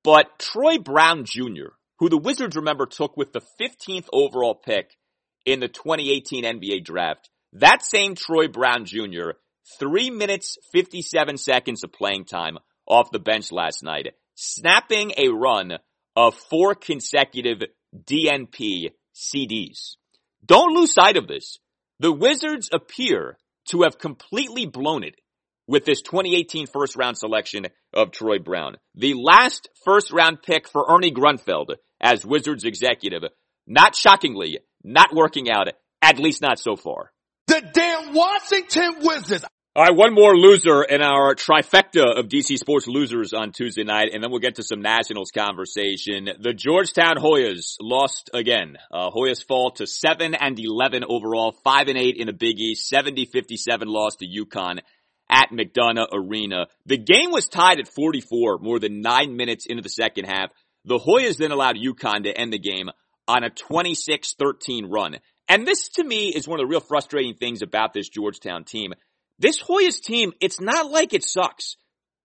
but 0.04 0.38
Troy 0.38 0.78
Brown 0.78 1.24
Jr., 1.24 1.72
who 1.98 2.08
the 2.08 2.18
Wizards 2.18 2.56
remember 2.56 2.86
took 2.86 3.16
with 3.16 3.32
the 3.32 3.42
15th 3.60 4.06
overall 4.12 4.54
pick 4.54 4.96
in 5.44 5.60
the 5.60 5.68
2018 5.68 6.44
NBA 6.44 6.84
draft, 6.84 7.30
that 7.54 7.82
same 7.82 8.14
Troy 8.14 8.48
Brown 8.48 8.84
Jr., 8.84 9.32
three 9.78 10.10
minutes, 10.10 10.56
57 10.72 11.36
seconds 11.36 11.84
of 11.84 11.92
playing 11.92 12.24
time 12.24 12.58
off 12.86 13.10
the 13.10 13.18
bench 13.18 13.52
last 13.52 13.82
night, 13.82 14.08
snapping 14.34 15.12
a 15.16 15.28
run 15.28 15.78
of 16.16 16.34
four 16.34 16.74
consecutive 16.74 17.62
DNP 17.94 18.90
CDs. 19.14 19.96
Don't 20.44 20.74
lose 20.74 20.94
sight 20.94 21.16
of 21.16 21.28
this. 21.28 21.58
The 21.98 22.12
Wizards 22.12 22.70
appear 22.72 23.36
to 23.66 23.82
have 23.82 23.98
completely 23.98 24.66
blown 24.66 25.04
it 25.04 25.16
with 25.66 25.84
this 25.84 26.02
2018 26.02 26.66
first 26.66 26.96
round 26.96 27.16
selection 27.16 27.66
of 27.92 28.10
Troy 28.10 28.38
Brown. 28.38 28.76
The 28.94 29.14
last 29.14 29.68
first 29.84 30.12
round 30.12 30.42
pick 30.42 30.68
for 30.68 30.86
Ernie 30.88 31.12
Grunfeld 31.12 31.76
as 32.00 32.24
Wizards 32.24 32.64
executive, 32.64 33.22
not 33.66 33.94
shockingly, 33.94 34.58
not 34.82 35.14
working 35.14 35.50
out, 35.50 35.68
at 36.02 36.18
least 36.18 36.42
not 36.42 36.58
so 36.58 36.74
far. 36.74 37.12
The 37.50 37.68
damn 37.72 38.14
Washington 38.14 39.04
Wizards. 39.04 39.44
All 39.74 39.82
right, 39.82 39.96
one 39.96 40.14
more 40.14 40.36
loser 40.36 40.84
in 40.84 41.02
our 41.02 41.34
trifecta 41.34 42.16
of 42.16 42.28
DC 42.28 42.56
sports 42.58 42.86
losers 42.86 43.32
on 43.32 43.50
Tuesday 43.50 43.82
night, 43.82 44.10
and 44.14 44.22
then 44.22 44.30
we'll 44.30 44.38
get 44.38 44.54
to 44.54 44.62
some 44.62 44.82
Nationals 44.82 45.32
conversation. 45.32 46.28
The 46.38 46.54
Georgetown 46.54 47.16
Hoyas 47.16 47.74
lost 47.80 48.30
again. 48.32 48.76
Uh, 48.92 49.10
Hoyas 49.10 49.44
fall 49.44 49.72
to 49.72 49.88
seven 49.88 50.36
and 50.36 50.60
eleven 50.60 51.02
overall, 51.02 51.50
five 51.64 51.88
and 51.88 51.98
eight 51.98 52.18
in 52.18 52.28
a 52.28 52.32
Big 52.32 52.60
East, 52.60 52.88
70-57 52.92 53.86
loss 53.86 54.14
to 54.18 54.28
UConn 54.28 54.78
at 55.28 55.50
McDonough 55.50 56.06
Arena. 56.12 56.68
The 56.86 56.98
game 56.98 57.32
was 57.32 57.48
tied 57.48 57.80
at 57.80 57.88
44 57.88 58.58
more 58.58 58.78
than 58.78 59.00
nine 59.00 59.36
minutes 59.36 59.66
into 59.66 59.82
the 59.82 59.88
second 59.88 60.26
half. 60.26 60.52
The 60.84 61.00
Hoyas 61.00 61.38
then 61.38 61.50
allowed 61.50 61.74
UConn 61.74 62.22
to 62.22 62.30
end 62.30 62.52
the 62.52 62.60
game 62.60 62.90
on 63.26 63.42
a 63.42 63.50
26-13 63.50 64.86
run. 64.88 65.16
And 65.50 65.66
this 65.66 65.88
to 65.94 66.04
me 66.04 66.28
is 66.28 66.46
one 66.46 66.60
of 66.60 66.62
the 66.64 66.70
real 66.70 66.78
frustrating 66.78 67.34
things 67.34 67.60
about 67.60 67.92
this 67.92 68.08
Georgetown 68.08 68.62
team. 68.62 68.94
This 69.40 69.60
Hoyas 69.60 70.00
team, 70.00 70.32
it's 70.40 70.60
not 70.60 70.92
like 70.92 71.12
it 71.12 71.24
sucks. 71.24 71.76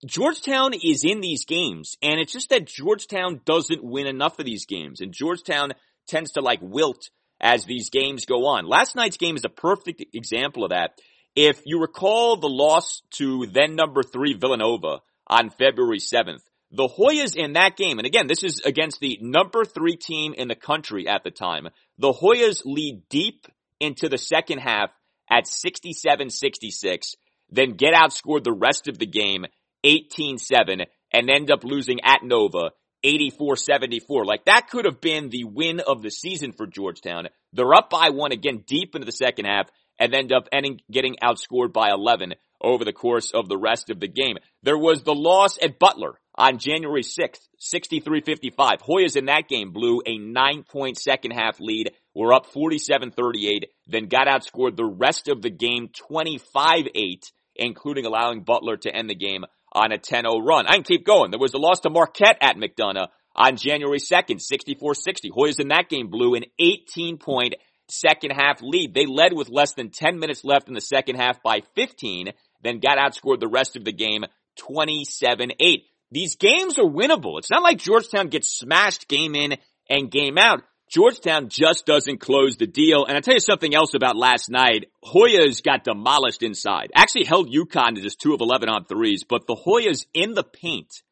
Georgetown 0.06 0.74
is 0.76 1.04
in 1.04 1.22
these 1.22 1.44
games, 1.44 1.98
and 2.04 2.20
it's 2.20 2.34
just 2.34 2.52
that 2.52 2.68
Georgetown 2.68 3.42
doesn't 3.44 3.84
win 3.84 4.06
enough 4.06 4.38
of 4.38 4.46
these 4.46 4.68
games, 4.68 5.02
and 5.02 5.12
Georgetown 5.12 5.72
tends 6.08 6.34
to 6.34 6.42
like 6.42 6.60
wilt 6.62 7.10
as 7.42 7.66
these 7.66 7.90
games 7.90 8.26
go 8.26 8.46
on. 8.46 8.68
Last 8.68 8.96
night's 8.96 9.18
game 9.18 9.36
is 9.36 9.44
a 9.44 9.50
perfect 9.50 10.06
example 10.14 10.64
of 10.64 10.70
that. 10.70 11.02
If 11.36 11.64
you 11.66 11.82
recall 11.82 12.38
the 12.38 12.48
loss 12.48 13.02
to 13.16 13.48
then 13.48 13.76
number 13.76 14.04
three 14.04 14.36
Villanova 14.36 15.00
on 15.26 15.50
February 15.50 15.98
7th, 15.98 16.44
the 16.72 16.88
Hoyas 16.88 17.36
in 17.36 17.54
that 17.54 17.76
game, 17.76 17.98
and 17.98 18.06
again, 18.06 18.28
this 18.28 18.44
is 18.44 18.62
against 18.66 19.00
the 19.00 19.18
number 19.20 19.66
three 19.66 19.96
team 19.96 20.34
in 20.34 20.48
the 20.48 20.56
country 20.56 21.08
at 21.08 21.24
the 21.24 21.32
time. 21.32 21.70
The 21.98 22.12
Hoyas 22.12 22.62
lead 22.66 23.04
deep 23.10 23.46
into 23.80 24.10
the 24.10 24.18
second 24.18 24.60
half 24.60 24.92
at 25.30 25.46
67-66, 25.46 27.16
then 27.50 27.72
get 27.72 27.94
outscored 27.94 28.44
the 28.44 28.52
rest 28.52 28.88
of 28.88 28.98
the 28.98 29.06
game 29.06 29.46
18-7 29.86 30.86
and 31.14 31.30
end 31.30 31.52
up 31.52 31.64
losing 31.64 32.00
at 32.04 32.24
Nova 32.24 32.72
84-74. 33.06 34.26
Like 34.26 34.46
that 34.46 34.70
could 34.70 34.86
have 34.86 35.00
been 35.00 35.30
the 35.30 35.46
win 35.46 35.80
of 35.80 36.02
the 36.02 36.12
season 36.12 36.52
for 36.52 36.68
Georgetown. 36.68 37.28
They're 37.54 37.74
up 37.74 37.90
by 37.90 38.10
one 38.10 38.32
again 38.32 38.64
deep 38.66 38.96
into 38.96 39.06
the 39.06 39.12
second 39.12 39.46
half 39.46 39.70
and 40.00 40.14
end 40.14 40.34
up 40.34 40.50
ending, 40.52 40.82
getting 40.92 41.16
outscored 41.24 41.72
by 41.72 41.92
11 41.92 42.34
over 42.62 42.84
the 42.84 42.94
course 42.94 43.32
of 43.32 43.48
the 43.48 43.58
rest 43.58 43.90
of 43.90 44.00
the 44.00 44.08
game. 44.08 44.38
There 44.64 44.78
was 44.78 45.04
the 45.04 45.16
loss 45.16 45.58
at 45.62 45.80
Butler 45.80 46.20
on 46.38 46.57
January 46.57 47.02
6th, 47.02 47.48
63-55. 47.62 48.56
Hoyas 48.82 49.16
in 49.16 49.26
that 49.26 49.48
game 49.48 49.72
blew 49.72 50.02
a 50.06 50.18
nine 50.18 50.64
point 50.64 50.98
second 50.98 51.32
half 51.32 51.60
lead. 51.60 51.91
Were 52.14 52.34
up 52.34 52.48
47-38, 52.53 53.66
then 53.88 54.07
got 54.07 54.28
outscored 54.28 54.78
the 54.78 54.86
rest 54.86 55.28
of 55.28 55.41
the 55.41 55.49
game 55.49 55.90
25-8, 56.10 57.32
including 57.56 58.06
allowing 58.06 58.44
Butler 58.44 58.78
to 58.78 58.95
end 58.95 59.10
the 59.10 59.16
game 59.16 59.44
on 59.74 59.91
a 59.91 59.98
10-0 59.98 60.45
run. 60.45 60.66
I 60.68 60.76
can 60.76 60.84
keep 60.84 61.06
going. 61.06 61.32
There 61.32 61.40
was 61.40 61.53
a 61.53 61.57
loss 61.57 61.82
to 61.82 61.90
Marquette 61.90 62.38
at 62.40 62.56
McDonough 62.56 63.07
on 63.36 63.57
January 63.57 63.99
2nd, 63.99 64.41
64-60. 64.41 65.32
Hoyas 65.32 65.60
in 65.60 65.68
that 65.68 65.90
game 65.90 66.10
blew 66.10 66.36
an 66.36 66.45
18 66.57 67.18
point 67.18 67.56
second 67.90 68.32
half 68.32 68.62
lead. 68.62 68.94
They 68.94 69.06
led 69.06 69.34
with 69.34 69.49
less 69.49 69.74
than 69.74 69.91
10 69.91 70.18
minutes 70.18 70.44
left 70.44 70.68
in 70.68 70.74
the 70.74 70.82
second 70.82 71.18
half 71.18 71.44
by 71.44 71.62
15, 71.76 72.30
then 72.64 72.80
got 72.80 72.98
outscored 72.98 73.40
the 73.40 73.48
rest 73.48 73.76
of 73.76 73.84
the 73.84 73.91
game 73.91 74.24
27-8. 74.60 75.84
These 76.16 76.38
games 76.38 76.80
are 76.80 76.86
winnable. 76.86 77.40
It's 77.40 77.52
not 77.52 77.62
like 77.62 77.78
Georgetown 77.78 78.30
gets 78.30 78.48
smashed 78.48 79.10
game 79.10 79.36
in 79.36 79.58
and 79.90 80.10
game 80.10 80.38
out. 80.38 80.64
Georgetown 80.90 81.50
just 81.50 81.86
doesn't 81.86 82.22
close 82.22 82.56
the 82.56 82.68
deal. 82.68 83.04
And 83.04 83.18
I'll 83.18 83.22
tell 83.22 83.34
you 83.34 83.42
something 83.42 83.76
else 83.76 83.94
about 83.94 84.16
last 84.16 84.50
night. 84.50 84.86
Hoyas 85.04 85.62
got 85.62 85.84
demolished 85.84 86.42
inside. 86.42 86.94
Actually 86.96 87.26
held 87.26 87.54
UConn 87.54 87.96
to 87.96 88.02
just 88.02 88.22
2 88.22 88.34
of 88.34 88.40
11 88.40 88.70
on 88.70 88.86
threes, 88.86 89.26
but 89.28 89.46
the 89.46 89.58
Hoyas 89.58 90.06
in 90.14 90.36
the 90.36 90.46
paint 90.46 91.04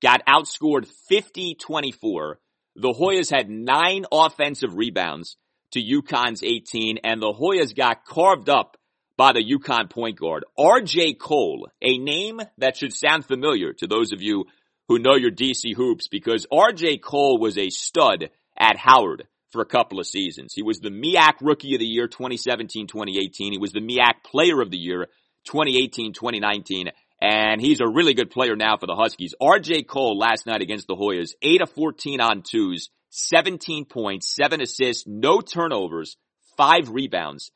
got 0.00 0.24
outscored 0.26 0.88
50-24. 1.10 2.34
The 2.76 2.92
Hoyas 2.92 3.34
had 3.34 3.50
nine 3.50 4.04
offensive 4.12 4.76
rebounds 4.76 5.38
to 5.72 5.82
UConn's 5.82 6.44
18, 6.44 6.98
and 7.02 7.20
the 7.20 7.32
Hoyas 7.32 7.74
got 7.74 8.04
carved 8.04 8.48
up 8.48 8.76
by 9.16 9.32
the 9.32 9.44
UConn 9.44 9.90
point 9.90 10.18
guard, 10.18 10.44
RJ 10.58 11.18
Cole, 11.18 11.68
a 11.80 11.98
name 11.98 12.40
that 12.58 12.76
should 12.76 12.94
sound 12.94 13.24
familiar 13.26 13.72
to 13.74 13.86
those 13.86 14.12
of 14.12 14.22
you 14.22 14.46
who 14.88 14.98
know 14.98 15.14
your 15.14 15.30
DC 15.30 15.74
hoops 15.76 16.08
because 16.08 16.46
RJ 16.52 17.02
Cole 17.02 17.38
was 17.38 17.56
a 17.58 17.70
stud 17.70 18.30
at 18.58 18.76
Howard 18.76 19.26
for 19.50 19.60
a 19.62 19.66
couple 19.66 20.00
of 20.00 20.06
seasons. 20.06 20.52
He 20.54 20.62
was 20.62 20.80
the 20.80 20.90
MEAC 20.90 21.34
Rookie 21.40 21.74
of 21.74 21.80
the 21.80 21.86
Year 21.86 22.08
2017-2018. 22.08 23.30
He 23.38 23.58
was 23.58 23.72
the 23.72 23.80
MEAC 23.80 24.24
Player 24.24 24.60
of 24.60 24.70
the 24.70 24.78
Year 24.78 25.08
2018-2019. 25.48 26.88
And 27.20 27.60
he's 27.60 27.80
a 27.80 27.88
really 27.88 28.14
good 28.14 28.30
player 28.30 28.56
now 28.56 28.76
for 28.76 28.86
the 28.86 28.96
Huskies. 28.96 29.34
RJ 29.40 29.86
Cole 29.86 30.18
last 30.18 30.46
night 30.46 30.62
against 30.62 30.88
the 30.88 30.96
Hoyas, 30.96 31.34
8 31.40 31.62
of 31.62 31.70
14 31.70 32.20
on 32.20 32.42
twos, 32.42 32.88
17 33.10 33.84
points, 33.84 34.34
7 34.34 34.60
assists, 34.60 35.04
no 35.06 35.40
turnovers, 35.40 36.16
5 36.56 36.88
rebounds, 36.88 37.52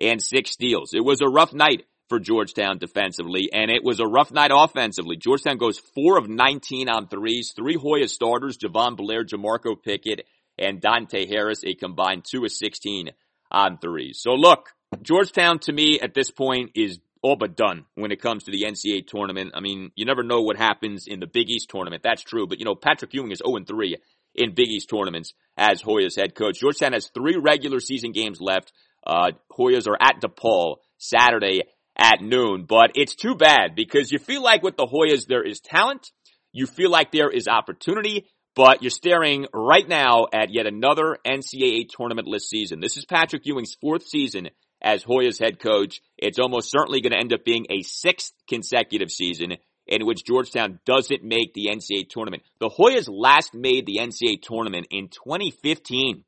and 0.00 0.22
6 0.22 0.50
steals. 0.50 0.94
It 0.94 1.04
was 1.04 1.20
a 1.20 1.28
rough 1.28 1.52
night 1.52 1.84
for 2.08 2.20
Georgetown 2.20 2.78
defensively, 2.78 3.50
and 3.52 3.70
it 3.70 3.82
was 3.82 3.98
a 3.98 4.06
rough 4.06 4.30
night 4.30 4.52
offensively. 4.54 5.16
Georgetown 5.16 5.58
goes 5.58 5.78
4 5.94 6.18
of 6.18 6.28
19 6.28 6.88
on 6.88 7.08
threes, 7.08 7.52
3 7.56 7.76
Hoya 7.76 8.08
starters, 8.08 8.58
Jahvon 8.58 8.96
Blair, 8.96 9.24
Jamorko 9.24 9.74
Pickett, 9.82 10.26
and 10.58 10.80
Dante 10.80 11.26
Harris, 11.26 11.64
a 11.64 11.74
combined 11.74 12.24
2 12.30 12.44
of 12.44 12.52
16 12.52 13.10
on 13.50 13.78
threes. 13.78 14.20
So 14.22 14.34
look, 14.34 14.70
Georgetown 15.02 15.58
to 15.60 15.72
me 15.72 15.98
at 16.00 16.14
this 16.14 16.30
point 16.30 16.70
is 16.74 17.00
all 17.22 17.36
but 17.36 17.56
done 17.56 17.86
when 17.96 18.12
it 18.12 18.22
comes 18.22 18.44
to 18.44 18.52
the 18.52 18.64
NCAA 18.64 19.06
tournament. 19.06 19.52
I 19.54 19.60
mean, 19.60 19.90
you 19.96 20.04
never 20.04 20.22
know 20.22 20.42
what 20.42 20.56
happens 20.56 21.06
in 21.08 21.18
the 21.18 21.26
Big 21.26 21.50
East 21.50 21.68
tournament. 21.68 22.02
That's 22.04 22.22
true. 22.22 22.46
But, 22.46 22.60
you 22.60 22.64
know, 22.64 22.76
Patrick 22.76 23.12
Ewing 23.14 23.32
is 23.32 23.42
0-3 23.42 23.96
in 24.36 24.54
Big 24.54 24.68
East 24.68 24.88
tournaments 24.88 25.34
as 25.56 25.80
Hoya's 25.80 26.14
head 26.14 26.34
coach. 26.34 26.60
Georgetown 26.60 26.92
has 26.92 27.08
three 27.08 27.36
regular 27.36 27.80
season 27.80 28.12
games 28.12 28.40
left. 28.40 28.72
Uh, 29.06 29.32
Hoyas 29.56 29.86
are 29.88 29.96
at 30.00 30.20
DePaul 30.20 30.76
Saturday 30.98 31.62
at 31.96 32.20
noon, 32.20 32.66
but 32.68 32.92
it's 32.94 33.14
too 33.14 33.34
bad 33.34 33.74
because 33.74 34.12
you 34.12 34.18
feel 34.18 34.42
like 34.42 34.62
with 34.62 34.76
the 34.76 34.86
Hoyas 34.86 35.26
there 35.26 35.42
is 35.42 35.60
talent. 35.60 36.10
You 36.52 36.66
feel 36.66 36.90
like 36.90 37.12
there 37.12 37.30
is 37.30 37.48
opportunity, 37.48 38.28
but 38.54 38.82
you're 38.82 38.90
staring 38.90 39.46
right 39.52 39.86
now 39.86 40.26
at 40.32 40.52
yet 40.52 40.66
another 40.66 41.18
NCAA 41.26 41.86
tournamentless 41.88 42.48
season. 42.48 42.80
This 42.80 42.96
is 42.96 43.04
Patrick 43.04 43.42
Ewing's 43.44 43.76
fourth 43.80 44.06
season 44.06 44.48
as 44.82 45.02
Hoya's 45.02 45.38
head 45.38 45.58
coach. 45.58 46.00
It's 46.18 46.38
almost 46.38 46.70
certainly 46.70 47.00
going 47.00 47.12
to 47.12 47.18
end 47.18 47.32
up 47.32 47.44
being 47.44 47.66
a 47.70 47.82
sixth 47.82 48.32
consecutive 48.48 49.10
season 49.10 49.56
in 49.86 50.04
which 50.04 50.24
Georgetown 50.24 50.80
doesn't 50.84 51.22
make 51.22 51.54
the 51.54 51.68
NCAA 51.70 52.08
tournament. 52.08 52.42
The 52.58 52.70
Hoyas 52.70 53.08
last 53.08 53.54
made 53.54 53.86
the 53.86 53.98
NCAA 54.00 54.42
tournament 54.42 54.88
in 54.90 55.08
2015. 55.08 56.24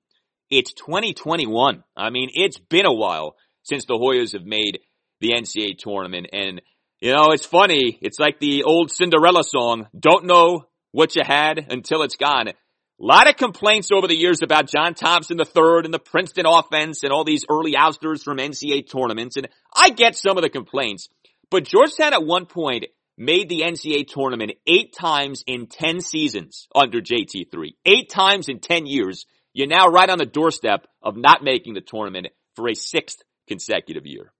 It's 0.51 0.73
2021. 0.73 1.85
I 1.97 2.11
mean, 2.11 2.31
it's 2.33 2.59
been 2.59 2.87
a 2.87 2.93
while 2.93 3.37
since 3.63 3.85
the 3.85 3.95
Hoyas 3.95 4.33
have 4.33 4.45
made 4.45 4.81
the 5.21 5.33
NCAA 5.33 5.79
tournament. 5.79 6.29
And, 6.33 6.63
you 7.01 7.13
know, 7.13 7.33
it's 7.33 7.47
funny. 7.47 7.99
It's 8.01 8.19
like 8.19 8.41
the 8.41 8.65
old 8.65 8.91
Cinderella 8.91 9.45
song. 9.45 9.89
Don't 9.99 10.25
know 10.25 10.67
what 10.93 11.17
you 11.17 11.23
had 11.25 11.67
until 11.71 12.03
it's 12.03 12.17
gone. 12.17 12.49
A 12.49 12.55
lot 12.99 13.29
of 13.29 13.37
complaints 13.37 13.91
over 13.93 14.09
the 14.09 14.17
years 14.17 14.41
about 14.43 14.69
John 14.69 14.95
Thompson 14.95 15.39
III 15.39 15.85
and 15.85 15.95
the 15.95 16.01
Princeton 16.01 16.47
offense 16.47 17.05
and 17.05 17.13
all 17.13 17.25
these 17.25 17.45
early 17.49 17.77
ousters 17.77 18.23
from 18.23 18.39
NCAA 18.39 18.91
tournaments. 18.91 19.37
And 19.37 19.49
I 19.75 19.91
get 19.91 20.17
some 20.17 20.37
of 20.37 20.43
the 20.43 20.49
complaints, 20.49 21.09
but 21.51 21.65
Georgetown 21.65 22.13
at 22.13 22.25
one 22.25 22.47
point 22.47 22.87
made 23.17 23.49
the 23.49 23.61
NCAA 23.61 24.07
tournament 24.09 24.53
eight 24.67 24.95
times 24.99 25.45
in 25.47 25.67
10 25.67 26.01
seasons 26.01 26.69
under 26.75 27.01
JT3. 27.01 27.75
Eight 27.85 28.11
times 28.11 28.49
in 28.49 28.61
10 28.61 28.87
years. 28.87 29.27
You're 29.59 29.67
now 29.67 29.89
right 29.89 30.09
on 30.09 30.19
the 30.19 30.25
doorstep 30.25 30.87
of 31.03 31.17
not 31.17 31.43
making 31.43 31.75
the 31.75 31.81
tournament 31.81 32.29
for 32.55 32.69
a 32.69 32.75
sixth 32.75 33.25
consecutive 33.49 34.07
year. 34.07 34.31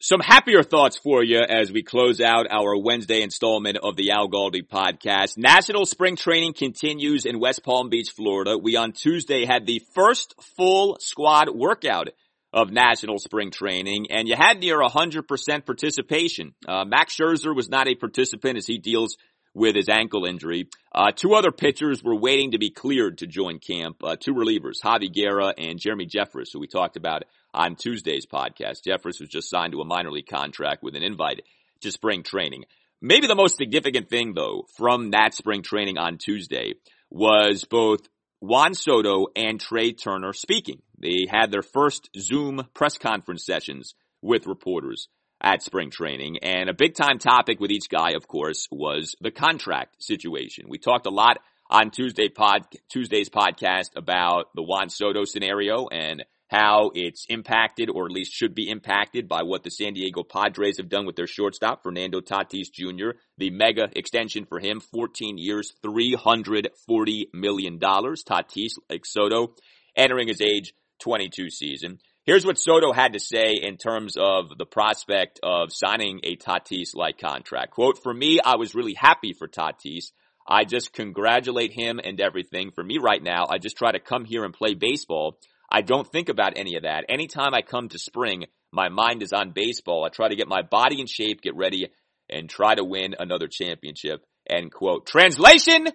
Some 0.00 0.18
happier 0.18 0.64
thoughts 0.64 0.98
for 0.98 1.22
you 1.22 1.38
as 1.38 1.70
we 1.70 1.84
close 1.84 2.20
out 2.20 2.48
our 2.50 2.76
Wednesday 2.76 3.22
installment 3.22 3.78
of 3.80 3.94
the 3.94 4.10
Al 4.10 4.28
Galdi 4.28 4.66
podcast. 4.66 5.38
National 5.38 5.86
spring 5.86 6.16
training 6.16 6.54
continues 6.54 7.26
in 7.26 7.38
West 7.38 7.62
Palm 7.62 7.90
Beach, 7.90 8.10
Florida. 8.10 8.58
We 8.58 8.74
on 8.74 8.90
Tuesday 8.90 9.44
had 9.44 9.64
the 9.64 9.80
first 9.94 10.34
full 10.56 10.96
squad 10.98 11.48
workout 11.48 12.08
of 12.52 12.72
national 12.72 13.18
spring 13.18 13.52
training 13.52 14.08
and 14.10 14.26
you 14.26 14.34
had 14.36 14.58
near 14.58 14.78
100% 14.80 15.64
participation. 15.64 16.54
Uh, 16.66 16.84
Max 16.84 17.16
Scherzer 17.16 17.54
was 17.54 17.68
not 17.68 17.86
a 17.86 17.94
participant 17.94 18.58
as 18.58 18.66
he 18.66 18.78
deals 18.78 19.16
with 19.54 19.76
his 19.76 19.88
ankle 19.88 20.24
injury. 20.24 20.68
Uh, 20.94 21.12
two 21.14 21.34
other 21.34 21.52
pitchers 21.52 22.02
were 22.02 22.14
waiting 22.14 22.52
to 22.52 22.58
be 22.58 22.70
cleared 22.70 23.18
to 23.18 23.26
join 23.26 23.58
camp. 23.58 23.96
Uh, 24.02 24.16
two 24.18 24.34
relievers, 24.34 24.80
Javi 24.82 25.12
Guerra 25.12 25.54
and 25.56 25.78
Jeremy 25.78 26.06
Jeffress, 26.06 26.52
who 26.52 26.60
we 26.60 26.66
talked 26.66 26.96
about 26.96 27.24
on 27.52 27.76
Tuesday's 27.76 28.26
podcast. 28.26 28.84
Jeffress 28.86 29.20
was 29.20 29.28
just 29.28 29.50
signed 29.50 29.72
to 29.72 29.80
a 29.80 29.86
minor 29.86 30.10
league 30.10 30.26
contract 30.26 30.82
with 30.82 30.96
an 30.96 31.02
invite 31.02 31.42
to 31.82 31.90
spring 31.90 32.22
training. 32.22 32.64
Maybe 33.00 33.26
the 33.26 33.34
most 33.34 33.56
significant 33.56 34.08
thing 34.08 34.32
though 34.34 34.66
from 34.76 35.10
that 35.10 35.34
spring 35.34 35.62
training 35.62 35.98
on 35.98 36.18
Tuesday 36.18 36.74
was 37.10 37.64
both 37.64 38.08
Juan 38.40 38.74
Soto 38.74 39.26
and 39.36 39.60
Trea 39.60 39.92
Turner 39.92 40.32
speaking. 40.32 40.82
They 40.98 41.26
had 41.28 41.50
their 41.50 41.62
first 41.62 42.08
Zoom 42.16 42.66
press 42.74 42.96
conference 42.96 43.44
sessions 43.44 43.94
with 44.22 44.46
reporters 44.46 45.08
at 45.42 45.62
spring 45.62 45.90
training. 45.90 46.38
And 46.42 46.70
a 46.70 46.74
big 46.74 46.94
time 46.94 47.18
topic 47.18 47.60
with 47.60 47.70
each 47.70 47.88
guy, 47.90 48.12
of 48.12 48.28
course, 48.28 48.68
was 48.70 49.16
the 49.20 49.30
contract 49.30 50.02
situation. 50.02 50.66
We 50.68 50.78
talked 50.78 51.06
a 51.06 51.10
lot 51.10 51.38
on 51.68 51.90
Tuesday 51.90 52.28
pod, 52.28 52.66
Tuesday's 52.90 53.30
podcast 53.30 53.96
about 53.96 54.54
the 54.54 54.62
Juan 54.62 54.88
Soto 54.88 55.24
scenario 55.24 55.88
and 55.88 56.24
how 56.52 56.90
it's 56.94 57.24
impacted 57.30 57.88
or 57.88 58.04
at 58.04 58.12
least 58.12 58.34
should 58.34 58.54
be 58.54 58.68
impacted 58.68 59.26
by 59.26 59.42
what 59.42 59.64
the 59.64 59.70
San 59.70 59.94
Diego 59.94 60.22
Padres 60.22 60.76
have 60.76 60.90
done 60.90 61.06
with 61.06 61.16
their 61.16 61.26
shortstop, 61.26 61.82
Fernando 61.82 62.20
Tatis 62.20 62.70
Jr., 62.70 63.18
the 63.38 63.48
mega 63.48 63.88
extension 63.96 64.44
for 64.44 64.60
him, 64.60 64.78
14 64.78 65.38
years, 65.38 65.72
$340 65.82 67.24
million. 67.32 67.78
Tatis, 67.80 68.72
like 68.90 69.06
Soto, 69.06 69.54
entering 69.96 70.28
his 70.28 70.42
age 70.42 70.74
22 71.00 71.48
season. 71.48 71.98
Here's 72.24 72.46
what 72.46 72.56
Soto 72.56 72.92
had 72.92 73.14
to 73.14 73.18
say 73.18 73.54
in 73.60 73.76
terms 73.76 74.16
of 74.16 74.56
the 74.56 74.64
prospect 74.64 75.40
of 75.42 75.72
signing 75.72 76.20
a 76.22 76.36
Tatis-like 76.36 77.18
contract. 77.18 77.72
Quote, 77.72 78.00
for 78.00 78.14
me, 78.14 78.38
I 78.44 78.54
was 78.54 78.76
really 78.76 78.94
happy 78.94 79.32
for 79.32 79.48
Tatis. 79.48 80.12
I 80.46 80.64
just 80.64 80.92
congratulate 80.92 81.72
him 81.72 81.98
and 82.02 82.20
everything. 82.20 82.70
For 82.70 82.84
me 82.84 82.98
right 82.98 83.20
now, 83.20 83.46
I 83.50 83.58
just 83.58 83.76
try 83.76 83.90
to 83.90 83.98
come 83.98 84.24
here 84.24 84.44
and 84.44 84.54
play 84.54 84.74
baseball. 84.74 85.40
I 85.68 85.80
don't 85.80 86.06
think 86.06 86.28
about 86.28 86.52
any 86.56 86.76
of 86.76 86.84
that. 86.84 87.06
Anytime 87.08 87.54
I 87.54 87.62
come 87.62 87.88
to 87.88 87.98
spring, 87.98 88.44
my 88.70 88.88
mind 88.88 89.24
is 89.24 89.32
on 89.32 89.50
baseball. 89.50 90.04
I 90.04 90.08
try 90.08 90.28
to 90.28 90.36
get 90.36 90.46
my 90.46 90.62
body 90.62 91.00
in 91.00 91.08
shape, 91.08 91.42
get 91.42 91.56
ready, 91.56 91.88
and 92.30 92.48
try 92.48 92.76
to 92.76 92.84
win 92.84 93.16
another 93.18 93.48
championship. 93.48 94.24
End 94.48 94.70
quote. 94.70 95.06
Translation, 95.06 95.88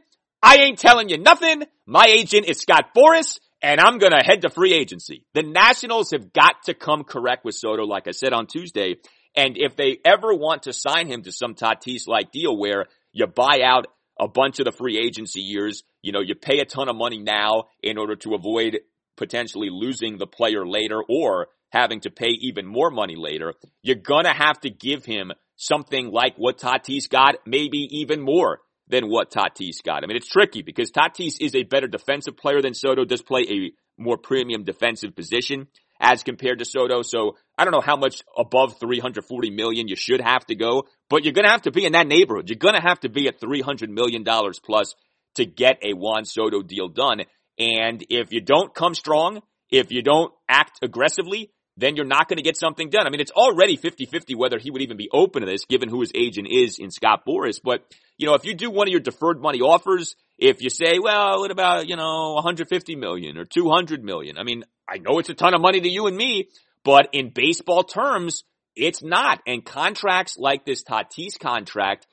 I 0.43 0.57
ain't 0.57 0.79
telling 0.79 1.07
you 1.07 1.19
nothing. 1.19 1.63
My 1.85 2.05
agent 2.05 2.49
is 2.49 2.59
Scott 2.59 2.93
Boras, 2.93 3.39
and 3.61 3.79
I'm 3.79 3.97
gonna 3.97 4.23
head 4.23 4.41
to 4.41 4.49
free 4.49 4.73
agency. 4.73 5.25
The 5.33 5.43
Nationals 5.43 6.11
have 6.11 6.31
got 6.33 6.63
to 6.65 6.73
come 6.73 7.03
correct 7.03 7.45
with 7.45 7.55
Soto, 7.55 7.83
like 7.83 8.07
I 8.07 8.11
said 8.11 8.33
on 8.33 8.47
Tuesday. 8.47 8.97
And 9.35 9.57
if 9.57 9.75
they 9.75 9.99
ever 10.03 10.33
want 10.33 10.63
to 10.63 10.73
sign 10.73 11.07
him 11.07 11.23
to 11.23 11.31
some 11.31 11.53
Tatis-like 11.53 12.31
deal 12.31 12.57
where 12.57 12.85
you 13.11 13.27
buy 13.27 13.61
out 13.63 13.87
a 14.19 14.27
bunch 14.27 14.59
of 14.59 14.65
the 14.65 14.71
free 14.71 14.97
agency 14.97 15.41
years, 15.41 15.83
you 16.01 16.11
know, 16.11 16.21
you 16.21 16.33
pay 16.33 16.59
a 16.59 16.65
ton 16.65 16.89
of 16.89 16.95
money 16.95 17.19
now 17.19 17.65
in 17.83 17.97
order 17.97 18.15
to 18.15 18.33
avoid 18.33 18.79
potentially 19.15 19.69
losing 19.71 20.17
the 20.17 20.27
player 20.27 20.65
later 20.65 21.01
or 21.07 21.47
having 21.69 21.99
to 22.01 22.09
pay 22.09 22.29
even 22.41 22.65
more 22.65 22.89
money 22.89 23.15
later. 23.15 23.53
You're 23.83 23.95
gonna 23.95 24.33
have 24.33 24.59
to 24.61 24.69
give 24.69 25.05
him 25.05 25.31
something 25.55 26.11
like 26.11 26.35
what 26.37 26.57
Tatis 26.57 27.09
got, 27.09 27.35
maybe 27.45 27.87
even 27.91 28.21
more 28.21 28.59
than 28.87 29.09
what 29.09 29.31
Tatis 29.31 29.83
got. 29.83 30.03
I 30.03 30.07
mean, 30.07 30.17
it's 30.17 30.29
tricky 30.29 30.61
because 30.61 30.91
Tatis 30.91 31.35
is 31.39 31.55
a 31.55 31.63
better 31.63 31.87
defensive 31.87 32.37
player 32.37 32.61
than 32.61 32.73
Soto, 32.73 33.05
does 33.05 33.21
play 33.21 33.45
a 33.49 34.01
more 34.01 34.17
premium 34.17 34.63
defensive 34.63 35.15
position 35.15 35.67
as 35.99 36.23
compared 36.23 36.59
to 36.59 36.65
Soto. 36.65 37.01
So 37.01 37.35
I 37.57 37.63
don't 37.63 37.73
know 37.73 37.81
how 37.81 37.97
much 37.97 38.21
above 38.37 38.79
340 38.79 39.49
million 39.49 39.87
you 39.87 39.95
should 39.95 40.21
have 40.21 40.45
to 40.45 40.55
go, 40.55 40.83
but 41.09 41.23
you're 41.23 41.33
going 41.33 41.45
to 41.45 41.51
have 41.51 41.63
to 41.63 41.71
be 41.71 41.85
in 41.85 41.93
that 41.93 42.07
neighborhood. 42.07 42.49
You're 42.49 42.57
going 42.57 42.75
to 42.75 42.81
have 42.81 42.99
to 43.01 43.09
be 43.09 43.27
at 43.27 43.39
300 43.39 43.89
million 43.89 44.23
dollars 44.23 44.59
plus 44.59 44.93
to 45.35 45.45
get 45.45 45.79
a 45.83 45.93
Juan 45.93 46.25
Soto 46.25 46.61
deal 46.61 46.87
done. 46.87 47.21
And 47.57 48.05
if 48.09 48.31
you 48.31 48.41
don't 48.41 48.73
come 48.73 48.93
strong, 48.93 49.41
if 49.69 49.91
you 49.91 50.01
don't 50.01 50.31
act 50.47 50.79
aggressively, 50.81 51.51
then 51.77 51.95
you're 51.95 52.05
not 52.05 52.27
going 52.27 52.37
to 52.37 52.43
get 52.43 52.57
something 52.57 52.89
done. 52.89 53.05
I 53.05 53.11
mean, 53.11 53.21
it's 53.21 53.31
already 53.31 53.77
50-50 53.77 54.35
whether 54.35 54.57
he 54.57 54.71
would 54.71 54.81
even 54.81 54.97
be 54.97 55.09
open 55.13 55.41
to 55.41 55.45
this 55.45 55.65
given 55.65 55.89
who 55.89 56.01
his 56.01 56.11
agent 56.15 56.47
is 56.49 56.79
in 56.79 56.89
Scott 56.89 57.21
Boras. 57.25 57.61
But, 57.63 57.85
you 58.17 58.25
know, 58.27 58.33
if 58.33 58.45
you 58.45 58.55
do 58.55 58.71
one 58.71 58.87
of 58.87 58.91
your 58.91 58.99
deferred 58.99 59.39
money 59.39 59.61
offers, 59.61 60.15
if 60.39 60.61
you 60.61 60.71
say, 60.71 60.97
well, 60.99 61.39
what 61.39 61.51
about, 61.51 61.87
you 61.87 61.95
know, 61.95 62.33
150 62.33 62.95
million 62.95 63.37
or 63.37 63.45
200 63.45 64.03
million? 64.03 64.37
I 64.39 64.43
mean, 64.43 64.63
I 64.89 64.97
know 64.97 65.19
it's 65.19 65.29
a 65.29 65.35
ton 65.35 65.53
of 65.53 65.61
money 65.61 65.79
to 65.79 65.89
you 65.89 66.07
and 66.07 66.17
me, 66.17 66.49
but 66.83 67.09
in 67.13 67.29
baseball 67.29 67.83
terms, 67.83 68.43
it's 68.75 69.03
not. 69.03 69.41
And 69.45 69.63
contracts 69.63 70.35
like 70.37 70.65
this 70.65 70.83
Tatis 70.83 71.39
contract 71.39 72.07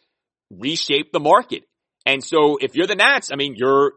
reshape 0.51 1.11
the 1.11 1.21
market. 1.21 1.63
And 2.05 2.23
so 2.23 2.59
if 2.61 2.75
you're 2.75 2.87
the 2.87 2.97
Nats, 2.97 3.31
I 3.33 3.37
mean, 3.37 3.55
you're 3.57 3.93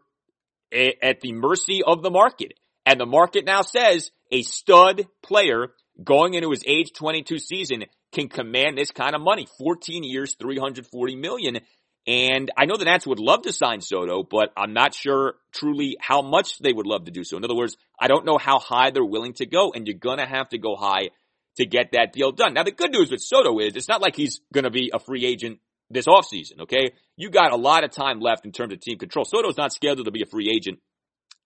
at 0.71 1.19
the 1.21 1.33
mercy 1.33 1.81
of 1.85 2.03
the 2.03 2.11
market. 2.11 2.53
And 2.85 2.99
the 2.99 3.05
market 3.05 3.45
now 3.45 3.63
says 3.63 4.11
a 4.31 4.41
stud 4.43 5.07
player 5.23 5.69
going 6.03 6.33
into 6.33 6.51
his 6.51 6.63
age 6.65 6.91
22 6.93 7.39
season 7.39 7.85
can 8.11 8.29
command 8.29 8.77
this 8.77 8.91
kind 8.91 9.15
of 9.15 9.21
money. 9.21 9.47
14 9.57 10.03
years, 10.03 10.35
340 10.39 11.15
million. 11.15 11.59
And 12.05 12.51
I 12.55 12.65
know 12.65 12.77
the 12.77 12.85
Nats 12.85 13.05
would 13.05 13.19
love 13.19 13.41
to 13.41 13.51
sign 13.51 13.81
Soto, 13.81 14.23
but 14.23 14.53
I'm 14.55 14.73
not 14.73 14.93
sure 14.93 15.35
truly 15.51 15.97
how 15.99 16.21
much 16.21 16.59
they 16.59 16.71
would 16.71 16.87
love 16.87 17.05
to 17.05 17.11
do 17.11 17.25
so. 17.25 17.35
In 17.35 17.43
other 17.43 17.55
words, 17.55 17.75
I 17.99 18.07
don't 18.07 18.25
know 18.25 18.37
how 18.37 18.59
high 18.59 18.91
they're 18.91 19.03
willing 19.03 19.33
to 19.33 19.45
go, 19.45 19.73
and 19.73 19.85
you're 19.85 19.97
gonna 19.97 20.25
have 20.25 20.47
to 20.49 20.57
go 20.57 20.77
high 20.77 21.09
to 21.57 21.65
get 21.65 21.91
that 21.91 22.13
deal 22.13 22.31
done. 22.31 22.53
Now 22.53 22.63
the 22.63 22.71
good 22.71 22.91
news 22.91 23.11
with 23.11 23.19
Soto 23.19 23.59
is 23.59 23.75
it's 23.75 23.89
not 23.89 24.01
like 24.01 24.15
he's 24.15 24.39
gonna 24.53 24.69
be 24.69 24.91
a 24.93 24.99
free 24.99 25.25
agent 25.25 25.59
this 25.89 26.07
offseason, 26.07 26.61
okay? 26.61 26.91
You 27.17 27.29
got 27.29 27.51
a 27.51 27.57
lot 27.57 27.83
of 27.83 27.91
time 27.91 28.19
left 28.19 28.45
in 28.45 28.51
terms 28.53 28.71
of 28.73 28.79
team 28.79 28.97
control. 28.97 29.25
Soto's 29.25 29.57
not 29.57 29.73
scheduled 29.73 30.05
to 30.05 30.11
be 30.11 30.21
a 30.21 30.25
free 30.25 30.49
agent 30.49 30.79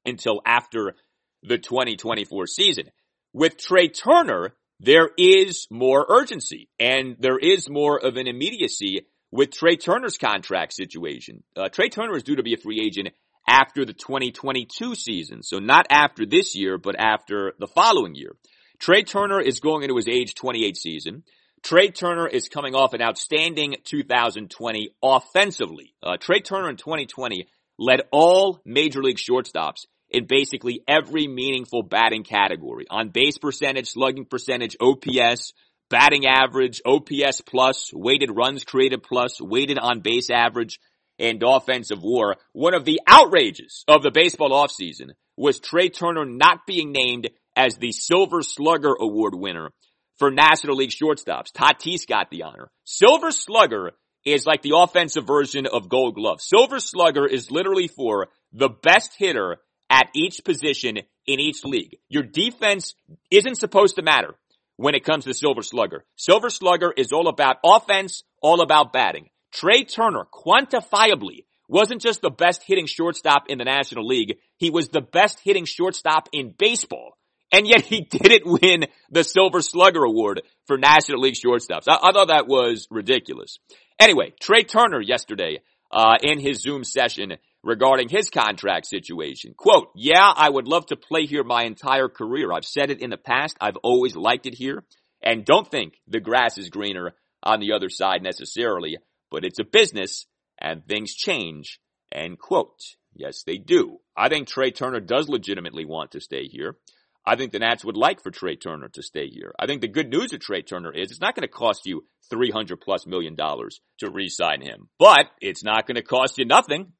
until 0.05 0.41
after 0.45 0.95
the 1.43 1.57
2024 1.57 2.47
season. 2.47 2.85
With 3.33 3.57
Trea 3.57 3.89
Turner, 3.89 4.53
there 4.79 5.09
is 5.17 5.67
more 5.69 6.05
urgency 6.09 6.69
and 6.79 7.15
there 7.19 7.37
is 7.37 7.69
more 7.69 8.03
of 8.03 8.17
an 8.17 8.27
immediacy 8.27 9.05
with 9.31 9.51
Trea 9.51 9.77
Turner's 9.77 10.17
contract 10.17 10.73
situation. 10.73 11.43
Uh, 11.55 11.69
Trea 11.69 11.89
Turner 11.89 12.15
is 12.17 12.23
due 12.23 12.35
to 12.35 12.43
be 12.43 12.53
a 12.53 12.57
free 12.57 12.81
agent 12.83 13.09
after 13.47 13.85
the 13.85 13.93
2022 13.93 14.95
season. 14.95 15.43
So 15.43 15.59
not 15.59 15.87
after 15.89 16.25
this 16.25 16.55
year, 16.55 16.77
but 16.77 16.95
after 16.99 17.53
the 17.59 17.67
following 17.67 18.15
year. 18.15 18.35
Trea 18.79 19.03
Turner 19.03 19.39
is 19.39 19.59
going 19.59 19.83
into 19.83 19.95
his 19.95 20.07
age 20.07 20.35
28 20.35 20.75
season. 20.75 21.23
Trea 21.63 21.91
Turner 21.91 22.27
is 22.27 22.49
coming 22.49 22.73
off 22.73 22.93
an 22.93 23.01
outstanding 23.01 23.75
2020 23.83 24.95
offensively. 25.03 25.93
Uh, 26.01 26.17
Trea 26.17 26.41
Turner 26.41 26.69
in 26.69 26.77
2020 26.77 27.47
led 27.77 28.01
all 28.11 28.59
major 28.65 29.03
league 29.03 29.17
shortstops 29.17 29.85
in 30.11 30.25
basically 30.25 30.81
every 30.87 31.27
meaningful 31.27 31.83
batting 31.83 32.23
category. 32.23 32.85
On 32.89 33.09
base 33.09 33.37
percentage, 33.37 33.89
slugging 33.89 34.25
percentage, 34.25 34.75
OPS, 34.79 35.53
batting 35.89 36.25
average, 36.25 36.81
OPS 36.85 37.41
plus, 37.41 37.91
weighted 37.93 38.29
runs 38.35 38.63
created 38.63 39.03
plus, 39.03 39.41
weighted 39.41 39.77
on 39.79 40.01
base 40.01 40.29
average, 40.29 40.79
and 41.17 41.41
offensive 41.45 42.01
war. 42.01 42.37
One 42.53 42.73
of 42.73 42.85
the 42.85 42.99
outrages 43.07 43.83
of 43.87 44.01
the 44.01 44.11
baseball 44.11 44.51
offseason 44.51 45.11
was 45.37 45.59
Trea 45.59 45.89
Turner 45.89 46.25
not 46.25 46.65
being 46.65 46.91
named 46.91 47.29
as 47.55 47.77
the 47.77 47.91
Silver 47.91 48.41
Slugger 48.41 48.95
Award 48.99 49.35
winner 49.35 49.71
for 50.17 50.31
National 50.31 50.75
League 50.75 50.91
shortstops. 50.91 51.51
Tatis 51.51 52.07
got 52.07 52.29
the 52.29 52.43
honor. 52.43 52.69
Silver 52.85 53.31
Slugger 53.31 53.91
is 54.25 54.45
like 54.45 54.61
the 54.61 54.75
offensive 54.75 55.25
version 55.25 55.65
of 55.67 55.89
Gold 55.89 56.15
Glove. 56.15 56.41
Silver 56.41 56.79
Slugger 56.79 57.25
is 57.25 57.51
literally 57.51 57.87
for 57.87 58.27
the 58.53 58.69
best 58.69 59.11
hitter 59.17 59.57
at 59.91 60.09
each 60.15 60.43
position 60.45 60.97
in 61.27 61.39
each 61.39 61.63
league. 61.65 61.97
Your 62.07 62.23
defense 62.23 62.95
isn't 63.29 63.57
supposed 63.57 63.97
to 63.97 64.01
matter 64.01 64.35
when 64.77 64.95
it 64.95 65.03
comes 65.03 65.25
to 65.25 65.33
Silver 65.33 65.61
Slugger. 65.61 66.05
Silver 66.15 66.49
Slugger 66.49 66.91
is 66.95 67.11
all 67.11 67.27
about 67.27 67.57
offense, 67.63 68.23
all 68.41 68.61
about 68.61 68.93
batting. 68.93 69.29
Trea 69.51 69.83
Turner 69.83 70.25
quantifiably 70.33 71.45
wasn't 71.67 72.01
just 72.01 72.21
the 72.21 72.31
best 72.31 72.63
hitting 72.65 72.87
shortstop 72.87 73.43
in 73.49 73.57
the 73.57 73.65
National 73.65 74.07
League, 74.07 74.37
he 74.57 74.69
was 74.69 74.89
the 74.89 75.01
best 75.01 75.39
hitting 75.43 75.65
shortstop 75.65 76.29
in 76.31 76.53
baseball. 76.57 77.17
And 77.51 77.67
yet 77.67 77.81
he 77.81 78.01
didn't 78.09 78.45
win 78.45 78.85
the 79.09 79.25
Silver 79.25 79.61
Slugger 79.61 80.03
Award 80.03 80.41
for 80.67 80.77
National 80.77 81.19
League 81.19 81.35
shortstops. 81.35 81.87
I, 81.87 81.97
I 82.01 82.11
thought 82.13 82.29
that 82.29 82.47
was 82.47 82.87
ridiculous. 82.89 83.59
Anyway, 83.99 84.33
Trea 84.39 84.63
Turner 84.63 85.01
yesterday, 85.01 85.59
uh, 85.91 86.17
in 86.21 86.39
his 86.39 86.61
Zoom 86.61 86.83
session 86.83 87.33
regarding 87.63 88.09
his 88.09 88.29
contract 88.29 88.87
situation. 88.87 89.53
Quote, 89.55 89.89
yeah, 89.95 90.31
I 90.35 90.49
would 90.49 90.67
love 90.67 90.87
to 90.87 90.95
play 90.95 91.25
here 91.25 91.43
my 91.43 91.63
entire 91.63 92.09
career. 92.09 92.51
I've 92.51 92.65
said 92.65 92.89
it 92.89 93.01
in 93.01 93.11
the 93.11 93.17
past. 93.17 93.57
I've 93.61 93.77
always 93.77 94.15
liked 94.15 94.45
it 94.45 94.55
here 94.55 94.83
and 95.21 95.45
don't 95.45 95.69
think 95.69 95.93
the 96.07 96.19
grass 96.19 96.57
is 96.57 96.69
greener 96.69 97.13
on 97.43 97.59
the 97.59 97.73
other 97.73 97.89
side 97.89 98.23
necessarily, 98.23 98.97
but 99.29 99.45
it's 99.45 99.59
a 99.59 99.63
business 99.63 100.25
and 100.59 100.85
things 100.85 101.13
change. 101.13 101.79
End 102.11 102.39
quote. 102.39 102.79
Yes, 103.13 103.43
they 103.43 103.57
do. 103.57 103.99
I 104.15 104.29
think 104.29 104.47
Trea 104.47 104.71
Turner 104.71 104.99
does 104.99 105.29
legitimately 105.29 105.85
want 105.85 106.11
to 106.11 106.21
stay 106.21 106.47
here. 106.47 106.77
I 107.25 107.35
think 107.35 107.51
the 107.51 107.59
Nats 107.59 107.85
would 107.85 107.97
like 107.97 108.23
for 108.23 108.31
Trea 108.31 108.55
Turner 108.55 108.89
to 108.89 109.03
stay 109.03 109.27
here. 109.27 109.53
I 109.59 109.67
think 109.67 109.81
the 109.81 109.87
good 109.87 110.09
news 110.09 110.33
of 110.33 110.39
Trea 110.39 110.63
Turner 110.63 110.91
is 110.91 111.11
it's 111.11 111.21
not 111.21 111.35
going 111.35 111.47
to 111.47 111.53
cost 111.53 111.81
you 111.85 112.05
300 112.29 112.81
plus 112.81 113.05
million 113.05 113.35
dollars 113.35 113.79
to 113.99 114.09
re-sign 114.09 114.61
him, 114.61 114.89
but 114.97 115.27
it's 115.39 115.63
not 115.63 115.85
going 115.85 115.95
to 115.95 116.01
cost 116.01 116.39
you 116.39 116.45
nothing 116.45 116.93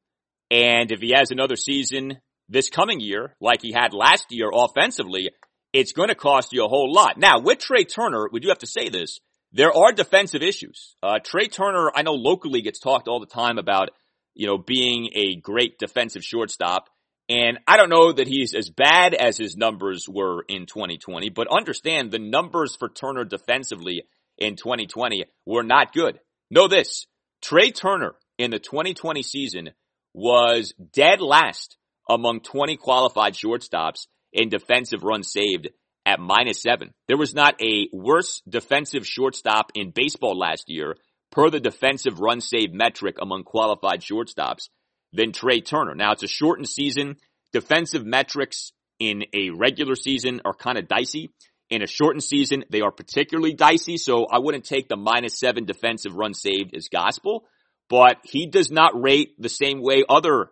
and 0.52 0.92
if 0.92 1.00
he 1.00 1.14
has 1.16 1.32
another 1.32 1.56
season 1.56 2.20
this 2.50 2.70
coming 2.70 3.00
year, 3.00 3.36
like 3.40 3.62
he 3.62 3.72
had 3.72 3.94
last 3.94 4.26
year 4.30 4.52
offensively, 4.54 5.32
it's 5.72 5.94
going 5.94 6.10
to 6.10 6.16
cost 6.16 6.52
you 6.52 6.66
a 6.66 6.68
whole 6.68 6.94
lot. 6.94 7.18
Now, 7.18 7.40
with 7.40 7.60
Trea 7.60 7.86
Turner, 7.86 8.28
we 8.32 8.42
do 8.42 8.50
have 8.50 8.60
to 8.60 8.68
say 8.68 8.90
this. 8.90 9.22
There 9.54 9.72
are 9.72 9.94
defensive 9.94 10.42
issues. 10.42 10.96
Uh, 11.02 11.20
Trea 11.24 11.48
Turner, 11.48 11.92
I 11.96 12.02
know 12.02 12.14
locally 12.14 12.62
gets 12.62 12.80
talked 12.80 13.08
all 13.08 13.22
the 13.22 13.26
time 13.26 13.58
about, 13.58 13.92
you 14.34 14.48
know, 14.48 14.58
being 14.58 15.10
a 15.14 15.38
great 15.38 15.80
defensive 15.80 16.24
shortstop. 16.24 16.90
And 17.30 17.60
I 17.66 17.78
don't 17.78 17.90
know 17.90 18.12
that 18.12 18.28
he's 18.28 18.54
as 18.54 18.70
bad 18.70 19.14
as 19.14 19.38
his 19.38 19.56
numbers 19.56 20.06
were 20.10 20.44
in 20.50 20.66
2020, 20.66 21.30
but 21.30 21.48
understand 21.48 22.12
the 22.12 22.20
numbers 22.20 22.76
for 22.76 22.90
Turner 22.90 23.24
defensively 23.24 24.04
in 24.38 24.58
2020 24.58 25.26
were 25.46 25.64
not 25.64 25.94
good. 25.94 26.20
Know 26.50 26.68
this. 26.68 27.06
Trea 27.42 27.72
Turner 27.72 28.16
in 28.38 28.52
the 28.52 28.60
2020 28.60 29.24
season 29.24 29.70
was 30.14 30.74
dead 30.94 31.22
last 31.22 31.78
among 32.10 32.42
20 32.42 32.78
qualified 32.78 33.34
shortstops 33.34 34.08
in 34.34 34.50
defensive 34.50 35.04
runs 35.04 35.32
saved 35.32 35.70
at 36.06 36.20
minus 36.20 36.62
seven. 36.62 36.94
There 37.08 37.18
was 37.18 37.34
not 37.34 37.62
a 37.62 37.88
worse 37.94 38.42
defensive 38.48 39.06
shortstop 39.06 39.72
in 39.76 39.92
baseball 39.92 40.38
last 40.38 40.66
year 40.68 40.96
per 41.32 41.50
the 41.50 41.60
defensive 41.60 42.20
run 42.20 42.42
save 42.42 42.74
metric 42.74 43.18
among 43.22 43.44
qualified 43.44 44.02
shortstops 44.02 44.70
than 45.14 45.32
Trea 45.32 45.62
Turner. 45.62 45.96
Now 45.96 46.12
it's 46.12 46.24
a 46.24 46.28
shortened 46.28 46.70
season. 46.70 47.18
Defensive 47.54 48.06
metrics 48.06 48.72
in 49.00 49.24
a 49.34 49.50
regular 49.52 49.96
season 49.96 50.42
are 50.46 50.54
kind 50.54 50.78
of 50.78 50.88
dicey. 50.88 51.32
In 51.70 51.82
a 51.82 51.88
shortened 51.88 52.24
season, 52.24 52.66
they 52.70 52.82
are 52.82 52.92
particularly 52.92 53.54
dicey. 53.54 53.98
So 53.98 54.26
I 54.26 54.40
wouldn't 54.40 54.66
take 54.66 54.90
the 54.90 54.98
minus 54.98 55.40
seven 55.40 55.66
defensive 55.66 56.16
run 56.16 56.34
saved 56.34 56.76
as 56.76 56.90
gospel 56.90 57.46
but 57.92 58.20
he 58.24 58.46
does 58.46 58.72
not 58.72 59.00
rate 59.00 59.36
the 59.38 59.50
same 59.50 59.82
way 59.82 60.06
other 60.08 60.50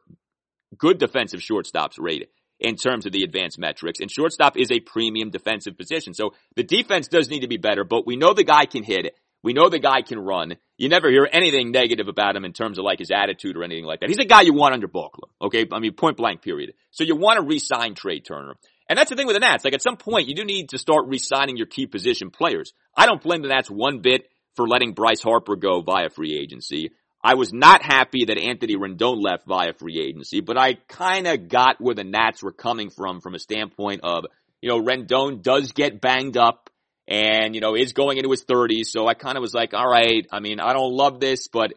good 0.78 0.98
defensive 0.98 1.40
shortstops 1.40 1.98
rate 1.98 2.28
in 2.60 2.76
terms 2.76 3.06
of 3.06 3.14
the 3.14 3.24
advanced 3.24 3.58
metrics. 3.58 4.02
And 4.02 4.12
shortstop 4.12 4.58
is 4.58 4.70
a 4.72 4.82
premium 4.82 5.30
defensive 5.30 5.78
position. 5.78 6.14
So 6.14 6.34
the 6.58 6.64
defense 6.64 7.08
does 7.08 7.30
need 7.30 7.40
to 7.40 7.48
be 7.48 7.56
better, 7.56 7.86
but 7.86 8.06
we 8.06 8.18
know 8.18 8.34
the 8.34 8.44
guy 8.44 8.66
can 8.66 8.84
hit. 8.84 9.16
We 9.42 9.54
know 9.54 9.70
the 9.70 9.80
guy 9.80 10.02
can 10.02 10.20
run. 10.20 10.58
You 10.78 10.90
never 10.90 11.10
hear 11.10 11.30
anything 11.32 11.72
negative 11.72 12.10
about 12.10 12.36
him 12.36 12.44
in 12.44 12.52
terms 12.52 12.78
of 12.78 12.84
like 12.84 13.00
his 13.00 13.10
attitude 13.10 13.56
or 13.56 13.64
anything 13.64 13.86
like 13.86 14.02
that. 14.02 14.10
He's 14.10 14.20
a 14.20 14.26
guy 14.26 14.42
you 14.42 14.54
want 14.54 14.74
under 14.74 14.90
club. 14.90 15.14
Okay. 15.42 15.66
I 15.72 15.80
mean, 15.80 15.94
point 15.94 16.18
blank 16.18 16.42
period. 16.42 16.74
So 16.92 17.06
you 17.06 17.16
want 17.16 17.40
to 17.40 17.46
re-sign 17.46 17.96
Trea 17.96 18.20
Turner. 18.20 18.56
And 18.90 19.00
that's 19.00 19.12
the 19.12 19.16
thing 19.16 19.28
with 19.28 19.38
the 19.38 19.40
Nats. 19.40 19.64
Like 19.64 19.76
at 19.76 19.82
some 19.82 19.96
point, 19.96 20.28
you 20.28 20.36
do 20.36 20.44
need 20.44 20.70
to 20.70 20.78
start 20.78 21.08
re-signing 21.08 21.56
your 21.56 21.68
key 21.68 21.88
position 21.88 22.32
players. 22.32 22.74
I 22.98 23.06
don't 23.06 23.24
blame 23.24 23.44
the 23.44 23.48
Nats 23.48 23.72
one 23.72 24.00
bit 24.02 24.28
for 24.58 24.68
letting 24.68 24.92
Bryce 24.92 25.22
Harper 25.22 25.56
go 25.56 25.80
via 25.80 26.10
free 26.10 26.38
agency. 26.38 26.92
I 27.22 27.36
was 27.36 27.52
not 27.52 27.84
happy 27.84 28.26
that 28.26 28.38
Anthony 28.38 28.76
Rendon 28.76 29.22
left 29.22 29.46
via 29.46 29.74
free 29.74 30.00
agency, 30.00 30.40
but 30.40 30.58
I 30.58 30.76
kind 30.88 31.28
of 31.28 31.50
got 31.50 31.82
where 31.82 31.96
the 31.96 32.06
Nats 32.06 32.42
were 32.42 32.54
coming 32.54 32.90
from 32.90 33.20
from 33.20 33.36
a 33.36 33.40
standpoint 33.40 34.02
of, 34.04 34.26
you 34.62 34.70
know, 34.70 34.82
Rendon 34.82 35.42
does 35.42 35.74
get 35.74 36.00
banged 36.00 36.38
up 36.38 36.70
and, 37.08 37.56
you 37.56 37.62
know, 37.62 37.76
is 37.76 37.92
going 37.92 38.18
into 38.18 38.32
his 38.32 38.46
30s. 38.46 38.86
So 38.86 39.06
I 39.08 39.16
kind 39.16 39.36
of 39.36 39.42
was 39.42 39.54
like, 39.54 39.74
all 39.74 39.90
right, 39.90 40.26
I 40.32 40.40
mean, 40.40 40.62
I 40.62 40.72
don't 40.72 40.94
love 40.94 41.20
this, 41.20 41.48
but 41.48 41.74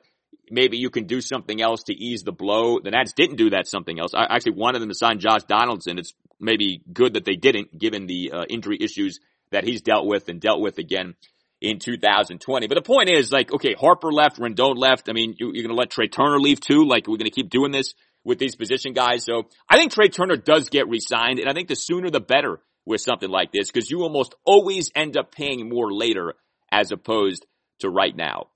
maybe 0.49 0.77
you 0.77 0.91
can 0.91 1.07
do 1.07 1.21
something 1.21 1.61
else 1.61 1.85
to 1.85 1.95
ease 1.95 2.23
the 2.23 2.33
blow. 2.33 2.79
The 2.79 2.91
Nats 2.91 3.13
didn't 3.13 3.37
do 3.37 3.51
that 3.51 3.67
something 3.67 3.99
else. 3.99 4.13
I 4.15 4.27
actually 4.31 4.53
wanted 4.53 4.81
them 4.81 4.91
to 4.91 4.95
sign 4.95 5.19
Josh 5.19 5.43
Donaldson. 5.45 5.99
It's 5.99 6.13
maybe 6.39 6.83
good 6.93 7.15
that 7.15 7.25
they 7.25 7.37
didn't 7.37 7.77
given 7.77 8.07
the 8.07 8.33
uh, 8.33 8.45
injury 8.49 8.79
issues 8.81 9.19
that 9.51 9.65
he's 9.65 9.83
dealt 9.83 10.07
with 10.07 10.29
and 10.29 10.41
dealt 10.41 10.61
with 10.61 10.79
again 10.79 11.15
in 11.63 11.79
2020. 11.79 12.67
But 12.67 12.75
the 12.75 12.83
point 12.83 13.09
is 13.09 13.31
like, 13.31 13.53
okay, 13.53 13.75
Harper 13.75 14.13
left, 14.13 14.39
Rendon 14.39 14.77
left. 14.77 15.09
I 15.09 15.13
mean, 15.13 15.37
you, 15.39 15.51
are 15.51 15.53
going 15.53 15.69
to 15.69 15.75
let 15.75 15.91
Trea 15.91 16.09
Turner 16.09 16.39
leave 16.39 16.61
too? 16.61 16.85
Like 16.85 17.07
we're 17.07 17.17
going 17.17 17.31
to 17.31 17.35
keep 17.35 17.51
doing 17.51 17.71
this 17.71 17.95
with 18.25 18.39
these 18.39 18.57
position 18.57 18.93
guys. 18.93 19.25
So 19.25 19.45
I 19.71 19.77
think 19.77 19.93
Trea 19.93 20.09
Turner 20.09 20.37
does 20.37 20.69
get 20.69 20.89
re-signed 20.89 21.39
and 21.39 21.49
I 21.49 21.55
think 21.55 21.69
the 21.69 21.77
sooner 21.77 22.11
the 22.11 22.21
better 22.21 22.61
with 22.85 23.01
something 23.01 23.31
like 23.31 23.53
this 23.53 23.71
because 23.71 23.89
you 23.91 24.03
almost 24.03 24.35
always 24.45 24.91
end 24.95 25.17
up 25.17 25.33
paying 25.33 25.69
more 25.69 25.93
later 25.93 26.35
as 26.73 26.91
opposed 26.91 27.47
to 27.81 27.89
right 27.89 28.15
now. 28.15 28.49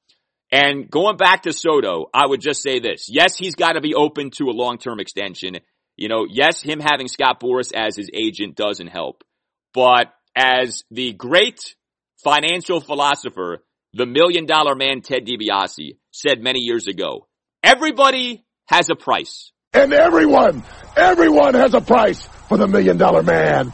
And 0.51 0.91
going 0.91 1.16
back 1.16 1.43
to 1.43 1.53
Soto, 1.53 2.07
I 2.12 2.27
would 2.27 2.41
just 2.41 2.62
say 2.62 2.81
this. 2.81 3.09
Yes, 3.09 3.37
he's 3.37 3.55
got 3.55 3.73
to 3.73 3.81
be 3.81 3.95
open 3.95 4.31
to 4.39 4.45
a 4.45 4.55
long-term 4.55 4.99
extension. 4.99 5.59
You 5.97 6.09
know, 6.09 6.27
yes, 6.28 6.61
him 6.61 6.81
having 6.81 7.09
Scott 7.09 7.41
Boras 7.41 7.73
as 7.73 7.97
his 7.97 8.11
agent 8.12 8.57
doesn't 8.57 8.89
help. 8.89 9.23
But 9.74 10.12
as 10.37 10.85
the 10.91 11.12
great 11.12 11.74
financial 12.27 12.81
philosopher, 12.81 13.62
the 13.93 14.05
million 14.05 14.47
dollar 14.47 14.74
man 14.74 15.01
Ted 15.01 15.24
DiBiase 15.27 15.97
said 16.11 16.43
many 16.43 16.59
years 16.59 16.89
ago, 16.89 17.28
everybody 17.62 18.44
has 18.66 18.90
a 18.90 18.97
price. 18.97 19.53
And 19.73 19.93
everyone, 19.93 20.65
everyone 20.97 21.55
has 21.55 21.73
a 21.74 21.81
price 21.81 22.27
for 22.48 22.59
the 22.59 22.66
million 22.66 22.97
dollar 22.97 23.23
man. 23.23 23.73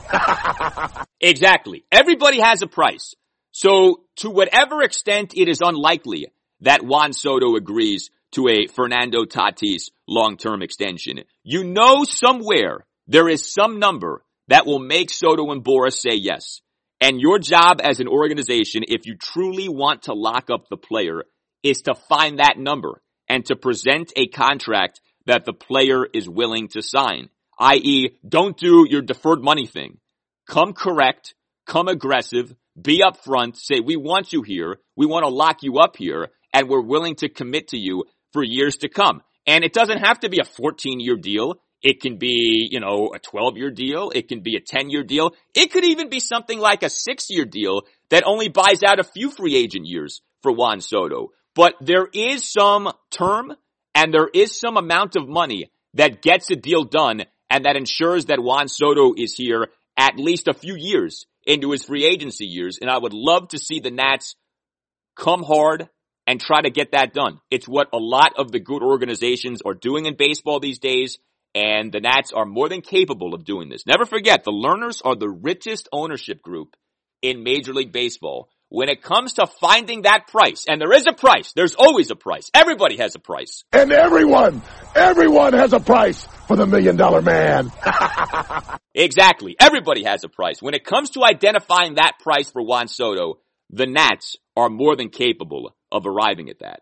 exactly. 1.20 1.86
Everybody 1.90 2.40
has 2.40 2.60
a 2.60 2.66
price. 2.66 3.14
So 3.52 4.02
to 4.16 4.28
whatever 4.28 4.82
extent 4.82 5.32
it 5.34 5.48
is 5.48 5.60
unlikely 5.62 6.26
that 6.60 6.84
Juan 6.84 7.14
Soto 7.14 7.56
agrees 7.56 8.10
to 8.32 8.48
a 8.48 8.66
Fernando 8.66 9.24
Tatis 9.24 9.90
long-term 10.06 10.60
extension. 10.60 11.20
You 11.42 11.64
know 11.64 12.04
somewhere 12.04 12.84
there 13.06 13.30
is 13.30 13.50
some 13.50 13.78
number 13.78 14.22
that 14.48 14.66
will 14.66 14.78
make 14.78 15.10
Soto 15.10 15.50
and 15.52 15.64
Boras 15.64 15.94
say 15.94 16.16
yes. 16.16 16.60
And 17.02 17.20
your 17.20 17.40
job 17.40 17.80
as 17.82 17.98
an 17.98 18.06
organization, 18.06 18.84
if 18.86 19.06
you 19.06 19.16
truly 19.16 19.68
want 19.68 20.02
to 20.02 20.14
lock 20.14 20.50
up 20.50 20.68
the 20.70 20.76
player, 20.76 21.24
is 21.64 21.82
to 21.82 21.96
find 22.08 22.38
that 22.38 22.58
number 22.58 23.02
and 23.28 23.44
to 23.46 23.56
present 23.56 24.12
a 24.14 24.28
contract 24.28 25.00
that 25.26 25.44
the 25.44 25.52
player 25.52 26.06
is 26.14 26.28
willing 26.28 26.68
to 26.68 26.80
sign. 26.80 27.28
I.e., 27.58 28.10
don't 28.26 28.56
do 28.56 28.86
your 28.88 29.02
deferred 29.02 29.42
money 29.42 29.66
thing. 29.66 29.98
Come 30.48 30.74
correct, 30.74 31.34
come 31.66 31.88
aggressive, 31.88 32.54
be 32.80 33.02
upfront, 33.02 33.56
say, 33.56 33.80
we 33.80 33.96
want 33.96 34.32
you 34.32 34.42
here, 34.42 34.78
we 34.96 35.06
want 35.06 35.24
to 35.24 35.28
lock 35.28 35.64
you 35.64 35.78
up 35.78 35.96
here, 35.96 36.28
and 36.54 36.68
we're 36.68 36.80
willing 36.80 37.16
to 37.16 37.28
commit 37.28 37.68
to 37.68 37.78
you 37.78 38.04
for 38.32 38.44
years 38.44 38.76
to 38.76 38.88
come. 38.88 39.22
And 39.44 39.64
it 39.64 39.72
doesn't 39.72 40.06
have 40.06 40.20
to 40.20 40.28
be 40.28 40.38
a 40.38 40.44
14 40.44 41.00
year 41.00 41.16
deal. 41.16 41.56
It 41.82 42.00
can 42.00 42.16
be, 42.16 42.68
you 42.70 42.80
know, 42.80 43.10
a 43.14 43.18
12 43.18 43.56
year 43.56 43.70
deal. 43.70 44.10
It 44.14 44.28
can 44.28 44.40
be 44.40 44.56
a 44.56 44.60
10 44.60 44.90
year 44.90 45.02
deal. 45.02 45.34
It 45.54 45.72
could 45.72 45.84
even 45.84 46.08
be 46.08 46.20
something 46.20 46.58
like 46.58 46.82
a 46.82 46.90
six 46.90 47.26
year 47.28 47.44
deal 47.44 47.82
that 48.10 48.24
only 48.24 48.48
buys 48.48 48.82
out 48.86 49.00
a 49.00 49.04
few 49.04 49.30
free 49.30 49.56
agent 49.56 49.86
years 49.86 50.22
for 50.42 50.52
Juan 50.52 50.80
Soto. 50.80 51.30
But 51.54 51.74
there 51.80 52.08
is 52.12 52.50
some 52.50 52.92
term 53.10 53.52
and 53.94 54.14
there 54.14 54.28
is 54.32 54.58
some 54.58 54.76
amount 54.76 55.16
of 55.16 55.28
money 55.28 55.70
that 55.94 56.22
gets 56.22 56.50
a 56.50 56.56
deal 56.56 56.84
done 56.84 57.24
and 57.50 57.64
that 57.64 57.76
ensures 57.76 58.26
that 58.26 58.42
Juan 58.42 58.68
Soto 58.68 59.12
is 59.16 59.34
here 59.34 59.68
at 59.96 60.16
least 60.16 60.48
a 60.48 60.54
few 60.54 60.74
years 60.76 61.26
into 61.46 61.72
his 61.72 61.84
free 61.84 62.04
agency 62.04 62.46
years. 62.46 62.78
And 62.80 62.88
I 62.88 62.96
would 62.96 63.12
love 63.12 63.48
to 63.48 63.58
see 63.58 63.80
the 63.80 63.90
Nats 63.90 64.36
come 65.16 65.42
hard 65.42 65.88
and 66.26 66.40
try 66.40 66.62
to 66.62 66.70
get 66.70 66.92
that 66.92 67.12
done. 67.12 67.40
It's 67.50 67.68
what 67.68 67.88
a 67.92 67.98
lot 67.98 68.34
of 68.38 68.52
the 68.52 68.60
good 68.60 68.82
organizations 68.82 69.60
are 69.66 69.74
doing 69.74 70.06
in 70.06 70.16
baseball 70.16 70.60
these 70.60 70.78
days, 70.78 71.18
and 71.54 71.92
the 71.92 72.00
Nats 72.00 72.32
are 72.32 72.46
more 72.46 72.68
than 72.68 72.80
capable 72.80 73.34
of 73.34 73.44
doing 73.44 73.68
this. 73.68 73.86
Never 73.86 74.06
forget, 74.06 74.44
the 74.44 74.52
Lerners 74.52 75.02
are 75.04 75.16
the 75.16 75.28
richest 75.28 75.88
ownership 75.92 76.42
group 76.42 76.76
in 77.20 77.42
Major 77.42 77.72
League 77.72 77.92
Baseball. 77.92 78.48
When 78.68 78.88
it 78.88 79.02
comes 79.02 79.34
to 79.34 79.46
finding 79.46 80.02
that 80.02 80.28
price, 80.28 80.64
and 80.66 80.80
there 80.80 80.94
is 80.94 81.06
a 81.06 81.12
price, 81.12 81.52
there's 81.52 81.74
always 81.74 82.10
a 82.10 82.16
price. 82.16 82.50
Everybody 82.54 82.96
has 82.96 83.14
a 83.14 83.18
price. 83.18 83.64
And 83.70 83.92
everyone, 83.92 84.62
everyone 84.94 85.52
has 85.52 85.74
a 85.74 85.80
price 85.80 86.26
for 86.48 86.56
the 86.56 86.66
million 86.66 86.96
dollar 86.96 87.20
man. 87.20 87.70
exactly. 88.94 89.56
Everybody 89.60 90.04
has 90.04 90.24
a 90.24 90.30
price. 90.30 90.62
When 90.62 90.72
it 90.72 90.84
comes 90.84 91.10
to 91.10 91.22
identifying 91.22 91.96
that 91.96 92.12
price 92.18 92.50
for 92.50 92.62
Juan 92.62 92.88
Soto, 92.88 93.40
the 93.68 93.86
Nats 93.86 94.36
are 94.56 94.70
more 94.70 94.96
than 94.96 95.10
capable 95.10 95.76
of 95.90 96.06
arriving 96.06 96.48
at 96.48 96.60
that. 96.60 96.80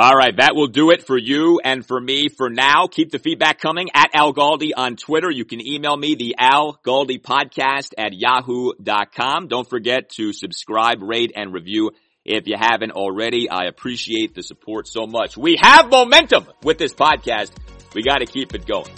All 0.00 0.14
right, 0.14 0.36
that 0.36 0.54
will 0.54 0.68
do 0.68 0.92
it 0.92 1.04
for 1.04 1.18
you 1.18 1.60
and 1.64 1.84
for 1.84 2.00
me 2.00 2.28
for 2.28 2.48
now. 2.48 2.86
Keep 2.86 3.10
the 3.10 3.18
feedback 3.18 3.58
coming 3.58 3.88
at 3.92 4.10
Al 4.14 4.32
Galdi 4.32 4.70
on 4.76 4.94
Twitter. 4.94 5.28
You 5.28 5.44
can 5.44 5.60
email 5.60 5.96
me 5.96 6.14
the 6.14 6.36
Al 6.38 6.78
Galdi 6.86 7.20
podcast 7.20 7.94
at 7.98 8.12
yahoo.com. 8.12 9.48
Don't 9.48 9.68
forget 9.68 10.10
to 10.10 10.32
subscribe, 10.32 11.02
rate, 11.02 11.32
and 11.34 11.52
review 11.52 11.90
if 12.24 12.46
you 12.46 12.54
haven't 12.56 12.92
already. 12.92 13.50
I 13.50 13.64
appreciate 13.64 14.36
the 14.36 14.44
support 14.44 14.86
so 14.86 15.08
much. 15.08 15.36
We 15.36 15.56
have 15.60 15.90
momentum 15.90 16.46
with 16.62 16.78
this 16.78 16.94
podcast. 16.94 17.50
We 17.92 18.04
got 18.04 18.18
to 18.18 18.26
keep 18.26 18.54
it 18.54 18.68
going. 18.68 18.94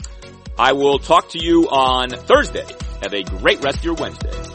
I 0.59 0.73
will 0.73 0.99
talk 0.99 1.31
to 1.31 1.39
you 1.39 1.63
on 1.71 2.11
Thursday. 2.11 2.67
Have 3.01 3.15
a 3.15 3.23
great 3.23 3.65
rest 3.65 3.79
of 3.79 3.85
your 3.87 3.95
Wednesday. 3.95 4.50